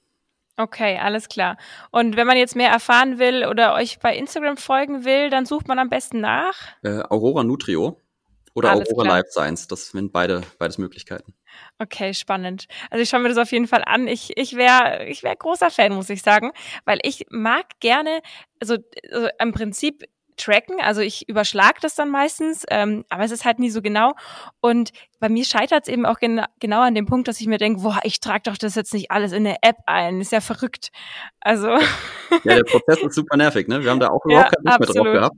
Okay, 0.56 0.98
alles 0.98 1.28
klar. 1.28 1.56
Und 1.90 2.16
wenn 2.16 2.26
man 2.26 2.36
jetzt 2.36 2.54
mehr 2.54 2.70
erfahren 2.70 3.18
will 3.18 3.46
oder 3.46 3.74
euch 3.74 3.98
bei 3.98 4.14
Instagram 4.14 4.58
folgen 4.58 5.04
will, 5.06 5.30
dann 5.30 5.46
sucht 5.46 5.68
man 5.68 5.78
am 5.78 5.88
besten 5.88 6.20
nach. 6.20 6.54
Äh, 6.82 7.02
Aurora 7.08 7.44
Nutrio 7.44 7.98
oder 8.54 8.72
Alles 8.72 8.90
Aurora 8.90 9.04
klar. 9.04 9.16
Life 9.18 9.30
Science, 9.30 9.68
das 9.68 9.88
sind 9.88 10.12
beide 10.12 10.42
beides 10.58 10.76
Möglichkeiten. 10.76 11.34
Okay, 11.78 12.14
spannend. 12.14 12.66
Also 12.90 13.02
ich 13.02 13.08
schaue 13.08 13.20
mir 13.20 13.28
das 13.28 13.38
auf 13.38 13.52
jeden 13.52 13.66
Fall 13.66 13.82
an. 13.84 14.06
Ich, 14.06 14.36
ich 14.36 14.56
wäre 14.56 15.06
ich 15.06 15.22
wär 15.22 15.34
großer 15.34 15.70
Fan, 15.70 15.94
muss 15.94 16.10
ich 16.10 16.22
sagen, 16.22 16.52
weil 16.84 16.98
ich 17.02 17.26
mag 17.30 17.66
gerne, 17.80 18.20
also, 18.60 18.76
also 19.10 19.28
im 19.38 19.52
Prinzip 19.52 20.04
tracken. 20.40 20.80
Also 20.80 21.00
ich 21.00 21.28
überschlag 21.28 21.80
das 21.80 21.94
dann 21.94 22.10
meistens, 22.10 22.64
ähm, 22.70 23.04
aber 23.08 23.24
es 23.24 23.30
ist 23.30 23.44
halt 23.44 23.58
nie 23.58 23.70
so 23.70 23.82
genau. 23.82 24.14
Und 24.60 24.90
bei 25.18 25.28
mir 25.28 25.44
scheitert 25.44 25.84
es 25.86 25.92
eben 25.92 26.06
auch 26.06 26.18
gena 26.18 26.48
genau 26.58 26.80
an 26.80 26.94
dem 26.94 27.06
Punkt, 27.06 27.28
dass 27.28 27.40
ich 27.40 27.46
mir 27.46 27.58
denke, 27.58 27.82
boah, 27.82 28.00
ich 28.04 28.20
trage 28.20 28.42
doch 28.44 28.56
das 28.56 28.74
jetzt 28.74 28.94
nicht 28.94 29.10
alles 29.10 29.32
in 29.32 29.46
eine 29.46 29.56
App 29.62 29.76
ein. 29.86 30.20
Ist 30.20 30.32
ja 30.32 30.40
verrückt. 30.40 30.90
Also. 31.40 31.68
Ja, 32.44 32.54
der 32.54 32.62
Prozess 32.62 33.02
ist 33.02 33.16
super 33.16 33.36
nervig, 33.36 33.66
ne? 33.66 33.82
Wir 33.82 33.90
haben 33.90 33.98
da 33.98 34.06
auch 34.06 34.24
überhaupt 34.24 34.52
ja, 34.52 34.62
keinen 34.62 34.78
Lust 34.78 34.94
mehr 34.94 35.02
drauf 35.02 35.12
gehabt. 35.12 35.36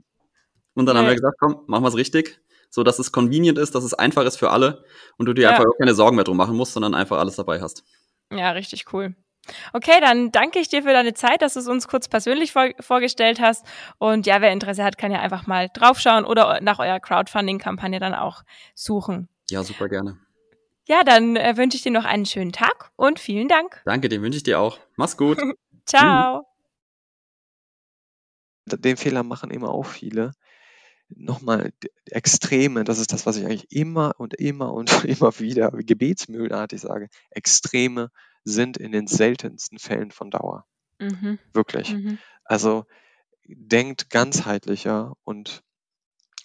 Und 0.75 0.85
dann 0.85 0.95
nee. 0.95 1.01
haben 1.01 1.07
wir 1.07 1.15
gesagt, 1.15 1.37
komm, 1.39 1.63
machen 1.65 1.83
wir 1.83 1.87
es 1.87 1.95
richtig. 1.95 2.39
So 2.73 2.81
dass 2.81 2.97
es 2.97 3.11
convenient 3.11 3.59
ist, 3.59 3.75
dass 3.75 3.83
es 3.83 3.93
einfach 3.93 4.25
ist 4.25 4.37
für 4.37 4.49
alle 4.49 4.83
und 5.19 5.27
du 5.27 5.33
dir 5.33 5.43
ja. 5.43 5.49
einfach 5.51 5.65
auch 5.65 5.77
keine 5.77 5.93
Sorgen 5.93 6.15
mehr 6.15 6.25
drum 6.25 6.37
machen 6.37 6.57
musst, 6.57 6.73
sondern 6.73 6.95
einfach 6.95 7.19
alles 7.19 7.35
dabei 7.35 7.61
hast. 7.61 7.83
Ja, 8.31 8.49
richtig 8.49 8.91
cool. 8.93 9.15
Okay, 9.73 9.99
dann 10.01 10.31
danke 10.31 10.57
ich 10.57 10.69
dir 10.69 10.81
für 10.81 10.91
deine 10.91 11.13
Zeit, 11.13 11.43
dass 11.43 11.53
du 11.53 11.59
es 11.59 11.67
uns 11.67 11.87
kurz 11.87 12.07
persönlich 12.07 12.51
vor 12.51 12.69
vorgestellt 12.79 13.39
hast. 13.39 13.63
Und 13.99 14.25
ja, 14.25 14.41
wer 14.41 14.51
Interesse 14.51 14.83
hat, 14.83 14.97
kann 14.97 15.11
ja 15.11 15.19
einfach 15.19 15.45
mal 15.45 15.69
draufschauen 15.71 16.25
oder 16.25 16.61
nach 16.61 16.79
eurer 16.79 16.99
Crowdfunding-Kampagne 16.99 17.99
dann 17.99 18.15
auch 18.15 18.41
suchen. 18.73 19.29
Ja, 19.51 19.63
super 19.63 19.87
gerne. 19.87 20.17
Ja, 20.87 21.03
dann 21.03 21.35
äh, 21.35 21.55
wünsche 21.55 21.77
ich 21.77 21.83
dir 21.83 21.91
noch 21.91 22.05
einen 22.05 22.25
schönen 22.25 22.53
Tag 22.53 22.89
und 22.95 23.19
vielen 23.19 23.49
Dank. 23.49 23.83
Danke, 23.85 24.09
den 24.09 24.23
wünsche 24.23 24.37
ich 24.37 24.43
dir 24.43 24.59
auch. 24.59 24.79
Mach's 24.95 25.15
gut. 25.15 25.37
Ciao. 25.85 26.47
Den 28.65 28.97
Fehler 28.97 29.21
machen 29.21 29.51
immer 29.51 29.69
auch 29.69 29.85
viele. 29.85 30.31
Nochmal 31.15 31.73
Extreme, 32.05 32.83
das 32.83 32.99
ist 32.99 33.13
das, 33.13 33.25
was 33.25 33.37
ich 33.37 33.45
eigentlich 33.45 33.71
immer 33.71 34.15
und 34.17 34.33
immer 34.33 34.73
und 34.73 34.89
immer 35.05 35.39
wieder 35.39 35.71
gebetsmühlenartig 35.71 36.81
sage. 36.81 37.09
Extreme 37.29 38.09
sind 38.43 38.77
in 38.77 38.91
den 38.91 39.07
seltensten 39.07 39.79
Fällen 39.79 40.11
von 40.11 40.31
Dauer. 40.31 40.65
Mhm. 40.99 41.39
Wirklich. 41.53 41.93
Mhm. 41.93 42.17
Also 42.45 42.85
denkt 43.45 44.09
ganzheitlicher 44.09 45.13
und 45.23 45.63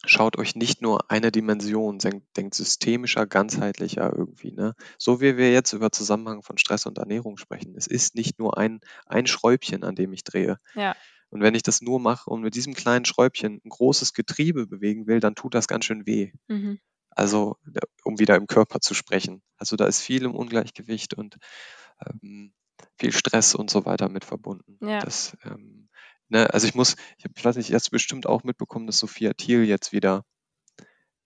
schaut 0.05 0.39
euch 0.39 0.55
nicht 0.55 0.81
nur 0.81 1.11
eine 1.11 1.33
Dimension, 1.33 1.99
denkt, 1.99 2.37
denkt 2.37 2.55
systemischer, 2.55 3.27
ganzheitlicher 3.27 4.12
irgendwie. 4.16 4.53
Ne? 4.53 4.75
So 4.97 5.21
wie 5.21 5.37
wir 5.37 5.53
jetzt 5.53 5.73
über 5.73 5.91
Zusammenhang 5.91 6.43
von 6.43 6.59
Stress 6.59 6.87
und 6.87 6.99
Ernährung 6.99 7.37
sprechen. 7.37 7.75
Es 7.77 7.87
ist 7.87 8.14
nicht 8.14 8.39
nur 8.39 8.59
ein, 8.59 8.81
ein 9.07 9.27
Schräubchen, 9.27 9.85
an 9.85 9.97
dem 9.97 10.12
ich 10.12 10.25
drehe. 10.25 10.59
Ja. 10.75 10.95
Und 11.31 11.43
wenn 11.43 11.55
ich 11.55 11.62
das 11.62 11.83
nur 11.83 12.01
mache 12.01 12.31
und 12.31 12.43
mit 12.43 12.55
diesem 12.55 12.74
kleinen 12.74 13.05
Schräubchen 13.05 13.61
ein 13.64 13.68
großes 13.68 14.14
Getriebe 14.14 14.66
bewegen 14.66 15.07
will, 15.07 15.20
dann 15.20 15.35
tut 15.35 15.55
das 15.55 15.68
ganz 15.68 15.85
schön 15.85 16.07
weh. 16.07 16.33
Mhm. 16.49 16.79
Also, 17.11 17.57
um 18.05 18.18
wieder 18.18 18.37
im 18.37 18.47
Körper 18.47 18.81
zu 18.81 18.95
sprechen. 18.95 19.43
Also 19.57 19.76
da 19.76 19.87
ist 19.87 20.01
viel 20.01 20.24
im 20.24 20.35
Ungleichgewicht 20.35 21.14
und 21.14 21.37
ähm, 22.07 22.53
viel 22.97 23.12
Stress 23.12 23.55
und 23.55 23.70
so 23.70 23.85
weiter 23.85 24.09
mit 24.09 24.24
verbunden. 24.24 24.79
Ja. 24.81 25.01
Das, 25.01 25.37
ähm, 25.45 25.89
ne, 26.29 26.53
also 26.55 26.66
ich 26.66 26.74
muss, 26.74 26.97
ich, 27.18 27.24
hab, 27.24 27.33
ich 27.37 27.45
weiß 27.45 27.57
nicht, 27.57 27.72
du 27.72 27.91
bestimmt 27.91 28.26
auch 28.26 28.45
mitbekommen, 28.45 28.87
dass 28.87 28.99
Sophia 28.99 29.33
Thiel 29.33 29.64
jetzt 29.64 29.93
wieder 29.93 30.24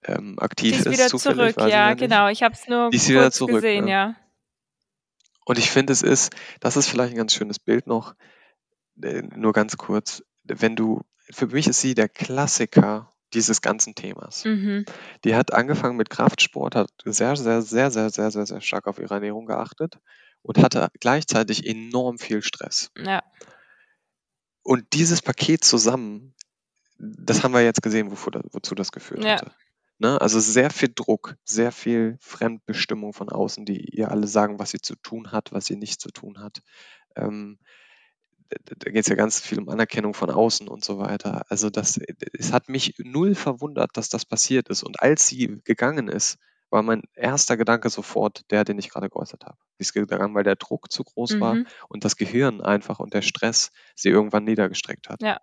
ähm, 0.04 0.38
aktiv 0.38 0.76
ist. 0.76 0.86
Die 0.86 0.90
ist 0.90 0.98
wieder 0.98 1.18
zurück, 1.18 1.56
ja, 1.70 1.94
genau. 1.94 2.28
Ich 2.28 2.42
habe 2.42 2.54
es 2.54 2.66
nur 2.66 2.90
Die 2.90 2.96
ist 2.96 3.08
wieder 3.08 3.30
zurück, 3.30 3.56
gesehen, 3.56 3.84
ne? 3.84 3.90
ja. 3.90 4.16
Und 5.44 5.58
ich 5.58 5.70
finde, 5.70 5.92
es 5.92 6.02
ist, 6.02 6.34
das 6.60 6.76
ist 6.76 6.88
vielleicht 6.88 7.12
ein 7.12 7.18
ganz 7.18 7.34
schönes 7.34 7.58
Bild 7.58 7.86
noch, 7.86 8.14
nur 8.94 9.52
ganz 9.52 9.76
kurz, 9.76 10.22
wenn 10.44 10.76
du, 10.76 11.02
für 11.30 11.46
mich 11.48 11.66
ist 11.66 11.80
sie 11.80 11.94
der 11.94 12.08
Klassiker 12.08 13.10
dieses 13.34 13.62
ganzen 13.62 13.94
Themas. 13.94 14.44
Mhm. 14.44 14.84
Die 15.24 15.34
hat 15.34 15.52
angefangen 15.52 15.96
mit 15.96 16.10
Kraftsport, 16.10 16.74
hat 16.74 16.90
sehr, 17.04 17.36
sehr, 17.36 17.62
sehr, 17.62 17.90
sehr, 17.90 18.10
sehr, 18.10 18.30
sehr, 18.30 18.46
sehr 18.46 18.60
stark 18.60 18.86
auf 18.86 18.98
ihre 18.98 19.14
Ernährung 19.14 19.46
geachtet 19.46 19.98
und 20.42 20.58
hatte 20.58 20.88
gleichzeitig 21.00 21.66
enorm 21.66 22.18
viel 22.18 22.42
Stress. 22.42 22.90
Ja. 22.96 23.22
Und 24.62 24.84
dieses 24.92 25.22
Paket 25.22 25.64
zusammen, 25.64 26.34
das 26.98 27.42
haben 27.42 27.52
wir 27.52 27.62
jetzt 27.62 27.82
gesehen, 27.82 28.10
wofür, 28.10 28.42
wozu 28.52 28.74
das 28.74 28.92
geführt 28.92 29.24
ja. 29.24 29.32
hatte. 29.32 29.52
Ne? 29.98 30.20
Also 30.20 30.40
sehr 30.40 30.70
viel 30.70 30.90
Druck, 30.94 31.36
sehr 31.44 31.72
viel 31.72 32.16
Fremdbestimmung 32.20 33.12
von 33.12 33.28
außen, 33.28 33.64
die 33.64 33.96
ihr 33.96 34.10
alle 34.10 34.26
sagen, 34.26 34.58
was 34.58 34.70
sie 34.70 34.80
zu 34.80 34.96
tun 34.96 35.32
hat, 35.32 35.52
was 35.52 35.66
sie 35.66 35.76
nicht 35.76 36.00
zu 36.00 36.10
tun 36.10 36.40
hat. 36.40 36.62
Ähm, 37.16 37.58
da 38.64 38.90
geht 38.90 39.02
es 39.02 39.08
ja 39.08 39.14
ganz 39.14 39.40
viel 39.40 39.60
um 39.60 39.68
Anerkennung 39.68 40.14
von 40.14 40.30
außen 40.30 40.68
und 40.68 40.84
so 40.84 40.98
weiter. 40.98 41.44
Also 41.48 41.70
das, 41.70 42.00
es 42.32 42.52
hat 42.52 42.68
mich 42.68 42.94
null 42.98 43.34
verwundert, 43.34 43.90
dass 43.94 44.08
das 44.08 44.24
passiert 44.24 44.68
ist. 44.68 44.82
Und 44.82 45.00
als 45.00 45.26
sie 45.26 45.60
gegangen 45.64 46.08
ist, 46.08 46.38
war 46.70 46.82
mein 46.82 47.02
erster 47.14 47.56
Gedanke 47.56 47.90
sofort 47.90 48.50
der, 48.50 48.64
den 48.64 48.78
ich 48.78 48.88
gerade 48.88 49.10
geäußert 49.10 49.44
habe. 49.44 49.58
Sie 49.78 49.82
ist 49.82 49.92
gegangen, 49.92 50.34
weil 50.34 50.44
der 50.44 50.56
Druck 50.56 50.90
zu 50.90 51.04
groß 51.04 51.34
mhm. 51.34 51.40
war 51.40 51.56
und 51.88 52.04
das 52.04 52.16
Gehirn 52.16 52.62
einfach 52.62 52.98
und 52.98 53.14
der 53.14 53.22
Stress 53.22 53.70
sie 53.94 54.08
irgendwann 54.08 54.44
niedergestreckt 54.44 55.08
hat. 55.08 55.22
Ja. 55.22 55.38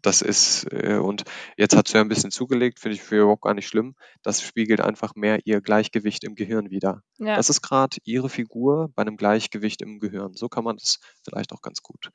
Das 0.00 0.20
ist, 0.20 0.64
äh, 0.72 0.96
und 0.96 1.22
jetzt 1.56 1.76
hat 1.76 1.86
sie 1.86 1.94
ja 1.94 2.00
ein 2.00 2.08
bisschen 2.08 2.32
zugelegt, 2.32 2.80
finde 2.80 2.96
ich 2.96 3.02
für 3.02 3.22
überhaupt 3.22 3.42
gar 3.42 3.54
nicht 3.54 3.68
schlimm. 3.68 3.94
Das 4.22 4.42
spiegelt 4.42 4.80
einfach 4.80 5.14
mehr 5.14 5.40
ihr 5.44 5.60
Gleichgewicht 5.60 6.24
im 6.24 6.34
Gehirn 6.34 6.70
wieder. 6.70 7.02
Ja. 7.18 7.36
Das 7.36 7.50
ist 7.50 7.62
gerade 7.62 7.98
ihre 8.02 8.28
Figur 8.28 8.90
bei 8.96 9.02
einem 9.02 9.16
Gleichgewicht 9.16 9.80
im 9.80 10.00
Gehirn. 10.00 10.34
So 10.34 10.48
kann 10.48 10.64
man 10.64 10.76
das 10.76 10.98
vielleicht 11.22 11.52
auch 11.52 11.62
ganz 11.62 11.82
gut 11.82 12.10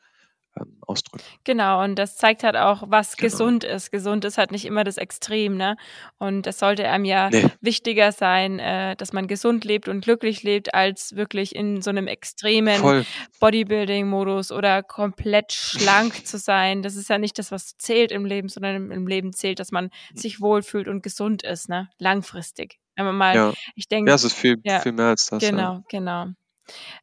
ähm, 0.60 0.78
ausdrücken. 0.82 1.24
Genau, 1.44 1.84
und 1.84 1.96
das 1.96 2.18
zeigt 2.18 2.44
halt 2.44 2.56
auch, 2.56 2.84
was 2.88 3.18
genau. 3.18 3.30
gesund 3.30 3.64
ist. 3.64 3.92
Gesund 3.92 4.26
ist 4.26 4.38
halt 4.38 4.52
nicht 4.52 4.66
immer 4.66 4.84
das 4.84 4.98
Extrem, 4.98 5.58
ne? 5.58 5.78
Und 6.18 6.48
es 6.48 6.60
sollte 6.60 6.88
einem 6.88 7.06
ja 7.06 7.30
nee. 7.30 7.46
wichtiger 7.62 8.12
sein, 8.12 8.60
äh, 8.60 8.96
dass 8.96 9.14
man 9.14 9.28
gesund 9.28 9.66
lebt 9.66 9.88
und 9.88 10.02
glücklich 10.02 10.44
lebt, 10.44 10.74
als 10.74 11.16
wirklich 11.16 11.56
in 11.56 11.82
so 11.82 11.90
einem 11.90 12.08
extremen 12.08 13.06
Bodybuilding-Modus 13.40 14.52
oder 14.52 14.84
komplett 14.84 15.54
schlank 15.54 16.26
zu 16.26 16.38
sein. 16.38 16.82
Das 16.82 16.96
ist 16.96 17.10
ja 17.10 17.18
nicht 17.18 17.38
das, 17.40 17.52
was 17.52 17.78
zählt 17.78 18.12
im 18.12 18.26
Leben, 18.26 18.50
sondern 18.50 18.76
im, 18.76 18.92
im 18.92 19.08
Leben 19.08 19.34
zählt, 19.34 19.60
dass 19.60 19.72
man 19.72 19.86
hm. 19.86 20.18
sich 20.18 20.42
wohlfühlt 20.42 20.88
und 20.88 21.04
gesund 21.04 21.44
ist, 21.44 21.70
ne? 21.70 21.90
Langfristig. 22.00 22.80
Wenn 22.96 23.06
man 23.06 23.16
mal, 23.16 23.36
ja. 23.36 23.54
ich 23.76 23.88
denke. 23.88 24.10
Ja, 24.10 24.16
es 24.16 24.24
ist 24.24 24.34
viel, 24.34 24.58
ja, 24.64 24.80
viel 24.80 24.92
mehr 24.92 25.08
als 25.08 25.28
das. 25.28 25.40
Genau, 25.40 25.74
ja. 25.74 25.84
genau. 25.88 26.26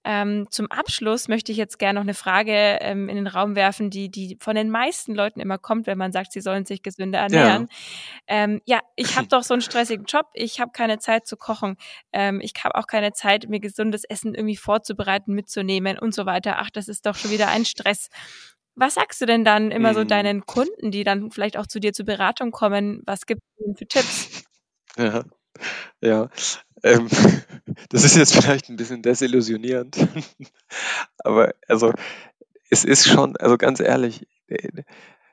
Ähm, 0.05 0.47
zum 0.51 0.71
Abschluss 0.71 1.29
möchte 1.29 1.53
ich 1.53 1.59
jetzt 1.59 1.79
gerne 1.79 1.99
noch 1.99 2.05
eine 2.05 2.15
Frage 2.15 2.79
ähm, 2.81 3.09
in 3.09 3.17
den 3.17 3.27
Raum 3.27 3.57
werfen, 3.57 3.91
die, 3.91 4.11
die 4.11 4.37
von 4.41 4.55
den 4.57 4.71
meisten 4.71 5.15
Leuten 5.15 5.41
immer 5.41 5.59
kommt, 5.59 5.87
wenn 5.87 5.99
man 5.99 6.13
sagt, 6.13 6.33
sie 6.33 6.41
sollen 6.41 6.65
sich 6.65 6.83
gesünder 6.83 7.21
ernähren. 7.21 7.69
Ja, 8.29 8.45
ähm, 8.45 8.61
ja 8.65 8.81
ich 8.97 9.17
habe 9.17 9.29
doch 9.29 9.43
so 9.43 9.55
einen 9.55 9.63
stressigen 9.63 10.07
Job, 10.07 10.27
ich 10.35 10.61
habe 10.61 10.73
keine 10.73 10.99
Zeit 10.99 11.27
zu 11.27 11.37
kochen, 11.37 11.77
ähm, 12.13 12.41
ich 12.41 12.53
habe 12.63 12.75
auch 12.75 12.87
keine 12.87 13.13
Zeit, 13.13 13.49
mir 13.49 13.61
gesundes 13.61 14.05
Essen 14.05 14.35
irgendwie 14.35 14.57
vorzubereiten, 14.57 15.35
mitzunehmen 15.35 15.99
und 15.99 16.15
so 16.15 16.27
weiter. 16.27 16.57
Ach, 16.59 16.71
das 16.71 16.89
ist 16.89 17.07
doch 17.07 17.15
schon 17.17 17.31
wieder 17.31 17.49
ein 17.49 17.65
Stress. 17.65 18.09
Was 18.77 18.95
sagst 18.95 19.21
du 19.21 19.27
denn 19.27 19.45
dann 19.45 19.71
immer 19.71 19.95
so 19.95 20.01
mhm. 20.01 20.09
deinen 20.09 20.47
Kunden, 20.47 20.91
die 20.91 21.05
dann 21.05 21.31
vielleicht 21.31 21.57
auch 21.57 21.67
zu 21.67 21.79
dir 21.79 21.93
zur 21.93 22.07
Beratung 22.07 22.51
kommen? 22.51 23.03
Was 23.07 23.27
gibt 23.27 23.41
es 23.43 23.65
denn 23.65 23.77
für 23.77 23.87
Tipps? 23.87 24.45
Ja, 24.97 25.25
ja. 26.01 26.29
Ähm, 26.85 27.09
das 27.89 28.05
ist 28.05 28.17
jetzt 28.17 28.35
vielleicht 28.35 28.69
ein 28.69 28.77
bisschen 28.77 29.03
desillusionierend, 29.03 29.97
aber 31.19 31.55
also 31.67 31.93
es 32.71 32.85
ist 32.85 33.09
schon, 33.09 33.37
also 33.37 33.57
ganz 33.57 33.81
ehrlich, 33.81 34.29
äh, 34.47 34.83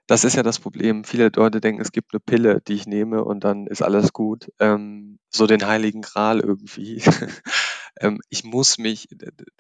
das 0.08 0.24
ist 0.24 0.36
ja 0.36 0.44
das 0.44 0.60
Problem. 0.60 1.04
Viele 1.04 1.32
Leute 1.36 1.62
denken, 1.62 1.82
es 1.82 1.92
gibt 1.92 2.14
eine 2.14 2.20
Pille, 2.20 2.62
die 2.68 2.74
ich 2.74 2.86
nehme 2.86 3.24
und 3.24 3.44
dann 3.44 3.68
ist 3.68 3.82
alles 3.82 4.12
gut. 4.12 4.52
Ähm, 4.60 5.20
so 5.30 5.48
den 5.48 5.66
heiligen 5.66 6.02
Gral 6.02 6.42
irgendwie. 6.42 7.02
ähm, 8.00 8.20
ich 8.30 8.44
muss 8.44 8.78
mich, 8.78 9.08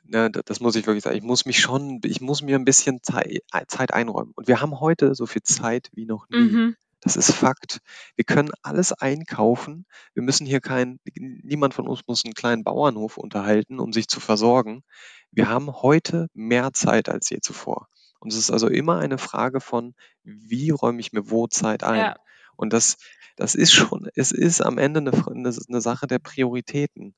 ne, 0.03 0.29
das 0.29 0.59
muss 0.59 0.75
ich 0.75 0.87
wirklich 0.87 1.03
sagen, 1.03 1.15
ich 1.15 1.23
muss 1.23 1.45
mich 1.45 1.59
schon, 1.59 2.01
ich 2.03 2.19
muss 2.19 2.41
mir 2.41 2.57
ein 2.57 2.65
bisschen 2.65 3.01
Zeit, 3.01 3.93
einräumen. 3.93 4.33
Und 4.35 4.47
wir 4.47 4.59
haben 4.59 4.79
heute 4.81 5.15
so 5.15 5.25
viel 5.25 5.43
Zeit 5.43 5.89
wie 5.93 6.05
noch 6.05 6.27
nie. 6.29 6.37
Mhm. 6.37 6.75
Das 7.01 7.15
ist 7.15 7.33
Fakt. 7.33 7.79
Wir 8.15 8.23
können 8.23 8.51
alles 8.61 8.93
einkaufen. 8.93 9.85
Wir 10.13 10.21
müssen 10.21 10.45
hier 10.45 10.61
kein, 10.61 10.99
niemand 11.15 11.73
von 11.73 11.87
uns 11.87 12.01
muss 12.07 12.23
einen 12.23 12.35
kleinen 12.35 12.63
Bauernhof 12.63 13.17
unterhalten, 13.17 13.79
um 13.79 13.91
sich 13.91 14.07
zu 14.07 14.19
versorgen. 14.19 14.83
Wir 15.31 15.49
haben 15.49 15.81
heute 15.81 16.27
mehr 16.33 16.73
Zeit 16.73 17.09
als 17.09 17.29
je 17.29 17.39
zuvor. 17.41 17.87
Und 18.19 18.31
es 18.31 18.37
ist 18.37 18.51
also 18.51 18.67
immer 18.67 18.99
eine 18.99 19.17
Frage 19.17 19.61
von, 19.61 19.95
wie 20.23 20.69
räume 20.69 20.99
ich 20.99 21.11
mir 21.11 21.31
wo 21.31 21.47
Zeit 21.47 21.83
ein? 21.83 21.99
Ja. 21.99 22.15
Und 22.55 22.71
das, 22.71 22.97
das 23.35 23.55
ist 23.55 23.73
schon, 23.73 24.07
es 24.13 24.31
ist 24.31 24.61
am 24.61 24.77
Ende 24.77 24.99
eine, 24.99 25.11
eine, 25.11 25.81
Sache 25.81 26.05
der 26.05 26.19
Prioritäten. 26.19 27.15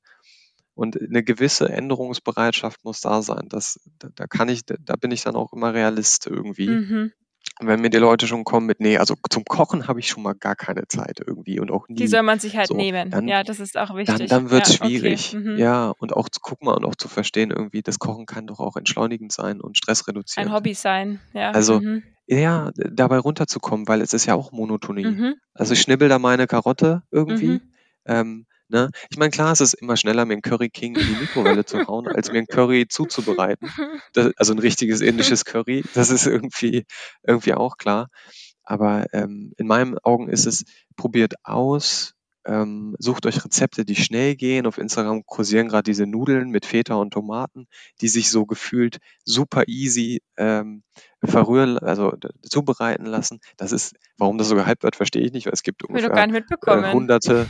Und 0.72 1.00
eine 1.00 1.22
gewisse 1.22 1.68
Änderungsbereitschaft 1.68 2.82
muss 2.84 3.02
da 3.02 3.20
sein. 3.20 3.48
Das, 3.48 3.78
da, 3.98 4.08
da 4.14 4.26
kann 4.26 4.48
ich, 4.48 4.62
da 4.64 4.96
bin 4.96 5.10
ich 5.10 5.22
dann 5.22 5.36
auch 5.36 5.52
immer 5.52 5.74
Realist 5.74 6.26
irgendwie. 6.26 6.68
Mhm 6.68 7.12
wenn 7.60 7.80
mir 7.80 7.90
die 7.90 7.98
Leute 7.98 8.26
schon 8.26 8.44
kommen 8.44 8.66
mit, 8.66 8.80
nee, 8.80 8.98
also 8.98 9.14
zum 9.30 9.44
Kochen 9.44 9.86
habe 9.86 10.00
ich 10.00 10.08
schon 10.08 10.22
mal 10.22 10.34
gar 10.34 10.56
keine 10.56 10.88
Zeit 10.88 11.20
irgendwie 11.24 11.60
und 11.60 11.70
auch 11.70 11.88
nie. 11.88 11.96
Die 11.96 12.06
soll 12.06 12.22
man 12.22 12.40
sich 12.40 12.56
halt 12.56 12.68
so, 12.68 12.74
nehmen. 12.74 13.10
Dann, 13.10 13.28
ja, 13.28 13.44
das 13.44 13.60
ist 13.60 13.76
auch 13.76 13.94
wichtig. 13.94 14.18
Dann, 14.18 14.26
dann 14.26 14.50
wird 14.50 14.66
es 14.66 14.78
ja, 14.78 14.86
schwierig. 14.86 15.34
Okay. 15.34 15.44
Mhm. 15.44 15.58
Ja, 15.58 15.90
und 15.98 16.14
auch 16.14 16.28
zu 16.28 16.40
gucken 16.40 16.68
und 16.68 16.84
auch 16.84 16.96
zu 16.96 17.08
verstehen 17.08 17.50
irgendwie, 17.50 17.82
das 17.82 17.98
Kochen 17.98 18.26
kann 18.26 18.46
doch 18.46 18.58
auch 18.58 18.76
entschlaunigend 18.76 19.32
sein 19.32 19.60
und 19.60 19.78
Stress 19.78 20.08
reduzieren. 20.08 20.48
Ein 20.48 20.54
Hobby 20.54 20.74
sein, 20.74 21.20
ja. 21.32 21.52
Also, 21.52 21.80
mhm. 21.80 22.02
ja, 22.26 22.70
dabei 22.74 23.18
runterzukommen, 23.18 23.86
weil 23.86 24.00
es 24.00 24.12
ist 24.12 24.26
ja 24.26 24.34
auch 24.34 24.50
Monotonie. 24.50 25.04
Mhm. 25.04 25.34
Also 25.54 25.74
ich 25.74 25.80
schnibbel 25.80 26.08
da 26.08 26.18
meine 26.18 26.46
Karotte 26.46 27.02
irgendwie. 27.12 27.46
Mhm. 27.46 27.60
Ähm, 28.06 28.46
Ne? 28.74 28.90
Ich 29.08 29.18
meine, 29.18 29.30
klar, 29.30 29.52
es 29.52 29.60
ist 29.60 29.74
immer 29.74 29.96
schneller, 29.96 30.24
mir 30.24 30.32
einen 30.32 30.42
Curry 30.42 30.68
King 30.68 30.96
in 30.96 31.06
die 31.06 31.20
Mikrowelle 31.20 31.64
zu 31.64 31.86
hauen, 31.86 32.08
als 32.08 32.32
mir 32.32 32.38
ein 32.38 32.48
Curry 32.48 32.88
zuzubereiten. 32.88 33.68
Das, 34.14 34.32
also 34.36 34.52
ein 34.52 34.58
richtiges 34.58 35.00
indisches 35.00 35.44
Curry, 35.44 35.84
das 35.94 36.10
ist 36.10 36.26
irgendwie, 36.26 36.84
irgendwie 37.22 37.54
auch 37.54 37.76
klar. 37.76 38.08
Aber 38.64 39.06
ähm, 39.12 39.52
in 39.56 39.68
meinen 39.68 39.96
Augen 39.98 40.28
ist 40.28 40.46
es, 40.46 40.64
probiert 40.96 41.34
aus, 41.44 42.14
ähm, 42.44 42.96
sucht 42.98 43.26
euch 43.26 43.44
Rezepte, 43.44 43.84
die 43.84 43.94
schnell 43.94 44.34
gehen. 44.34 44.66
Auf 44.66 44.78
Instagram 44.78 45.24
kursieren 45.24 45.68
gerade 45.68 45.84
diese 45.84 46.06
Nudeln 46.06 46.50
mit 46.50 46.66
Feta 46.66 46.94
und 46.94 47.12
Tomaten, 47.12 47.66
die 48.00 48.08
sich 48.08 48.30
so 48.30 48.44
gefühlt 48.44 48.98
super 49.24 49.64
easy 49.68 50.20
ähm, 50.36 50.82
verrühren, 51.22 51.78
also 51.78 52.12
zubereiten 52.42 53.06
lassen. 53.06 53.40
Das 53.56 53.72
ist, 53.72 53.94
warum 54.18 54.38
das 54.38 54.48
so 54.48 54.56
gehypt 54.56 54.82
wird, 54.82 54.96
verstehe 54.96 55.22
ich 55.22 55.32
nicht, 55.32 55.46
weil 55.46 55.54
es 55.54 55.62
gibt 55.62 55.84
ungefähr 55.84 56.10
äh, 56.90 56.92
hunderte. 56.92 57.46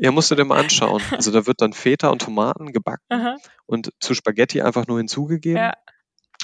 Ja, 0.00 0.12
musst 0.12 0.30
du 0.30 0.34
dir 0.34 0.44
mal 0.44 0.60
anschauen. 0.60 1.02
Also 1.10 1.30
da 1.30 1.46
wird 1.46 1.60
dann 1.60 1.72
Feta 1.72 2.08
und 2.08 2.22
Tomaten 2.22 2.72
gebacken 2.72 3.04
Aha. 3.08 3.36
und 3.66 3.92
zu 4.00 4.14
Spaghetti 4.14 4.62
einfach 4.62 4.86
nur 4.86 4.98
hinzugegeben. 4.98 5.62
Ja. 5.62 5.74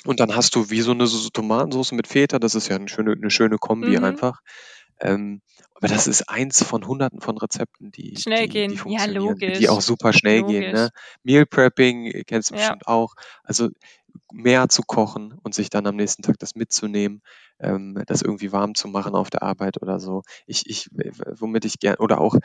Und 0.04 0.20
dann 0.20 0.34
hast 0.34 0.54
du 0.54 0.70
wie 0.70 0.80
so 0.80 0.90
eine 0.90 1.06
Tomatensauce 1.06 1.92
mit 1.92 2.06
Feta, 2.06 2.38
das 2.38 2.54
ist 2.54 2.68
ja 2.68 2.76
eine 2.76 2.88
schöne, 2.88 3.12
eine 3.12 3.30
schöne 3.30 3.56
Kombi 3.58 3.96
mhm. 3.96 4.04
einfach. 4.04 4.40
Ähm, 5.00 5.40
aber 5.74 5.88
das 5.88 6.06
ist 6.06 6.28
eins 6.28 6.62
von 6.62 6.86
hunderten 6.86 7.20
von 7.20 7.36
Rezepten, 7.36 7.90
die 7.90 8.16
schnell 8.16 8.44
die, 8.44 8.48
gehen. 8.48 8.70
Die 8.70 8.92
ja, 8.92 9.06
logisch. 9.06 9.58
Die 9.58 9.68
auch 9.68 9.80
super 9.80 10.12
schnell 10.12 10.40
logisch. 10.40 10.60
gehen. 10.60 10.72
Ne? 10.72 10.90
Meal 11.24 11.46
Prepping 11.46 12.22
kennst 12.26 12.50
du 12.50 12.54
ja. 12.54 12.60
bestimmt 12.60 12.86
auch. 12.86 13.14
Also 13.42 13.70
mehr 14.32 14.68
zu 14.68 14.82
kochen 14.82 15.34
und 15.42 15.54
sich 15.54 15.70
dann 15.70 15.86
am 15.86 15.96
nächsten 15.96 16.22
Tag 16.22 16.38
das 16.38 16.54
mitzunehmen, 16.54 17.22
ähm, 17.58 18.00
das 18.06 18.22
irgendwie 18.22 18.52
warm 18.52 18.74
zu 18.74 18.88
machen 18.88 19.14
auf 19.14 19.30
der 19.30 19.42
Arbeit 19.42 19.82
oder 19.82 19.98
so. 19.98 20.22
Ich, 20.46 20.68
ich, 20.68 20.88
womit 21.38 21.64
ich 21.64 21.80
gerne, 21.80 21.98
oder 21.98 22.20
auch 22.20 22.36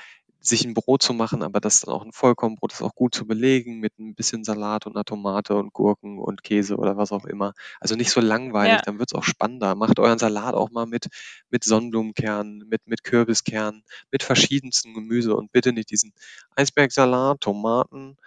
sich 0.41 0.63
ein 0.65 0.73
Brot 0.73 1.03
zu 1.03 1.13
machen, 1.13 1.43
aber 1.43 1.59
das 1.59 1.81
dann 1.81 1.93
auch 1.93 2.03
ein 2.03 2.13
Vollkornbrot 2.13 2.71
ist 2.71 2.81
auch 2.81 2.95
gut 2.95 3.13
zu 3.13 3.27
belegen 3.27 3.79
mit 3.79 3.99
ein 3.99 4.15
bisschen 4.15 4.43
Salat 4.43 4.85
und 4.85 4.95
einer 4.95 5.03
Tomate 5.03 5.55
und 5.55 5.73
Gurken 5.73 6.17
und 6.17 6.43
Käse 6.43 6.77
oder 6.77 6.97
was 6.97 7.11
auch 7.11 7.25
immer. 7.25 7.53
Also 7.79 7.95
nicht 7.95 8.11
so 8.11 8.21
langweilig, 8.21 8.77
ja. 8.77 8.81
dann 8.85 8.99
wird's 8.99 9.13
auch 9.13 9.23
spannender. 9.23 9.75
Macht 9.75 9.99
euren 9.99 10.19
Salat 10.19 10.55
auch 10.55 10.71
mal 10.71 10.85
mit, 10.85 11.07
mit 11.49 11.63
Sonnenblumenkernen, 11.63 12.65
mit, 12.69 12.87
mit 12.87 13.03
Kürbiskernen, 13.03 13.83
mit 14.11 14.23
verschiedensten 14.23 14.93
Gemüse 14.93 15.35
und 15.35 15.51
bitte 15.51 15.73
nicht 15.73 15.91
diesen 15.91 16.13
Eisbergsalat, 16.55 17.41
Tomaten, 17.41 18.17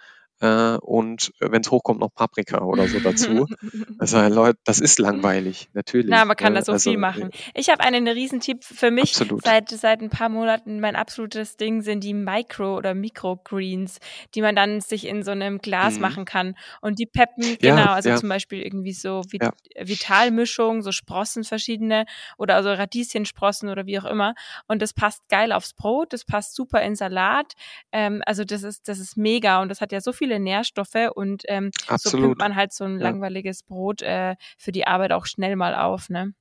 äh, 0.43 0.77
und 0.81 1.31
wenn 1.39 1.61
es 1.61 1.71
hochkommt, 1.71 2.01
noch 2.01 2.13
Paprika 2.13 2.63
oder 2.63 2.89
so 2.89 2.99
dazu. 2.99 3.47
also 3.97 4.19
Leute, 4.27 4.59
das 4.65 4.81
ist 4.81 4.99
langweilig, 4.99 5.69
natürlich. 5.71 6.09
Na, 6.09 6.25
man 6.25 6.35
kann 6.35 6.51
ne? 6.51 6.59
da 6.59 6.65
so 6.65 6.73
also, 6.73 6.89
viel 6.89 6.99
machen. 6.99 7.29
Ich 7.53 7.69
habe 7.69 7.81
einen 7.81 8.05
Riesentipp 8.09 8.65
für 8.65 8.91
mich 8.91 9.11
absolut. 9.11 9.45
seit 9.45 9.69
seit 9.69 10.01
ein 10.01 10.09
paar 10.09 10.27
Monaten. 10.27 10.81
Mein 10.81 10.97
absolutes 10.97 11.55
Ding 11.55 11.81
sind 11.81 12.03
die 12.03 12.13
Micro- 12.13 12.75
oder 12.75 12.93
Microgreens, 12.93 13.99
die 14.35 14.41
man 14.41 14.53
dann 14.53 14.81
sich 14.81 15.07
in 15.07 15.23
so 15.23 15.31
einem 15.31 15.59
Glas 15.59 15.95
mhm. 15.95 16.01
machen 16.01 16.25
kann. 16.25 16.55
Und 16.81 16.99
die 16.99 17.05
peppen, 17.05 17.43
ja, 17.61 17.75
genau, 17.75 17.93
also 17.93 18.09
ja. 18.09 18.17
zum 18.17 18.27
Beispiel 18.27 18.61
irgendwie 18.63 18.91
so 18.91 19.21
Vit 19.29 19.43
ja. 19.43 19.53
Vitalmischung, 19.79 20.81
so 20.81 20.91
Sprossen 20.91 21.45
verschiedene 21.45 22.05
oder 22.37 22.55
also 22.55 22.69
Radieschensprossen 22.69 23.69
oder 23.69 23.85
wie 23.85 23.97
auch 23.97 24.05
immer. 24.05 24.33
Und 24.67 24.81
das 24.81 24.93
passt 24.93 25.21
geil 25.29 25.53
aufs 25.53 25.73
Brot, 25.73 26.11
das 26.11 26.25
passt 26.25 26.53
super 26.53 26.81
in 26.81 26.97
Salat. 26.97 27.53
Ähm, 27.93 28.21
also 28.25 28.43
das 28.43 28.63
ist, 28.63 28.89
das 28.89 28.99
ist 28.99 29.15
mega 29.15 29.61
und 29.61 29.69
das 29.69 29.79
hat 29.79 29.93
ja 29.93 30.01
so 30.01 30.11
viele 30.11 30.32
viele 30.33 30.39
Nährstoffe 30.39 31.11
und 31.13 31.43
ähm, 31.47 31.71
so 31.95 32.17
pimmt 32.17 32.39
man 32.39 32.55
halt 32.55 32.73
so 32.73 32.83
ein 32.85 32.99
ja. 32.99 33.03
langweiliges 33.03 33.63
Brot 33.63 34.01
äh, 34.01 34.35
für 34.57 34.71
die 34.71 34.87
Arbeit 34.87 35.11
auch 35.11 35.25
schnell 35.25 35.55
mal 35.55 35.75
auf, 35.75 36.09
ne? 36.09 36.33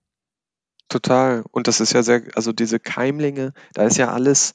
Total. 0.88 1.44
Und 1.50 1.68
das 1.68 1.80
ist 1.80 1.92
ja 1.92 2.02
sehr, 2.02 2.22
also 2.34 2.52
diese 2.52 2.78
Keimlinge, 2.78 3.52
da 3.72 3.84
ist 3.84 3.96
ja 3.96 4.12
alles, 4.12 4.52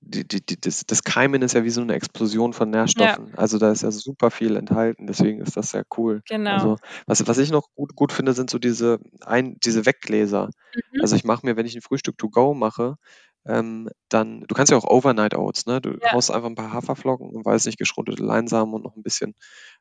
die, 0.00 0.26
die, 0.26 0.44
die, 0.44 0.60
das, 0.60 0.86
das 0.86 1.02
Keimen 1.02 1.42
ist 1.42 1.54
ja 1.54 1.64
wie 1.64 1.70
so 1.70 1.80
eine 1.80 1.94
Explosion 1.94 2.52
von 2.52 2.70
Nährstoffen. 2.70 3.28
Ja. 3.28 3.34
Also 3.34 3.58
da 3.58 3.72
ist 3.72 3.82
ja 3.82 3.90
super 3.90 4.30
viel 4.30 4.56
enthalten, 4.56 5.06
deswegen 5.06 5.40
ist 5.40 5.56
das 5.56 5.70
sehr 5.70 5.84
cool. 5.96 6.22
Genau. 6.28 6.52
Also 6.52 6.76
was, 7.06 7.26
was 7.26 7.38
ich 7.38 7.50
noch 7.50 7.68
gut, 7.74 7.94
gut 7.96 8.12
finde, 8.12 8.34
sind 8.34 8.50
so 8.50 8.58
diese, 8.58 9.00
ein, 9.24 9.56
diese 9.64 9.84
Weggläser. 9.84 10.50
Mhm. 10.74 11.00
Also 11.00 11.16
ich 11.16 11.24
mache 11.24 11.44
mir, 11.44 11.56
wenn 11.56 11.66
ich 11.66 11.74
ein 11.74 11.82
Frühstück 11.82 12.18
to 12.18 12.30
go 12.30 12.54
mache, 12.54 12.96
ähm, 13.46 13.90
dann, 14.08 14.42
du 14.42 14.54
kannst 14.54 14.70
ja 14.70 14.78
auch 14.78 14.84
Overnight 14.84 15.34
Oats, 15.34 15.66
ne? 15.66 15.80
Du 15.80 15.98
ja. 16.00 16.12
haust 16.12 16.30
einfach 16.30 16.48
ein 16.48 16.54
paar 16.54 16.72
Haferflocken 16.72 17.28
und 17.28 17.44
weiß 17.44 17.66
nicht, 17.66 17.78
geschruntete 17.78 18.22
Leinsamen 18.22 18.74
und 18.74 18.84
noch 18.84 18.96
ein 18.96 19.02
bisschen 19.02 19.34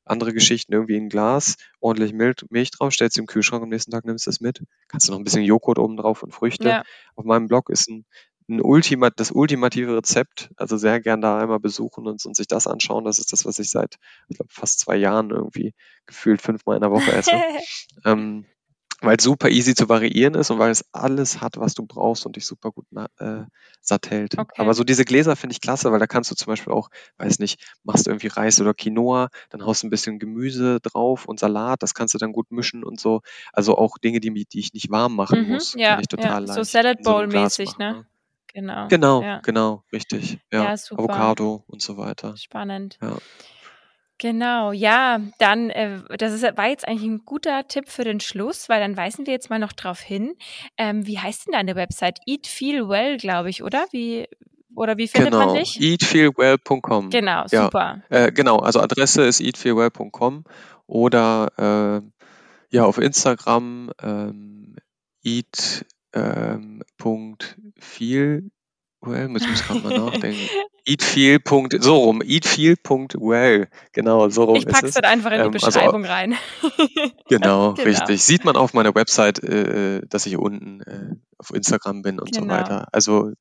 andere 0.04 0.34
Geschichten 0.34 0.74
irgendwie 0.74 0.98
in 0.98 1.06
ein 1.06 1.10
Glas, 1.10 1.56
ordentlich 1.80 2.14
Milch, 2.14 2.46
Milch 2.50 2.72
drauf, 2.72 2.94
stellst 2.94 3.18
du 3.18 3.22
im 3.22 3.28
Kühlschrank, 3.28 3.64
am 3.64 3.70
nächsten 3.70 3.92
Tag 3.92 4.06
nimmst 4.06 4.26
du 4.26 4.32
es 4.32 4.42
mit. 4.42 4.64
Kannst 4.90 5.08
du 5.08 5.14
noch 5.14 5.20
ein 5.20 5.24
bisschen 5.24 5.44
Joghurt 5.44 5.80
oben 5.80 5.96
drauf 5.96 6.24
und 6.24 6.34
Früchte. 6.34 6.68
Ja. 6.68 6.84
Auf 7.16 7.24
meinem 7.24 7.48
Blog 7.48 7.70
ist 7.70 7.90
ein, 7.90 8.06
ein 8.50 8.60
Ultima, 8.62 9.10
das 9.10 9.32
ultimative 9.32 9.96
Rezept, 9.96 10.50
also 10.58 10.76
sehr 10.76 11.00
gern 11.00 11.22
da 11.22 11.38
einmal 11.38 11.60
besuchen 11.60 12.06
und, 12.06 12.26
und 12.26 12.36
sich 12.36 12.48
das 12.48 12.68
anschauen. 12.68 13.06
Das 13.06 13.18
ist 13.18 13.32
das, 13.32 13.46
was 13.46 13.60
ich 13.60 13.70
seit, 13.70 13.96
ich 14.28 14.36
glaube, 14.36 14.52
fast 14.52 14.80
zwei 14.82 14.98
Jahren 14.98 15.30
irgendwie 15.30 15.74
gefühlt 16.06 16.42
fünfmal 16.42 16.76
in 16.76 16.82
der 16.82 16.92
Woche 16.92 17.14
esse. 17.14 17.32
ähm, 18.06 18.46
weil 19.04 19.18
es 19.18 19.24
super 19.24 19.50
easy 19.50 19.76
zu 19.76 19.90
variieren 19.90 20.34
ist 20.34 20.50
und 20.50 20.60
weil 20.60 20.72
es 20.72 20.86
alles 20.94 21.42
hat, 21.42 21.58
was 21.58 21.74
du 21.74 21.86
brauchst 21.86 22.26
und 22.26 22.36
dich 22.36 22.46
super 22.46 22.72
gut 22.72 22.86
äh, 23.20 23.42
satt 23.82 24.10
hält. 24.10 24.38
Okay. 24.38 24.62
Aber 24.62 24.74
so 24.74 24.84
diese 24.84 25.06
Gläser 25.06 25.36
finde 25.36 25.54
ich 25.54 25.62
klasse, 25.62 25.92
weil 25.92 26.00
da 26.00 26.08
kannst 26.08 26.32
du 26.32 26.36
zum 26.36 26.48
Beispiel 26.48 26.74
auch, 26.74 26.90
weiß 27.18 27.40
nicht, 27.40 27.62
machst 27.84 28.06
du 28.06 28.12
irgendwie 28.12 28.28
Reis 28.28 28.60
oder 28.62 28.74
Quinoa, 28.74 29.30
dann 29.50 29.66
haust 29.66 29.84
du 29.84 29.88
ein 29.88 29.90
bisschen 29.90 30.20
Gemüse 30.20 30.80
drauf 30.80 31.26
und 31.26 31.40
Salat, 31.40 31.84
das 31.84 31.94
kannst 31.94 32.14
du 32.14 32.18
dann 32.18 32.32
gut 32.32 32.52
mischen 32.52 32.84
und 32.84 33.00
so. 33.00 33.22
Also 33.52 33.78
auch 33.78 33.98
Dinge, 33.98 34.20
die, 34.20 34.32
die 34.46 34.60
ich 34.60 34.74
nicht 34.74 34.90
warm 34.90 35.16
machen 35.16 35.44
mhm, 35.44 35.54
muss, 35.54 35.74
ja, 35.74 35.90
finde 35.90 36.02
ich 36.04 36.08
total 36.08 36.48
ja. 36.48 36.54
So 36.54 36.64
Salad 36.64 37.04
Bowl 37.04 37.28
mäßig, 37.28 37.78
ne? 37.78 37.92
ne? 37.92 38.06
Genau. 38.54 38.88
Genau, 38.88 39.22
ja. 39.24 39.40
genau, 39.40 39.84
richtig. 39.92 40.40
Ja, 40.52 40.64
ja 40.66 40.78
super. 40.78 41.04
Avocado 41.04 41.64
und 41.68 41.82
so 41.82 41.98
weiter. 41.98 42.38
Spannend. 42.38 43.00
Ja. 43.02 43.18
Genau, 44.24 44.72
ja, 44.72 45.20
dann, 45.38 45.70
äh, 45.70 46.00
das 46.18 46.32
ist, 46.32 46.44
war 46.44 46.70
jetzt 46.70 46.88
eigentlich 46.88 47.10
ein 47.10 47.26
guter 47.26 47.68
Tipp 47.68 47.90
für 47.90 48.06
den 48.06 48.22
Schluss, 48.22 48.70
weil 48.70 48.80
dann 48.80 48.96
weisen 48.96 49.26
wir 49.26 49.34
jetzt 49.34 49.50
mal 49.50 49.60
noch 49.60 49.74
drauf 49.74 50.00
hin. 50.00 50.36
Ähm, 50.78 51.06
wie 51.06 51.20
heißt 51.20 51.48
denn 51.48 51.52
deine 51.52 51.76
Website? 51.76 52.20
Eat 52.26 52.48
Feel 52.48 52.88
Well, 52.88 53.18
glaube 53.18 53.50
ich, 53.50 53.64
oder? 53.64 53.86
Wie, 53.92 54.30
oder 54.76 54.96
wie 54.96 55.10
findet 55.10 55.34
genau. 55.34 55.48
man 55.48 55.56
dich? 55.56 55.78
eatfeelwell.com. 55.78 57.10
Genau, 57.10 57.44
super. 57.48 58.02
Ja, 58.10 58.28
äh, 58.28 58.32
genau, 58.32 58.60
also 58.60 58.80
Adresse 58.80 59.24
ist 59.24 59.42
eatfeelwell.com 59.42 60.46
oder 60.88 62.02
äh, 62.02 62.02
ja 62.74 62.86
auf 62.86 63.00
Instagram 63.00 63.92
ähm, 64.02 64.78
eat 65.22 65.86
ähm, 66.14 66.82
Well, 69.06 69.28
muss 69.28 69.44
ich 69.44 69.62
gerade 69.64 69.82
mal 69.82 69.98
nachdenken. 69.98 70.40
Eatfeel. 70.86 71.40
So 71.80 71.96
rum, 71.98 72.22
eatfeel.well. 72.22 73.68
Genau, 73.92 74.30
so 74.30 74.44
rum 74.44 74.56
ich 74.56 74.66
pack's 74.66 74.84
ist 74.84 74.98
es. 74.98 75.04
einfach 75.04 75.32
in 75.32 75.40
die 75.40 75.46
ähm, 75.46 75.54
also 75.54 75.68
Beschreibung 75.68 76.04
also, 76.04 76.14
rein. 76.14 76.36
genau, 77.30 77.74
genau, 77.74 77.88
richtig. 77.88 78.24
Sieht 78.24 78.44
man 78.44 78.56
auf 78.56 78.74
meiner 78.74 78.94
Website, 78.94 79.44
äh, 79.44 80.02
dass 80.08 80.26
ich 80.26 80.38
unten 80.38 80.82
äh, 80.82 81.16
auf 81.38 81.54
Instagram 81.54 82.02
bin 82.02 82.20
und 82.20 82.32
genau. 82.32 82.44
so 82.44 82.50
weiter. 82.50 82.88
Also 82.92 83.32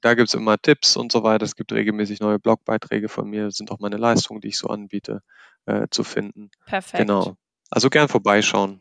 da 0.00 0.14
gibt's 0.14 0.34
immer 0.34 0.58
Tipps 0.58 0.96
und 0.96 1.12
so 1.12 1.22
weiter. 1.22 1.44
Es 1.44 1.56
gibt 1.56 1.72
regelmäßig 1.72 2.20
neue 2.20 2.38
Blogbeiträge 2.38 3.08
von 3.08 3.28
mir. 3.28 3.44
Das 3.44 3.56
sind 3.56 3.70
auch 3.70 3.78
meine 3.78 3.96
Leistungen, 3.96 4.40
die 4.40 4.48
ich 4.48 4.58
so 4.58 4.68
anbiete, 4.68 5.22
äh, 5.66 5.86
zu 5.90 6.04
finden. 6.04 6.50
Perfekt. 6.66 6.98
Genau. 6.98 7.36
Also 7.70 7.88
gern 7.88 8.08
vorbeischauen. 8.08 8.80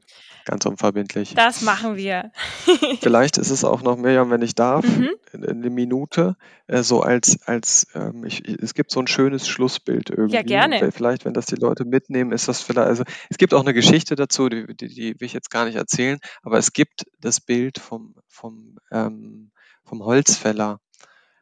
Ganz 0.49 0.65
unverbindlich. 0.65 1.35
Das 1.35 1.61
machen 1.61 1.95
wir. 1.95 2.31
Vielleicht 3.01 3.37
ist 3.37 3.51
es 3.51 3.63
auch 3.63 3.83
noch, 3.83 3.97
Miriam, 3.97 4.31
wenn 4.31 4.41
ich 4.41 4.55
darf, 4.55 4.83
mhm. 4.83 5.11
eine 5.31 5.69
Minute, 5.69 6.37
äh, 6.65 6.81
so 6.81 7.01
als, 7.01 7.37
als 7.45 7.85
ähm, 7.93 8.23
ich, 8.23 8.47
es 8.47 8.73
gibt 8.73 8.89
so 8.89 8.99
ein 8.99 9.05
schönes 9.05 9.47
Schlussbild 9.47 10.09
irgendwie. 10.09 10.33
Ja, 10.33 10.41
gerne. 10.41 10.91
Vielleicht, 10.91 11.25
wenn 11.25 11.35
das 11.35 11.45
die 11.45 11.55
Leute 11.55 11.85
mitnehmen, 11.85 12.31
ist 12.31 12.47
das 12.47 12.63
vielleicht, 12.63 12.87
also 12.87 13.03
es 13.29 13.37
gibt 13.37 13.53
auch 13.53 13.61
eine 13.61 13.75
Geschichte 13.75 14.15
dazu, 14.15 14.49
die, 14.49 14.65
die, 14.75 14.87
die 14.87 15.19
will 15.19 15.27
ich 15.27 15.33
jetzt 15.33 15.51
gar 15.51 15.65
nicht 15.65 15.75
erzählen, 15.75 16.17
aber 16.41 16.57
es 16.57 16.73
gibt 16.73 17.05
das 17.19 17.39
Bild 17.39 17.77
vom, 17.77 18.15
vom, 18.27 18.79
ähm, 18.91 19.51
vom 19.83 20.03
Holzfäller 20.03 20.79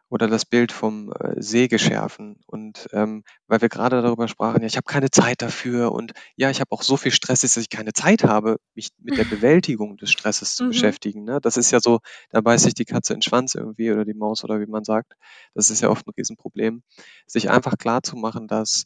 oder 0.09 0.27
das 0.27 0.45
Bild 0.45 0.71
vom 0.71 1.11
äh, 1.11 1.41
Sägeschärfen. 1.41 2.37
Und 2.45 2.87
ähm, 2.93 3.23
weil 3.47 3.61
wir 3.61 3.69
gerade 3.69 4.01
darüber 4.01 4.27
sprachen, 4.27 4.61
ja, 4.61 4.67
ich 4.67 4.77
habe 4.77 4.85
keine 4.85 5.11
Zeit 5.11 5.41
dafür 5.41 5.91
und 5.91 6.13
ja, 6.35 6.49
ich 6.49 6.59
habe 6.59 6.71
auch 6.71 6.83
so 6.83 6.97
viel 6.97 7.11
Stress, 7.11 7.41
dass 7.41 7.57
ich 7.57 7.69
keine 7.69 7.93
Zeit 7.93 8.23
habe, 8.23 8.57
mich 8.73 8.89
mit 8.99 9.17
der 9.17 9.25
Bewältigung 9.25 9.97
des 9.97 10.11
Stresses 10.11 10.55
zu 10.55 10.65
mhm. 10.65 10.69
beschäftigen. 10.69 11.23
Ne? 11.23 11.39
Das 11.41 11.57
ist 11.57 11.71
ja 11.71 11.79
so, 11.79 11.99
da 12.29 12.41
beißt 12.41 12.63
sich 12.63 12.73
die 12.73 12.85
Katze 12.85 13.13
in 13.13 13.17
den 13.17 13.23
Schwanz 13.23 13.55
irgendwie 13.55 13.91
oder 13.91 14.05
die 14.05 14.13
Maus 14.13 14.43
oder 14.43 14.59
wie 14.59 14.65
man 14.65 14.83
sagt. 14.83 15.13
Das 15.53 15.69
ist 15.69 15.81
ja 15.81 15.89
oft 15.89 16.07
ein 16.07 16.13
Riesenproblem. 16.17 16.83
Sich 17.25 17.49
einfach 17.49 17.77
klar 17.77 18.03
zu 18.03 18.15
machen, 18.15 18.47
dass, 18.47 18.85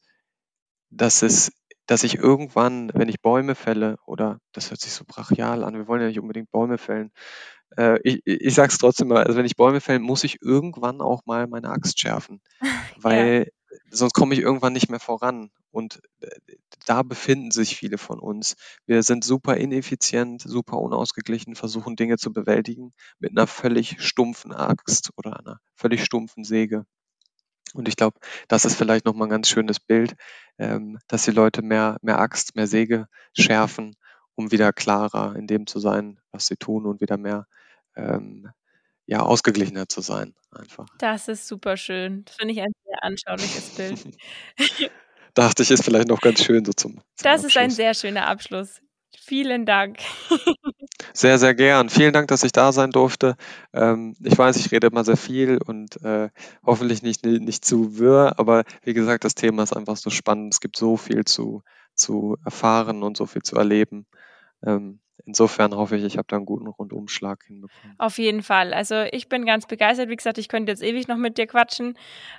dass 0.89 1.21
es 1.21 1.51
dass 1.87 2.03
ich 2.03 2.15
irgendwann, 2.15 2.89
wenn 2.93 3.09
ich 3.09 3.21
Bäume 3.21 3.53
fälle, 3.53 3.97
oder 4.05 4.39
das 4.53 4.69
hört 4.69 4.79
sich 4.79 4.93
so 4.93 5.03
brachial 5.05 5.65
an, 5.65 5.73
wir 5.73 5.87
wollen 5.87 5.99
ja 5.99 6.07
nicht 6.07 6.19
unbedingt 6.19 6.49
Bäume 6.49 6.77
fällen, 6.77 7.11
äh, 7.77 7.99
ich, 8.03 8.21
ich 8.25 8.53
sage 8.53 8.71
es 8.71 8.77
trotzdem 8.77 9.07
mal, 9.07 9.23
also 9.23 9.37
wenn 9.37 9.45
ich 9.45 9.55
Bäume 9.55 9.81
fälle, 9.81 9.99
muss 9.99 10.23
ich 10.23 10.41
irgendwann 10.41 11.01
auch 11.01 11.25
mal 11.25 11.47
meine 11.47 11.69
Axt 11.69 11.99
schärfen, 11.99 12.41
weil 12.97 13.51
ja. 13.69 13.77
sonst 13.89 14.13
komme 14.13 14.33
ich 14.33 14.41
irgendwann 14.41 14.73
nicht 14.73 14.89
mehr 14.89 14.99
voran. 14.99 15.51
Und 15.71 16.01
äh, 16.19 16.27
da 16.85 17.01
befinden 17.03 17.51
sich 17.51 17.77
viele 17.77 17.97
von 17.97 18.19
uns. 18.19 18.55
Wir 18.85 19.03
sind 19.03 19.23
super 19.23 19.55
ineffizient, 19.55 20.41
super 20.41 20.77
unausgeglichen, 20.79 21.55
versuchen 21.55 21.95
Dinge 21.95 22.17
zu 22.17 22.33
bewältigen 22.33 22.93
mit 23.19 23.31
einer 23.31 23.47
völlig 23.47 24.01
stumpfen 24.01 24.51
Axt 24.51 25.11
oder 25.15 25.39
einer 25.39 25.59
völlig 25.75 26.03
stumpfen 26.03 26.43
Säge. 26.43 26.85
Und 27.73 27.87
ich 27.87 27.95
glaube, 27.95 28.19
das 28.49 28.65
ist 28.65 28.75
vielleicht 28.75 29.05
nochmal 29.05 29.27
ein 29.27 29.31
ganz 29.31 29.47
schönes 29.47 29.79
Bild, 29.79 30.15
ähm, 30.57 30.99
dass 31.07 31.23
die 31.23 31.31
Leute 31.31 31.61
mehr, 31.61 31.97
mehr 32.01 32.19
Axt, 32.19 32.55
mehr 32.55 32.67
Säge 32.67 33.07
schärfen, 33.37 33.95
um 34.35 34.51
wieder 34.51 34.73
klarer 34.73 35.37
in 35.37 35.47
dem 35.47 35.67
zu 35.67 35.79
sein, 35.79 36.19
was 36.31 36.47
sie 36.47 36.57
tun 36.57 36.85
und 36.85 36.99
wieder 36.99 37.17
mehr 37.17 37.47
ähm, 37.95 38.49
ja, 39.05 39.21
ausgeglichener 39.21 39.87
zu 39.89 40.01
sein. 40.01 40.33
Einfach. 40.51 40.85
Das 40.99 41.27
ist 41.27 41.47
super 41.47 41.77
schön. 41.77 42.23
Das 42.25 42.35
finde 42.35 42.53
ich 42.53 42.61
ein 42.61 42.71
sehr 42.85 43.03
anschauliches 43.03 43.69
Bild. 43.75 44.17
Dachte 45.33 45.63
ich, 45.63 45.71
ist 45.71 45.83
vielleicht 45.83 46.09
noch 46.09 46.19
ganz 46.21 46.43
schön 46.43 46.65
so 46.65 46.73
zum. 46.73 46.95
zum 46.95 47.03
das 47.23 47.43
Abschluss. 47.43 47.51
ist 47.51 47.57
ein 47.57 47.69
sehr 47.71 47.93
schöner 47.93 48.27
Abschluss. 48.27 48.81
Vielen 49.17 49.65
Dank. 49.65 49.99
Sehr, 51.13 51.37
sehr 51.39 51.53
gern. 51.55 51.89
Vielen 51.89 52.13
Dank, 52.13 52.29
dass 52.29 52.43
ich 52.43 52.53
da 52.53 52.71
sein 52.71 52.91
durfte. 52.91 53.35
Ähm, 53.73 54.15
ich 54.23 54.37
weiß, 54.37 54.55
ich 54.57 54.71
rede 54.71 54.87
immer 54.87 55.03
sehr 55.03 55.17
viel 55.17 55.57
und 55.57 56.01
äh, 56.03 56.29
hoffentlich 56.65 57.01
nicht, 57.01 57.25
nicht 57.25 57.65
zu 57.65 57.97
wirr, 57.97 58.35
aber 58.37 58.63
wie 58.83 58.93
gesagt, 58.93 59.25
das 59.25 59.35
Thema 59.35 59.63
ist 59.63 59.75
einfach 59.75 59.97
so 59.97 60.09
spannend. 60.09 60.53
Es 60.53 60.61
gibt 60.61 60.77
so 60.77 60.95
viel 60.95 61.25
zu, 61.25 61.63
zu 61.95 62.37
erfahren 62.45 63.03
und 63.03 63.17
so 63.17 63.25
viel 63.25 63.41
zu 63.41 63.57
erleben. 63.57 64.05
Ähm, 64.65 65.00
insofern 65.25 65.75
hoffe 65.75 65.95
ich, 65.97 66.03
ich 66.03 66.17
habe 66.17 66.27
da 66.27 66.35
einen 66.37 66.45
guten 66.45 66.67
Rundumschlag 66.67 67.43
hinbekommen. 67.45 67.95
Auf 67.97 68.17
jeden 68.17 68.43
Fall. 68.43 68.73
Also 68.73 69.03
ich 69.11 69.29
bin 69.29 69.45
ganz 69.45 69.65
begeistert. 69.67 70.09
Wie 70.09 70.15
gesagt, 70.15 70.37
ich 70.37 70.47
könnte 70.49 70.71
jetzt 70.71 70.83
ewig 70.83 71.07
noch 71.07 71.17
mit 71.17 71.37
dir 71.37 71.47
quatschen, 71.47 71.97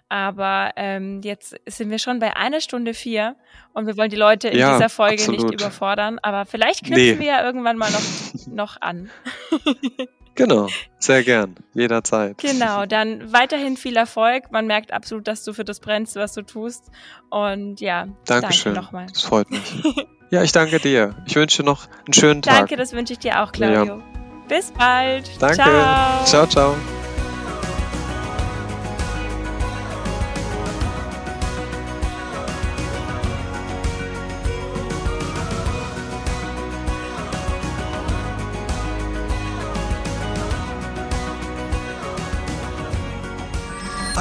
aber 0.09 0.71
ähm, 0.77 1.21
jetzt 1.23 1.57
sind 1.67 1.91
wir 1.91 1.99
schon 1.99 2.19
bei 2.19 2.37
einer 2.37 2.61
Stunde 2.61 2.95
vier 2.95 3.37
und 3.73 3.87
wir 3.87 3.97
wollen 3.97 4.11
die 4.11 4.17
Leute 4.17 4.49
in 4.49 4.59
Ja, 4.59 4.75
dieser 4.77 4.89
Folge 4.89 5.15
absolut. 5.23 5.43
nicht 5.51 5.61
überfordern. 5.61 6.19
Aber 6.21 6.45
vielleicht 6.47 6.85
knüpfen 6.85 7.03
Nee. 7.05 7.19
wir 7.19 7.27
ja 7.27 7.45
irgendwann 7.45 7.77
mal 7.77 7.91
noch, 7.91 8.47
noch 8.49 8.81
an. 8.81 9.11
Genau, 10.35 10.69
sehr 10.99 11.23
gern, 11.25 11.57
jederzeit. 11.75 12.39
Genau, 12.39 12.87
dann 12.87 13.33
weiterhin 13.33 13.77
viel 13.77 13.97
Erfolg. 13.97 14.51
Man 14.51 14.67
merkt 14.67 14.93
absolut, 14.93 15.29
dass 15.29 15.45
du 15.45 15.53
für 15.53 15.65
das 15.65 15.81
brennst, 15.81 16.17
was 16.17 16.33
du 16.33 16.43
tust. 16.43 16.91
Und 17.29 17.81
ja, 17.81 18.09
Dankeschön. 18.25 18.73
danke 18.73 18.87
nochmal. 18.87 19.07
Das 19.09 19.23
freut 19.23 19.51
mich. 19.51 19.61
Ja, 20.31 20.43
ich 20.43 20.53
danke 20.53 20.81
dir. 20.81 21.15
Ich 21.27 21.37
wünsche 21.37 21.63
dir 21.63 21.67
noch 21.67 21.89
einen 22.07 22.15
schönen 22.15 22.41
Tag. 22.41 22.61
Danke, 22.61 22.77
das 22.77 22.95
wünsche 22.95 23.13
ich 23.13 23.19
dir 23.19 23.43
auch, 23.43 23.53
Claudio. 23.53 24.01
Bis 24.49 24.73
bald. 24.73 25.31
Danke. 25.39 25.57
Ciao. 25.57 26.25
ciao. 26.25 26.47
ciao. 26.47 27.02